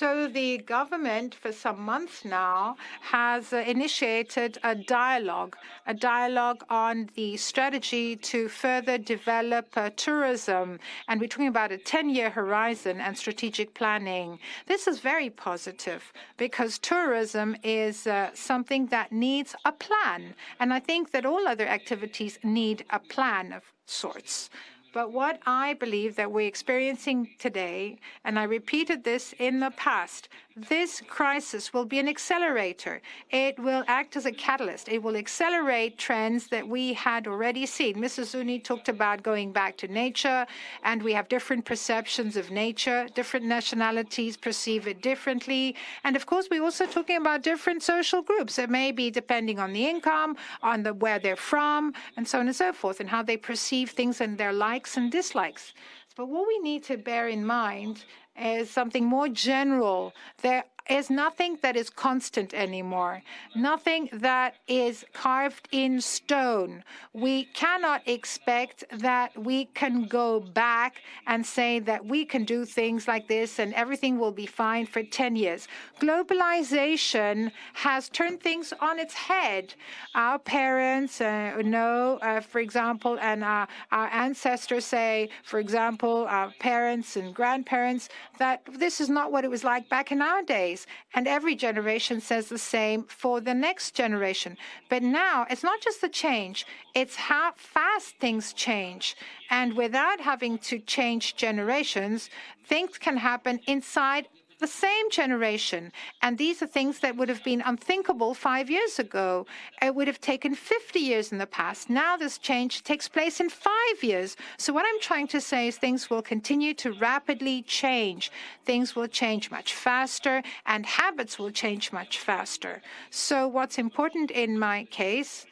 So 0.00 0.28
the 0.28 0.56
government, 0.56 1.34
for 1.34 1.52
some 1.52 1.78
months 1.78 2.24
now, 2.24 2.76
has 3.02 3.52
uh, 3.52 3.58
initiated 3.66 4.56
a 4.64 4.74
dialogue, 4.74 5.58
a 5.86 5.92
dialogue 5.92 6.64
on 6.70 7.10
the 7.16 7.36
strategy 7.36 8.16
to 8.16 8.48
further 8.48 8.96
develop 8.96 9.66
uh, 9.76 9.90
tourism. 9.96 10.78
And 11.06 11.20
we're 11.20 11.26
talking 11.26 11.48
about 11.48 11.70
a 11.70 11.76
10-year 11.76 12.30
horizon 12.30 12.98
and 12.98 13.14
strategic 13.14 13.74
planning. 13.74 14.38
This 14.66 14.86
is 14.86 15.00
very 15.00 15.28
positive 15.28 16.14
because 16.38 16.78
tourism 16.78 17.54
is 17.62 18.06
uh, 18.06 18.30
something 18.32 18.86
that 18.86 19.12
needs 19.12 19.54
a 19.66 19.72
plan. 19.72 20.34
And 20.60 20.72
I 20.72 20.80
think 20.80 21.10
that 21.10 21.26
all 21.26 21.46
other 21.46 21.66
activities 21.66 22.38
need 22.42 22.86
a 22.88 23.00
plan 23.00 23.52
of 23.52 23.64
sorts. 23.84 24.48
But 24.92 25.12
what 25.12 25.40
I 25.46 25.74
believe 25.74 26.16
that 26.16 26.32
we're 26.32 26.48
experiencing 26.48 27.30
today, 27.38 27.98
and 28.24 28.38
I 28.38 28.42
repeated 28.44 29.04
this 29.04 29.34
in 29.38 29.60
the 29.60 29.70
past, 29.70 30.28
this 30.68 31.00
crisis 31.06 31.72
will 31.72 31.84
be 31.84 31.98
an 31.98 32.08
accelerator. 32.08 33.00
It 33.30 33.58
will 33.58 33.84
act 33.86 34.16
as 34.16 34.26
a 34.26 34.32
catalyst. 34.32 34.88
It 34.88 35.02
will 35.02 35.16
accelerate 35.16 35.98
trends 35.98 36.48
that 36.48 36.66
we 36.68 36.92
had 36.92 37.26
already 37.26 37.66
seen. 37.66 37.96
Mrs. 37.96 38.34
Zouni 38.34 38.62
talked 38.62 38.88
about 38.88 39.22
going 39.22 39.52
back 39.52 39.76
to 39.78 39.88
nature, 39.88 40.46
and 40.82 41.02
we 41.02 41.12
have 41.12 41.28
different 41.28 41.64
perceptions 41.64 42.36
of 42.36 42.50
nature. 42.50 43.06
Different 43.14 43.46
nationalities 43.46 44.36
perceive 44.36 44.86
it 44.86 45.00
differently. 45.02 45.76
And 46.04 46.16
of 46.16 46.26
course, 46.26 46.48
we're 46.50 46.62
also 46.62 46.86
talking 46.86 47.16
about 47.16 47.42
different 47.42 47.82
social 47.82 48.22
groups. 48.22 48.58
It 48.58 48.70
may 48.70 48.92
be 48.92 49.10
depending 49.10 49.58
on 49.58 49.72
the 49.72 49.86
income, 49.86 50.36
on 50.62 50.82
the 50.82 50.94
where 50.94 51.18
they're 51.18 51.36
from, 51.36 51.94
and 52.16 52.26
so 52.26 52.40
on 52.40 52.46
and 52.46 52.56
so 52.56 52.72
forth, 52.72 53.00
and 53.00 53.08
how 53.08 53.22
they 53.22 53.36
perceive 53.36 53.90
things 53.90 54.20
and 54.20 54.36
their 54.36 54.52
likes 54.52 54.96
and 54.96 55.10
dislikes. 55.10 55.72
But 56.16 56.28
what 56.28 56.46
we 56.46 56.58
need 56.58 56.82
to 56.84 56.98
bear 56.98 57.28
in 57.28 57.46
mind 57.46 58.04
is 58.40 58.70
something 58.70 59.04
more 59.04 59.28
general. 59.28 60.14
There 60.42 60.64
is 60.90 61.08
nothing 61.08 61.56
that 61.62 61.76
is 61.76 61.88
constant 61.88 62.52
anymore, 62.52 63.22
nothing 63.54 64.08
that 64.12 64.56
is 64.66 65.04
carved 65.12 65.68
in 65.70 66.00
stone. 66.00 66.82
We 67.12 67.44
cannot 67.44 68.06
expect 68.08 68.84
that 68.98 69.30
we 69.38 69.66
can 69.66 70.06
go 70.06 70.40
back 70.40 71.02
and 71.28 71.46
say 71.46 71.78
that 71.80 72.04
we 72.04 72.24
can 72.24 72.44
do 72.44 72.64
things 72.64 73.06
like 73.06 73.28
this 73.28 73.60
and 73.60 73.72
everything 73.74 74.18
will 74.18 74.32
be 74.32 74.46
fine 74.46 74.84
for 74.84 75.02
10 75.04 75.36
years. 75.36 75.68
Globalization 76.00 77.52
has 77.74 78.08
turned 78.08 78.40
things 78.40 78.72
on 78.80 78.98
its 78.98 79.14
head. 79.14 79.74
Our 80.16 80.40
parents 80.40 81.20
uh, 81.20 81.62
know, 81.64 82.18
uh, 82.20 82.40
for 82.40 82.58
example, 82.58 83.16
and 83.20 83.44
our, 83.44 83.68
our 83.92 84.08
ancestors 84.08 84.84
say, 84.84 85.28
for 85.44 85.60
example, 85.60 86.26
our 86.28 86.52
parents 86.58 87.16
and 87.16 87.32
grandparents, 87.32 88.08
that 88.38 88.66
this 88.78 89.00
is 89.00 89.08
not 89.08 89.30
what 89.30 89.44
it 89.44 89.50
was 89.50 89.62
like 89.62 89.88
back 89.88 90.10
in 90.10 90.20
our 90.20 90.42
days. 90.42 90.79
And 91.14 91.26
every 91.26 91.54
generation 91.54 92.20
says 92.20 92.48
the 92.48 92.58
same 92.58 93.04
for 93.04 93.40
the 93.40 93.54
next 93.54 93.94
generation. 93.94 94.56
But 94.88 95.02
now 95.02 95.46
it's 95.50 95.62
not 95.62 95.80
just 95.80 96.00
the 96.00 96.08
change, 96.08 96.66
it's 96.94 97.16
how 97.16 97.52
fast 97.56 98.16
things 98.18 98.52
change. 98.52 99.16
And 99.50 99.74
without 99.74 100.20
having 100.20 100.58
to 100.58 100.78
change 100.78 101.36
generations, 101.36 102.30
things 102.66 102.98
can 102.98 103.16
happen 103.16 103.60
inside 103.66 104.28
the 104.60 104.66
same 104.66 105.10
generation. 105.10 105.90
And 106.22 106.38
these 106.38 106.62
are 106.62 106.66
things 106.66 107.00
that 107.00 107.16
would 107.16 107.28
have 107.28 107.42
been 107.42 107.62
unthinkable 107.64 108.34
five 108.34 108.70
years 108.70 108.98
ago. 108.98 109.46
It 109.82 109.94
would 109.94 110.06
have 110.06 110.20
taken 110.20 110.54
50 110.54 111.00
years 111.00 111.32
in 111.32 111.38
the 111.38 111.46
past. 111.46 111.90
Now 111.90 112.16
this 112.16 112.38
change 112.38 112.84
takes 112.84 113.08
place 113.08 113.40
in 113.40 113.48
five 113.48 114.02
years. 114.02 114.36
So 114.58 114.72
what 114.72 114.84
I'm 114.86 115.00
trying 115.00 115.28
to 115.28 115.40
say 115.40 115.68
is 115.68 115.76
things 115.76 116.08
will 116.10 116.22
continue 116.22 116.74
to 116.74 116.92
rapidly 116.92 117.62
change. 117.62 118.30
Things 118.64 118.94
will 118.94 119.08
change 119.08 119.50
much 119.50 119.74
faster 119.74 120.42
and 120.66 120.86
habits 120.86 121.38
will 121.38 121.50
change 121.50 121.92
much 121.92 122.18
faster. 122.18 122.82
So 123.10 123.48
what's 123.48 123.78
important 123.78 124.30
in 124.30 124.58
my 124.58 124.84
case 124.84 125.46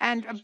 and 0.00 0.42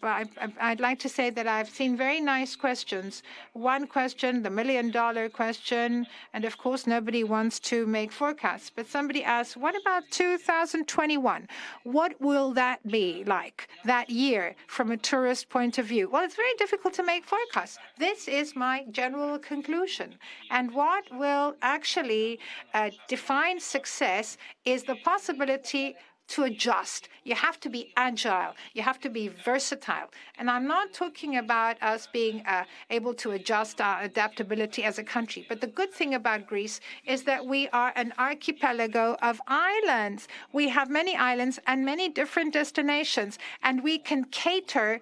I'd 0.60 0.81
like 0.81 0.98
to 1.01 1.09
say 1.09 1.31
that 1.31 1.47
I've 1.47 1.68
seen 1.68 1.97
very 1.97 2.20
nice 2.20 2.56
questions. 2.56 3.22
One 3.52 3.86
question, 3.86 4.43
the 4.43 4.51
million 4.51 4.90
dollar 4.90 5.28
question, 5.28 6.06
and 6.32 6.44
of 6.44 6.56
course, 6.56 6.86
nobody 6.86 7.24
wants 7.24 7.59
to 7.70 7.86
make 7.86 8.12
forecasts. 8.12 8.70
But 8.74 8.86
somebody 8.86 9.22
asked, 9.24 9.56
what 9.56 9.74
about 9.81 10.05
2021? 10.10 11.48
What 11.82 12.20
will 12.20 12.52
that 12.52 12.86
be 12.86 13.24
like 13.24 13.68
that 13.85 14.09
year 14.09 14.55
from 14.66 14.93
a 14.93 14.97
tourist 14.97 15.48
point 15.48 15.78
of 15.78 15.86
view? 15.86 16.09
Well, 16.09 16.24
it's 16.24 16.36
very 16.36 16.55
difficult 16.56 16.94
to 16.94 17.02
make 17.02 17.24
forecasts. 17.24 17.78
This 17.98 18.28
is 18.28 18.56
my 18.56 18.85
general 18.90 19.39
conclusion. 19.39 20.14
And 20.51 20.72
what 20.72 21.05
will 21.12 21.55
actually 21.60 22.39
uh, 22.72 22.90
define 23.09 23.60
success 23.60 24.39
is 24.64 24.85
the 24.85 24.97
possibility 24.97 25.97
to 26.31 26.44
adjust. 26.44 27.09
You 27.24 27.35
have 27.35 27.61
to 27.61 27.69
be 27.69 27.93
agile. 27.97 28.55
You 28.73 28.82
have 28.82 29.01
to 29.01 29.11
be 29.11 29.28
versatile. 29.28 30.11
And 30.39 30.51
I'm 30.51 30.66
not 30.66 30.93
talking 30.93 31.36
about 31.36 31.82
us 31.82 32.09
being 32.12 32.43
uh, 32.47 32.65
able 32.89 33.15
to 33.15 33.32
adjust 33.32 33.81
our 33.81 34.02
adaptability 34.02 34.85
as 34.85 34.98
a 34.98 35.05
country. 35.05 35.44
But 35.48 35.61
the 35.61 35.66
good 35.66 35.93
thing 35.93 36.15
about 36.15 36.47
Greece 36.47 36.81
is 37.07 37.24
that 37.24 37.44
we 37.44 37.69
are 37.69 37.93
an 37.97 38.12
archipelago 38.19 39.16
of 39.23 39.40
islands. 39.47 40.28
We 40.52 40.69
have 40.69 40.89
many 40.89 41.16
islands 41.16 41.59
and 41.66 41.85
many 41.85 42.09
different 42.09 42.52
destinations, 42.52 43.39
and 43.62 43.82
we 43.82 43.98
can 43.98 44.24
cater 44.24 45.01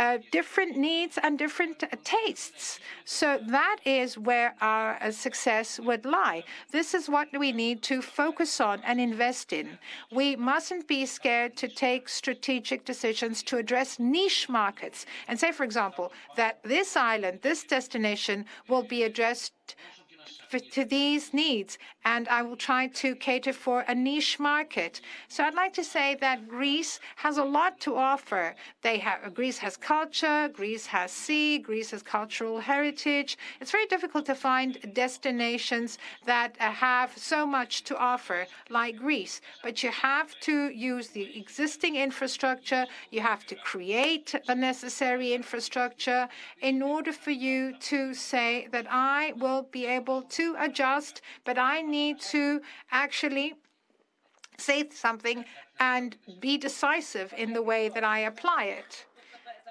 uh, 0.00 0.16
different 0.32 0.78
needs 0.78 1.18
and 1.22 1.38
different 1.38 1.84
tastes. 2.04 2.80
So 3.04 3.38
that 3.48 3.76
is 3.84 4.16
where 4.16 4.54
our 4.62 4.96
uh, 5.02 5.10
success 5.10 5.78
would 5.78 6.06
lie. 6.06 6.42
This 6.72 6.94
is 6.94 7.10
what 7.10 7.28
we 7.38 7.52
need 7.52 7.82
to 7.82 8.00
focus 8.00 8.62
on 8.62 8.80
and 8.86 8.98
invest 8.98 9.52
in. 9.52 9.78
We 10.10 10.36
mustn't 10.36 10.88
be 10.88 11.04
scared 11.04 11.54
to 11.58 11.68
take 11.68 12.08
strategic 12.08 12.86
decisions 12.86 13.42
to 13.42 13.58
address 13.58 13.98
niche 13.98 14.48
markets 14.48 15.04
and 15.28 15.38
say, 15.38 15.52
for 15.52 15.64
example, 15.64 16.12
that 16.34 16.62
this 16.62 16.96
island, 16.96 17.40
this 17.42 17.62
destination 17.64 18.46
will 18.68 18.82
be 18.82 19.02
addressed 19.02 19.76
to 20.58 20.84
these 20.84 21.32
needs, 21.32 21.78
and 22.04 22.28
I 22.28 22.42
will 22.42 22.56
try 22.56 22.88
to 22.88 23.14
cater 23.14 23.52
for 23.52 23.84
a 23.86 23.94
niche 23.94 24.38
market. 24.38 25.00
So 25.28 25.44
I'd 25.44 25.54
like 25.54 25.72
to 25.74 25.84
say 25.84 26.16
that 26.20 26.48
Greece 26.48 26.98
has 27.16 27.38
a 27.38 27.44
lot 27.44 27.78
to 27.80 27.96
offer. 27.96 28.54
They 28.82 28.98
have 28.98 29.34
Greece 29.34 29.58
has 29.58 29.76
culture, 29.76 30.48
Greece 30.52 30.86
has 30.86 31.12
sea, 31.12 31.58
Greece 31.58 31.90
has 31.92 32.02
cultural 32.02 32.58
heritage. 32.58 33.38
It's 33.60 33.70
very 33.70 33.86
difficult 33.86 34.26
to 34.26 34.34
find 34.34 34.78
destinations 34.92 35.98
that 36.26 36.56
uh, 36.58 36.70
have 36.70 37.16
so 37.16 37.46
much 37.46 37.84
to 37.84 37.96
offer 37.96 38.46
like 38.68 38.96
Greece. 38.96 39.40
But 39.62 39.82
you 39.82 39.90
have 39.90 40.38
to 40.40 40.70
use 40.70 41.08
the 41.08 41.38
existing 41.38 41.96
infrastructure. 41.96 42.86
You 43.10 43.20
have 43.20 43.46
to 43.46 43.54
create 43.54 44.34
the 44.46 44.54
necessary 44.54 45.32
infrastructure 45.32 46.28
in 46.60 46.82
order 46.82 47.12
for 47.12 47.30
you 47.30 47.74
to 47.80 48.14
say 48.14 48.68
that 48.72 48.86
I 48.90 49.32
will 49.36 49.62
be 49.70 49.86
able 49.86 50.22
to 50.40 50.56
adjust, 50.58 51.20
but 51.44 51.58
I 51.58 51.82
need 51.82 52.20
to 52.36 52.60
actually 52.90 53.54
say 54.58 54.88
something 54.90 55.44
and 55.78 56.16
be 56.40 56.58
decisive 56.58 57.32
in 57.36 57.52
the 57.52 57.62
way 57.62 57.88
that 57.94 58.04
I 58.04 58.18
apply 58.20 58.64
it. 58.80 59.06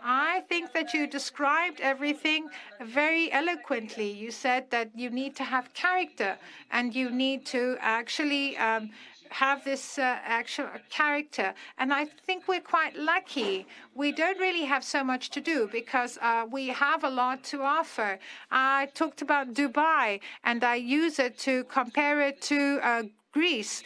I 0.01 0.41
think 0.49 0.71
that 0.73 0.93
you 0.93 1.07
described 1.07 1.81
everything 1.81 2.41
very 2.81 3.31
eloquently. 3.31 4.09
You 4.23 4.31
said 4.31 4.63
that 4.71 4.87
you 4.95 5.09
need 5.09 5.35
to 5.35 5.43
have 5.43 5.73
character 5.73 6.37
and 6.71 6.95
you 6.95 7.09
need 7.09 7.45
to 7.47 7.77
actually 7.81 8.45
um, 8.57 8.91
have 9.29 9.63
this 9.63 9.97
uh, 9.97 10.17
actual 10.23 10.67
character. 10.89 11.53
And 11.77 11.93
I 11.93 12.05
think 12.05 12.47
we're 12.47 12.61
quite 12.61 12.95
lucky. 12.95 13.67
We 13.95 14.11
don't 14.11 14.39
really 14.39 14.65
have 14.65 14.83
so 14.83 15.03
much 15.03 15.29
to 15.31 15.41
do 15.41 15.69
because 15.71 16.17
uh, 16.21 16.45
we 16.51 16.67
have 16.67 17.03
a 17.03 17.09
lot 17.09 17.43
to 17.45 17.61
offer. 17.61 18.19
I 18.51 18.89
talked 18.93 19.21
about 19.21 19.53
Dubai 19.53 20.19
and 20.43 20.63
I 20.63 20.75
use 20.75 21.19
it 21.19 21.37
to 21.39 21.63
compare 21.65 22.21
it 22.21 22.41
to 22.43 22.79
uh, 22.83 23.03
Greece. 23.31 23.83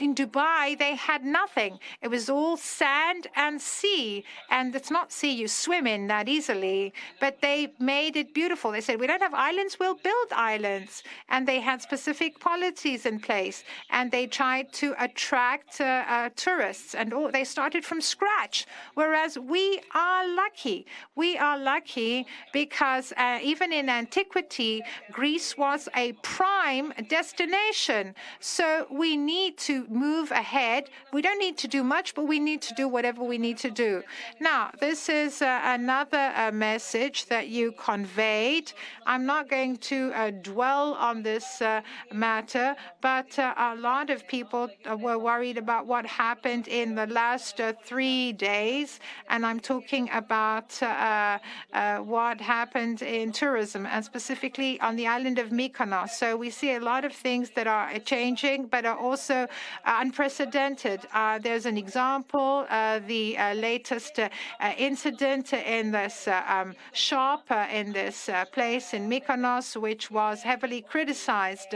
In 0.00 0.14
Dubai, 0.14 0.78
they 0.78 0.94
had 0.94 1.24
nothing. 1.24 1.80
It 2.02 2.08
was 2.08 2.30
all 2.30 2.56
sand 2.56 3.26
and 3.34 3.60
sea. 3.60 4.24
And 4.48 4.74
it's 4.74 4.92
not 4.92 5.10
sea 5.10 5.32
you 5.32 5.48
swim 5.48 5.88
in 5.88 6.06
that 6.06 6.28
easily, 6.28 6.92
but 7.18 7.40
they 7.40 7.72
made 7.80 8.16
it 8.16 8.32
beautiful. 8.32 8.70
They 8.70 8.80
said, 8.80 9.00
We 9.00 9.08
don't 9.08 9.22
have 9.22 9.34
islands, 9.34 9.76
we'll 9.80 9.96
build 9.96 10.28
islands. 10.32 11.02
And 11.28 11.48
they 11.48 11.58
had 11.58 11.82
specific 11.82 12.38
policies 12.38 13.06
in 13.06 13.18
place. 13.18 13.64
And 13.90 14.12
they 14.12 14.28
tried 14.28 14.72
to 14.74 14.94
attract 15.02 15.80
uh, 15.80 16.04
uh, 16.08 16.30
tourists. 16.36 16.94
And 16.94 17.12
all, 17.12 17.32
they 17.32 17.42
started 17.42 17.84
from 17.84 18.00
scratch. 18.00 18.66
Whereas 18.94 19.36
we 19.36 19.80
are 19.94 20.28
lucky. 20.28 20.86
We 21.16 21.36
are 21.38 21.58
lucky 21.58 22.26
because 22.52 23.12
uh, 23.16 23.40
even 23.42 23.72
in 23.72 23.88
antiquity, 23.88 24.82
Greece 25.10 25.58
was 25.58 25.88
a 25.96 26.12
prime 26.22 26.92
destination. 27.08 28.14
So 28.38 28.86
we 28.92 29.16
need 29.16 29.58
to 29.58 29.87
move 29.90 30.30
ahead. 30.30 30.90
We 31.12 31.22
don't 31.22 31.38
need 31.38 31.56
to 31.58 31.68
do 31.68 31.82
much, 31.82 32.14
but 32.14 32.24
we 32.24 32.38
need 32.38 32.62
to 32.62 32.74
do 32.74 32.88
whatever 32.88 33.22
we 33.22 33.38
need 33.38 33.58
to 33.58 33.70
do. 33.70 34.02
Now, 34.40 34.70
this 34.80 35.08
is 35.08 35.42
uh, 35.42 35.60
another 35.64 36.32
uh, 36.34 36.50
message 36.52 37.26
that 37.26 37.48
you 37.48 37.72
conveyed. 37.72 38.72
I'm 39.06 39.24
not 39.26 39.48
going 39.48 39.76
to 39.76 40.12
uh, 40.14 40.30
dwell 40.42 40.94
on 40.94 41.22
this 41.22 41.62
uh, 41.62 41.80
matter, 42.12 42.76
but 43.00 43.38
uh, 43.38 43.54
a 43.56 43.76
lot 43.76 44.10
of 44.10 44.26
people 44.28 44.68
uh, 44.88 44.96
were 44.96 45.18
worried 45.18 45.58
about 45.58 45.86
what 45.86 46.06
happened 46.06 46.68
in 46.68 46.94
the 46.94 47.06
last 47.06 47.60
three 47.84 48.32
days, 48.32 49.00
and 49.28 49.44
I'm 49.44 49.60
talking 49.60 50.08
about 50.12 50.78
what 52.04 52.40
happened 52.40 53.02
in 53.02 53.32
tourism, 53.32 53.86
and 53.86 54.04
specifically 54.04 54.80
on 54.80 54.96
the 54.96 55.06
island 55.06 55.38
of 55.38 55.50
Mykonos. 55.50 56.10
So 56.10 56.36
we 56.36 56.50
see 56.50 56.74
a 56.74 56.80
lot 56.80 57.04
of 57.04 57.12
things 57.12 57.50
that 57.56 57.66
are 57.66 57.98
changing, 57.98 58.66
but 58.66 58.84
are 58.84 58.96
also 58.98 59.46
unprecedented. 59.84 61.00
Uh, 61.12 61.38
there's 61.38 61.66
an 61.66 61.76
example, 61.76 62.66
uh, 62.68 63.00
the 63.06 63.36
uh, 63.36 63.54
latest 63.54 64.20
incident 64.76 65.52
in 65.52 65.90
this 65.90 66.28
um, 66.28 66.74
shop 66.92 67.50
in 67.72 67.92
this 67.92 68.30
place 68.52 68.94
in 68.94 69.08
Mykonos, 69.08 69.80
which 69.80 70.10
was 70.10 70.42
heavily 70.42 70.82
criticized. 70.82 71.74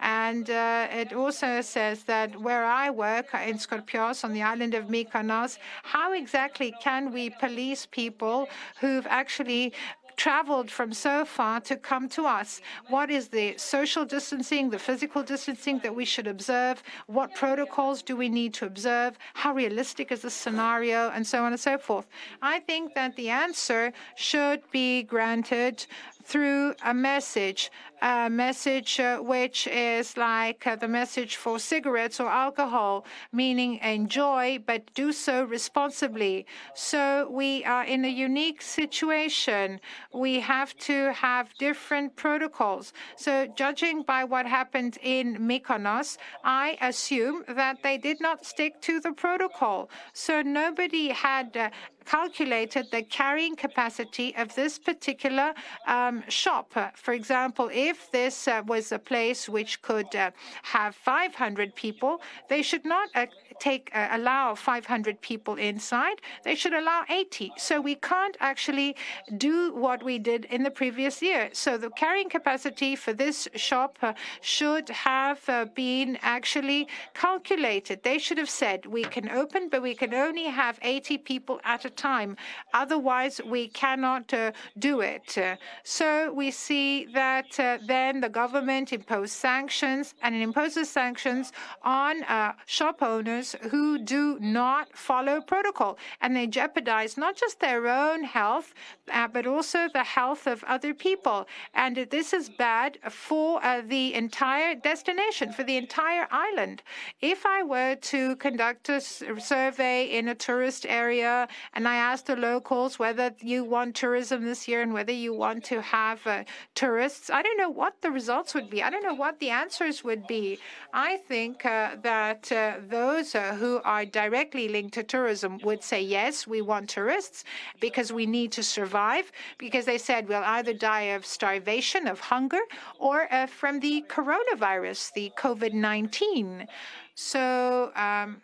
and 0.00 0.48
it 0.48 1.12
also 1.12 1.60
says 1.60 2.04
that 2.04 2.40
where 2.40 2.64
I 2.64 2.90
work 2.90 3.28
in 3.34 3.58
Scorpios 3.58 4.24
on 4.24 4.32
the 4.32 4.42
island 4.42 4.74
of 4.74 4.86
Mykonos, 4.86 5.58
how 5.82 6.12
exactly 6.12 6.72
can 6.82 7.12
we 7.12 7.30
police 7.30 7.86
people 7.86 8.48
who've 8.80 9.06
actually 9.08 9.72
traveled 10.20 10.70
from 10.70 10.92
so 10.92 11.24
far 11.24 11.60
to 11.60 11.74
come 11.74 12.06
to 12.06 12.26
us. 12.26 12.60
What 12.88 13.08
is 13.10 13.28
the 13.28 13.56
social 13.56 14.04
distancing, 14.04 14.68
the 14.68 14.78
physical 14.78 15.22
distancing 15.22 15.78
that 15.78 15.94
we 15.94 16.04
should 16.04 16.26
observe? 16.26 16.82
What 17.06 17.34
protocols 17.34 18.02
do 18.02 18.14
we 18.16 18.28
need 18.28 18.52
to 18.58 18.66
observe? 18.66 19.18
How 19.32 19.54
realistic 19.54 20.12
is 20.12 20.20
the 20.20 20.28
scenario? 20.28 21.08
And 21.08 21.26
so 21.26 21.42
on 21.42 21.52
and 21.52 21.60
so 21.68 21.78
forth. 21.78 22.06
I 22.42 22.60
think 22.60 22.92
that 22.96 23.16
the 23.16 23.30
answer 23.30 23.94
should 24.14 24.60
be 24.70 25.04
granted 25.04 25.86
through 26.22 26.74
a 26.84 26.92
message, 26.92 27.70
a 28.02 28.30
message 28.30 28.98
uh, 29.00 29.18
which 29.18 29.66
is 29.66 30.16
like 30.16 30.66
uh, 30.66 30.76
the 30.76 30.88
message 30.88 31.36
for 31.36 31.58
cigarettes 31.58 32.18
or 32.20 32.28
alcohol, 32.28 33.04
meaning 33.32 33.78
enjoy, 33.78 34.58
but 34.66 34.82
do 34.94 35.12
so 35.12 35.44
responsibly. 35.44 36.46
So 36.74 37.28
we 37.30 37.64
are 37.64 37.84
in 37.84 38.04
a 38.04 38.08
unique 38.08 38.62
situation. 38.62 39.80
We 40.14 40.40
have 40.40 40.76
to 40.88 41.12
have 41.12 41.52
different 41.58 42.16
protocols. 42.16 42.92
So 43.16 43.46
judging 43.54 44.02
by 44.02 44.24
what 44.24 44.46
happened 44.46 44.98
in 45.02 45.36
Mykonos, 45.48 46.16
I 46.44 46.78
assume 46.80 47.44
that 47.48 47.82
they 47.82 47.98
did 47.98 48.20
not 48.20 48.46
stick 48.46 48.80
to 48.82 49.00
the 49.00 49.12
protocol. 49.12 49.90
So 50.12 50.42
nobody 50.42 51.08
had 51.08 51.56
uh, 51.56 51.70
calculated 52.04 52.86
the 52.90 53.02
carrying 53.02 53.54
capacity 53.54 54.34
of 54.36 54.54
this 54.54 54.78
particular 54.78 55.54
um, 55.86 56.22
shop. 56.28 56.66
For 56.96 57.14
example, 57.14 57.68
if 57.72 57.89
this 58.10 58.48
uh, 58.48 58.62
was 58.66 58.92
a 58.92 58.98
place 58.98 59.48
which 59.48 59.82
could 59.82 60.14
uh, 60.14 60.30
have 60.62 60.94
500 60.94 61.74
people, 61.74 62.20
they 62.48 62.62
should 62.62 62.84
not 62.84 63.08
uh, 63.14 63.26
take 63.58 63.90
allow 63.94 64.54
500 64.54 65.20
people 65.20 65.56
inside. 65.56 66.20
They 66.44 66.54
should 66.54 66.72
allow 66.72 67.04
80. 67.08 67.52
So 67.58 67.80
we 67.80 67.94
can't 67.94 68.36
actually 68.40 68.96
do 69.36 69.74
what 69.74 70.02
we 70.02 70.18
did 70.18 70.46
in 70.46 70.62
the 70.62 70.70
previous 70.70 71.20
year. 71.20 71.50
So 71.52 71.76
the 71.76 71.90
carrying 71.90 72.30
capacity 72.30 72.96
for 72.96 73.12
this 73.12 73.48
shop 73.54 73.98
should 74.40 74.88
have 74.88 75.40
been 75.74 76.18
actually 76.22 76.88
calculated. 77.14 78.02
They 78.02 78.18
should 78.18 78.38
have 78.38 78.50
said 78.50 78.86
we 78.86 79.04
can 79.04 79.28
open, 79.30 79.68
but 79.68 79.82
we 79.82 79.94
can 79.94 80.14
only 80.14 80.44
have 80.44 80.78
80 80.82 81.18
people 81.18 81.60
at 81.64 81.84
a 81.84 81.90
time. 81.90 82.36
Otherwise, 82.72 83.40
we 83.44 83.68
cannot 83.68 84.32
uh, 84.32 84.52
do 84.78 85.00
it. 85.00 85.38
So 85.84 86.32
we 86.32 86.50
see 86.50 87.06
that 87.12 87.58
uh, 87.58 87.78
then 87.86 88.20
the 88.20 88.28
government 88.28 88.92
imposed 88.92 89.32
sanctions, 89.32 90.14
and 90.22 90.34
it 90.34 90.42
imposes 90.42 90.88
sanctions 90.88 91.52
on 91.82 92.22
uh, 92.24 92.52
shop 92.66 93.02
owners 93.02 93.56
who 93.70 93.98
do 93.98 94.38
not 94.40 94.96
follow 94.96 95.40
protocol, 95.40 95.98
and 96.20 96.36
they 96.36 96.46
jeopardize 96.46 97.16
not 97.16 97.36
just 97.36 97.60
their 97.60 97.88
own 97.88 98.24
health, 98.24 98.74
uh, 99.12 99.28
but 99.28 99.46
also 99.46 99.88
the 99.92 100.04
health 100.04 100.46
of 100.46 100.62
other 100.64 100.94
people. 100.94 101.46
And 101.74 101.96
this 102.10 102.32
is 102.32 102.48
bad 102.48 102.98
for 103.10 103.64
uh, 103.64 103.82
the 103.86 104.14
entire 104.14 104.74
destination, 104.74 105.52
for 105.52 105.64
the 105.64 105.76
entire 105.76 106.26
island. 106.30 106.82
If 107.20 107.46
I 107.46 107.62
were 107.62 107.96
to 107.96 108.36
conduct 108.36 108.88
a 108.88 109.00
survey 109.00 110.04
in 110.04 110.28
a 110.28 110.34
tourist 110.34 110.86
area 110.88 111.48
and 111.74 111.86
I 111.86 111.96
asked 111.96 112.26
the 112.26 112.36
locals 112.36 112.98
whether 112.98 113.32
you 113.40 113.64
want 113.64 113.96
tourism 113.96 114.44
this 114.44 114.66
year 114.68 114.82
and 114.82 114.92
whether 114.92 115.12
you 115.12 115.32
want 115.34 115.64
to 115.64 115.80
have 115.82 116.26
uh, 116.26 116.44
tourists. 116.74 117.30
I 117.30 117.42
don't 117.42 117.58
know 117.58 117.69
what 117.70 117.94
the 118.02 118.10
results 118.10 118.54
would 118.54 118.68
be. 118.68 118.82
I 118.82 118.90
don't 118.90 119.02
know 119.02 119.14
what 119.14 119.38
the 119.38 119.50
answers 119.50 120.04
would 120.04 120.26
be. 120.26 120.58
I 120.92 121.16
think 121.16 121.64
uh, 121.64 121.96
that 122.02 122.50
uh, 122.52 122.74
those 122.88 123.34
uh, 123.34 123.54
who 123.54 123.80
are 123.84 124.04
directly 124.04 124.68
linked 124.68 124.94
to 124.94 125.02
tourism 125.02 125.58
would 125.64 125.82
say, 125.82 126.02
yes, 126.02 126.46
we 126.46 126.60
want 126.62 126.88
tourists 126.88 127.44
because 127.80 128.12
we 128.12 128.26
need 128.26 128.52
to 128.52 128.62
survive, 128.62 129.30
because 129.58 129.84
they 129.84 129.98
said 129.98 130.28
we'll 130.28 130.42
either 130.44 130.74
die 130.74 131.08
of 131.16 131.24
starvation, 131.24 132.06
of 132.06 132.20
hunger, 132.20 132.60
or 132.98 133.32
uh, 133.32 133.46
from 133.46 133.80
the 133.80 134.04
coronavirus, 134.08 135.12
the 135.14 135.32
COVID 135.36 135.72
19. 135.72 136.66
So, 137.14 137.92
um, 137.96 138.40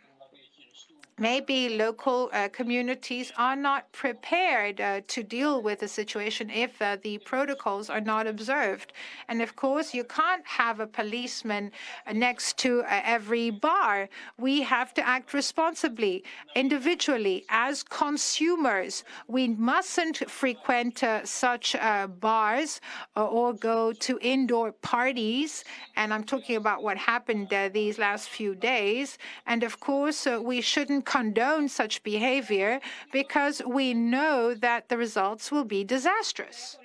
maybe 1.19 1.71
local 1.71 2.29
uh, 2.33 2.49
communities 2.49 3.33
are 3.39 3.57
not 3.57 3.91
prepared 3.93 4.81
uh, 4.81 5.01
to 5.09 5.23
deal 5.23 5.63
with 5.63 5.81
the 5.81 5.89
situation 5.89 6.51
if 6.51 6.81
uh, 6.83 6.97
the 7.03 7.17
protocols 7.19 7.89
are 7.89 8.03
not 8.03 8.27
observed. 8.27 8.93
And 9.29 9.41
of 9.41 9.57
course, 9.57 9.95
you 9.95 10.05
can't 10.05 10.47
have 10.47 10.79
a 10.81 10.87
policeman 10.87 11.73
next 12.13 12.59
to 12.59 12.83
uh, 12.83 13.01
every 13.05 13.49
bar. 13.51 14.11
We 14.37 14.61
have 14.63 14.93
to 14.95 15.09
act 15.09 15.33
responsibly, 15.33 16.23
individually, 16.55 17.47
as 17.49 17.83
consumers. 17.83 19.05
We 19.27 19.49
mustn't 19.49 20.31
frequent 20.31 21.03
uh, 21.03 21.25
such 21.25 21.75
uh, 21.77 22.09
bars 22.09 22.81
or 23.15 23.55
go 23.55 23.93
to 23.93 24.19
indoor 24.21 24.73
parties. 24.73 25.65
And 25.97 26.13
I'm 26.13 26.25
talking 26.25 26.57
about 26.57 26.83
what 26.83 26.99
happened 26.99 27.49
these 27.73 27.99
last 27.99 28.29
few 28.29 28.55
days. 28.55 29.17
And 29.47 29.63
of 29.63 29.81
course, 29.81 30.27
we 30.27 30.61
shouldn't 30.61 31.06
condone 31.07 31.69
such 31.69 32.03
behavior 32.03 32.81
because 33.13 33.63
we 33.67 33.95
know 33.95 34.55
that 34.55 34.91
the 34.91 34.99
results 34.99 35.51
will 35.51 35.65
be 35.65 35.85
disastrous. 35.85 36.77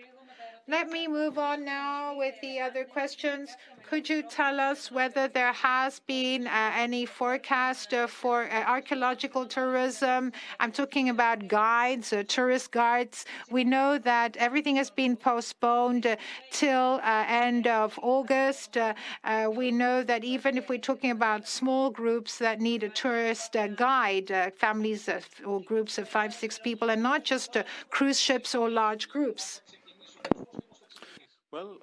Let 0.72 0.90
me 0.90 1.06
move 1.06 1.38
on 1.38 1.66
now 1.66 2.16
with 2.18 2.36
the 2.40 2.62
other 2.62 2.86
questions. 2.86 3.58
Could 3.90 4.08
you 4.08 4.24
tell 4.24 4.58
us 4.58 4.90
whether 4.90 5.28
there 5.28 5.52
has 5.52 6.00
been 6.00 6.48
uh, 6.48 6.72
any 6.74 7.06
forecast 7.06 7.94
uh, 7.94 8.08
for 8.08 8.44
uh, 8.44 8.64
archaeological 8.64 9.46
tourism? 9.46 10.32
I'm 10.62 10.72
talking 10.72 11.10
about 11.10 11.50
guides, 11.50 12.14
uh, 12.14 12.24
tourist 12.26 12.72
guides. 12.72 13.26
We 13.50 13.66
know 13.66 13.98
that 13.98 14.38
everything 14.38 14.78
has 14.78 14.90
been 14.90 15.18
postponed 15.18 16.06
uh, 16.06 16.16
till 16.52 17.02
uh, 17.04 17.26
end 17.28 17.68
of 17.68 18.00
August. 18.02 18.78
we 19.50 19.72
know 19.72 20.04
that 20.04 20.24
even 20.24 20.58
if 20.58 20.70
we're 20.70 20.88
talking 20.92 21.12
about 21.12 21.50
small 21.50 21.90
groups 21.90 22.38
that 22.38 22.62
need 22.62 22.84
a 22.84 22.90
tourist 22.90 23.58
guide, 23.76 24.54
families 24.56 25.10
or 25.46 25.60
groups 25.60 25.98
of 25.98 26.08
five, 26.08 26.34
six 26.34 26.58
people, 26.58 26.90
and 26.90 27.04
not 27.04 27.26
just 27.26 27.58
cruise 27.90 28.22
ships 28.22 28.56
or 28.56 28.70
large 28.70 29.10
groups. 29.10 29.60
Well, 31.52 31.78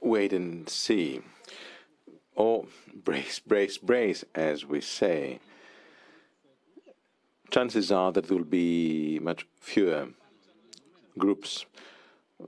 wait 0.00 0.32
and 0.32 0.68
see. 0.68 1.20
Or 2.36 2.66
brace, 2.94 3.38
brace, 3.38 3.78
brace, 3.78 4.24
as 4.34 4.64
we 4.64 4.80
say. 4.80 5.40
Chances 7.50 7.90
are 7.90 8.12
that 8.12 8.28
there 8.28 8.36
will 8.36 8.44
be 8.44 9.18
much 9.20 9.46
fewer 9.58 10.08
groups 11.16 11.66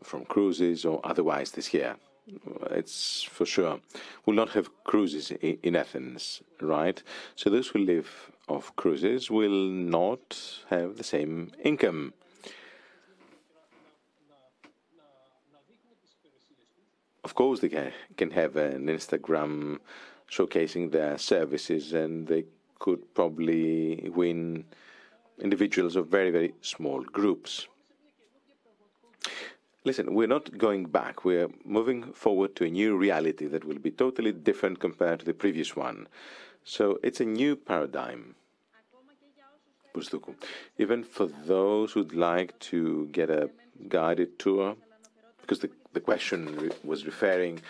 from 0.03 0.25
cruises 0.25 0.85
or 0.85 1.01
otherwise 1.03 1.51
this 1.53 1.75
year. 1.75 1.97
It's 2.71 3.23
for 3.23 3.45
sure. 3.45 3.81
We'll 4.25 4.37
not 4.37 4.51
have 4.51 4.71
cruises 4.85 5.31
in 5.31 5.75
Athens, 5.75 6.43
right? 6.61 7.03
So 7.35 7.51
those 7.51 7.69
who 7.69 7.81
live 7.81 8.31
off 8.47 8.75
cruises 8.77 9.31
will 9.31 9.51
not 9.51 10.39
have 10.69 10.97
the 10.97 11.05
same 11.05 11.51
income. 11.65 12.13
Of 17.23 17.35
course, 17.35 17.61
they 17.61 17.69
can, 17.69 17.93
can 18.17 18.31
have 18.31 18.57
an 18.57 18.87
Instagram 18.87 19.79
showcasing 20.31 20.91
their 20.91 21.19
services, 21.19 21.93
and 21.93 22.27
they 22.27 22.45
could 22.79 23.15
probably 23.15 24.11
win 24.15 24.65
individuals 25.39 25.97
of 25.97 26.09
very, 26.09 26.31
very 26.31 26.55
small 26.61 27.03
groups. 27.03 27.67
Listen, 29.85 30.15
we're 30.15 30.29
not 30.29 30.59
going 30.59 30.85
back. 30.87 31.25
We're 31.25 31.49
moving 31.65 32.13
forward 32.13 32.55
to 32.57 32.65
a 32.65 32.71
new 32.71 32.97
reality 32.97 33.47
that 33.47 33.65
will 33.65 33.79
be 33.79 33.91
totally 33.91 34.33
different 34.33 34.79
compared 34.79 35.21
to 35.21 35.25
the 35.25 35.35
previous 35.35 35.75
one. 35.75 36.07
So 36.65 36.99
it's 37.03 37.21
a 37.21 37.25
new 37.25 37.57
paradigm. 37.57 38.35
Even 40.79 41.03
for 41.03 41.27
those 41.27 41.93
who'd 41.93 42.15
like 42.15 42.59
to 42.61 43.09
get 43.11 43.31
a 43.31 43.51
guided 43.89 44.39
tour, 44.39 44.77
because 45.51 45.63
the 45.63 45.71
the 45.93 46.01
question 46.01 46.71
was 46.85 47.05
referring 47.05 47.61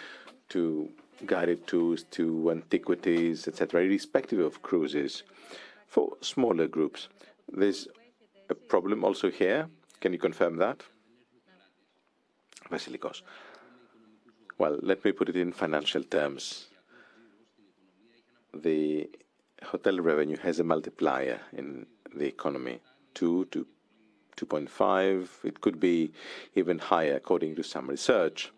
to 0.51 0.91
guided 1.25 1.67
tours 1.67 2.03
to 2.17 2.51
antiquities, 2.51 3.49
etc., 3.49 3.83
irrespective 3.83 4.39
of 4.39 4.63
cruises. 4.63 5.23
For 5.87 6.05
smaller 6.21 6.69
groups, 6.69 7.09
there's 7.51 7.89
a 8.51 8.55
problem 8.55 9.03
also 9.03 9.31
here. 9.31 9.69
Can 10.01 10.13
you 10.13 10.19
confirm 10.19 10.57
that? 10.57 10.83
Vasilikos. 12.71 13.23
Well, 14.59 14.79
let 14.83 15.03
me 15.05 15.13
put 15.13 15.31
it 15.31 15.37
in 15.37 15.53
financial 15.53 16.05
terms. 16.05 16.67
The 18.53 19.09
hotel 19.63 20.01
revenue 20.01 20.37
has 20.39 20.61
a 20.61 20.65
multiplier 20.65 21.41
in 21.53 21.87
the 22.15 22.27
economy, 22.27 22.81
2 23.15 23.47
to 23.53 23.67
2.5. 24.41 25.45
It 25.45 25.61
could 25.61 25.79
be 25.79 26.13
even 26.55 26.79
higher, 26.79 27.17
according 27.17 27.57
to 27.57 27.63
some 27.63 27.89
research. 27.89 28.51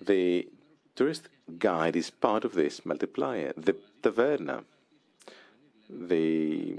The 0.00 0.48
tourist 0.94 1.28
guide 1.58 1.96
is 1.96 2.10
part 2.10 2.44
of 2.44 2.54
this 2.54 2.84
multiplier. 2.86 3.52
The 3.56 3.76
taverna, 4.02 4.64
the 5.88 6.76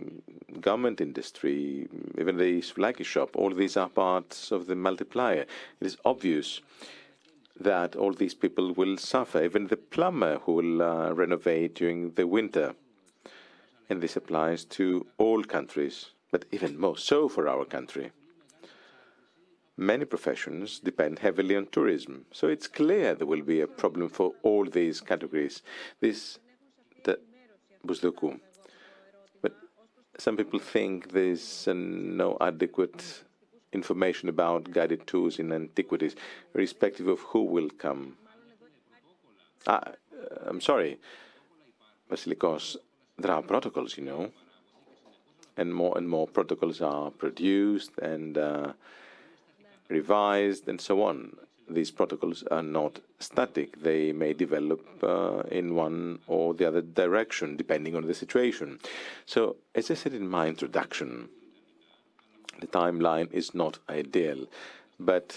government 0.59 1.01
industry, 1.01 1.87
even 2.17 2.37
the 2.37 2.61
souvlaki 2.61 3.05
shop, 3.05 3.35
all 3.35 3.51
these 3.51 3.77
are 3.77 3.89
parts 3.89 4.51
of 4.51 4.67
the 4.67 4.75
multiplier. 4.75 5.45
It 5.79 5.87
is 5.87 5.97
obvious 6.05 6.61
that 7.59 7.95
all 7.95 8.13
these 8.13 8.33
people 8.33 8.73
will 8.73 8.97
suffer, 8.97 9.43
even 9.43 9.67
the 9.67 9.77
plumber 9.77 10.39
who 10.39 10.53
will 10.53 10.81
uh, 10.81 11.11
renovate 11.11 11.75
during 11.75 12.11
the 12.11 12.25
winter. 12.25 12.73
And 13.89 14.01
this 14.01 14.15
applies 14.15 14.63
to 14.65 15.05
all 15.17 15.43
countries 15.43 16.11
but 16.31 16.45
even 16.51 16.79
more 16.79 16.97
so 16.97 17.27
for 17.27 17.47
our 17.47 17.65
country. 17.65 18.11
Many 19.77 20.05
professions 20.05 20.79
depend 20.79 21.19
heavily 21.19 21.55
on 21.55 21.67
tourism, 21.67 22.25
so 22.31 22.47
it's 22.47 22.67
clear 22.67 23.15
there 23.15 23.27
will 23.27 23.41
be 23.41 23.61
a 23.61 23.67
problem 23.67 24.09
for 24.09 24.33
all 24.43 24.65
these 24.65 25.01
categories. 25.01 25.61
This, 25.99 26.39
the 27.03 27.19
Bousdoukou. 27.85 28.39
But 29.41 29.53
some 30.17 30.37
people 30.37 30.59
think 30.59 31.11
there's 31.11 31.67
uh, 31.67 31.73
no 31.73 32.37
adequate 32.39 33.23
information 33.73 34.29
about 34.29 34.71
guided 34.71 35.07
tours 35.07 35.39
in 35.39 35.51
antiquities, 35.51 36.15
irrespective 36.53 37.07
of 37.07 37.19
who 37.21 37.43
will 37.43 37.69
come. 37.69 38.17
Ah, 39.67 39.93
I'm 40.45 40.61
sorry, 40.61 40.99
Vasilikos, 42.09 42.75
there 43.17 43.31
are 43.31 43.41
protocols, 43.41 43.97
you 43.97 44.03
know 44.03 44.31
and 45.61 45.73
more 45.73 45.97
and 45.97 46.07
more 46.15 46.27
protocols 46.27 46.81
are 46.81 47.11
produced 47.11 47.91
and 47.99 48.37
uh, 48.37 48.73
revised 49.89 50.67
and 50.67 50.79
so 50.81 51.03
on. 51.03 51.17
These 51.69 51.91
protocols 51.91 52.43
are 52.51 52.63
not 52.63 52.99
static. 53.19 53.81
They 53.81 54.11
may 54.11 54.33
develop 54.33 54.81
uh, 55.03 55.43
in 55.59 55.75
one 55.75 56.19
or 56.27 56.53
the 56.53 56.67
other 56.67 56.81
direction, 56.81 57.55
depending 57.55 57.95
on 57.95 58.07
the 58.07 58.13
situation. 58.13 58.79
So, 59.25 59.55
as 59.73 59.89
I 59.89 59.93
said 59.93 60.13
in 60.13 60.27
my 60.27 60.47
introduction, 60.47 61.29
the 62.59 62.67
timeline 62.67 63.31
is 63.31 63.55
not 63.55 63.79
ideal, 63.89 64.47
but 64.99 65.27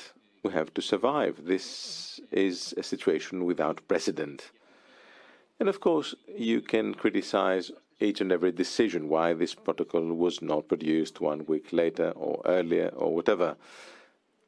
we 0.43 0.53
have 0.53 0.75
to 0.75 0.83
survive. 0.83 1.45
This 1.45 2.21
is 2.33 2.75
a 2.77 2.83
situation 2.83 3.45
without 3.45 3.87
precedent. 3.87 4.51
And 5.61 5.69
of 5.69 5.81
course, 5.81 6.15
you 6.27 6.61
can 6.61 6.95
criticize 6.95 7.71
each 8.01 8.21
and 8.21 8.33
every 8.33 8.53
decision 8.53 9.09
why 9.09 9.33
this 9.33 9.55
protocol 9.55 10.03
was 10.03 10.43
not 10.43 10.69
produced 10.69 11.21
one 11.21 11.45
week 11.47 11.73
later 11.73 12.11
or 12.11 12.43
earlier 12.45 12.89
or 12.89 13.15
whatever. 13.15 13.57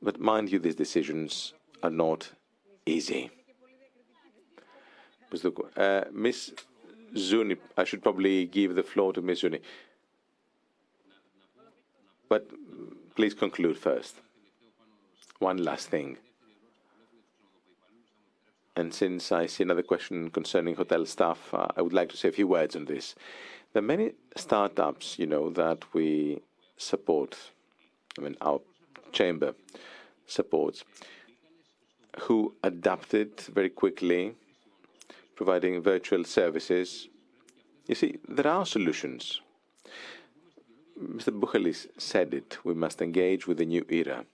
But 0.02 0.20
mind 0.20 0.50
you, 0.50 0.58
these 0.58 0.74
decisions 0.74 1.54
are 1.82 1.90
not 1.90 2.30
easy. 2.84 3.30
Uh, 5.76 6.04
Miss 6.12 6.52
Zouni, 7.14 7.56
I 7.76 7.84
should 7.84 8.02
probably 8.02 8.46
give 8.46 8.74
the 8.74 8.82
floor 8.82 9.12
to 9.12 9.22
Miss 9.22 9.42
Zouni. 9.42 9.60
But 12.28 12.48
please 13.14 13.34
conclude 13.34 13.78
first. 13.78 14.16
One 15.38 15.58
last 15.58 15.88
thing. 15.88 16.16
And 18.76 18.92
since 18.92 19.32
I 19.32 19.46
see 19.46 19.62
another 19.62 19.82
question 19.82 20.30
concerning 20.30 20.74
hotel 20.74 21.06
staff, 21.06 21.52
uh, 21.54 21.66
I 21.76 21.80
would 21.80 21.94
like 21.94 22.10
to 22.10 22.16
say 22.16 22.28
a 22.28 22.32
few 22.32 22.46
words 22.46 22.76
on 22.76 22.84
this. 22.84 23.14
There 23.72 23.82
are 23.82 23.86
many 23.86 24.12
startups, 24.36 25.18
you 25.18 25.26
know, 25.26 25.48
that 25.50 25.94
we 25.94 26.40
support. 26.76 27.36
I 28.18 28.20
mean, 28.20 28.36
our 28.42 28.60
chamber 29.12 29.54
supports, 30.26 30.84
who 32.20 32.54
adapted 32.62 33.40
very 33.40 33.70
quickly, 33.70 34.34
providing 35.36 35.82
virtual 35.82 36.24
services. 36.24 37.08
You 37.86 37.94
see, 37.94 38.18
there 38.28 38.46
are 38.46 38.66
solutions. 38.66 39.40
Mr. 41.00 41.38
Buhalis 41.38 41.86
said 41.98 42.34
it. 42.34 42.58
We 42.64 42.74
must 42.74 43.00
engage 43.00 43.46
with 43.46 43.58
the 43.58 43.66
new 43.66 43.86
era. 43.88 44.26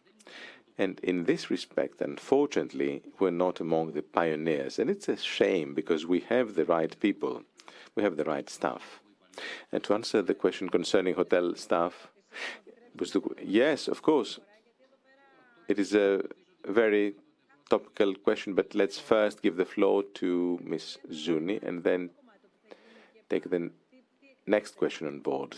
And 0.78 1.00
in 1.00 1.24
this 1.24 1.50
respect, 1.50 2.00
unfortunately, 2.00 3.02
we're 3.18 3.30
not 3.30 3.60
among 3.60 3.92
the 3.92 4.02
pioneers. 4.02 4.78
And 4.78 4.88
it's 4.88 5.08
a 5.08 5.16
shame 5.16 5.74
because 5.74 6.06
we 6.06 6.20
have 6.20 6.54
the 6.54 6.64
right 6.64 6.98
people, 7.00 7.42
we 7.94 8.02
have 8.02 8.16
the 8.16 8.24
right 8.24 8.48
staff. 8.48 9.00
And 9.70 9.82
to 9.84 9.94
answer 9.94 10.22
the 10.22 10.34
question 10.34 10.68
concerning 10.68 11.14
hotel 11.14 11.54
staff, 11.54 12.08
yes, 13.42 13.88
of 13.88 14.02
course, 14.02 14.38
it 15.68 15.78
is 15.78 15.94
a 15.94 16.22
very 16.66 17.14
topical 17.70 18.14
question, 18.14 18.54
but 18.54 18.74
let's 18.74 18.98
first 18.98 19.42
give 19.42 19.56
the 19.56 19.64
floor 19.64 20.02
to 20.14 20.58
Ms. 20.62 20.98
Zouni 21.10 21.62
and 21.62 21.82
then 21.82 22.10
take 23.30 23.48
the 23.48 23.70
next 24.46 24.76
question 24.76 25.06
on 25.06 25.20
board. 25.20 25.56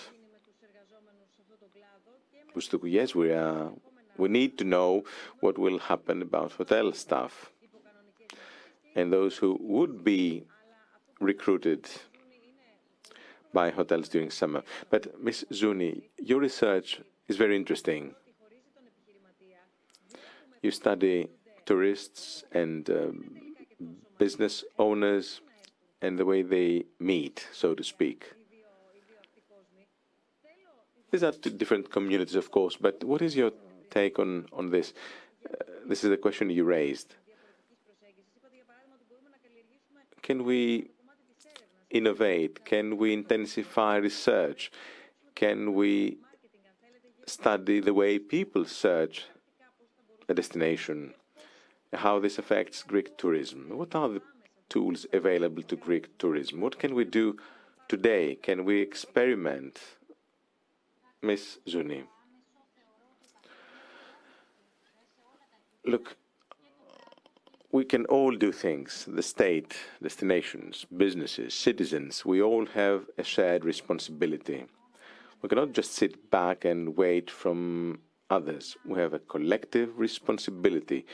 Yes, 2.84 3.14
we 3.14 3.32
are. 3.32 3.72
We 4.16 4.28
need 4.28 4.58
to 4.58 4.64
know 4.64 5.04
what 5.40 5.58
will 5.58 5.78
happen 5.78 6.22
about 6.22 6.52
hotel 6.52 6.92
staff 6.92 7.50
and 8.94 9.12
those 9.12 9.36
who 9.36 9.58
would 9.60 10.04
be 10.04 10.44
recruited 11.20 11.88
by 13.52 13.70
hotels 13.70 14.08
during 14.08 14.30
summer. 14.30 14.62
But 14.90 15.22
Ms. 15.22 15.46
Zouni, 15.52 16.02
your 16.18 16.40
research 16.40 17.00
is 17.28 17.36
very 17.36 17.56
interesting. 17.56 18.14
You 20.62 20.70
study 20.70 21.28
tourists 21.66 22.44
and 22.52 22.88
um, 22.90 23.54
business 24.18 24.64
owners 24.78 25.40
and 26.02 26.18
the 26.18 26.24
way 26.24 26.42
they 26.42 26.84
meet, 26.98 27.48
so 27.52 27.74
to 27.74 27.82
speak. 27.82 28.32
These 31.10 31.22
are 31.22 31.32
two 31.32 31.50
different 31.50 31.90
communities, 31.90 32.34
of 32.34 32.50
course, 32.50 32.76
but 32.76 33.04
what 33.04 33.22
is 33.22 33.36
your 33.36 33.52
take 33.94 34.18
on, 34.18 34.46
on 34.52 34.70
this? 34.70 34.92
Uh, 35.48 35.64
this 35.86 36.04
is 36.04 36.10
the 36.10 36.16
question 36.16 36.50
you 36.50 36.64
raised. 36.64 37.14
Can 40.22 40.44
we 40.44 40.88
innovate? 41.90 42.64
Can 42.64 42.96
we 42.96 43.12
intensify 43.12 43.96
research? 43.96 44.72
Can 45.34 45.74
we 45.74 46.18
study 47.26 47.80
the 47.80 47.94
way 47.94 48.18
people 48.18 48.64
search 48.64 49.26
a 50.28 50.34
destination? 50.34 51.14
How 51.92 52.18
this 52.18 52.38
affects 52.38 52.82
Greek 52.82 53.16
tourism? 53.18 53.60
What 53.80 53.94
are 53.94 54.08
the 54.08 54.22
tools 54.68 55.06
available 55.12 55.62
to 55.62 55.76
Greek 55.76 56.18
tourism? 56.18 56.60
What 56.60 56.78
can 56.78 56.94
we 56.94 57.04
do 57.04 57.36
today? 57.88 58.36
Can 58.36 58.64
we 58.64 58.80
experiment? 58.80 59.78
Ms. 61.22 61.58
Zouni. 61.66 62.04
Look, 65.86 66.16
we 67.70 67.84
can 67.84 68.06
all 68.06 68.34
do 68.34 68.52
things 68.52 69.04
the 69.06 69.22
state, 69.22 69.76
destinations, 70.02 70.86
businesses, 70.96 71.52
citizens. 71.52 72.24
We 72.24 72.40
all 72.40 72.64
have 72.66 73.04
a 73.18 73.22
shared 73.22 73.66
responsibility. 73.66 74.64
We 75.42 75.48
cannot 75.50 75.72
just 75.72 75.92
sit 75.92 76.30
back 76.30 76.64
and 76.64 76.96
wait 76.96 77.30
from 77.30 77.98
others. 78.30 78.78
We 78.86 78.98
have 78.98 79.12
a 79.12 79.18
collective 79.18 79.98
responsibility. 79.98 81.04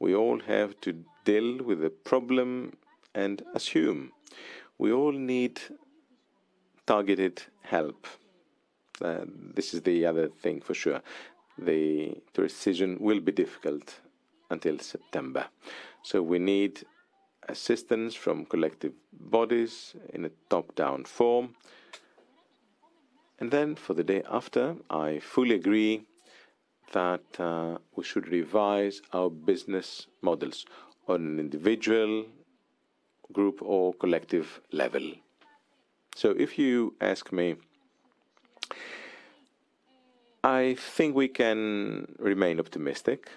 We 0.00 0.12
all 0.16 0.40
have 0.40 0.80
to 0.80 1.04
deal 1.24 1.62
with 1.62 1.80
the 1.80 1.90
problem 1.90 2.76
and 3.14 3.42
assume. 3.54 4.10
We 4.76 4.90
all 4.90 5.12
need 5.12 5.60
targeted 6.84 7.44
help. 7.62 8.08
Uh, 9.00 9.24
this 9.54 9.72
is 9.72 9.82
the 9.82 10.04
other 10.04 10.28
thing 10.28 10.60
for 10.60 10.74
sure. 10.74 11.00
The 11.58 12.16
season 12.48 12.98
will 13.00 13.20
be 13.20 13.32
difficult 13.32 14.00
until 14.50 14.78
September. 14.78 15.46
So 16.02 16.22
we 16.22 16.38
need 16.38 16.84
assistance 17.48 18.14
from 18.14 18.44
collective 18.46 18.92
bodies 19.12 19.94
in 20.12 20.24
a 20.24 20.30
top-down 20.50 21.04
form. 21.04 21.54
And 23.38 23.50
then 23.50 23.76
for 23.76 23.94
the 23.94 24.04
day 24.04 24.22
after, 24.30 24.76
I 24.90 25.18
fully 25.20 25.54
agree 25.54 26.06
that 26.92 27.24
uh, 27.38 27.78
we 27.94 28.04
should 28.04 28.28
revise 28.28 29.02
our 29.12 29.30
business 29.30 30.06
models 30.22 30.64
on 31.08 31.26
an 31.26 31.38
individual, 31.38 32.24
group, 33.32 33.60
or 33.62 33.92
collective 33.94 34.60
level. 34.72 35.12
So 36.14 36.30
if 36.30 36.58
you 36.58 36.94
ask 37.00 37.32
me, 37.32 37.56
I 40.42 40.76
think 40.78 41.14
we 41.14 41.28
can 41.28 42.14
remain 42.18 42.60
optimistic 42.60 43.28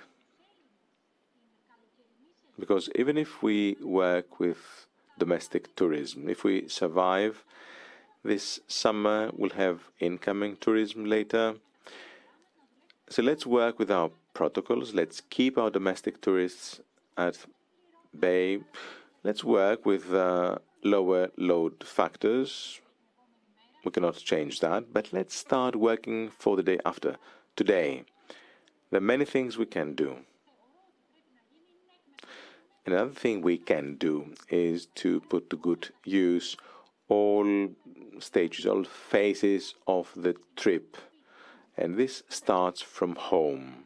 because 2.60 2.90
even 2.96 3.18
if 3.18 3.42
we 3.42 3.78
work 3.82 4.40
with 4.40 4.88
domestic 5.18 5.76
tourism, 5.76 6.30
if 6.30 6.44
we 6.44 6.68
survive 6.68 7.44
this 8.24 8.60
summer, 8.68 9.32
we'll 9.34 9.52
have 9.52 9.90
incoming 10.00 10.58
tourism 10.58 11.06
later. 11.06 11.56
So 13.10 13.24
let's 13.24 13.46
work 13.46 13.80
with 13.80 13.90
our 13.90 14.12
protocols. 14.34 14.94
Let's 14.94 15.22
keep 15.30 15.58
our 15.58 15.70
domestic 15.70 16.22
tourists 16.22 16.82
at 17.18 17.38
bay. 18.18 18.60
Let's 19.24 19.44
work 19.44 19.86
with 19.86 20.14
uh, 20.14 20.60
lower 20.84 21.30
load 21.38 21.84
factors. 21.84 22.80
We 23.84 23.92
cannot 23.92 24.18
change 24.18 24.60
that, 24.60 24.94
but 24.94 25.14
let's 25.14 25.36
start 25.36 25.76
working 25.76 26.30
for 26.38 26.56
the 26.58 26.64
day 26.64 26.80
after, 26.86 27.16
today. 27.56 28.04
There 28.92 28.98
are 28.98 29.02
many 29.02 29.26
things 29.26 29.58
we 29.58 29.66
can 29.66 29.96
do. 29.96 30.18
Another 32.92 33.12
thing 33.12 33.44
we 33.44 33.60
can 33.60 33.98
do 33.98 34.34
is 34.50 34.88
to 34.96 35.22
put 35.22 35.52
to 35.52 35.58
good 35.58 35.90
use 36.06 36.58
all 37.08 37.70
stages, 38.18 38.66
all 38.66 38.84
phases 38.84 39.76
of 39.86 40.12
the 40.16 40.36
trip. 40.56 40.98
And 41.78 41.98
this 41.98 42.24
starts 42.30 42.82
from 42.82 43.16
home. 43.16 43.84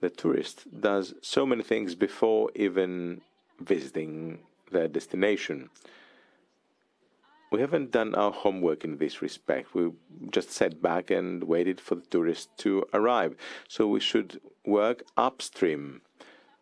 The 0.00 0.10
tourist 0.10 0.66
does 0.80 1.14
so 1.22 1.46
many 1.46 1.62
things 1.62 1.94
before 1.94 2.50
even 2.56 3.20
visiting 3.60 4.40
their 4.72 4.88
destination. 4.88 5.70
We 7.52 7.60
haven't 7.60 7.92
done 7.92 8.16
our 8.16 8.32
homework 8.32 8.82
in 8.82 8.98
this 8.98 9.22
respect. 9.22 9.76
We 9.76 9.92
just 10.32 10.50
sat 10.50 10.82
back 10.82 11.12
and 11.12 11.44
waited 11.44 11.80
for 11.80 11.94
the 11.94 12.06
tourist 12.06 12.48
to 12.58 12.84
arrive. 12.92 13.36
So 13.68 13.86
we 13.86 14.00
should 14.00 14.40
work 14.64 15.04
upstream 15.16 16.02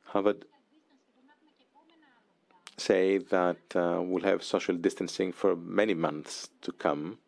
Harvard 0.06 0.44
say 2.76 3.18
that 3.18 3.56
uh, 3.74 4.00
we'll 4.02 4.22
have 4.22 4.42
social 4.42 4.76
distancing 4.76 5.32
for 5.32 5.56
many 5.56 5.94
months 5.94 6.48
to 6.62 6.72
come, 6.72 7.18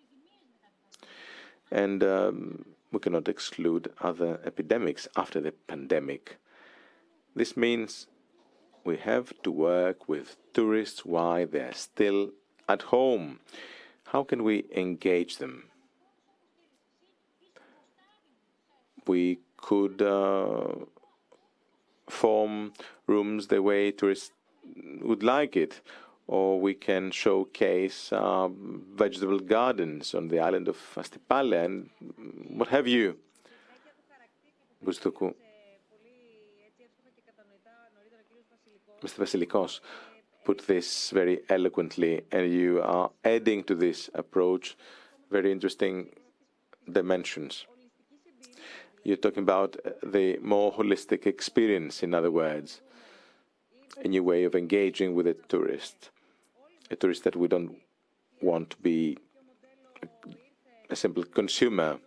and 1.71 2.03
um, 2.05 2.65
we 2.93 2.99
cannot 2.99 3.29
exclude 3.29 3.91
other 4.01 4.41
epidemics 4.45 5.09
after 5.17 5.41
the 5.41 5.53
pandemic. 5.53 6.39
This 7.35 7.57
means 7.57 8.07
we 8.85 8.97
have 8.97 9.33
to 9.43 9.51
work 9.51 10.09
with 10.09 10.37
tourists 10.55 11.05
while 11.05 11.47
they're 11.47 11.75
still 11.75 12.31
at 12.69 12.83
home. 12.83 13.41
How 14.13 14.25
can 14.25 14.45
we 14.45 14.65
engage 14.75 15.37
them? 15.37 15.65
We 19.07 19.41
could 19.57 20.01
uh, 20.01 20.87
form 22.09 22.73
rooms 23.07 23.47
the 23.49 23.63
way 23.63 23.91
tourists 23.91 24.33
would 25.01 25.23
like 25.23 25.57
it. 25.57 25.81
Or 26.27 26.61
we 26.61 26.75
can 26.75 27.11
showcase 27.11 28.13
uh, 28.13 28.49
vegetable 28.95 29.39
gardens 29.39 30.15
on 30.15 30.29
the 30.29 30.41
island 30.41 30.69
of 30.69 30.77
Astypalea 30.95 31.65
and 31.65 31.89
what 32.51 32.69
have 32.69 32.87
you. 32.87 33.17
Mr. 39.03 39.19
Vasilikos 39.21 39.81
put 40.45 40.67
this 40.67 41.11
very 41.11 41.41
eloquently, 41.49 42.23
and 42.33 42.53
you 42.53 42.81
are 42.83 43.11
adding 43.25 43.65
to 43.65 43.75
this 43.75 44.11
approach 44.15 44.77
very 45.31 45.53
interesting 45.53 46.09
dimensions. 46.91 47.67
You're 49.05 49.16
talking 49.16 49.43
about 49.43 49.77
the 50.03 50.39
more 50.43 50.73
holistic 50.73 51.27
experience, 51.27 52.03
in 52.03 52.15
other 52.15 52.31
words, 52.31 52.81
a 54.05 54.09
new 54.09 54.23
way 54.23 54.45
of 54.45 54.55
engaging 54.55 55.15
with 55.15 55.27
a 55.27 55.35
tourist, 55.35 56.11
a 56.91 56.97
tourist 56.97 57.25
that 57.25 57.37
we 57.37 57.49
don't 57.49 57.77
want 58.41 58.70
to 58.70 58.77
be 58.79 59.19
a 60.91 60.97
simple 60.97 61.25
consumer. 61.25 61.99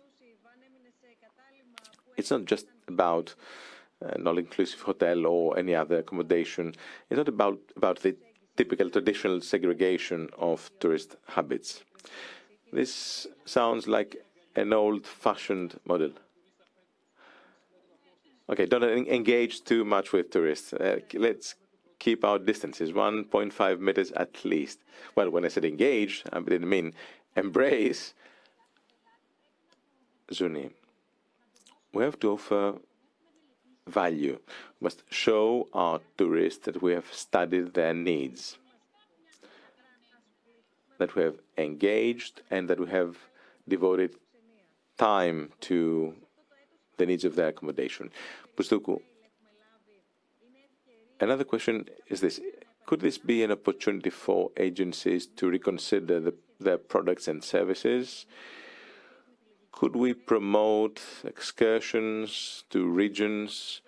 It's 2.16 2.30
not 2.30 2.44
just 2.44 2.66
about 2.88 3.34
an 4.00 4.26
all-inclusive 4.26 4.80
hotel 4.80 5.26
or 5.26 5.58
any 5.58 5.74
other 5.74 5.98
accommodation. 5.98 6.74
It's 7.08 7.18
not 7.18 7.28
about 7.28 7.58
about 7.76 8.00
the 8.00 8.16
typical 8.56 8.90
traditional 8.90 9.40
segregation 9.40 10.28
of 10.38 10.70
tourist 10.78 11.16
habits. 11.26 11.82
This 12.72 13.26
sounds 13.44 13.86
like 13.86 14.16
an 14.56 14.72
old-fashioned 14.72 15.80
model. 15.84 16.12
Okay, 18.52 18.66
don't 18.66 19.08
engage 19.08 19.64
too 19.64 19.82
much 19.82 20.12
with 20.12 20.30
tourists. 20.30 20.74
Uh, 20.74 20.98
let's 21.14 21.54
keep 21.98 22.22
our 22.22 22.38
distances, 22.38 22.92
1.5 22.92 23.80
meters 23.80 24.12
at 24.12 24.44
least. 24.44 24.80
Well, 25.16 25.30
when 25.30 25.46
I 25.46 25.48
said 25.48 25.64
engage, 25.64 26.22
I 26.30 26.38
didn't 26.40 26.68
mean 26.68 26.92
embrace. 27.34 28.12
Zouni, 30.30 30.70
we 31.94 32.04
have 32.04 32.20
to 32.20 32.32
offer 32.32 32.74
value. 33.86 34.38
We 34.80 34.84
must 34.84 35.02
show 35.08 35.68
our 35.72 36.00
tourists 36.18 36.66
that 36.66 36.82
we 36.82 36.92
have 36.92 37.10
studied 37.10 37.72
their 37.72 37.94
needs, 37.94 38.58
that 40.98 41.14
we 41.14 41.22
have 41.22 41.38
engaged, 41.56 42.42
and 42.50 42.68
that 42.68 42.78
we 42.78 42.90
have 42.90 43.16
devoted 43.66 44.14
time 44.98 45.52
to 45.60 46.14
the 47.02 47.06
needs 47.06 47.24
of 47.24 47.34
their 47.34 47.48
accommodation. 47.48 48.10
Bousdoukou, 48.56 49.00
another 51.20 51.44
question 51.44 51.86
is 52.08 52.20
this. 52.20 52.40
Could 52.84 53.00
this 53.00 53.16
be 53.16 53.42
an 53.42 53.52
opportunity 53.52 54.10
for 54.10 54.50
agencies 54.56 55.26
to 55.36 55.48
reconsider 55.48 56.20
the, 56.20 56.34
their 56.60 56.76
products 56.76 57.28
and 57.28 57.42
services? 57.42 58.26
Could 59.70 59.96
we 59.96 60.12
promote 60.12 61.00
excursions 61.24 62.64
to 62.70 62.86
regions, 62.86 63.80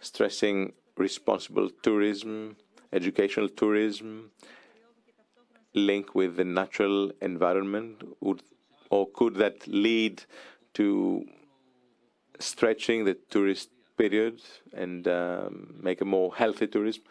stressing 0.00 0.72
responsible 0.96 1.68
tourism, 1.82 2.56
educational 2.92 3.48
tourism, 3.48 4.30
link 5.74 6.14
with 6.14 6.36
the 6.36 6.44
natural 6.44 7.12
environment? 7.20 8.02
Would, 8.20 8.42
Or 8.88 9.06
could 9.08 9.34
that 9.34 9.66
lead 9.66 10.24
to 10.74 11.26
stretching 12.38 13.04
the 13.04 13.14
tourist 13.14 13.70
period 14.02 14.40
and 14.72 15.06
um, 15.06 15.74
make 15.80 16.00
a 16.00 16.04
more 16.04 16.34
healthy 16.34 16.66
tourism? 16.66 17.02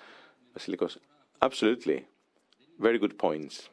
Vasilikos, 0.54 0.98
absolutely. 1.42 2.06
Very 2.80 3.00
good 3.00 3.18
points. 3.18 3.70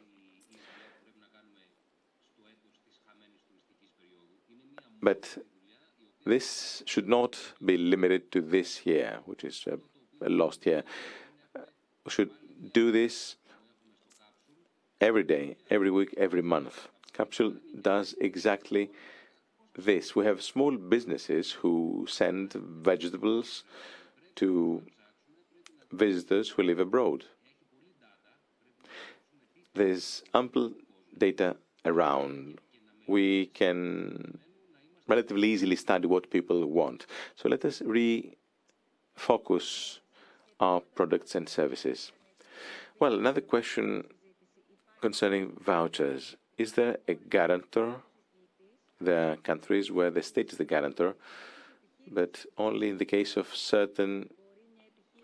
But 5.03 5.39
this 6.25 6.83
should 6.87 7.09
not 7.09 7.39
be 7.65 7.77
limited 7.77 8.31
to 8.33 8.41
this 8.41 8.87
year, 8.87 9.19
which 9.25 9.45
is 9.45 9.65
a, 9.67 9.79
a 10.27 10.29
lost 10.29 10.67
year. 10.67 10.83
We 12.05 12.11
should 12.11 12.31
do 12.73 12.93
this 12.93 13.37
every 15.01 15.25
day, 15.25 15.57
every 15.71 15.91
week, 15.91 16.15
every 16.17 16.43
month. 16.43 16.89
Capsule 17.13 17.55
does 17.83 18.15
exactly 18.21 18.91
this. 19.79 20.15
We 20.15 20.27
have 20.27 20.43
small 20.43 20.77
businesses 20.77 21.53
who 21.53 22.07
send 22.09 22.53
vegetables 22.53 23.65
to 24.37 24.83
visitors 25.93 26.51
who 26.51 26.65
live 26.65 26.81
abroad. 26.81 27.25
There's 29.75 30.23
ample 30.35 30.73
data 31.17 31.57
around. 31.85 32.59
We 33.07 33.47
can 33.47 34.39
relatively 35.07 35.49
easily 35.49 35.77
study 35.77 36.07
what 36.07 36.31
people 36.31 36.67
want. 36.67 37.07
So 37.37 37.49
let 37.49 37.65
us 37.65 37.81
refocus 37.81 40.01
our 40.61 40.81
products 40.81 41.35
and 41.35 41.49
services. 41.49 42.13
Well, 43.01 43.15
another 43.15 43.41
question 43.41 44.05
concerning 45.01 45.53
vouchers. 45.65 46.37
Is 46.59 46.73
there 46.73 46.99
a 47.07 47.15
guarantor? 47.15 48.03
Are 49.07 49.37
countries 49.37 49.91
where 49.91 50.11
the 50.11 50.23
state 50.23 50.51
is 50.53 50.59
the 50.59 50.65
guarantor, 50.65 51.15
but 52.11 52.45
only 52.57 52.89
in 52.89 52.99
the 52.99 53.05
case 53.05 53.37
of 53.37 53.55
certain 53.55 54.29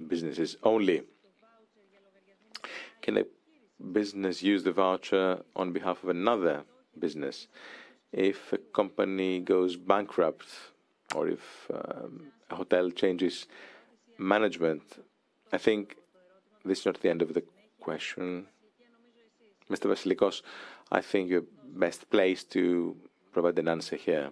businesses 0.07 0.57
only. 0.63 1.03
Can 3.03 3.19
a 3.19 3.25
business 3.93 4.43
use 4.43 4.63
the 4.63 4.73
voucher 4.73 5.43
on 5.57 5.73
behalf 5.73 6.03
of 6.03 6.09
another 6.09 6.65
business? 6.99 7.49
if 8.15 8.53
a 8.53 8.59
company 8.59 9.41
goes 9.41 9.77
bankrupt 9.77 10.49
or 11.15 11.29
if 11.29 11.69
um, 11.73 12.33
a 12.51 12.55
hotel 12.55 12.91
changes 12.91 13.47
management, 14.19 14.83
I 15.53 15.59
think 15.59 15.97
this 16.65 16.81
is 16.81 16.87
not 16.87 17.01
the 17.01 17.11
end 17.11 17.23
of 17.23 17.35
the 17.35 17.43
question. 17.81 18.47
Mr. 19.69 19.87
Vasilikos, 19.91 20.43
I 20.93 21.01
think 21.01 21.29
you're 21.29 21.45
best 21.75 22.09
placed 22.09 22.53
to 22.53 22.97
provide 23.35 23.59
an 23.59 23.69
answer 23.69 23.97
here. 23.97 24.31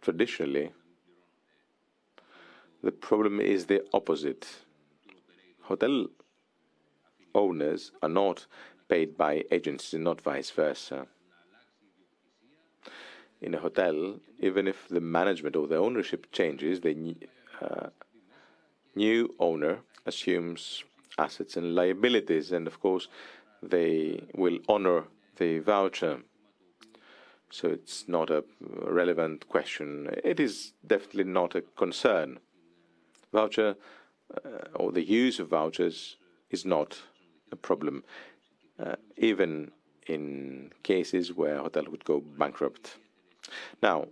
Traditionally, 0.00 0.70
the 2.82 2.92
problem 2.92 3.40
is 3.40 3.66
the 3.66 3.82
opposite. 3.92 4.46
Hotel 5.62 6.06
owners 7.34 7.92
are 8.02 8.08
not 8.08 8.46
paid 8.88 9.16
by 9.16 9.44
agencies 9.50 10.00
not 10.00 10.20
vice 10.20 10.50
versa. 10.50 11.06
In 13.42 13.54
a 13.54 13.58
hotel, 13.58 14.18
even 14.38 14.66
if 14.66 14.88
the 14.88 15.00
management 15.00 15.56
or 15.56 15.66
the 15.66 15.76
ownership 15.76 16.32
changes, 16.32 16.80
the 16.80 17.16
uh, 17.60 17.88
new 18.94 19.34
owner 19.38 19.80
assumes 20.06 20.84
assets 21.18 21.56
and 21.56 21.74
liabilities, 21.74 22.52
and 22.52 22.66
of 22.66 22.80
course, 22.80 23.08
they 23.62 24.20
will 24.34 24.58
honor 24.68 25.04
the 25.36 25.58
voucher. 25.60 26.20
So 27.50 27.68
it's 27.68 28.08
not 28.08 28.30
a 28.30 28.44
relevant 28.60 29.48
question. 29.48 30.08
It 30.24 30.40
is 30.40 30.72
definitely 30.86 31.24
not 31.24 31.54
a 31.54 31.62
concern. 31.62 32.38
Voucher 33.32 33.76
uh, 34.44 34.48
or 34.74 34.92
the 34.92 35.04
use 35.04 35.38
of 35.38 35.48
vouchers 35.48 36.16
is 36.50 36.64
not 36.64 37.00
a 37.52 37.56
problem 37.56 38.02
uh, 38.78 38.96
even 39.16 39.70
in 40.06 40.70
cases 40.82 41.32
where 41.32 41.58
hotel 41.58 41.84
would 41.88 42.04
go 42.04 42.20
bankrupt. 42.20 42.96
Now, 43.82 44.06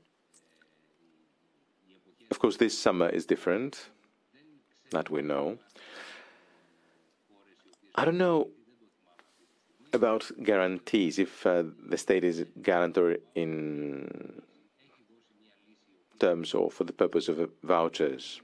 of 2.31 2.39
course, 2.39 2.57
this 2.57 2.77
summer 2.77 3.09
is 3.09 3.27
different, 3.27 3.91
that 4.91 5.11
we 5.11 5.23
know. 5.23 5.59
I 7.95 8.05
don't 8.05 8.19
know 8.19 8.49
about 9.95 10.31
guarantees, 10.43 11.19
if 11.19 11.47
uh, 11.47 11.65
the 11.89 11.97
state 11.97 12.25
is 12.25 12.45
guarantor 12.62 13.16
in 13.35 14.43
terms 16.19 16.55
or 16.55 16.71
for 16.71 16.85
the 16.85 16.93
purpose 16.93 17.29
of 17.29 17.51
vouchers. 17.62 18.41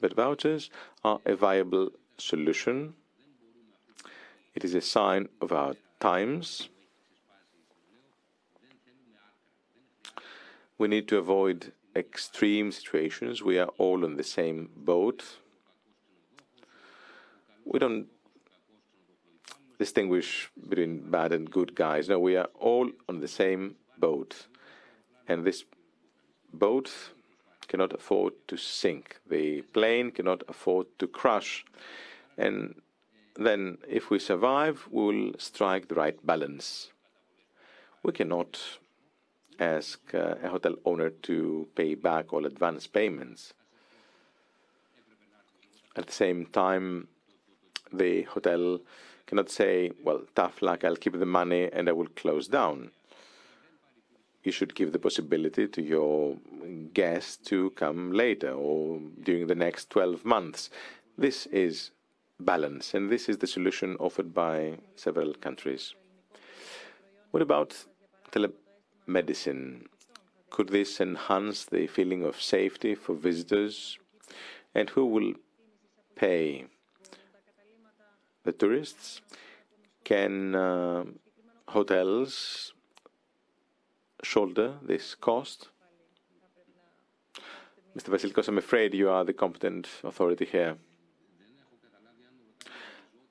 But 0.00 0.14
vouchers 0.14 0.70
are 1.04 1.20
a 1.26 1.34
viable 1.34 1.90
solution 2.18 2.94
it 4.54 4.64
is 4.64 4.74
a 4.74 4.80
sign 4.80 5.28
of 5.40 5.52
our 5.52 5.74
times. 6.00 6.68
We 10.76 10.88
need 10.88 11.08
to 11.08 11.18
avoid 11.18 11.72
extreme 11.94 12.72
situations. 12.72 13.42
We 13.42 13.58
are 13.58 13.70
all 13.78 14.04
on 14.04 14.16
the 14.16 14.24
same 14.24 14.70
boat. 14.76 15.24
We 17.64 17.78
don't 17.78 18.06
distinguish 19.80 20.50
between 20.68 21.10
bad 21.10 21.32
and 21.32 21.50
good 21.50 21.74
guys. 21.74 22.08
No, 22.10 22.18
we 22.18 22.36
are 22.36 22.50
all 22.60 22.90
on 23.08 23.20
the 23.20 23.26
same 23.26 23.76
boat. 23.98 24.46
And 25.26 25.42
this 25.42 25.64
boat 26.52 26.92
cannot 27.66 27.94
afford 27.94 28.34
to 28.48 28.58
sink. 28.58 29.20
The 29.26 29.62
plane 29.62 30.10
cannot 30.10 30.42
afford 30.48 30.86
to 30.98 31.06
crash. 31.06 31.64
And 32.36 32.82
then 33.36 33.78
if 33.88 34.10
we 34.10 34.18
survive, 34.18 34.86
we 34.90 35.02
will 35.02 35.32
strike 35.38 35.88
the 35.88 35.94
right 35.94 36.18
balance. 36.26 36.90
We 38.02 38.12
cannot 38.12 38.60
ask 39.58 39.98
uh, 40.14 40.34
a 40.42 40.48
hotel 40.48 40.74
owner 40.84 41.08
to 41.28 41.68
pay 41.74 41.94
back 41.94 42.34
all 42.34 42.44
advance 42.44 42.86
payments. 42.86 43.54
At 45.96 46.06
the 46.06 46.12
same 46.12 46.46
time, 46.46 47.08
the 47.92 48.22
hotel 48.22 48.80
cannot 49.30 49.48
say, 49.48 49.92
well, 50.02 50.22
tough 50.34 50.60
luck, 50.60 50.82
I'll 50.84 50.96
keep 50.96 51.16
the 51.16 51.24
money 51.24 51.70
and 51.72 51.88
I 51.88 51.92
will 51.92 52.08
close 52.08 52.48
down. 52.48 52.90
You 54.42 54.50
should 54.50 54.74
give 54.74 54.90
the 54.90 54.98
possibility 54.98 55.68
to 55.68 55.80
your 55.80 56.36
guests 56.92 57.36
to 57.48 57.70
come 57.70 58.12
later 58.12 58.50
or 58.50 58.98
during 59.22 59.46
the 59.46 59.54
next 59.54 59.88
12 59.90 60.24
months. 60.24 60.70
This 61.16 61.46
is 61.46 61.92
balance, 62.40 62.92
and 62.94 63.08
this 63.08 63.28
is 63.28 63.38
the 63.38 63.46
solution 63.46 63.96
offered 64.00 64.34
by 64.34 64.78
several 64.96 65.32
countries. 65.34 65.94
What 67.30 67.42
about 67.42 67.76
telemedicine? 68.32 69.86
Could 70.50 70.70
this 70.70 71.00
enhance 71.00 71.66
the 71.66 71.86
feeling 71.86 72.24
of 72.24 72.42
safety 72.42 72.96
for 72.96 73.14
visitors? 73.14 73.96
And 74.74 74.90
who 74.90 75.06
will 75.06 75.34
pay? 76.16 76.66
The 78.50 78.66
tourists? 78.66 79.20
Can 80.02 80.56
uh, 80.56 81.04
hotels 81.68 82.72
shoulder 84.24 84.74
this 84.82 85.14
cost? 85.14 85.68
Mr. 87.96 88.08
Vasilikos, 88.08 88.48
I'm 88.48 88.58
afraid 88.58 88.92
you 88.92 89.08
are 89.08 89.24
the 89.24 89.32
competent 89.32 89.86
authority 90.02 90.46
here. 90.46 90.78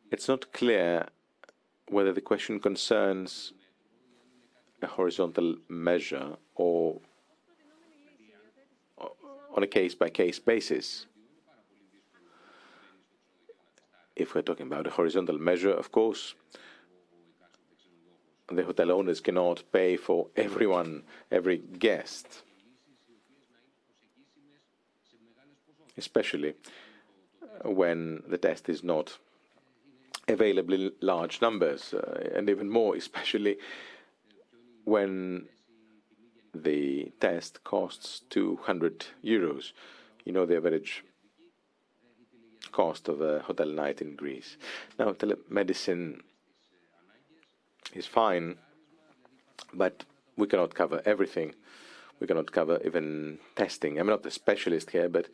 It's 0.09 0.29
not 0.29 0.53
clear 0.53 1.07
whether 1.89 2.13
the 2.13 2.21
question 2.21 2.61
concerns 2.61 3.51
a 4.81 4.87
horizontal 4.87 5.57
measure 5.67 6.37
or 6.55 7.01
on 9.53 9.63
a 9.63 9.67
case 9.67 9.95
by 9.95 10.09
case 10.09 10.39
basis. 10.39 11.07
If 14.19 14.35
we're 14.35 14.41
talking 14.41 14.67
about 14.67 14.85
a 14.85 14.89
horizontal 14.89 15.39
measure, 15.39 15.71
of 15.71 15.93
course, 15.93 16.35
the 18.51 18.63
hotel 18.63 18.91
owners 18.91 19.21
cannot 19.21 19.63
pay 19.71 19.95
for 19.95 20.27
everyone, 20.35 21.03
every 21.31 21.57
guest, 21.57 22.43
especially 25.97 26.55
when 27.63 28.21
the 28.27 28.37
test 28.37 28.67
is 28.67 28.83
not 28.83 29.17
available 30.27 30.73
in 30.73 30.91
large 30.99 31.41
numbers, 31.41 31.93
uh, 31.93 32.29
and 32.35 32.49
even 32.49 32.69
more, 32.69 32.95
especially 32.97 33.57
when 34.83 35.47
the 36.53 37.09
test 37.21 37.63
costs 37.63 38.21
200 38.29 39.05
euros. 39.23 39.71
You 40.25 40.33
know 40.33 40.45
the 40.45 40.57
average 40.57 41.05
cost 42.71 43.07
of 43.07 43.21
a 43.21 43.39
hotel 43.39 43.67
night 43.67 44.01
in 44.01 44.15
Greece. 44.15 44.57
Now, 44.97 45.13
telemedicine 45.13 46.21
is 47.93 48.05
fine, 48.05 48.57
but 49.73 50.03
we 50.37 50.47
cannot 50.47 50.73
cover 50.73 51.01
everything. 51.05 51.53
We 52.19 52.27
cannot 52.27 52.51
cover 52.51 52.79
even 52.85 53.39
testing. 53.55 53.99
I'm 53.99 54.07
not 54.07 54.25
a 54.25 54.31
specialist 54.31 54.91
here, 54.91 55.09
but 55.09 55.27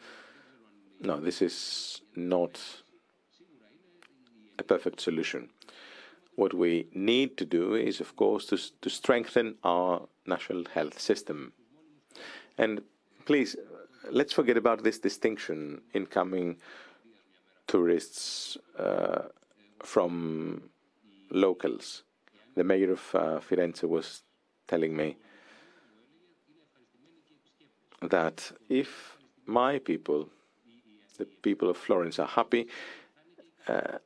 no, 1.01 1.19
this 1.19 1.41
is 1.41 2.01
not 2.15 2.59
a 4.57 4.63
perfect 4.63 5.01
solution. 5.01 5.49
What 6.35 6.53
we 6.53 6.87
need 6.93 7.37
to 7.37 7.45
do 7.45 7.75
is, 7.75 8.01
of 8.01 8.15
course, 8.15 8.45
to, 8.47 8.57
to 8.81 8.89
strengthen 8.89 9.55
our 9.63 10.07
national 10.25 10.65
health 10.73 10.99
system. 10.99 11.53
And 12.57 12.81
please, 13.25 13.55
let's 14.11 14.33
forget 14.33 14.57
about 14.57 14.83
this 14.83 14.99
distinction 14.99 15.81
incoming 15.93 16.57
tourists 17.75 18.57
uh, 18.79 19.23
from 19.79 20.61
locals. 21.29 22.03
The 22.55 22.63
mayor 22.63 22.93
of 22.93 23.03
uh, 23.13 23.39
Firenze 23.47 23.83
was 23.83 24.23
telling 24.65 24.95
me 24.95 25.17
that 28.01 28.53
if 28.69 29.17
my 29.45 29.79
people, 29.79 30.29
the 31.17 31.25
people 31.25 31.69
of 31.69 31.75
Florence, 31.75 32.17
are 32.17 32.31
happy, 32.39 32.67
uh, 33.67 33.97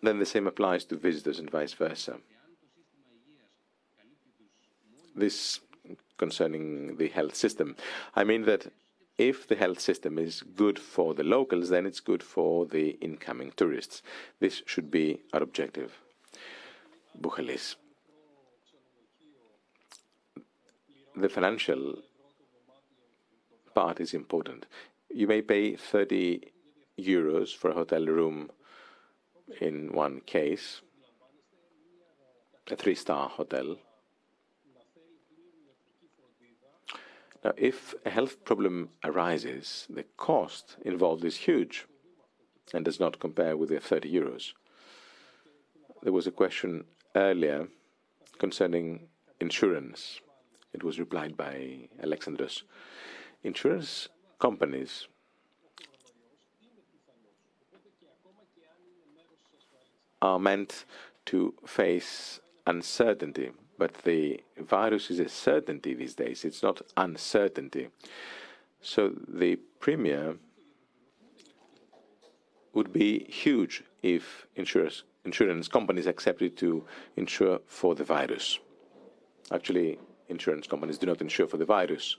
then 0.00 0.20
the 0.20 0.26
same 0.34 0.46
applies 0.46 0.84
to 0.84 0.96
visitors 0.96 1.40
and 1.40 1.50
vice 1.50 1.74
versa. 1.74 2.18
This 5.16 5.58
concerning 6.18 6.96
the 6.98 7.08
health 7.08 7.34
system. 7.34 7.74
I 8.14 8.22
mean 8.22 8.42
that 8.44 8.70
if 9.18 9.46
the 9.46 9.54
health 9.56 9.80
system 9.80 10.18
is 10.18 10.42
good 10.42 10.78
for 10.78 11.14
the 11.14 11.24
locals, 11.24 11.68
then 11.68 11.86
it's 11.86 12.00
good 12.00 12.22
for 12.22 12.66
the 12.66 12.90
incoming 13.00 13.52
tourists. 13.56 14.02
This 14.38 14.62
should 14.66 14.90
be 14.90 15.20
our 15.32 15.42
objective. 15.42 15.98
Buhalis. 17.20 17.76
The 21.16 21.28
financial 21.28 21.96
part 23.74 24.00
is 24.00 24.14
important. 24.14 24.66
You 25.10 25.26
may 25.26 25.42
pay 25.42 25.76
30 25.76 26.40
euros 26.98 27.54
for 27.54 27.70
a 27.70 27.74
hotel 27.74 28.06
room 28.06 28.50
in 29.60 29.92
one 29.92 30.20
case, 30.20 30.80
a 32.70 32.76
three 32.76 32.94
star 32.94 33.28
hotel. 33.28 33.76
Now, 37.44 37.52
if 37.56 37.94
a 38.04 38.10
health 38.10 38.44
problem 38.44 38.90
arises, 39.02 39.86
the 39.88 40.04
cost 40.16 40.76
involved 40.84 41.24
is 41.24 41.36
huge 41.36 41.86
and 42.74 42.84
does 42.84 43.00
not 43.00 43.18
compare 43.18 43.56
with 43.56 43.70
the 43.70 43.80
30 43.80 44.12
euros. 44.12 44.52
There 46.02 46.12
was 46.12 46.26
a 46.26 46.30
question 46.30 46.84
earlier 47.16 47.68
concerning 48.38 49.08
insurance. 49.40 50.20
It 50.72 50.84
was 50.84 50.98
replied 50.98 51.36
by 51.36 51.88
Alexandros. 52.02 52.62
Insurance 53.42 54.08
companies 54.38 55.08
are 60.22 60.38
meant 60.38 60.84
to 61.26 61.54
face 61.66 62.40
uncertainty, 62.66 63.50
but 63.80 63.94
the 64.04 64.38
virus 64.58 65.10
is 65.10 65.20
a 65.20 65.28
certainty 65.28 65.94
these 65.94 66.14
days. 66.14 66.44
It's 66.44 66.62
not 66.62 66.82
uncertainty. 66.98 67.88
So 68.82 69.12
the 69.26 69.56
premium 69.84 70.38
would 72.74 72.92
be 72.92 73.24
huge 73.24 73.82
if 74.02 74.46
insurance, 74.54 75.04
insurance 75.24 75.66
companies 75.66 76.06
accepted 76.06 76.58
to 76.58 76.84
insure 77.16 77.60
for 77.64 77.94
the 77.94 78.04
virus. 78.04 78.58
Actually, 79.50 79.98
insurance 80.28 80.66
companies 80.66 80.98
do 80.98 81.06
not 81.06 81.22
insure 81.22 81.46
for 81.46 81.56
the 81.56 81.64
virus. 81.64 82.16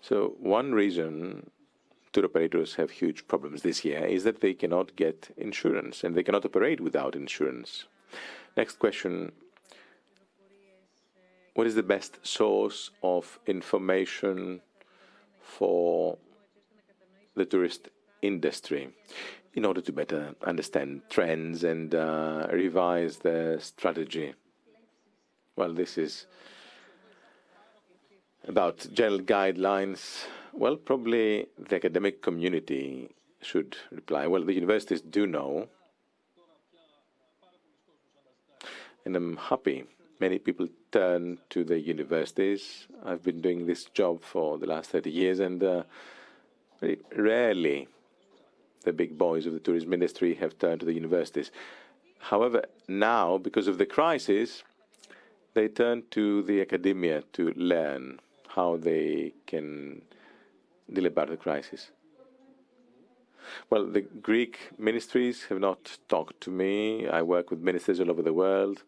So 0.00 0.36
one 0.40 0.72
reason 0.72 1.50
tour 2.18 2.28
operators 2.28 2.74
have 2.74 2.90
huge 2.90 3.28
problems 3.28 3.62
this 3.62 3.84
year 3.84 4.04
is 4.04 4.24
that 4.24 4.40
they 4.40 4.52
cannot 4.52 4.96
get 4.96 5.30
insurance 5.36 6.02
and 6.02 6.14
they 6.16 6.22
cannot 6.24 6.44
operate 6.44 6.80
without 6.80 7.14
insurance. 7.14 7.84
Next 8.56 8.78
question 8.78 9.32
What 11.54 11.66
is 11.66 11.74
the 11.74 11.82
best 11.82 12.26
source 12.26 12.90
of 13.02 13.38
information 13.46 14.60
for 15.40 16.18
the 17.34 17.44
tourist 17.44 17.88
industry 18.22 18.88
in 19.54 19.64
order 19.64 19.80
to 19.80 19.92
better 19.92 20.34
understand 20.44 21.02
trends 21.10 21.64
and 21.64 21.94
uh, 21.94 22.48
revise 22.52 23.18
their 23.18 23.60
strategy? 23.60 24.34
Well, 25.56 25.72
this 25.72 25.98
is 25.98 26.26
about 28.46 28.86
general 28.92 29.20
guidelines 29.20 30.26
well, 30.52 30.76
probably 30.76 31.46
the 31.58 31.76
academic 31.76 32.22
community 32.22 33.10
should 33.42 33.76
reply. 33.90 34.26
Well, 34.26 34.44
the 34.44 34.54
universities 34.54 35.00
do 35.00 35.26
know, 35.26 35.68
and 39.04 39.16
I'm 39.16 39.36
happy. 39.36 39.84
Many 40.20 40.38
people 40.38 40.66
turn 40.90 41.38
to 41.50 41.62
the 41.62 41.78
universities. 41.78 42.88
I've 43.04 43.22
been 43.22 43.40
doing 43.40 43.66
this 43.66 43.84
job 43.84 44.22
for 44.22 44.58
the 44.58 44.66
last 44.66 44.90
30 44.90 45.10
years, 45.10 45.38
and 45.38 45.62
uh, 45.62 45.84
rarely 47.16 47.88
the 48.84 48.92
big 48.92 49.16
boys 49.16 49.46
of 49.46 49.52
the 49.52 49.60
tourism 49.60 49.92
industry 49.92 50.34
have 50.34 50.58
turned 50.58 50.80
to 50.80 50.86
the 50.86 50.94
universities. 50.94 51.50
However, 52.18 52.64
now, 52.88 53.38
because 53.38 53.68
of 53.68 53.78
the 53.78 53.86
crisis, 53.86 54.64
they 55.54 55.68
turn 55.68 56.02
to 56.10 56.42
the 56.42 56.60
academia 56.60 57.22
to 57.34 57.52
learn 57.54 58.18
how 58.48 58.76
they 58.76 59.34
can 59.46 60.02
the 60.88 61.36
crisis? 61.38 61.90
Well, 63.70 63.86
the 63.86 64.02
Greek 64.02 64.70
ministries 64.78 65.44
have 65.44 65.60
not 65.60 65.98
talked 66.08 66.40
to 66.42 66.50
me. 66.50 67.08
I 67.08 67.22
work 67.22 67.50
with 67.50 67.60
ministers 67.60 68.00
all 68.00 68.10
over 68.10 68.22
the 68.22 68.32
world, 68.32 68.82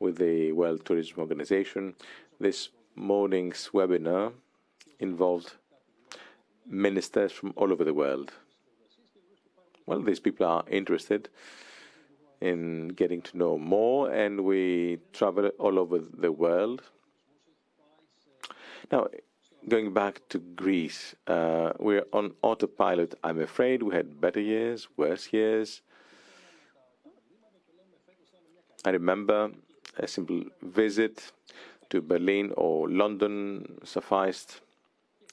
with 0.00 0.18
the 0.18 0.52
World 0.52 0.84
Tourism 0.84 1.20
Organization. 1.20 1.94
This 2.40 2.70
morning's 2.94 3.70
webinar 3.72 4.32
involved 4.98 5.52
ministers 6.66 7.32
from 7.32 7.52
all 7.56 7.72
over 7.72 7.84
the 7.84 7.94
world. 7.94 8.32
Well, 9.86 10.02
these 10.02 10.20
people 10.20 10.46
are 10.46 10.64
interested 10.68 11.28
in 12.40 12.88
getting 12.88 13.22
to 13.22 13.36
know 13.36 13.58
more, 13.58 14.10
and 14.10 14.44
we 14.44 14.98
travel 15.12 15.48
all 15.58 15.78
over 15.78 15.98
the 15.98 16.30
world. 16.30 16.82
Now, 18.92 19.08
going 19.68 19.92
back 19.92 20.20
to 20.30 20.38
Greece, 20.38 21.14
uh, 21.26 21.72
we're 21.78 22.04
on 22.12 22.32
autopilot. 22.42 23.14
I'm 23.22 23.40
afraid 23.40 23.82
we 23.82 23.94
had 23.94 24.20
better 24.20 24.40
years, 24.40 24.88
worse 24.96 25.32
years. 25.32 25.82
I 28.84 28.90
remember 28.90 29.50
a 29.96 30.06
simple 30.08 30.42
visit 30.62 31.32
to 31.90 32.00
Berlin 32.00 32.52
or 32.56 32.88
London 32.88 33.78
sufficed 33.84 34.60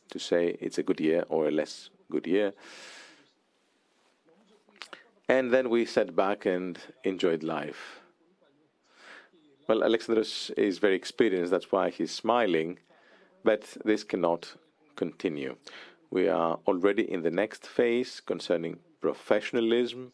to 0.09 0.19
say 0.19 0.57
it's 0.59 0.77
a 0.77 0.83
good 0.83 0.99
year 0.99 1.23
or 1.29 1.47
a 1.47 1.51
less 1.51 1.89
good 2.11 2.27
year. 2.27 2.53
And 5.27 5.51
then 5.51 5.69
we 5.69 5.85
sat 5.85 6.15
back 6.15 6.45
and 6.45 6.77
enjoyed 7.03 7.43
life. 7.43 7.99
Well, 9.67 9.81
Alexandros 9.81 10.51
is 10.57 10.77
very 10.77 10.95
experienced, 10.95 11.49
that's 11.51 11.71
why 11.71 11.89
he's 11.89 12.11
smiling, 12.11 12.77
but 13.45 13.77
this 13.85 14.03
cannot 14.03 14.55
continue. 14.95 15.55
We 16.09 16.27
are 16.27 16.57
already 16.67 17.03
in 17.09 17.21
the 17.21 17.31
next 17.31 17.67
phase 17.67 18.19
concerning 18.19 18.79
professionalism. 19.01 20.11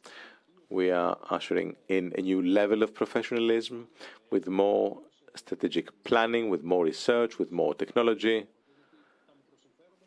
We 0.69 0.91
are 0.91 1.17
ushering 1.29 1.77
in 1.87 2.13
a 2.17 2.21
new 2.21 2.41
level 2.41 2.83
of 2.83 2.93
professionalism 2.93 3.87
with 4.31 4.47
more 4.47 4.99
strategic 5.35 5.87
planning, 6.03 6.49
with 6.49 6.63
more 6.63 6.83
research, 6.83 7.39
with 7.39 7.51
more 7.51 7.73
technology, 7.73 8.47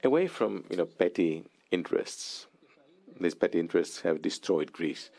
away 0.03 0.27
from 0.27 0.65
you 0.71 0.77
know 0.77 0.87
petty 0.87 1.45
interests. 1.71 2.47
These 3.19 3.37
petty 3.37 3.59
interests 3.59 4.03
have 4.03 4.21
destroyed 4.21 4.71
Greece. 4.73 5.11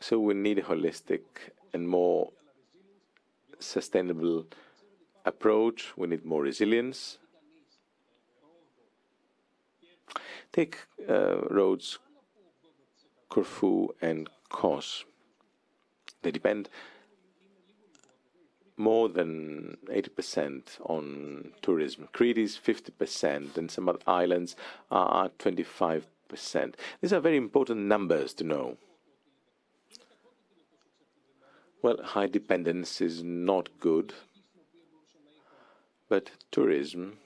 So 0.00 0.18
we 0.18 0.34
need 0.34 0.58
a 0.58 0.62
holistic 0.62 1.22
and 1.72 1.88
more 1.88 2.32
sustainable 3.60 4.46
approach. 5.26 5.92
We 5.96 6.06
need 6.06 6.24
more 6.24 6.42
resilience. 6.42 7.18
Take 10.52 10.78
uh, 11.08 11.42
Rhodes 11.50 11.98
Corfu 13.28 13.88
and 14.00 14.30
Kos. 14.48 15.04
They 16.22 16.30
depend 16.30 16.70
more 18.76 19.08
than 19.08 19.76
80% 19.86 20.80
on 20.84 21.52
tourism. 21.62 22.08
Crete 22.12 22.38
is 22.38 22.58
50%, 22.58 23.56
and 23.56 23.70
some 23.70 23.88
other 23.88 23.98
islands 24.06 24.54
are 24.90 25.26
at 25.26 25.38
25%. 25.38 26.04
These 27.00 27.12
are 27.12 27.20
very 27.20 27.36
important 27.36 27.80
numbers 27.82 28.34
to 28.34 28.44
know. 28.44 28.76
Well, 31.82 32.02
high 32.02 32.26
dependence 32.26 33.00
is 33.00 33.22
not 33.22 33.68
good, 33.80 34.12
but 36.08 36.30
tourism 36.50 37.18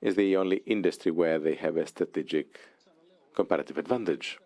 is 0.00 0.16
the 0.16 0.36
only 0.36 0.62
industry 0.66 1.10
where 1.10 1.38
they 1.38 1.54
have 1.54 1.76
a 1.76 1.86
strategic 1.86 2.60
comparative 3.34 3.78
advantage. 3.78 4.38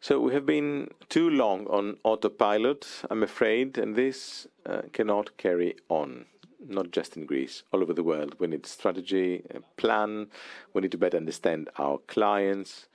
So 0.00 0.18
we 0.18 0.34
have 0.34 0.44
been 0.44 0.90
too 1.08 1.30
long 1.30 1.68
on 1.68 1.96
autopilot, 2.02 2.88
I'm 3.08 3.22
afraid, 3.22 3.78
and 3.78 3.94
this 3.94 4.48
uh, 4.66 4.82
cannot 4.92 5.36
carry 5.36 5.76
on, 5.88 6.24
not 6.66 6.90
just 6.90 7.16
in 7.16 7.24
Greece, 7.24 7.62
all 7.72 7.82
over 7.82 7.94
the 7.94 8.02
world. 8.02 8.34
We 8.40 8.48
need 8.48 8.66
strategy, 8.66 9.44
a 9.54 9.60
plan, 9.80 10.26
we 10.74 10.80
need 10.80 10.90
to 10.90 10.98
better 10.98 11.16
understand 11.16 11.70
our 11.78 11.98
clients, 12.08 12.88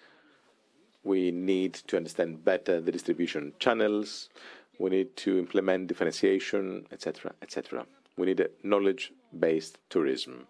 we 1.06 1.32
need 1.32 1.76
to 1.76 1.96
understand 1.96 2.44
better 2.44 2.82
the 2.82 2.92
distribution 2.92 3.54
channels, 3.58 4.28
we 4.80 4.90
need 4.90 5.16
to 5.18 5.40
implement 5.40 5.88
differentiation, 5.88 6.88
etc., 6.92 7.34
etc. 7.42 7.86
We 8.18 8.28
need 8.28 8.40
a 8.40 8.50
knowledge-based 8.64 9.78
tourism. 9.90 10.48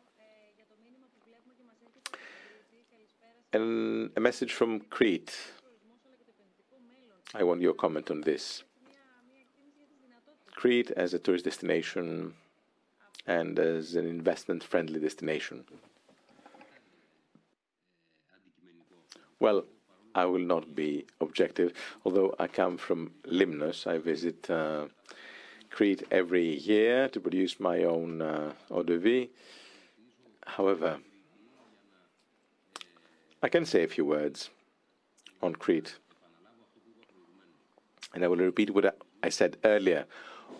And 3.53 4.11
a 4.15 4.19
message 4.19 4.53
from 4.53 4.81
Crete 4.81 5.35
I 7.35 7.43
want 7.43 7.61
your 7.61 7.73
comment 7.73 8.09
on 8.09 8.21
this. 8.21 8.63
Crete 10.55 10.91
as 10.91 11.13
a 11.13 11.19
tourist 11.19 11.45
destination 11.45 12.33
and 13.27 13.59
as 13.59 13.95
an 13.95 14.07
investment 14.07 14.63
friendly 14.63 14.99
destination. 14.99 15.65
Well, 19.39 19.65
I 20.17 20.25
will 20.25 20.39
not 20.39 20.75
be 20.75 21.05
objective, 21.21 21.73
although 22.03 22.33
I 22.39 22.47
come 22.47 22.77
from 22.77 23.11
Limnos. 23.27 23.85
I 23.85 23.99
visit 23.99 24.49
uh, 24.49 24.85
Crete 25.69 26.07
every 26.09 26.57
year 26.57 27.07
to 27.09 27.19
produce 27.19 27.59
my 27.59 27.83
own 27.83 28.23
uh, 28.23 28.53
eau 28.71 28.81
de 28.81 28.97
vie. 28.97 29.29
However, 30.47 30.97
I 33.43 33.49
can 33.49 33.63
say 33.63 33.83
a 33.83 33.87
few 33.87 34.05
words 34.05 34.49
on 35.43 35.53
Crete. 35.53 35.97
And 38.15 38.23
I 38.23 38.27
will 38.27 38.37
repeat 38.37 38.73
what 38.73 38.97
I 39.21 39.29
said 39.29 39.57
earlier. 39.63 40.05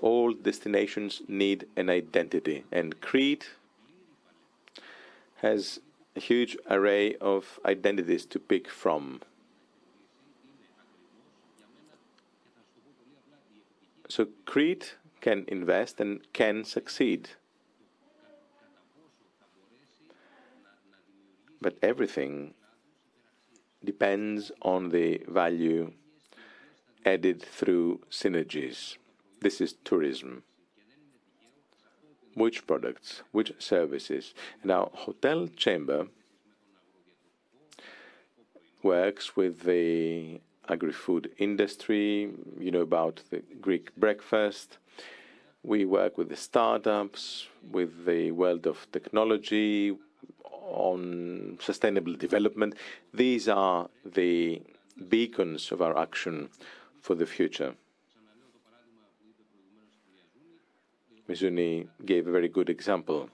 All 0.02 0.34
destinations 0.34 1.24
need 1.28 1.66
an 1.76 1.90
identity, 1.90 2.64
and 2.72 3.02
Crete 3.02 3.50
has 5.38 5.80
a 6.16 6.20
huge 6.20 6.56
array 6.70 7.16
of 7.16 7.60
identities 7.66 8.24
to 8.28 8.38
pick 8.38 8.70
from. 8.70 9.22
So 14.10 14.28
Crete 14.46 14.96
can 15.20 15.44
invest 15.48 16.00
and 16.00 16.22
can 16.32 16.64
succeed. 16.64 17.30
But 21.62 21.78
everything 21.82 22.54
depends 23.84 24.52
on 24.62 24.90
the 24.90 25.22
value 25.28 25.92
added 27.06 27.42
through 27.42 28.02
synergies. 28.10 28.98
This 29.42 29.60
is 29.60 29.74
tourism. 29.84 30.44
Which 32.34 32.68
products, 32.68 33.24
which 33.32 33.54
services. 33.60 34.34
Our 34.70 34.90
hotel 34.94 35.48
chamber 35.48 36.08
works 38.84 39.36
with 39.36 39.64
the 39.64 40.40
agri-food 40.70 41.32
industry, 41.38 42.32
you 42.60 42.72
know 42.72 42.82
about 42.82 43.22
the 43.30 43.42
Greek 43.62 43.96
breakfast. 43.96 44.78
We 45.64 45.86
work 45.86 46.18
with 46.18 46.30
the 46.30 46.36
startups, 46.36 47.48
with 47.72 48.06
the 48.06 48.32
world 48.32 48.68
of 48.68 48.88
technology, 48.92 49.98
on 50.68 51.58
sustainable 51.62 52.16
development. 52.16 52.76
These 53.14 53.48
are 53.48 53.90
the 54.06 54.62
beacons 55.10 55.72
of 55.72 55.82
our 55.82 55.98
action 55.98 56.50
for 57.02 57.16
the 57.16 57.26
future. 57.26 57.74
Ms. 61.28 61.42
Zouni 61.42 61.88
gave 62.06 62.28
a 62.28 62.32
very 62.32 62.48
good 62.48 62.70
example. 62.70 63.30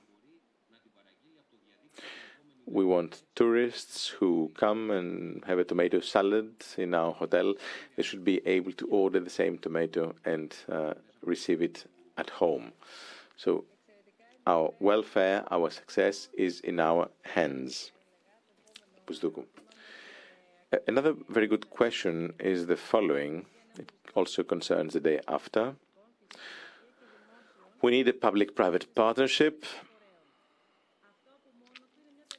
We 2.65 2.85
want 2.85 3.23
tourists 3.35 4.07
who 4.07 4.51
come 4.55 4.89
and 4.89 5.43
have 5.45 5.59
a 5.59 5.63
tomato 5.63 5.99
salad 5.99 6.51
in 6.77 6.93
our 6.93 7.11
hotel. 7.11 7.55
They 7.95 8.03
should 8.03 8.23
be 8.23 8.41
able 8.47 8.71
to 8.73 8.87
order 8.87 9.19
the 9.19 9.29
same 9.29 9.57
tomato 9.57 10.15
and 10.25 10.55
uh, 10.71 10.93
receive 11.21 11.61
it 11.61 11.85
at 12.17 12.29
home. 12.29 12.71
So 13.35 13.65
our 14.47 14.73
welfare, 14.79 15.43
our 15.51 15.69
success 15.69 16.29
is 16.37 16.61
in 16.61 16.79
our 16.79 17.09
hands. 17.23 17.91
Another 20.87 21.15
very 21.29 21.47
good 21.47 21.69
question 21.69 22.33
is 22.39 22.65
the 22.65 22.77
following. 22.77 23.45
It 23.77 23.91
also 24.15 24.43
concerns 24.43 24.93
the 24.93 24.99
day 24.99 25.19
after. 25.27 25.75
We 27.81 27.91
need 27.91 28.07
a 28.07 28.13
public-private 28.13 28.95
partnership. 28.95 29.65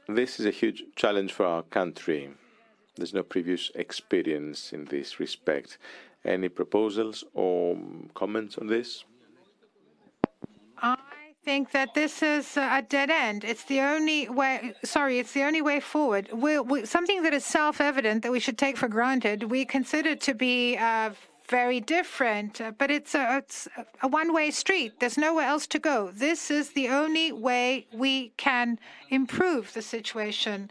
This 0.08 0.38
is 0.38 0.44
a 0.46 0.50
huge 0.50 0.84
challenge 0.96 1.32
for 1.32 1.46
our 1.46 1.62
country. 1.62 2.30
There's 2.96 3.14
no 3.14 3.22
previous 3.22 3.70
experience 3.74 4.72
in 4.72 4.84
this 4.84 5.18
respect. 5.18 5.78
Any 6.24 6.48
proposals 6.48 7.24
or 7.32 7.76
comments 8.14 8.58
on 8.58 8.66
this? 8.66 9.04
I 10.78 10.96
think 11.44 11.70
that 11.72 11.94
this 11.94 12.22
is 12.22 12.56
a 12.56 12.82
dead 12.82 13.10
end. 13.10 13.44
It's 13.44 13.64
the 13.64 13.80
only 13.80 14.28
way, 14.28 14.74
sorry, 14.84 15.18
it's 15.18 15.32
the 15.32 15.42
only 15.42 15.62
way 15.62 15.80
forward. 15.80 16.28
We, 16.32 16.58
we, 16.58 16.84
something 16.84 17.22
that 17.22 17.32
is 17.32 17.44
self 17.44 17.80
evident 17.80 18.22
that 18.22 18.32
we 18.32 18.40
should 18.40 18.58
take 18.58 18.76
for 18.76 18.88
granted, 18.88 19.44
we 19.44 19.64
consider 19.64 20.14
to 20.16 20.34
be 20.34 20.76
uh, 20.76 21.10
very 21.48 21.80
different, 21.80 22.60
uh, 22.60 22.72
but 22.76 22.90
it's 22.90 23.14
a, 23.14 23.38
it's 23.38 23.68
a 24.02 24.08
one 24.08 24.32
way 24.32 24.50
street. 24.50 25.00
There's 25.00 25.18
nowhere 25.18 25.46
else 25.46 25.66
to 25.68 25.78
go. 25.78 26.10
This 26.10 26.50
is 26.50 26.70
the 26.70 26.88
only 26.88 27.32
way 27.32 27.86
we 27.92 28.32
can 28.36 28.78
improve 29.10 29.72
the 29.72 29.82
situation. 29.82 30.70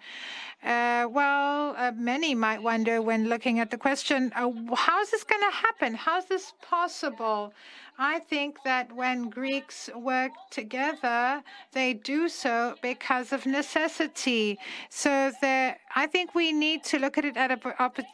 Uh, 0.64 1.08
well, 1.10 1.76
uh, 1.78 1.92
many 1.96 2.34
might 2.34 2.62
wonder 2.62 3.02
when 3.02 3.28
looking 3.28 3.60
at 3.60 3.70
the 3.70 3.78
question, 3.78 4.32
uh, 4.36 4.50
how 4.76 5.02
is 5.02 5.12
this 5.12 5.24
going 5.24 5.42
to 5.42 5.56
happen? 5.56 5.94
How 5.94 6.18
is 6.18 6.26
this 6.26 6.54
possible? 6.62 7.54
I 8.00 8.20
think 8.20 8.58
that 8.64 8.92
when 8.92 9.30
Greeks 9.30 9.88
work 9.96 10.32
together, 10.50 11.44
they 11.74 11.94
do 11.94 12.28
so 12.28 12.76
because 12.82 13.32
of 13.32 13.46
necessity. 13.46 14.58
So 14.90 15.32
there, 15.42 15.78
I 15.96 16.08
think 16.08 16.34
we 16.34 16.52
need 16.52 16.84
to 16.86 16.98
look 16.98 17.20
at 17.20 17.26
it 17.26 17.38
a, 17.38 17.60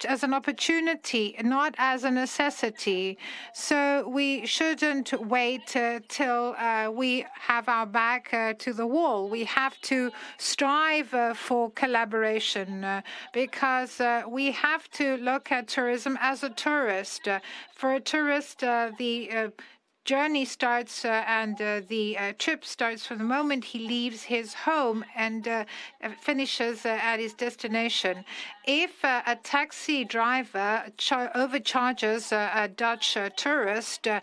as 0.05 0.23
an 0.23 0.33
opportunity, 0.33 1.35
not 1.41 1.75
as 1.77 2.03
a 2.03 2.11
necessity. 2.11 3.17
So 3.53 4.07
we 4.09 4.45
shouldn't 4.45 5.13
wait 5.27 5.73
uh, 5.77 6.01
till 6.09 6.55
uh, 6.57 6.91
we 6.91 7.25
have 7.39 7.69
our 7.69 7.85
back 7.85 8.33
uh, 8.33 8.53
to 8.59 8.73
the 8.73 8.85
wall. 8.85 9.29
We 9.29 9.45
have 9.45 9.79
to 9.83 10.11
strive 10.37 11.13
uh, 11.13 11.33
for 11.33 11.71
collaboration 11.71 12.83
uh, 12.83 13.01
because 13.31 14.01
uh, 14.01 14.23
we 14.27 14.51
have 14.51 14.89
to 14.91 15.15
look 15.17 15.53
at 15.53 15.69
tourism 15.69 16.17
as 16.19 16.43
a 16.43 16.49
tourist. 16.49 17.29
for 17.75 17.93
a 17.93 17.99
tourist, 18.01 18.59
the 18.59 19.51
journey 20.09 20.43
starts 20.43 21.05
uh, 21.05 21.23
and 21.27 21.61
uh, 21.61 21.81
the 21.87 22.17
uh, 22.17 22.33
trip 22.39 22.65
starts 22.65 23.05
from 23.05 23.19
the 23.19 23.23
moment 23.23 23.63
he 23.63 23.77
leaves 23.77 24.23
his 24.23 24.55
home 24.55 25.05
and 25.15 25.47
finishes 26.19 26.83
at 26.83 27.17
his 27.19 27.33
destination. 27.35 28.25
If 28.71 29.03
uh, 29.03 29.23
a 29.25 29.35
taxi 29.35 30.05
driver 30.05 30.83
overcharges 31.33 32.31
a 32.31 32.69
Dutch 32.77 33.17
uh, 33.17 33.31
tourist 33.35 34.07
uh, 34.07 34.19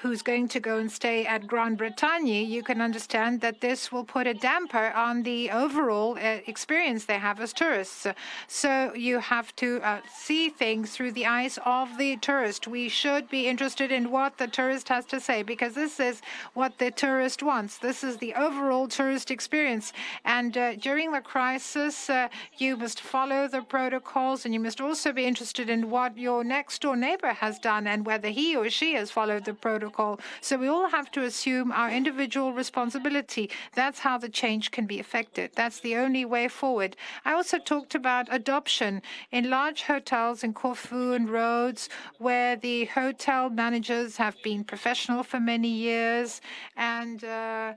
who's 0.00 0.22
going 0.22 0.46
to 0.54 0.60
go 0.60 0.78
and 0.78 0.92
stay 0.92 1.26
at 1.26 1.48
Grande 1.48 1.78
Bretagne, 1.78 2.44
you 2.44 2.62
can 2.62 2.80
understand 2.80 3.40
that 3.40 3.60
this 3.60 3.90
will 3.90 4.04
put 4.04 4.28
a 4.28 4.34
damper 4.34 4.92
on 4.94 5.24
the 5.24 5.50
overall 5.50 6.16
experience 6.46 7.06
they 7.06 7.18
have 7.18 7.40
as 7.40 7.52
tourists. 7.52 8.06
So 8.46 8.94
you 8.94 9.18
have 9.18 9.52
to 9.56 9.80
see 10.08 10.48
things 10.48 10.92
through 10.92 11.10
the 11.10 11.26
eyes 11.26 11.58
of 11.66 11.98
the 11.98 12.18
tourist. 12.18 12.68
We 12.68 12.88
should 12.88 13.28
be 13.30 13.48
interested 13.48 13.90
in 13.90 14.12
what 14.12 14.38
the 14.38 14.46
tourist 14.46 14.90
has 14.90 15.06
to 15.06 15.18
say 15.18 15.42
because 15.42 15.74
this 15.74 15.98
is 15.98 16.22
what 16.54 16.78
the 16.78 16.92
tourist 16.92 17.42
wants. 17.42 17.78
This 17.78 18.04
is 18.04 18.18
the 18.18 18.34
overall 18.34 18.86
tourist 18.86 19.32
experience. 19.32 19.92
And 20.24 20.56
uh, 20.56 20.76
during 20.76 21.10
the 21.10 21.20
crisis, 21.20 22.08
uh, 22.08 22.28
you 22.58 22.76
must 22.76 23.00
follow 23.00 23.48
the 23.48 23.71
protocols 23.72 24.44
and 24.44 24.52
you 24.52 24.60
must 24.60 24.82
also 24.82 25.14
be 25.14 25.24
interested 25.24 25.70
in 25.70 25.88
what 25.88 26.18
your 26.18 26.44
next 26.44 26.82
door 26.82 26.94
neighbor 26.94 27.32
has 27.32 27.58
done 27.58 27.86
and 27.86 28.04
whether 28.04 28.28
he 28.28 28.54
or 28.54 28.68
she 28.68 28.92
has 28.92 29.10
followed 29.10 29.46
the 29.46 29.54
protocol. 29.54 30.20
So 30.42 30.58
we 30.58 30.68
all 30.68 30.90
have 30.90 31.10
to 31.12 31.22
assume 31.22 31.72
our 31.72 31.90
individual 31.90 32.52
responsibility. 32.52 33.48
That's 33.74 34.00
how 34.00 34.18
the 34.18 34.28
change 34.28 34.72
can 34.72 34.84
be 34.84 34.98
effected. 34.98 35.52
That's 35.54 35.80
the 35.80 35.96
only 35.96 36.26
way 36.26 36.48
forward. 36.48 36.96
I 37.24 37.32
also 37.32 37.58
talked 37.58 37.94
about 37.94 38.28
adoption 38.30 39.00
in 39.30 39.48
large 39.48 39.84
hotels 39.84 40.44
in 40.44 40.52
Corfu 40.52 41.14
and 41.14 41.30
Rhodes, 41.30 41.88
where 42.18 42.56
the 42.56 42.84
hotel 42.84 43.48
managers 43.48 44.18
have 44.18 44.36
been 44.42 44.64
professional 44.64 45.22
for 45.22 45.40
many 45.40 45.72
years, 45.88 46.42
and 46.76 47.24
uh, 47.24 47.72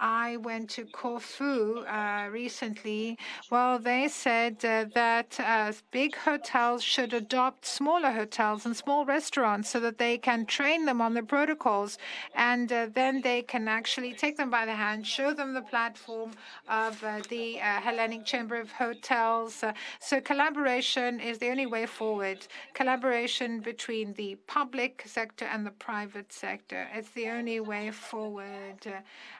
I 0.00 0.36
went 0.36 0.70
to 0.70 0.84
Corfu 0.84 1.84
uh, 1.86 2.28
recently. 2.30 3.18
Well, 3.50 3.78
they 3.78 4.08
said 4.08 4.64
uh, 4.64 4.86
that 4.94 5.38
uh, 5.40 5.72
big 5.90 6.16
hotels 6.16 6.82
should 6.82 7.12
adopt 7.12 7.64
smaller 7.66 8.12
hotels 8.12 8.66
and 8.66 8.76
small 8.76 9.04
restaurants 9.04 9.70
so 9.70 9.80
that 9.80 9.98
they 9.98 10.18
can 10.18 10.46
train 10.46 10.84
them 10.84 11.00
on 11.00 11.14
the 11.14 11.22
protocols, 11.22 11.98
and 12.34 12.72
uh, 12.72 12.88
then 12.92 13.22
they 13.22 13.42
can 13.42 13.68
actually 13.68 14.12
take 14.12 14.36
them 14.36 14.50
by 14.50 14.66
the 14.66 14.74
hand, 14.74 15.06
show 15.06 15.32
them 15.32 15.54
the 15.54 15.62
platform 15.62 16.32
of 16.68 17.02
uh, 17.02 17.20
the 17.28 17.60
uh, 17.60 17.80
Hellenic 17.80 18.24
Chamber 18.24 18.56
of 18.56 18.70
Hotels. 18.72 19.64
so 20.00 20.20
collaboration 20.20 21.20
is 21.20 21.38
the 21.38 21.48
only 21.48 21.66
way 21.66 21.86
forward. 21.86 22.46
Collaboration 22.74 23.60
between 23.60 24.12
the 24.14 24.36
public 24.46 25.02
sector 25.06 25.46
and 25.46 25.64
the 25.64 25.70
private 25.70 26.32
sector. 26.32 26.88
It's 26.94 27.10
the 27.10 27.28
only 27.28 27.60
way 27.60 27.90
forward. 27.90 28.86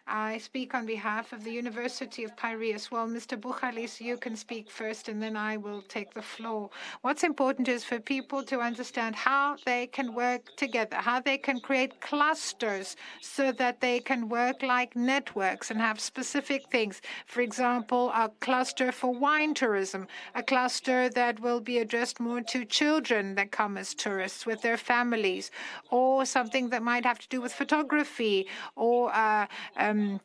I 0.07 0.39
speak 0.47 0.75
on 0.75 0.87
behalf 0.87 1.33
of 1.33 1.43
the 1.43 1.51
University 1.51 2.23
of 2.23 2.37
Piraeus. 2.37 2.89
Well, 2.93 3.09
Mr. 3.09 3.35
Buhalis, 3.37 4.01
you 4.01 4.17
can 4.17 4.37
speak 4.37 4.71
first, 4.71 5.09
and 5.09 5.21
then 5.21 5.37
I 5.37 5.57
will 5.57 5.83
take 5.83 6.15
the 6.15 6.23
floor. 6.23 6.71
What's 7.03 7.25
important 7.25 7.67
is 7.67 7.83
for 7.83 7.99
people 7.99 8.45
to 8.45 8.61
understand 8.61 9.17
how 9.17 9.57
they 9.67 9.89
can 9.89 10.15
work 10.15 10.43
together, 10.57 10.99
how 11.11 11.19
they 11.21 11.37
can 11.37 11.59
create 11.59 12.01
clusters 12.01 12.95
so 13.21 13.51
that 13.61 13.81
they 13.81 13.99
can 13.99 14.29
work 14.29 14.63
like 14.63 14.95
networks 14.95 15.73
and 15.73 15.81
have 15.81 15.99
specific 15.99 16.63
things. 16.71 17.03
For 17.27 17.41
example, 17.41 18.13
a 18.15 18.31
cluster 18.39 18.93
for 18.93 19.13
wine 19.13 19.53
tourism, 19.53 20.07
a 20.37 20.45
cluster 20.45 21.09
that 21.09 21.41
will 21.41 21.61
be 21.61 21.79
addressed 21.79 22.21
more 22.21 22.43
to 22.53 22.65
children 22.65 23.35
that 23.35 23.51
come 23.51 23.77
as 23.77 23.95
tourists 23.95 24.47
with 24.47 24.63
their 24.63 24.77
families, 24.77 25.51
or 25.91 26.25
something 26.25 26.69
that 26.71 26.83
might 26.85 27.05
have 27.05 27.19
to 27.19 27.29
do 27.29 27.41
with 27.41 27.53
photography 27.53 28.47
or 28.77 29.13
uh, 29.13 29.47
um, 29.77 30.21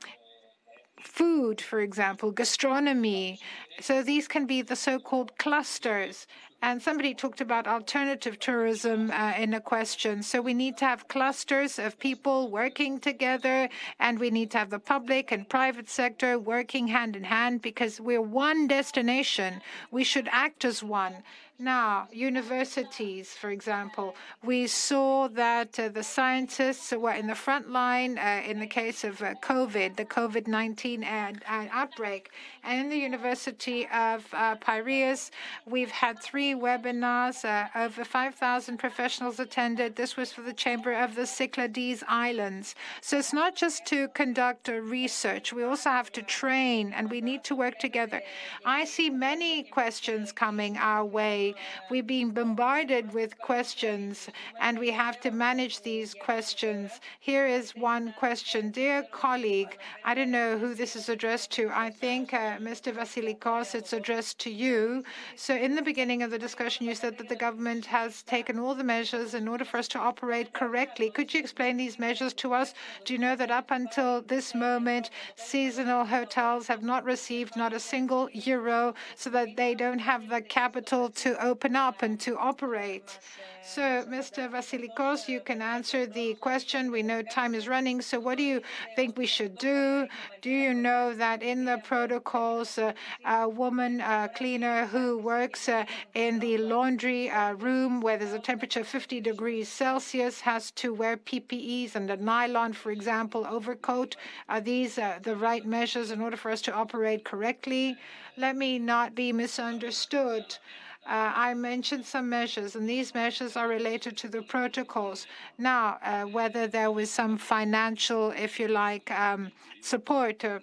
food, 1.03 1.61
for 1.61 1.81
example, 1.81 2.31
gastronomy. 2.31 3.39
So 3.79 4.03
these 4.03 4.27
can 4.27 4.45
be 4.45 4.61
the 4.61 4.75
so-called 4.75 5.37
clusters. 5.37 6.27
And 6.63 6.79
somebody 6.79 7.15
talked 7.15 7.41
about 7.41 7.65
alternative 7.65 8.39
tourism 8.39 9.09
uh, 9.09 9.33
in 9.35 9.55
a 9.55 9.59
question. 9.59 10.21
So 10.21 10.41
we 10.41 10.53
need 10.53 10.77
to 10.77 10.85
have 10.85 11.07
clusters 11.07 11.79
of 11.79 11.97
people 11.97 12.51
working 12.51 12.99
together, 12.99 13.67
and 13.99 14.19
we 14.19 14.29
need 14.29 14.51
to 14.51 14.59
have 14.59 14.69
the 14.69 14.77
public 14.77 15.31
and 15.31 15.49
private 15.49 15.89
sector 15.89 16.37
working 16.37 16.87
hand 16.87 17.15
in 17.15 17.23
hand 17.23 17.63
because 17.63 17.99
we're 17.99 18.21
one 18.21 18.67
destination. 18.67 19.61
We 19.89 20.03
should 20.03 20.29
act 20.31 20.63
as 20.63 20.83
one. 20.83 21.23
Now, 21.61 22.07
universities, 22.11 23.33
for 23.33 23.51
example, 23.51 24.15
we 24.43 24.65
saw 24.65 25.27
that 25.27 25.79
uh, 25.79 25.89
the 25.89 26.01
scientists 26.01 26.91
were 26.91 27.11
in 27.11 27.27
the 27.27 27.35
front 27.35 27.69
line 27.69 28.17
uh, 28.17 28.41
in 28.43 28.59
the 28.59 28.65
case 28.65 29.03
of 29.03 29.21
uh, 29.21 29.35
COVID, 29.43 29.95
the 29.95 30.05
COVID 30.05 30.47
19 30.47 31.03
ad, 31.03 31.43
ad 31.45 31.69
outbreak. 31.71 32.31
And 32.63 32.79
in 32.79 32.89
the 32.89 32.97
University 32.97 33.87
of 33.93 34.25
uh, 34.33 34.55
Piraeus, 34.55 35.29
we've 35.67 35.91
had 35.91 36.19
three 36.19 36.55
webinars. 36.55 37.45
Uh, 37.45 37.67
over 37.75 38.03
5,000 38.03 38.77
professionals 38.77 39.39
attended. 39.39 39.95
This 39.95 40.17
was 40.17 40.31
for 40.31 40.41
the 40.41 40.53
Chamber 40.53 40.93
of 40.93 41.13
the 41.13 41.27
Cyclades 41.27 42.03
Islands. 42.07 42.73
So 43.01 43.19
it's 43.19 43.33
not 43.33 43.55
just 43.55 43.85
to 43.85 44.07
conduct 44.15 44.67
research, 44.67 45.53
we 45.53 45.61
also 45.61 45.91
have 45.91 46.11
to 46.13 46.23
train 46.23 46.91
and 46.91 47.11
we 47.11 47.21
need 47.21 47.43
to 47.43 47.55
work 47.55 47.77
together. 47.77 48.23
I 48.65 48.85
see 48.85 49.11
many 49.11 49.61
questions 49.61 50.31
coming 50.31 50.77
our 50.77 51.05
way 51.05 51.50
We've 51.89 52.07
been 52.07 52.31
bombarded 52.31 53.13
with 53.13 53.37
questions, 53.39 54.29
and 54.59 54.77
we 54.79 54.91
have 54.91 55.19
to 55.21 55.31
manage 55.31 55.81
these 55.81 56.13
questions. 56.13 56.99
Here 57.19 57.47
is 57.47 57.75
one 57.75 58.13
question. 58.17 58.71
Dear 58.71 59.03
colleague, 59.11 59.77
I 60.03 60.13
don't 60.13 60.31
know 60.31 60.57
who 60.57 60.73
this 60.73 60.95
is 60.95 61.09
addressed 61.09 61.51
to. 61.51 61.69
I 61.73 61.89
think, 61.89 62.33
uh, 62.33 62.57
Mr. 62.57 62.93
Vasilikos, 62.93 63.75
it's 63.75 63.93
addressed 63.93 64.39
to 64.39 64.49
you. 64.49 65.03
So 65.35 65.55
in 65.55 65.75
the 65.75 65.81
beginning 65.81 66.23
of 66.23 66.31
the 66.31 66.39
discussion, 66.39 66.85
you 66.87 66.95
said 66.95 67.17
that 67.17 67.29
the 67.29 67.35
government 67.35 67.85
has 67.85 68.23
taken 68.23 68.59
all 68.59 68.75
the 68.75 68.83
measures 68.83 69.33
in 69.33 69.47
order 69.47 69.65
for 69.65 69.77
us 69.77 69.87
to 69.89 69.99
operate 69.99 70.53
correctly. 70.53 71.09
Could 71.09 71.33
you 71.33 71.39
explain 71.39 71.77
these 71.77 71.99
measures 71.99 72.33
to 72.33 72.53
us? 72.53 72.73
Do 73.05 73.13
you 73.13 73.19
know 73.19 73.35
that 73.35 73.51
up 73.51 73.71
until 73.71 74.21
this 74.21 74.53
moment, 74.53 75.09
seasonal 75.35 76.05
hotels 76.05 76.67
have 76.67 76.83
not 76.83 77.03
received 77.03 77.55
not 77.55 77.73
a 77.73 77.79
single 77.79 78.29
euro 78.33 78.93
so 79.15 79.29
that 79.29 79.55
they 79.57 79.75
don't 79.75 79.99
have 79.99 80.29
the 80.29 80.41
capital 80.41 81.09
to 81.09 81.40
open 81.41 81.75
up 81.75 82.01
and 82.03 82.19
to 82.21 82.37
operate. 82.37 83.19
So, 83.63 83.81
Mr. 84.09 84.49
Vasilikos, 84.49 85.27
you 85.27 85.39
can 85.39 85.61
answer 85.61 86.07
the 86.07 86.33
question. 86.35 86.91
We 86.91 87.03
know 87.03 87.21
time 87.21 87.53
is 87.53 87.67
running. 87.67 88.01
So, 88.01 88.19
what 88.19 88.37
do 88.37 88.43
you 88.43 88.61
think 88.95 89.17
we 89.17 89.27
should 89.27 89.57
do? 89.59 90.07
Do 90.41 90.49
you 90.49 90.73
know 90.73 91.13
that 91.13 91.43
in 91.43 91.65
the 91.65 91.77
protocols, 91.83 92.79
uh, 92.79 92.93
a 93.23 93.47
woman 93.47 94.01
uh, 94.01 94.29
cleaner 94.35 94.87
who 94.87 95.19
works 95.19 95.69
uh, 95.69 95.85
in 96.15 96.39
the 96.39 96.57
laundry 96.57 97.29
uh, 97.29 97.53
room 97.53 98.01
where 98.01 98.17
there's 98.17 98.33
a 98.33 98.39
temperature 98.39 98.79
of 98.81 98.87
50 98.87 99.21
degrees 99.21 99.69
Celsius 99.69 100.41
has 100.41 100.71
to 100.71 100.93
wear 100.93 101.17
PPEs 101.17 101.95
and 101.95 102.09
a 102.09 102.17
nylon, 102.17 102.73
for 102.73 102.91
example, 102.91 103.45
overcoat? 103.47 104.15
Are 104.49 104.61
these 104.61 104.97
uh, 104.97 105.19
the 105.21 105.35
right 105.35 105.65
measures 105.65 106.11
in 106.11 106.19
order 106.19 106.37
for 106.37 106.49
us 106.51 106.61
to 106.63 106.73
operate 106.73 107.23
correctly? 107.25 107.95
Let 108.37 108.55
me 108.55 108.79
not 108.79 109.13
be 109.13 109.31
misunderstood. 109.31 110.57
Uh, 111.05 111.33
I 111.35 111.53
mentioned 111.55 112.05
some 112.05 112.29
measures, 112.29 112.75
and 112.75 112.87
these 112.87 113.13
measures 113.13 113.57
are 113.57 113.67
related 113.67 114.15
to 114.17 114.27
the 114.27 114.43
protocols. 114.43 115.25
Now, 115.57 115.97
uh, 116.03 116.23
whether 116.25 116.67
there 116.67 116.91
was 116.91 117.09
some 117.09 117.37
financial, 117.37 118.31
if 118.31 118.59
you 118.59 118.67
like, 118.67 119.09
um, 119.11 119.51
support, 119.81 120.45
uh, 120.45 120.59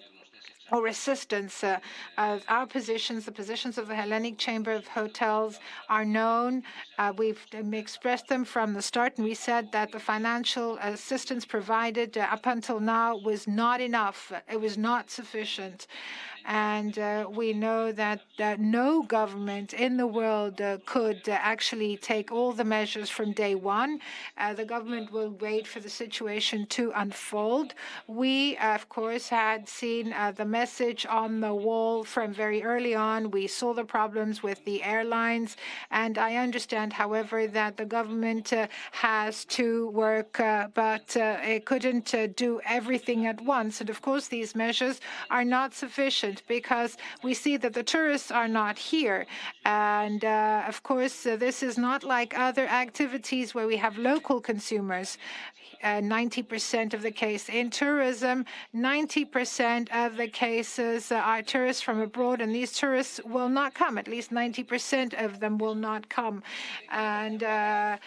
or 0.70 0.86
assistance, 0.86 1.64
uh, 1.64 1.78
our 2.48 2.66
positions, 2.66 3.24
the 3.24 3.32
positions 3.32 3.78
of 3.78 3.88
the 3.88 3.94
Hellenic 3.94 4.38
Chamber 4.38 4.72
of 4.72 4.86
Hotels 4.86 5.58
are 5.88 6.04
known. 6.04 6.62
Uh, 6.98 7.12
we've 7.16 7.44
expressed 7.72 8.28
them 8.28 8.44
from 8.44 8.74
the 8.74 8.82
start, 8.82 9.16
and 9.16 9.24
we 9.24 9.34
said 9.34 9.72
that 9.72 9.92
the 9.92 9.98
financial 9.98 10.76
assistance 10.82 11.44
provided 11.44 12.18
uh, 12.18 12.26
up 12.30 12.46
until 12.46 12.80
now 12.80 13.16
was 13.16 13.48
not 13.48 13.80
enough. 13.80 14.32
It 14.50 14.60
was 14.60 14.76
not 14.76 15.10
sufficient. 15.10 15.86
And 16.50 16.98
uh, 16.98 17.28
we 17.30 17.52
know 17.52 17.92
that 17.92 18.22
uh, 18.38 18.56
no 18.58 19.02
government 19.02 19.74
in 19.74 19.98
the 19.98 20.06
world 20.06 20.62
uh, 20.62 20.78
could 20.86 21.28
uh, 21.28 21.32
actually 21.32 21.98
take 21.98 22.32
all 22.32 22.52
the 22.52 22.64
measures 22.64 23.10
from 23.10 23.32
day 23.32 23.54
one. 23.54 24.00
Uh, 24.38 24.54
the 24.54 24.64
government 24.64 25.12
will 25.12 25.28
wait 25.40 25.66
for 25.66 25.80
the 25.80 25.90
situation 25.90 26.64
to 26.70 26.90
unfold. 26.96 27.74
We, 28.06 28.56
uh, 28.56 28.76
of 28.76 28.88
course, 28.88 29.28
had 29.28 29.68
seen 29.68 30.14
the 30.36 30.46
message 30.46 31.04
on 31.04 31.40
the 31.40 31.54
wall 31.54 32.02
from 32.02 32.32
very 32.32 32.62
early 32.62 32.94
on. 32.94 33.30
We 33.30 33.46
saw 33.46 33.74
the 33.74 33.84
problems 33.84 34.42
with 34.42 34.64
the 34.64 34.82
airlines. 34.82 35.58
And 35.90 36.16
I 36.16 36.36
understand, 36.36 36.94
however, 36.94 37.46
that 37.48 37.76
the 37.76 37.84
government 37.84 38.54
has 38.92 39.44
to 39.46 39.90
work, 39.90 40.38
but 40.74 41.14
it 41.14 41.66
couldn't 41.66 42.14
do 42.36 42.60
everything 42.64 43.26
at 43.26 43.42
once. 43.42 43.82
And 43.82 43.90
of 43.90 44.00
course, 44.00 44.28
these 44.28 44.54
measures 44.54 44.98
are 45.30 45.44
not 45.44 45.74
sufficient 45.74 46.37
because 46.46 46.96
we 47.22 47.34
see 47.34 47.56
that 47.56 47.74
the 47.74 47.82
tourists 47.82 48.30
are 48.30 48.48
not 48.48 48.78
here. 48.78 49.26
And 49.64 50.24
uh, 50.24 50.64
of 50.66 50.82
course, 50.82 51.26
uh, 51.26 51.36
this 51.36 51.62
is 51.62 51.78
not 51.78 52.04
like 52.04 52.38
other 52.38 52.66
activities 52.66 53.54
where 53.54 53.66
we 53.66 53.76
have 53.76 53.98
local 53.98 54.40
consumers. 54.40 55.18
90% 55.84 56.92
uh, 56.92 56.96
of 56.96 57.02
the 57.02 57.10
case. 57.10 57.48
In 57.48 57.70
tourism, 57.70 58.44
90% 58.74 59.88
of 59.92 60.16
the 60.16 60.28
cases 60.28 61.12
are 61.12 61.42
tourists 61.42 61.82
from 61.82 62.00
abroad, 62.00 62.40
and 62.40 62.54
these 62.54 62.72
tourists 62.72 63.20
will 63.24 63.48
not 63.48 63.74
come. 63.74 63.98
At 63.98 64.08
least 64.08 64.30
90% 64.30 65.14
of 65.24 65.40
them 65.40 65.58
will 65.58 65.74
not 65.74 66.08
come. 66.08 66.42
And 66.90 67.42
uh, 67.42 67.98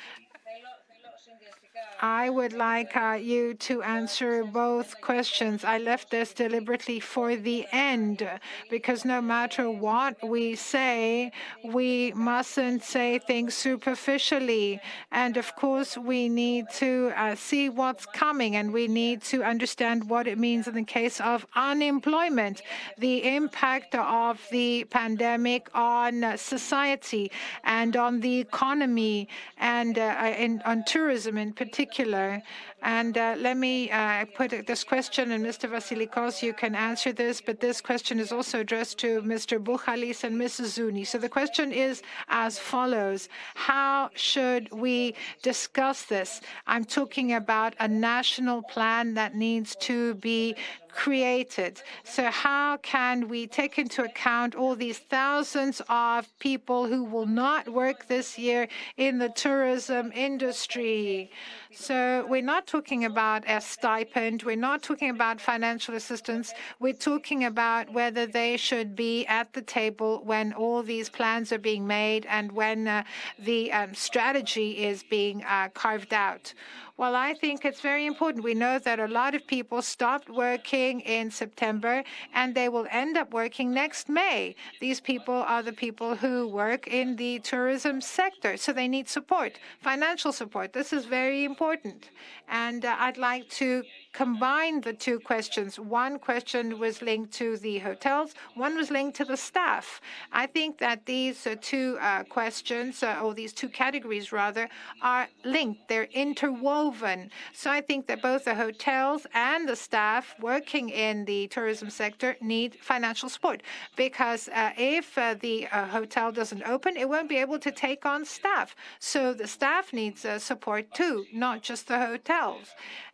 I 2.01 2.31
would 2.31 2.53
like 2.53 2.97
uh, 2.97 3.19
you 3.21 3.53
to 3.69 3.83
answer 3.83 4.43
both 4.43 4.99
questions. 5.01 5.63
I 5.63 5.77
left 5.77 6.09
this 6.09 6.33
deliberately 6.33 6.99
for 6.99 7.35
the 7.35 7.67
end 7.71 8.27
because 8.71 9.05
no 9.05 9.21
matter 9.21 9.69
what 9.69 10.17
we 10.27 10.55
say, 10.55 11.31
we 11.63 12.11
mustn't 12.13 12.83
say 12.83 13.19
things 13.19 13.53
superficially. 13.53 14.81
And 15.11 15.37
of 15.37 15.55
course, 15.55 15.95
we 15.95 16.27
need 16.27 16.65
to 16.77 17.11
uh, 17.15 17.35
see 17.35 17.69
what's 17.69 18.07
coming 18.07 18.55
and 18.55 18.73
we 18.73 18.87
need 18.87 19.21
to 19.23 19.43
understand 19.43 20.09
what 20.09 20.25
it 20.25 20.39
means 20.39 20.67
in 20.67 20.73
the 20.73 20.83
case 20.83 21.21
of 21.21 21.45
unemployment, 21.55 22.63
the 22.97 23.35
impact 23.35 23.93
of 23.93 24.41
the 24.49 24.85
pandemic 24.85 25.69
on 25.75 26.35
society 26.35 27.31
and 27.63 27.95
on 27.95 28.21
the 28.21 28.39
economy 28.39 29.27
and 29.59 29.99
uh, 29.99 30.33
in, 30.35 30.63
on 30.65 30.83
tourism 30.85 31.37
in 31.37 31.53
particular 31.53 31.90
particular. 31.91 32.41
And 32.81 33.15
uh, 33.15 33.35
let 33.37 33.57
me 33.57 33.91
uh, 33.91 34.25
put 34.33 34.65
this 34.65 34.83
question, 34.83 35.31
and 35.31 35.45
Mr. 35.45 35.69
Vasilikos, 35.69 36.41
you 36.41 36.53
can 36.53 36.73
answer 36.73 37.13
this, 37.13 37.39
but 37.39 37.59
this 37.59 37.79
question 37.79 38.19
is 38.19 38.31
also 38.31 38.61
addressed 38.61 38.97
to 38.99 39.21
Mr. 39.21 39.63
Buhalis 39.63 40.23
and 40.23 40.35
Mrs. 40.35 40.79
Zouni. 40.79 41.05
So 41.05 41.19
the 41.19 41.29
question 41.29 41.71
is 41.71 42.01
as 42.27 42.57
follows 42.57 43.29
How 43.53 44.09
should 44.15 44.71
we 44.71 45.13
discuss 45.43 46.05
this? 46.05 46.41
I'm 46.65 46.83
talking 46.83 47.33
about 47.33 47.75
a 47.79 47.87
national 47.87 48.63
plan 48.63 49.13
that 49.13 49.35
needs 49.35 49.75
to 49.81 50.15
be 50.15 50.55
created. 50.93 51.81
So, 52.03 52.29
how 52.29 52.77
can 52.77 53.27
we 53.27 53.47
take 53.47 53.79
into 53.79 54.03
account 54.03 54.55
all 54.55 54.75
these 54.75 54.99
thousands 54.99 55.81
of 55.89 56.27
people 56.39 56.85
who 56.85 57.03
will 57.03 57.25
not 57.25 57.69
work 57.69 58.07
this 58.07 58.37
year 58.37 58.67
in 58.97 59.17
the 59.17 59.29
tourism 59.29 60.11
industry? 60.13 61.31
So, 61.73 62.25
we're 62.27 62.41
not 62.41 62.67
talking 62.72 63.03
about 63.03 63.43
a 63.49 63.60
stipend, 63.60 64.43
we're 64.43 64.56
not 64.56 64.81
talking 64.81 65.10
about 65.10 65.41
financial 65.41 65.93
assistance, 65.93 66.53
we're 66.80 66.93
talking 66.93 67.43
about 67.43 67.91
whether 67.91 68.26
they 68.26 68.56
should 68.56 68.95
be 68.95 69.26
at 69.26 69.52
the 69.52 69.61
table 69.61 70.22
when 70.23 70.53
all 70.53 70.81
these 70.81 71.10
plans 71.10 71.52
are 71.52 71.57
being 71.57 71.85
made 71.85 72.26
and 72.30 72.49
when 72.53 72.88
uh, 72.88 73.03
the 73.38 73.69
um, 73.73 73.93
strategy 73.93 74.85
is 74.85 75.03
being 75.03 75.43
uh, 75.43 75.68
carved 75.73 76.14
out. 76.14 76.53
Well, 76.97 77.15
I 77.15 77.34
think 77.34 77.65
it's 77.65 77.81
very 77.81 78.05
important. 78.05 78.43
We 78.43 78.53
know 78.53 78.77
that 78.80 78.99
a 78.99 79.07
lot 79.07 79.34
of 79.34 79.47
people 79.47 79.81
stopped 79.81 80.30
working 80.30 81.01
in 81.01 81.31
September 81.31 82.03
and 82.34 82.53
they 82.53 82.69
will 82.69 82.88
end 82.91 83.18
up 83.18 83.34
working 83.34 83.73
next 83.73 84.09
May. 84.09 84.55
These 84.80 84.99
people 84.99 85.34
are 85.34 85.63
the 85.63 85.73
people 85.73 86.15
who 86.15 86.47
work 86.47 86.88
in 86.88 87.15
the 87.15 87.39
tourism 87.39 88.01
sector, 88.01 88.57
so 88.57 88.73
they 88.73 88.88
need 88.88 89.07
support, 89.07 89.59
financial 89.80 90.31
support. 90.31 90.73
This 90.73 90.93
is 90.93 91.05
very 91.05 91.43
important. 91.43 92.09
And 92.47 92.84
uh, 92.85 92.95
I'd 92.99 93.18
like 93.18 93.49
to 93.61 93.84
combine 94.13 94.81
the 94.81 94.93
two 94.93 95.19
questions. 95.19 95.79
One 95.79 96.19
question 96.19 96.79
was 96.79 97.01
linked 97.01 97.31
to 97.33 97.57
the 97.57 97.79
hotels, 97.79 98.33
one 98.55 98.75
was 98.75 98.91
linked 98.91 99.17
to 99.17 99.25
the 99.25 99.38
staff. 99.38 100.01
I 100.31 100.47
think 100.47 100.77
that 100.79 101.05
these 101.05 101.47
uh, 101.47 101.55
two 101.61 101.97
uh, 102.01 102.23
questions, 102.23 103.03
uh, 103.03 103.19
or 103.23 103.33
these 103.33 103.53
two 103.53 103.69
categories 103.69 104.31
rather, 104.31 104.69
are 105.01 105.27
linked, 105.45 105.88
they're 105.88 106.09
interwoven. 106.13 107.31
So 107.53 107.71
I 107.71 107.81
think 107.81 108.07
that 108.07 108.21
both 108.21 108.45
the 108.45 108.55
hotels 108.55 109.25
and 109.33 109.67
the 109.67 109.75
staff 109.75 110.35
working 110.39 110.89
in 110.89 111.25
the 111.25 111.47
tourism 111.47 111.89
sector 111.89 112.35
need 112.41 112.77
financial 112.81 113.29
support 113.29 113.63
because 113.95 114.49
if 114.77 115.15
the 115.41 115.67
hotel 115.71 116.31
doesn't 116.31 116.63
open, 116.63 116.97
it 116.97 117.07
won't 117.07 117.29
be 117.29 117.38
able 117.38 117.59
to 117.59 117.71
take 117.71 118.05
on 118.05 118.25
staff. 118.25 118.75
So 118.99 119.33
the 119.33 119.47
staff 119.47 119.93
needs 119.93 120.25
support 120.38 120.93
too, 120.93 121.25
not 121.33 121.61
just 121.61 121.88
the 121.88 121.99
hotels. 121.99 122.67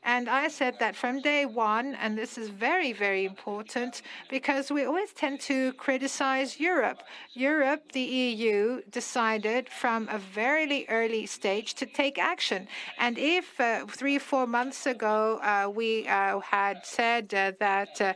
And 0.08 0.30
I 0.30 0.48
said 0.48 0.80
that 0.80 0.96
from 0.96 1.20
day 1.20 1.46
one, 1.46 1.94
and 1.96 2.18
this 2.18 2.38
is 2.38 2.48
very, 2.48 2.94
very 2.94 3.26
important 3.26 4.04
because 4.30 4.72
we 4.72 4.86
always 4.86 5.12
tend 5.12 5.42
to 5.42 5.74
criticize 5.74 6.62
Europe. 6.62 7.04
Europe, 7.34 7.92
the 7.92 8.08
EU, 8.24 8.82
decided 8.90 9.68
from 9.68 10.08
a 10.08 10.18
very 10.18 10.88
early 10.88 11.26
stage 11.26 11.74
to 11.74 11.86
take 11.86 12.18
action. 12.18 12.70
And 12.98 13.18
if 13.18 13.60
uh, 13.60 13.86
three, 13.86 14.18
four 14.18 14.48
months 14.48 14.86
ago 14.86 15.42
uh, 15.44 15.70
we 15.70 16.08
uh, 16.08 16.40
had 16.40 16.86
said 16.86 17.34
uh, 17.34 17.52
that 17.60 18.00
uh, 18.00 18.14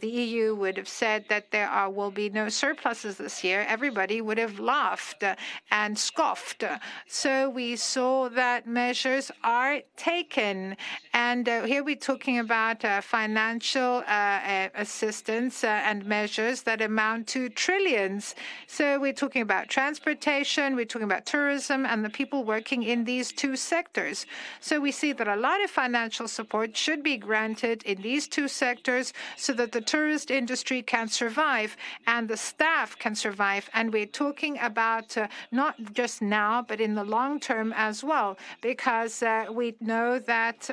the 0.00 0.08
EU 0.08 0.54
would 0.54 0.78
have 0.78 0.88
said 0.88 1.26
that 1.28 1.50
there 1.50 1.68
are, 1.68 1.90
will 1.90 2.10
be 2.10 2.30
no 2.30 2.48
surpluses 2.48 3.18
this 3.18 3.44
year, 3.44 3.66
everybody 3.68 4.22
would 4.22 4.38
have 4.38 4.58
laughed 4.58 5.22
and 5.70 5.98
scoffed. 5.98 6.64
So 7.06 7.50
we 7.50 7.76
saw 7.76 8.30
that 8.30 8.66
measures 8.66 9.30
are 9.44 9.82
taken. 9.98 10.78
And 11.12 11.25
uh, 11.26 11.64
here 11.64 11.82
we're 11.82 11.96
talking 11.96 12.38
about 12.38 12.84
uh, 12.84 13.00
financial 13.00 14.04
uh, 14.06 14.38
uh 14.52 14.68
assistance 14.74 15.64
uh, 15.64 15.88
and 15.88 16.04
measures 16.04 16.62
that 16.62 16.80
amount 16.80 17.26
to 17.26 17.48
trillions. 17.48 18.34
So 18.66 19.00
we're 19.00 19.20
talking 19.24 19.42
about 19.42 19.68
transportation, 19.68 20.76
we're 20.76 20.92
talking 20.92 21.10
about 21.12 21.26
tourism, 21.26 21.84
and 21.84 22.04
the 22.04 22.10
people 22.10 22.44
working 22.44 22.82
in 22.82 23.04
these 23.04 23.32
two 23.32 23.56
sectors. 23.56 24.26
So 24.60 24.78
we 24.78 24.92
see 24.92 25.12
that 25.14 25.26
a 25.26 25.36
lot 25.36 25.64
of 25.64 25.70
financial 25.70 26.28
support 26.28 26.76
should 26.76 27.02
be 27.02 27.16
granted 27.16 27.82
in 27.82 28.02
these 28.02 28.28
two 28.28 28.46
sectors 28.46 29.12
so 29.36 29.52
that 29.54 29.72
the 29.72 29.80
tourist 29.80 30.30
industry 30.30 30.80
can 30.82 31.08
survive 31.08 31.76
and 32.06 32.28
the 32.28 32.36
staff 32.36 32.98
can 32.98 33.14
survive. 33.14 33.68
And 33.74 33.92
we're 33.92 34.14
talking 34.24 34.58
about 34.60 35.16
uh, 35.16 35.26
not 35.50 35.74
just 35.92 36.22
now, 36.22 36.62
but 36.62 36.80
in 36.80 36.94
the 36.94 37.04
long 37.04 37.40
term 37.40 37.72
as 37.74 38.04
well, 38.04 38.38
because 38.60 39.24
we 39.50 39.74
know 39.80 40.18
that 40.18 40.70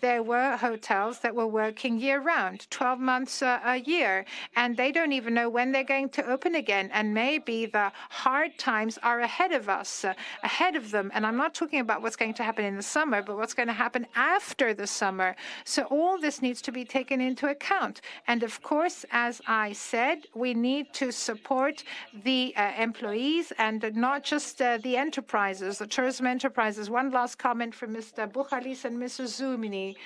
there 0.00 0.22
were 0.22 0.56
hotels 0.56 1.20
that 1.20 1.34
were 1.34 1.46
working 1.46 1.98
year 1.98 2.20
round, 2.20 2.66
12 2.70 2.98
months 2.98 3.42
uh, 3.42 3.60
a 3.64 3.76
year, 3.76 4.24
and 4.54 4.76
they 4.76 4.92
don't 4.92 5.12
even 5.12 5.34
know 5.34 5.48
when 5.48 5.72
they're 5.72 5.84
going 5.84 6.08
to 6.10 6.26
open 6.26 6.54
again. 6.54 6.90
And 6.92 7.14
maybe 7.14 7.66
the 7.66 7.92
hard 8.10 8.58
times 8.58 8.98
are 9.02 9.20
ahead 9.20 9.52
of 9.52 9.68
us, 9.68 10.04
uh, 10.04 10.14
ahead 10.42 10.76
of 10.76 10.90
them. 10.90 11.10
And 11.14 11.26
I'm 11.26 11.36
not 11.36 11.54
talking 11.54 11.80
about 11.80 12.02
what's 12.02 12.16
going 12.16 12.34
to 12.34 12.42
happen 12.42 12.64
in 12.64 12.76
the 12.76 12.82
summer, 12.82 13.22
but 13.22 13.36
what's 13.36 13.54
going 13.54 13.68
to 13.68 13.72
happen 13.74 14.06
after 14.14 14.74
the 14.74 14.86
summer. 14.86 15.36
So 15.64 15.82
all 15.84 16.18
this 16.18 16.42
needs 16.42 16.62
to 16.62 16.72
be 16.72 16.84
taken 16.84 17.20
into 17.20 17.48
account. 17.48 18.00
And 18.26 18.42
of 18.42 18.62
course, 18.62 19.04
as 19.10 19.40
I 19.46 19.72
said, 19.72 20.26
we 20.34 20.54
need 20.54 20.92
to 20.94 21.12
support 21.12 21.84
the 22.24 22.54
uh, 22.56 22.72
employees 22.78 23.52
and 23.58 23.90
not 23.94 24.24
just 24.24 24.60
uh, 24.60 24.78
the 24.78 24.96
enterprises, 24.96 25.78
the 25.78 25.86
tourism 25.86 26.26
enterprises. 26.26 26.90
One 26.90 27.10
last 27.10 27.38
comment 27.38 27.74
from 27.74 27.94
Mr. 27.94 28.30
Buhalis 28.30 28.84
and 28.84 28.96
Mr. 28.98 29.26
Zouni. 29.66 29.96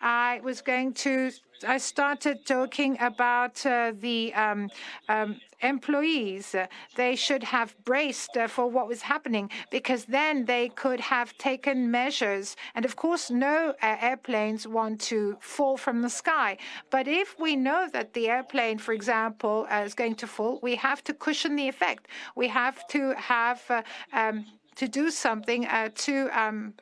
I 0.00 0.40
was 0.42 0.60
going 0.60 0.92
to, 1.04 1.30
I 1.66 1.78
started 1.78 2.44
talking 2.44 2.98
about 3.00 3.64
uh, 3.64 3.92
the 3.98 4.34
um, 4.34 4.68
um, 5.08 5.40
employees. 5.62 6.54
They 6.94 7.16
should 7.16 7.42
have 7.42 7.74
braced 7.84 8.36
uh, 8.36 8.48
for 8.48 8.66
what 8.68 8.86
was 8.86 9.02
happening 9.02 9.50
because 9.70 10.04
then 10.04 10.44
they 10.44 10.68
could 10.68 11.00
have 11.00 11.38
taken 11.38 11.90
measures. 11.90 12.56
And 12.74 12.84
of 12.84 12.96
course, 12.96 13.30
no 13.30 13.74
uh, 13.82 13.96
airplanes 14.00 14.68
want 14.68 15.00
to 15.02 15.38
fall 15.40 15.78
from 15.78 16.02
the 16.02 16.10
sky. 16.10 16.58
But 16.90 17.08
if 17.08 17.38
we 17.38 17.56
know 17.56 17.88
that 17.92 18.12
the 18.12 18.28
airplane, 18.28 18.78
for 18.78 18.92
example, 18.92 19.66
uh, 19.70 19.84
is 19.86 19.94
going 19.94 20.16
to 20.16 20.26
fall, 20.26 20.58
we 20.62 20.74
have 20.74 21.02
to 21.04 21.14
cushion 21.14 21.56
the 21.56 21.68
effect. 21.68 22.08
We 22.36 22.48
have 22.48 22.86
to 22.88 23.14
have 23.14 23.62
uh, 23.70 23.82
um, 24.12 24.44
to 24.76 24.86
do 24.86 25.10
something 25.10 25.66
uh, 25.66 25.90
to 25.94 26.28
um, 26.38 26.74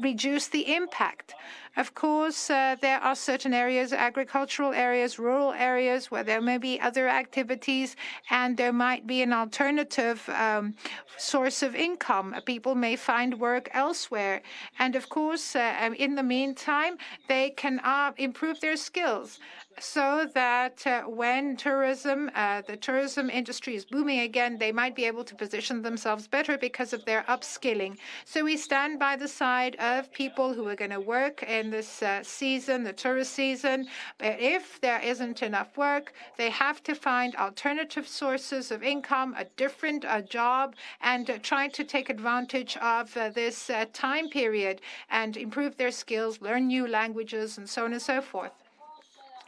reduce 0.00 0.48
the 0.48 0.74
impact. 0.74 1.34
Of 1.74 1.94
course, 1.94 2.50
uh, 2.50 2.76
there 2.82 2.98
are 2.98 3.14
certain 3.14 3.54
areas, 3.54 3.94
agricultural 3.94 4.74
areas, 4.74 5.18
rural 5.18 5.52
areas, 5.52 6.10
where 6.10 6.22
there 6.22 6.42
may 6.42 6.58
be 6.58 6.78
other 6.78 7.08
activities, 7.08 7.96
and 8.28 8.58
there 8.58 8.74
might 8.74 9.06
be 9.06 9.22
an 9.22 9.32
alternative 9.32 10.28
um, 10.28 10.74
source 11.16 11.62
of 11.62 11.74
income. 11.74 12.36
People 12.44 12.74
may 12.74 12.94
find 12.94 13.40
work 13.40 13.70
elsewhere. 13.72 14.42
And 14.78 14.94
of 14.96 15.08
course, 15.08 15.56
uh, 15.56 15.94
in 15.96 16.14
the 16.14 16.22
meantime, 16.22 16.98
they 17.26 17.50
can 17.50 17.80
uh, 17.80 18.12
improve 18.18 18.60
their 18.60 18.76
skills 18.76 19.38
so 19.78 20.28
that 20.34 20.86
uh, 20.86 21.02
when 21.02 21.56
tourism, 21.56 22.30
uh, 22.34 22.62
the 22.62 22.76
tourism 22.76 23.30
industry 23.30 23.74
is 23.74 23.84
booming 23.84 24.20
again, 24.20 24.58
they 24.58 24.72
might 24.72 24.94
be 24.94 25.04
able 25.04 25.24
to 25.24 25.34
position 25.34 25.82
themselves 25.82 26.26
better 26.26 26.58
because 26.58 26.92
of 26.92 27.04
their 27.04 27.22
upskilling. 27.22 27.96
So 28.24 28.44
we 28.44 28.56
stand 28.56 28.98
by 28.98 29.16
the 29.16 29.28
side 29.28 29.76
of 29.76 30.12
people 30.12 30.52
who 30.52 30.68
are 30.68 30.76
going 30.76 30.90
to 30.90 31.00
work 31.00 31.42
in 31.62 31.70
this 31.70 32.02
uh, 32.02 32.22
season, 32.24 32.82
the 32.82 32.92
tourist 32.92 33.32
season. 33.32 33.86
But 34.18 34.40
if 34.40 34.80
there 34.80 35.00
isn't 35.00 35.42
enough 35.42 35.76
work, 35.76 36.12
they 36.36 36.50
have 36.50 36.82
to 36.82 36.94
find 36.94 37.36
alternative 37.36 38.08
sources 38.08 38.72
of 38.72 38.82
income, 38.82 39.36
a 39.38 39.44
different 39.56 40.04
uh, 40.04 40.22
job, 40.22 40.74
and 41.00 41.30
uh, 41.30 41.38
try 41.40 41.68
to 41.68 41.84
take 41.84 42.10
advantage 42.10 42.76
of 42.78 43.16
uh, 43.16 43.28
this 43.28 43.70
time 43.92 44.28
period 44.28 44.80
and 45.08 45.36
improve 45.36 45.76
their 45.76 45.92
skills, 45.92 46.40
learn 46.40 46.66
new 46.66 46.86
languages, 46.88 47.58
and 47.58 47.68
so 47.68 47.84
on 47.84 47.92
and 47.92 48.02
so 48.02 48.20
forth. 48.20 48.52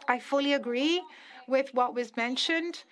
I 0.06 0.20
fully 0.20 0.52
agree 0.52 1.02
with 1.48 1.74
what 1.74 1.94
was 1.94 2.16
mentioned. 2.16 2.84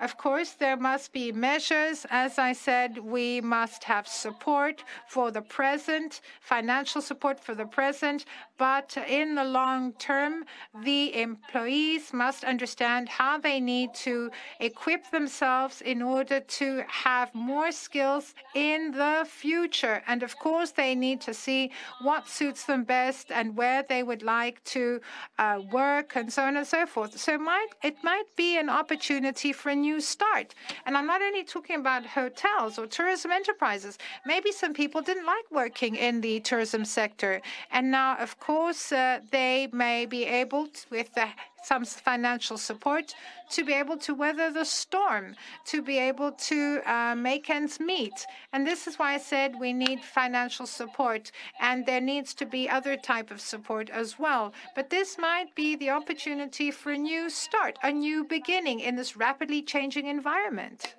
Of 0.00 0.16
course, 0.16 0.52
there 0.52 0.76
must 0.76 1.12
be 1.12 1.32
measures. 1.32 2.06
As 2.10 2.38
I 2.38 2.52
said, 2.52 2.98
we 2.98 3.40
must 3.40 3.82
have 3.84 4.06
support 4.06 4.84
for 5.08 5.32
the 5.32 5.42
present, 5.42 6.20
financial 6.40 7.02
support 7.02 7.40
for 7.40 7.54
the 7.54 7.66
present, 7.66 8.24
but 8.58 8.96
in 9.08 9.34
the 9.34 9.44
long 9.44 9.92
term, 9.94 10.44
the 10.84 11.20
employees 11.20 12.12
must 12.12 12.44
understand 12.44 13.08
how 13.08 13.38
they 13.38 13.58
need 13.58 13.92
to 13.94 14.30
equip 14.60 15.10
themselves 15.10 15.80
in 15.80 16.00
order 16.00 16.40
to 16.40 16.84
have 16.88 17.34
more 17.34 17.72
skills 17.72 18.34
in 18.54 18.92
the 18.92 19.26
future. 19.28 20.02
And 20.06 20.22
of 20.22 20.38
course, 20.38 20.70
they 20.70 20.94
need 20.94 21.20
to 21.22 21.34
see 21.34 21.72
what 22.02 22.28
suits 22.28 22.64
them 22.64 22.84
best 22.84 23.32
and 23.32 23.56
where 23.56 23.82
they 23.82 24.02
would 24.04 24.22
like 24.22 24.62
to 24.64 25.00
uh, 25.38 25.60
work 25.72 26.14
and 26.14 26.32
so 26.32 26.42
on 26.44 26.56
and 26.56 26.66
so 26.66 26.86
forth. 26.86 27.18
So 27.18 27.34
it 27.34 27.40
might, 27.40 27.68
it 27.82 27.96
might 28.04 28.28
be 28.36 28.58
an 28.58 28.68
opportunity 28.68 29.52
for 29.52 29.70
a 29.70 29.76
new 29.88 30.00
start. 30.00 30.48
And 30.84 30.92
I'm 30.96 31.08
not 31.14 31.20
only 31.28 31.44
talking 31.54 31.76
about 31.84 32.02
hotels 32.20 32.72
or 32.78 32.86
tourism 32.98 33.30
enterprises. 33.40 33.94
Maybe 34.32 34.50
some 34.62 34.74
people 34.82 35.00
didn't 35.08 35.28
like 35.34 35.48
working 35.62 35.92
in 36.06 36.14
the 36.26 36.34
tourism 36.48 36.82
sector. 36.84 37.32
And 37.76 37.84
now, 37.98 38.10
of 38.26 38.32
course, 38.48 38.84
uh, 38.92 39.20
they 39.38 39.54
may 39.84 39.98
be 40.06 40.22
able, 40.42 40.62
to, 40.76 40.80
with 40.96 41.10
uh, 41.16 41.26
some 41.62 41.84
financial 41.84 42.56
support, 42.56 43.14
to 43.50 43.64
be 43.64 43.72
able 43.72 43.96
to 43.98 44.14
weather 44.14 44.50
the 44.50 44.64
storm, 44.64 45.34
to 45.66 45.82
be 45.82 45.98
able 45.98 46.32
to 46.32 46.80
uh, 46.86 47.14
make 47.14 47.50
ends 47.50 47.80
meet. 47.80 48.26
And 48.52 48.66
this 48.66 48.86
is 48.86 48.98
why 48.98 49.14
I 49.14 49.18
said 49.18 49.54
we 49.58 49.72
need 49.72 50.00
financial 50.00 50.66
support, 50.66 51.30
and 51.60 51.84
there 51.84 52.00
needs 52.00 52.34
to 52.34 52.46
be 52.46 52.68
other 52.68 52.96
type 52.96 53.30
of 53.30 53.40
support 53.40 53.90
as 53.90 54.18
well. 54.18 54.52
But 54.74 54.90
this 54.90 55.18
might 55.18 55.54
be 55.54 55.76
the 55.76 55.90
opportunity 55.90 56.70
for 56.70 56.92
a 56.92 56.98
new 56.98 57.30
start, 57.30 57.78
a 57.82 57.92
new 57.92 58.24
beginning 58.24 58.80
in 58.80 58.96
this 58.96 59.16
rapidly 59.16 59.62
changing 59.62 60.06
environment. 60.06 60.94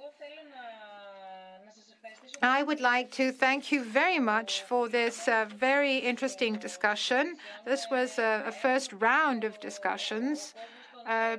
I 2.42 2.64
would 2.64 2.80
like 2.80 3.12
to 3.12 3.32
thank 3.32 3.72
you 3.72 3.84
very 3.84 4.20
much 4.20 4.62
for 4.62 4.88
this 4.88 5.28
uh, 5.28 5.46
very 5.50 5.98
interesting 5.98 6.58
discussion. 6.58 7.36
This 7.66 7.90
was 7.90 8.18
a, 8.18 8.44
a 8.48 8.52
first 8.52 8.94
round 8.94 9.44
of 9.44 9.60
discussions. 9.60 10.54
Uh, 11.06 11.38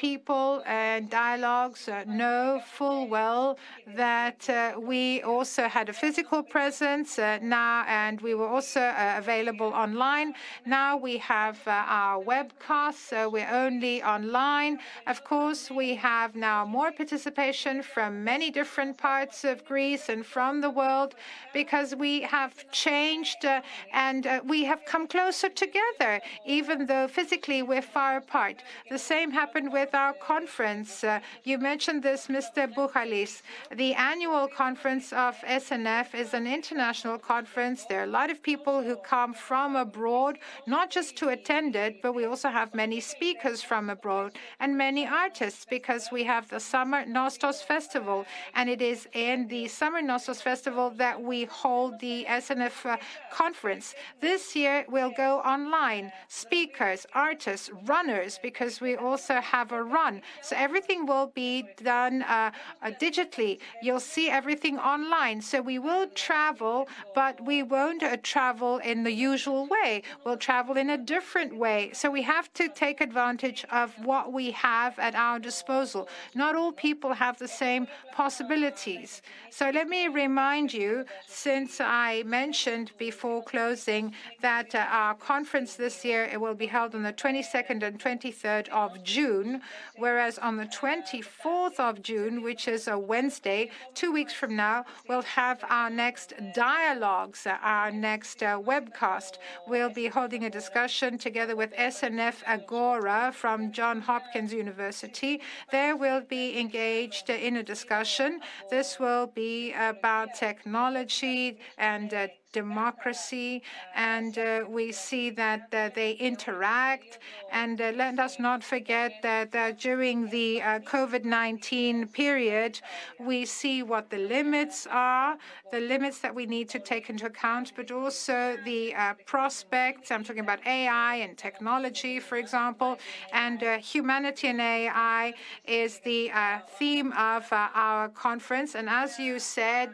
people 0.00 0.62
and 0.64 1.10
dialogues 1.10 1.86
uh, 1.86 2.02
know 2.06 2.58
full 2.64 3.06
well 3.06 3.58
that 3.86 4.48
uh, 4.48 4.72
we 4.80 5.20
also 5.22 5.68
had 5.68 5.90
a 5.90 5.92
physical 5.92 6.42
presence 6.42 7.18
uh, 7.18 7.38
now, 7.42 7.84
and 7.86 8.18
we 8.22 8.34
were 8.34 8.46
also 8.46 8.80
available 8.96 9.72
online. 9.84 10.32
Now 10.64 10.96
we 10.96 11.18
have 11.18 11.58
our 11.66 12.24
webcast, 12.24 12.98
so 13.10 13.28
we're 13.28 13.54
only 13.64 14.02
online. 14.02 14.78
Of 15.06 15.22
course, 15.22 15.70
we 15.70 15.96
have 15.96 16.34
now 16.34 16.64
more 16.64 16.92
participation 16.92 17.82
from 17.82 18.24
many 18.24 18.50
different 18.50 18.96
parts 18.96 19.44
of 19.44 19.66
Greece 19.66 20.08
and 20.08 20.24
from 20.24 20.62
the 20.62 20.70
world 20.70 21.14
because 21.52 21.94
we 21.94 22.22
have 22.22 22.54
changed 22.70 23.44
and 23.92 24.26
we 24.48 24.64
have 24.64 24.80
come 24.86 25.06
closer 25.06 25.50
together, 25.50 26.12
even 26.46 26.86
though 26.86 27.06
physically 27.06 27.62
we're 27.62 27.82
far 27.82 28.16
apart. 28.16 28.62
The 28.88 28.98
same 28.98 29.30
happened 29.30 29.70
with 29.70 29.89
with 29.90 29.96
our 29.96 30.12
conference. 30.12 31.02
Uh, 31.02 31.18
you 31.42 31.58
mentioned 31.58 32.00
this, 32.00 32.28
Mr. 32.28 32.72
Buhalis. 32.72 33.42
The 33.74 33.92
annual 33.94 34.46
conference 34.46 35.12
of 35.12 35.34
SNF 35.38 36.14
is 36.14 36.32
an 36.32 36.46
international 36.46 37.18
conference. 37.18 37.86
There 37.88 38.00
are 38.00 38.04
a 38.04 38.18
lot 38.20 38.30
of 38.30 38.40
people 38.40 38.82
who 38.82 38.94
come 38.96 39.34
from 39.34 39.74
abroad, 39.74 40.38
not 40.68 40.90
just 40.90 41.16
to 41.16 41.30
attend 41.30 41.74
it, 41.74 42.02
but 42.02 42.12
we 42.12 42.24
also 42.24 42.50
have 42.50 42.72
many 42.72 43.00
speakers 43.00 43.62
from 43.62 43.90
abroad 43.90 44.30
and 44.60 44.78
many 44.78 45.08
artists 45.08 45.66
because 45.68 46.08
we 46.12 46.22
have 46.22 46.48
the 46.48 46.60
Summer 46.60 47.04
Nostos 47.04 47.60
Festival. 47.60 48.26
And 48.54 48.70
it 48.70 48.80
is 48.80 49.08
in 49.12 49.48
the 49.48 49.66
Summer 49.66 50.02
Nostos 50.02 50.40
Festival 50.40 50.90
that 50.98 51.20
we 51.20 51.46
hold 51.46 51.98
the 51.98 52.26
SNF 52.28 52.86
uh, 52.86 52.96
conference. 53.32 53.96
This 54.20 54.54
year 54.54 54.84
we'll 54.88 55.16
go 55.16 55.40
online, 55.40 56.12
speakers, 56.28 57.06
artists, 57.12 57.70
runners, 57.86 58.38
because 58.40 58.80
we 58.80 58.94
also 58.94 59.40
have 59.40 59.72
a 59.72 59.79
run. 59.84 60.22
So 60.42 60.56
everything 60.56 61.06
will 61.06 61.28
be 61.34 61.64
done 61.82 62.22
uh, 62.22 62.50
uh, 62.82 62.90
digitally. 63.00 63.58
You'll 63.82 64.00
see 64.00 64.30
everything 64.30 64.78
online. 64.78 65.40
So 65.40 65.60
we 65.60 65.78
will 65.78 66.06
travel, 66.08 66.88
but 67.14 67.44
we 67.44 67.62
won't 67.62 68.02
uh, 68.02 68.16
travel 68.22 68.78
in 68.78 69.02
the 69.02 69.12
usual 69.12 69.66
way. 69.66 70.02
We'll 70.24 70.36
travel 70.36 70.76
in 70.76 70.90
a 70.90 70.98
different 70.98 71.56
way. 71.56 71.90
So 71.92 72.10
we 72.10 72.22
have 72.22 72.52
to 72.54 72.68
take 72.68 73.00
advantage 73.00 73.64
of 73.70 73.92
what 74.04 74.32
we 74.32 74.50
have 74.52 74.98
at 74.98 75.14
our 75.14 75.38
disposal. 75.38 76.08
Not 76.34 76.56
all 76.56 76.72
people 76.72 77.12
have 77.14 77.38
the 77.38 77.48
same 77.48 77.86
possibilities. 78.12 79.22
So 79.50 79.70
let 79.70 79.88
me 79.88 80.08
remind 80.08 80.72
you, 80.72 81.04
since 81.26 81.80
I 81.80 82.22
mentioned 82.24 82.92
before 82.98 83.42
closing 83.42 84.14
that 84.40 84.74
uh, 84.74 84.86
our 84.90 85.14
conference 85.14 85.74
this 85.74 86.04
year 86.04 86.24
it 86.24 86.40
will 86.40 86.54
be 86.54 86.66
held 86.66 86.94
on 86.94 87.02
the 87.02 87.12
22nd 87.12 87.82
and 87.82 87.98
23rd 87.98 88.68
of 88.68 89.02
June 89.02 89.59
whereas 89.96 90.38
on 90.38 90.56
the 90.56 90.66
24th 90.66 91.78
of 91.78 92.02
June, 92.02 92.42
which 92.42 92.68
is 92.68 92.88
a 92.88 92.98
Wednesday, 92.98 93.70
two 93.94 94.12
weeks 94.12 94.32
from 94.32 94.56
now, 94.56 94.84
we'll 95.08 95.22
have 95.22 95.64
our 95.68 95.90
next 95.90 96.34
dialogues, 96.54 97.46
our 97.46 97.90
next 97.90 98.42
uh, 98.42 98.58
webcast. 98.58 99.38
We'll 99.66 99.90
be 99.90 100.06
holding 100.06 100.44
a 100.44 100.50
discussion 100.50 101.18
together 101.18 101.56
with 101.56 101.72
SNF 101.74 102.36
Agora 102.46 103.32
from 103.34 103.72
Johns 103.72 104.04
Hopkins 104.04 104.52
University. 104.52 105.40
There 105.70 105.96
we'll 105.96 106.22
be 106.22 106.58
engaged 106.58 107.30
in 107.30 107.56
a 107.56 107.62
discussion. 107.62 108.40
This 108.70 108.98
will 108.98 109.26
be 109.28 109.72
about 109.72 110.34
technology 110.34 111.58
and 111.78 112.12
uh, 112.12 112.28
democracy, 112.52 113.62
and 113.94 114.38
uh, 114.38 114.64
we 114.68 114.92
see 114.92 115.30
that 115.30 115.68
uh, 115.72 115.90
they 115.94 116.12
interact. 116.12 117.18
And 117.52 117.80
uh, 117.80 117.92
let 117.96 118.18
us 118.18 118.38
not 118.38 118.62
forget 118.64 119.12
that 119.22 119.78
during 119.78 120.28
the 120.30 120.62
uh, 120.62 120.78
COVID 120.80 121.24
19 121.24 122.08
period, 122.08 122.80
we 123.18 123.44
see 123.44 123.82
what 123.82 124.10
the 124.10 124.18
limits 124.18 124.86
are, 124.90 125.36
the 125.70 125.80
limits 125.80 126.18
that 126.20 126.34
we 126.34 126.46
need 126.46 126.68
to 126.70 126.78
take 126.78 127.10
into 127.10 127.26
account, 127.26 127.72
but 127.76 127.90
also 127.90 128.56
the 128.64 128.94
uh, 128.94 129.14
prospects. 129.26 130.10
I'm 130.10 130.24
talking 130.24 130.42
about 130.42 130.66
AI 130.66 131.16
and 131.16 131.36
technology, 131.36 132.18
for 132.20 132.36
example, 132.36 132.98
and 133.32 133.62
uh, 133.62 133.78
humanity 133.78 134.48
and 134.48 134.60
AI 134.60 135.34
is 135.66 136.00
the 136.00 136.30
theme 136.78 137.12
of 137.12 137.46
our 137.52 138.08
conference. 138.10 138.74
And 138.74 138.88
as 138.88 139.18
you 139.18 139.38
said, 139.38 139.90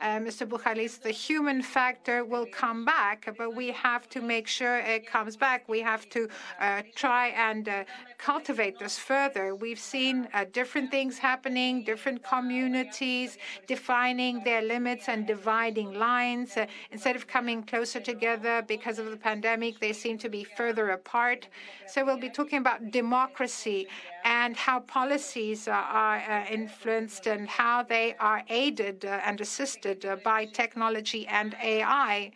Mr. 0.00 0.46
Buhalis, 0.46 1.00
the 1.00 1.10
human 1.10 1.62
factor 1.62 1.77
will 1.78 2.46
come 2.46 2.84
back, 2.84 3.32
but 3.38 3.54
we 3.54 3.70
have 3.70 4.08
to 4.08 4.20
make 4.20 4.46
sure 4.48 4.78
it 4.78 5.06
comes 5.06 5.36
back. 5.36 5.68
We 5.68 5.80
have 5.80 6.08
to 6.10 6.28
uh, 6.60 6.82
try 6.94 7.28
and 7.28 7.68
uh, 7.68 7.84
cultivate 8.18 8.78
this 8.78 8.98
further. 8.98 9.54
We've 9.54 9.78
seen 9.78 10.28
uh, 10.34 10.44
different 10.52 10.90
things 10.90 11.18
happening, 11.18 11.84
different 11.84 12.24
communities 12.24 13.38
defining 13.66 14.42
their 14.42 14.62
limits 14.62 15.08
and 15.08 15.26
dividing 15.26 15.90
lines. 15.94 16.56
Uh, 16.56 16.66
instead 16.90 17.14
of 17.14 17.28
coming 17.28 17.62
closer 17.62 18.00
together 18.00 18.64
because 18.66 18.98
of 18.98 19.06
the 19.12 19.16
pandemic, 19.16 19.78
they 19.78 19.92
seem 19.92 20.18
to 20.18 20.28
be 20.28 20.42
further 20.44 20.90
apart. 20.90 21.46
So 21.86 22.04
we'll 22.04 22.18
be 22.28 22.30
talking 22.30 22.58
about 22.58 22.90
democracy 22.90 23.86
and 24.28 24.58
how 24.58 24.78
policies 24.80 25.66
are 25.68 26.18
uh, 26.18 26.44
influenced 26.50 27.26
and 27.26 27.48
how 27.48 27.82
they 27.82 28.14
are 28.20 28.42
aided 28.50 29.02
uh, 29.06 29.20
and 29.24 29.40
assisted 29.40 30.04
uh, 30.04 30.16
by 30.16 30.44
technology 30.44 31.26
and 31.28 31.56
AI. 31.62 32.30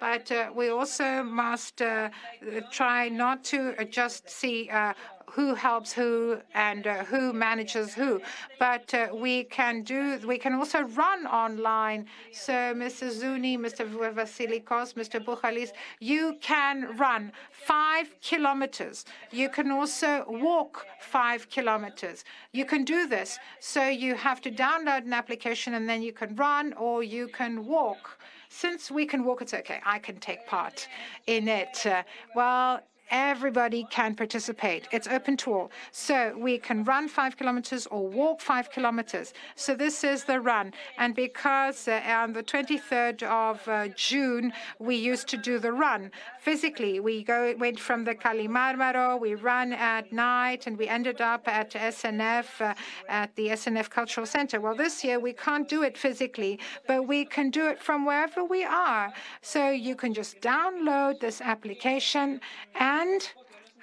But 0.00 0.32
we 0.54 0.70
also 0.70 1.22
must 1.22 1.82
try 2.72 3.08
not 3.08 3.44
to 3.44 3.74
just 3.90 4.28
see 4.28 4.70
who 5.34 5.54
helps 5.54 5.92
who 5.92 6.38
and 6.54 6.86
uh, 6.86 7.04
who 7.04 7.32
manages 7.32 7.92
who. 7.92 8.20
But 8.58 8.94
uh, 8.94 9.08
we 9.12 9.44
can 9.44 9.82
do, 9.82 10.20
we 10.26 10.38
can 10.38 10.54
also 10.54 10.82
run 10.82 11.26
online. 11.26 12.06
So, 12.32 12.52
Mr. 12.52 13.10
Zouni, 13.10 13.58
Mr. 13.58 13.84
Vasilikos, 14.14 14.94
Mr. 14.94 15.24
Buhalis, 15.24 15.70
you 15.98 16.36
can 16.40 16.96
run 16.96 17.32
five 17.50 18.14
kilometers. 18.20 19.04
You 19.32 19.48
can 19.48 19.72
also 19.72 20.24
walk 20.28 20.86
five 21.00 21.50
kilometers. 21.50 22.24
You 22.52 22.64
can 22.64 22.84
do 22.84 23.08
this. 23.08 23.38
So 23.58 23.88
you 23.88 24.14
have 24.14 24.40
to 24.42 24.50
download 24.50 25.04
an 25.04 25.12
application 25.12 25.74
and 25.74 25.88
then 25.88 26.00
you 26.02 26.12
can 26.12 26.36
run 26.36 26.72
or 26.74 27.02
you 27.02 27.26
can 27.28 27.66
walk. 27.66 28.20
Since 28.48 28.90
we 28.90 29.04
can 29.04 29.24
walk, 29.24 29.42
it's 29.42 29.54
okay. 29.54 29.80
I 29.84 29.98
can 29.98 30.18
take 30.18 30.46
part 30.46 30.86
in 31.26 31.48
it. 31.48 31.84
Uh, 31.84 32.04
well, 32.36 32.80
everybody 33.14 33.86
can 33.90 34.12
participate. 34.16 34.88
It's 34.90 35.06
open 35.06 35.36
to 35.38 35.52
all. 35.54 35.70
So 35.92 36.36
we 36.36 36.58
can 36.58 36.82
run 36.82 37.06
five 37.08 37.36
kilometers 37.36 37.86
or 37.86 38.02
walk 38.08 38.40
five 38.40 38.72
kilometers. 38.72 39.32
So 39.54 39.76
this 39.76 40.02
is 40.02 40.24
the 40.24 40.40
run. 40.40 40.72
And 40.98 41.14
because 41.14 41.86
uh, 41.86 42.02
on 42.06 42.32
the 42.32 42.42
23rd 42.42 43.22
of 43.22 43.56
uh, 43.68 43.88
June, 43.94 44.52
we 44.80 44.96
used 44.96 45.28
to 45.28 45.36
do 45.36 45.60
the 45.60 45.72
run 45.72 46.10
physically. 46.40 46.98
We 46.98 47.22
go 47.22 47.54
went 47.56 47.78
from 47.78 48.04
the 48.04 48.16
Kalimarmaro, 48.16 49.20
we 49.20 49.34
run 49.36 49.72
at 49.72 50.12
night, 50.12 50.66
and 50.66 50.76
we 50.76 50.88
ended 50.88 51.20
up 51.20 51.46
at 51.46 51.70
SNF, 51.70 52.48
uh, 52.60 52.74
at 53.08 53.34
the 53.36 53.46
SNF 53.60 53.88
Cultural 53.90 54.26
Center. 54.26 54.60
Well, 54.60 54.74
this 54.74 55.04
year 55.04 55.20
we 55.20 55.32
can't 55.32 55.68
do 55.68 55.84
it 55.84 55.96
physically, 55.96 56.58
but 56.88 57.06
we 57.06 57.24
can 57.24 57.50
do 57.50 57.68
it 57.68 57.78
from 57.80 58.04
wherever 58.04 58.42
we 58.44 58.64
are. 58.64 59.12
So 59.40 59.70
you 59.70 59.94
can 59.94 60.12
just 60.12 60.40
download 60.40 61.20
this 61.20 61.40
application 61.40 62.40
and 62.74 63.03
and 63.04 63.28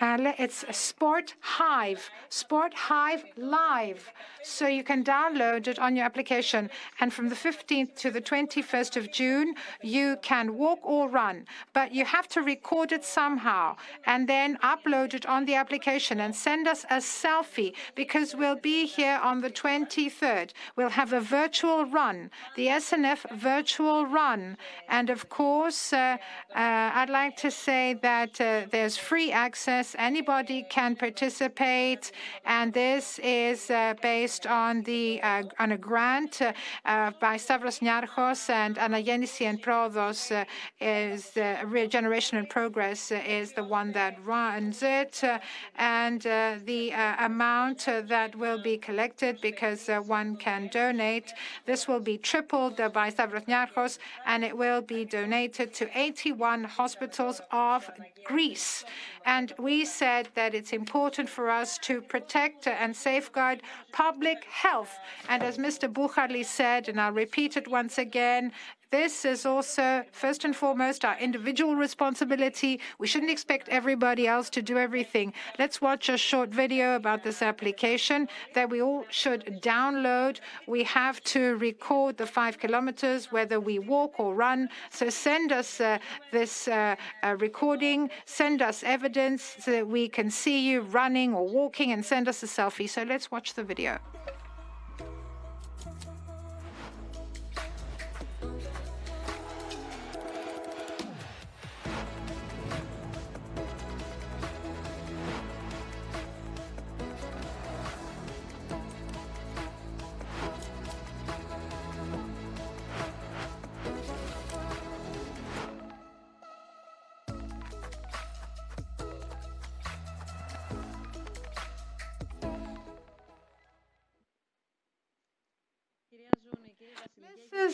uh, 0.02 0.34
it's 0.40 0.66
Sport 0.76 1.36
Hive, 1.42 2.10
Sport 2.30 2.74
Hive 2.74 3.24
Live. 3.38 4.12
So 4.44 4.66
you 4.68 4.84
can 4.84 5.04
download 5.04 5.68
it 5.68 5.78
on 5.78 5.96
your 5.96 6.06
application. 6.06 6.72
And 7.00 7.14
from 7.14 7.30
the 7.30 7.36
15th 7.36 7.96
to 7.98 8.10
the 8.10 8.22
21st 8.22 8.98
of 8.98 9.12
June, 9.12 9.54
you 9.84 10.18
can 10.24 10.58
walk 10.58 10.80
or 10.84 11.08
run, 11.08 11.46
but 11.74 11.94
you 11.94 12.04
have 12.06 12.28
to 12.30 12.42
record 12.42 12.92
it 12.92 13.06
somehow 13.06 13.76
and 14.08 14.28
then 14.28 14.58
upload 14.64 15.14
it 15.14 15.28
on 15.28 15.46
the 15.46 15.54
application 15.54 16.22
and 16.22 16.36
send 16.36 16.68
us 16.68 16.84
a 16.90 16.98
selfie 16.98 17.74
because 17.94 18.36
we'll 18.36 18.56
be 18.56 18.88
here 18.88 19.20
on 19.22 19.42
the 19.42 19.52
23rd. 19.52 20.52
We'll 20.76 20.90
have 20.90 21.14
a 21.14 21.22
virtual 21.22 21.86
run, 21.86 22.32
the 22.56 22.68
SNF 22.68 23.40
virtual 23.40 24.08
run. 24.08 24.58
And 24.90 25.12
of 25.12 25.30
course, 25.30 25.94
uh, 25.94 26.18
uh, 26.56 26.92
I'd 26.96 27.12
like 27.12 27.38
to 27.38 27.52
say 27.52 28.00
that 28.02 28.42
uh, 28.42 28.66
there's 28.72 28.98
free 28.98 29.32
access 29.32 29.91
anybody 29.98 30.66
can 30.70 30.96
participate, 30.96 32.12
and 32.46 32.74
this 32.74 33.20
is 33.20 33.70
uh, 33.70 33.94
based 34.02 34.46
on 34.48 34.82
the 34.84 35.22
uh, 35.22 35.44
on 35.60 35.72
a 35.72 35.78
grant 35.78 36.42
uh, 36.42 36.54
uh 36.86 37.12
by 37.20 37.38
Stavros 37.38 37.80
Niarchos 37.80 38.50
and 38.50 38.76
Anagenisi 38.78 39.46
and 39.46 39.62
Prodos 39.62 40.32
uh, 40.32 40.46
is 40.80 41.32
the 41.32 41.58
Regeneration 41.66 42.38
and 42.38 42.50
Progress 42.50 43.12
is 43.12 43.54
the 43.54 43.64
one 43.64 43.92
that 43.92 44.14
runs 44.26 44.84
it, 44.84 45.24
uh, 45.24 45.40
and 45.78 46.22
the 46.22 46.92
amount 47.20 47.86
that 47.86 48.36
will 48.36 48.62
be 48.62 48.78
collected 48.78 49.40
because 49.42 49.88
one 50.06 50.36
can 50.36 50.68
donate. 50.68 51.34
This 51.66 51.88
will 51.88 52.00
be 52.00 52.18
tripled 52.18 52.80
by 52.94 53.10
Stavros 53.10 53.44
Niarchos, 53.44 54.00
and 54.26 54.44
it 54.44 54.56
will 54.56 54.82
be 54.82 55.06
donated 55.06 55.74
to 55.76 55.90
81 55.98 56.64
hospitals 56.64 57.42
of 57.52 57.90
Greece. 58.26 58.84
And 59.26 59.54
we 59.60 59.81
said 59.86 60.30
that 60.36 60.54
it's 60.54 60.74
important 60.74 61.30
for 61.30 61.50
us 61.50 61.78
to 61.80 62.02
protect 62.02 62.68
and 62.68 62.96
safeguard 62.96 63.62
public 63.92 64.44
health. 64.46 64.98
And 65.30 65.44
as 65.44 65.58
Mr. 65.58 65.92
Buhalis 65.92 66.46
said, 66.46 66.90
and 66.90 67.00
I'll 67.00 67.12
repeat 67.12 67.58
it 67.58 67.68
once 67.68 67.98
again, 67.98 68.52
this 68.92 69.26
is 69.26 69.46
also, 69.46 70.04
first 70.12 70.44
and 70.44 70.56
foremost, 70.56 71.06
our 71.06 71.18
individual 71.20 71.76
responsibility. 71.76 72.80
We 73.00 73.08
shouldn't 73.08 73.32
expect 73.32 73.70
everybody 73.70 74.28
else 74.28 74.50
to 74.52 74.62
do 74.62 74.78
everything. 74.78 75.34
Let's 75.58 75.82
watch 75.82 76.10
a 76.10 76.18
short 76.18 76.50
video 76.50 76.96
about 76.96 77.24
this 77.24 77.42
application 77.42 78.28
that 78.54 78.70
we 78.70 78.82
all 78.82 79.06
should 79.10 79.62
download. 79.62 80.40
We 80.68 80.84
have 80.84 81.24
to 81.36 81.56
record 81.58 82.18
the 82.18 82.28
five 82.28 82.60
kilometers, 82.60 83.32
whether 83.32 83.60
we 83.60 83.80
walk 83.80 84.20
or 84.20 84.36
run. 84.36 84.70
So 84.90 85.10
send 85.10 85.52
us 85.52 85.80
uh, 85.80 85.98
this 86.32 86.68
uh, 86.68 86.96
uh, 87.24 87.36
recording, 87.40 88.10
send 88.26 88.62
us 88.62 88.84
evidence 88.84 89.56
so 89.60 89.72
that 89.72 89.88
we 89.88 90.10
can 90.10 90.30
see 90.30 90.70
you 90.70 90.82
running 90.82 91.34
or 91.34 91.48
walking, 91.48 91.92
and 91.94 92.06
send 92.06 92.28
us 92.28 92.44
a 92.44 92.48
selfie. 92.48 92.90
So 92.90 93.04
let's 93.04 93.32
watch 93.32 93.54
the 93.54 93.64
video. 93.64 94.00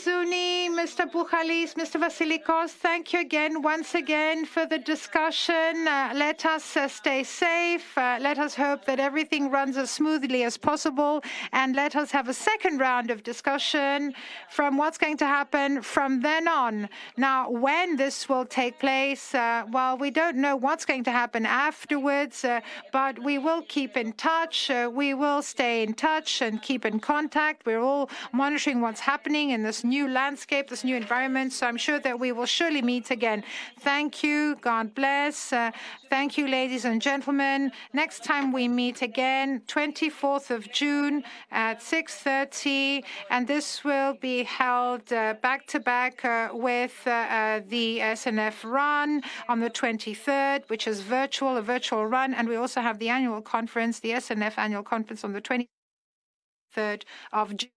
Mr. 0.07 0.56
Mr. 0.78 1.12
Buhalis, 1.12 1.74
Mr. 1.74 1.99
Vasilikos, 1.99 2.70
thank 2.70 3.12
you 3.12 3.20
again, 3.20 3.64
once 3.64 3.95
again, 3.95 4.45
for 4.45 4.68
the 4.68 4.78
discussion. 4.78 5.88
Uh, 5.88 6.12
let 6.14 6.45
us 6.45 6.78
uh, 6.78 6.88
stay 6.88 7.24
safe. 7.24 7.98
Uh, 7.98 8.20
let 8.22 8.38
us 8.38 8.54
hope 8.54 8.86
that 8.86 8.99
everything 8.99 9.49
runs 9.49 9.76
as 9.76 9.90
smoothly 9.90 10.44
as 10.44 10.56
possible. 10.56 11.24
And 11.52 11.76
let 11.76 11.95
us 11.95 12.12
have 12.12 12.30
a 12.30 12.34
second 12.34 12.78
round 12.78 13.10
of 13.10 13.24
discussion 13.24 14.14
from 14.52 14.78
what's 14.78 14.99
going 14.99 15.18
to 15.18 15.26
happen 15.26 15.82
from 15.82 16.22
then 16.22 16.48
on. 16.48 16.90
Now, 17.18 17.49
when 17.49 17.95
this 17.95 18.30
will 18.30 18.45
take 18.45 18.78
place, 18.78 19.34
uh, 19.34 19.64
well, 19.72 19.98
we 19.98 20.12
don't 20.12 20.38
know 20.38 20.56
what's 20.56 20.86
going 20.86 21.04
to 21.06 21.12
happen 21.12 21.48
afterwards, 21.48 22.45
uh, 22.45 22.62
but 22.91 23.18
we 23.18 23.40
will 23.40 23.64
keep 23.64 23.98
in 23.98 24.14
touch. 24.14 24.70
Uh, 24.70 24.91
we 24.94 25.16
will 25.16 25.41
stay 25.41 25.82
in 25.82 25.95
touch 25.95 26.44
and 26.44 26.62
keep 26.62 26.86
in 26.86 26.99
contact. 26.99 27.66
We're 27.66 27.82
all 27.82 28.12
monitoring 28.32 28.82
what's 28.82 28.99
happening 28.99 29.49
in 29.49 29.64
this 29.64 29.84
new 29.84 30.08
landscape, 30.08 30.66
this 30.68 30.84
new 30.84 30.95
environment. 30.95 31.53
So 31.53 31.68
I'm 31.68 31.77
sure 31.77 31.99
that 31.99 32.19
we 32.19 32.31
will 32.31 32.45
surely 32.45 32.81
meet 32.81 33.11
again. 33.11 33.44
Thank 33.80 34.23
you. 34.23 34.56
God 34.61 34.94
bless. 34.94 35.53
Uh, 35.53 35.72
thank 36.10 36.38
you, 36.38 36.48
ladies 36.48 36.85
and 36.85 37.02
gentlemen. 37.02 37.72
Next 37.94 38.23
time 38.23 38.52
we 38.52 38.68
meet 38.68 39.02
again, 39.02 39.61
24th 39.68 40.49
of 40.49 40.72
June 40.72 41.23
at 41.52 41.80
6.30. 41.80 43.03
And 43.30 43.48
this 43.48 43.84
will 43.84 44.15
be 44.15 44.44
held 44.44 45.11
uh, 45.11 45.35
back 45.41 45.68
to 45.68 45.80
back 45.80 46.23
uh, 46.26 46.49
with 46.53 46.95
uh, 47.06 47.11
uh, 47.11 47.61
the 47.68 47.99
SNF 47.99 48.64
run 48.64 49.22
on 49.48 49.60
the 49.60 49.69
23rd, 49.69 50.69
which 50.69 50.88
is 50.88 51.02
virtual, 51.02 51.57
a 51.57 51.61
virtual 51.61 52.06
run. 52.06 52.34
And 52.34 52.48
we 52.48 52.56
also 52.56 52.81
have 52.81 52.99
the 52.99 53.10
annual 53.10 53.41
conference, 53.41 53.99
the 53.99 54.11
SNF 54.11 54.57
annual 54.57 54.84
conference 54.84 55.23
on 55.23 55.34
the 55.34 55.41
23rd 55.41 57.03
of 57.31 57.57
June. 57.57 57.77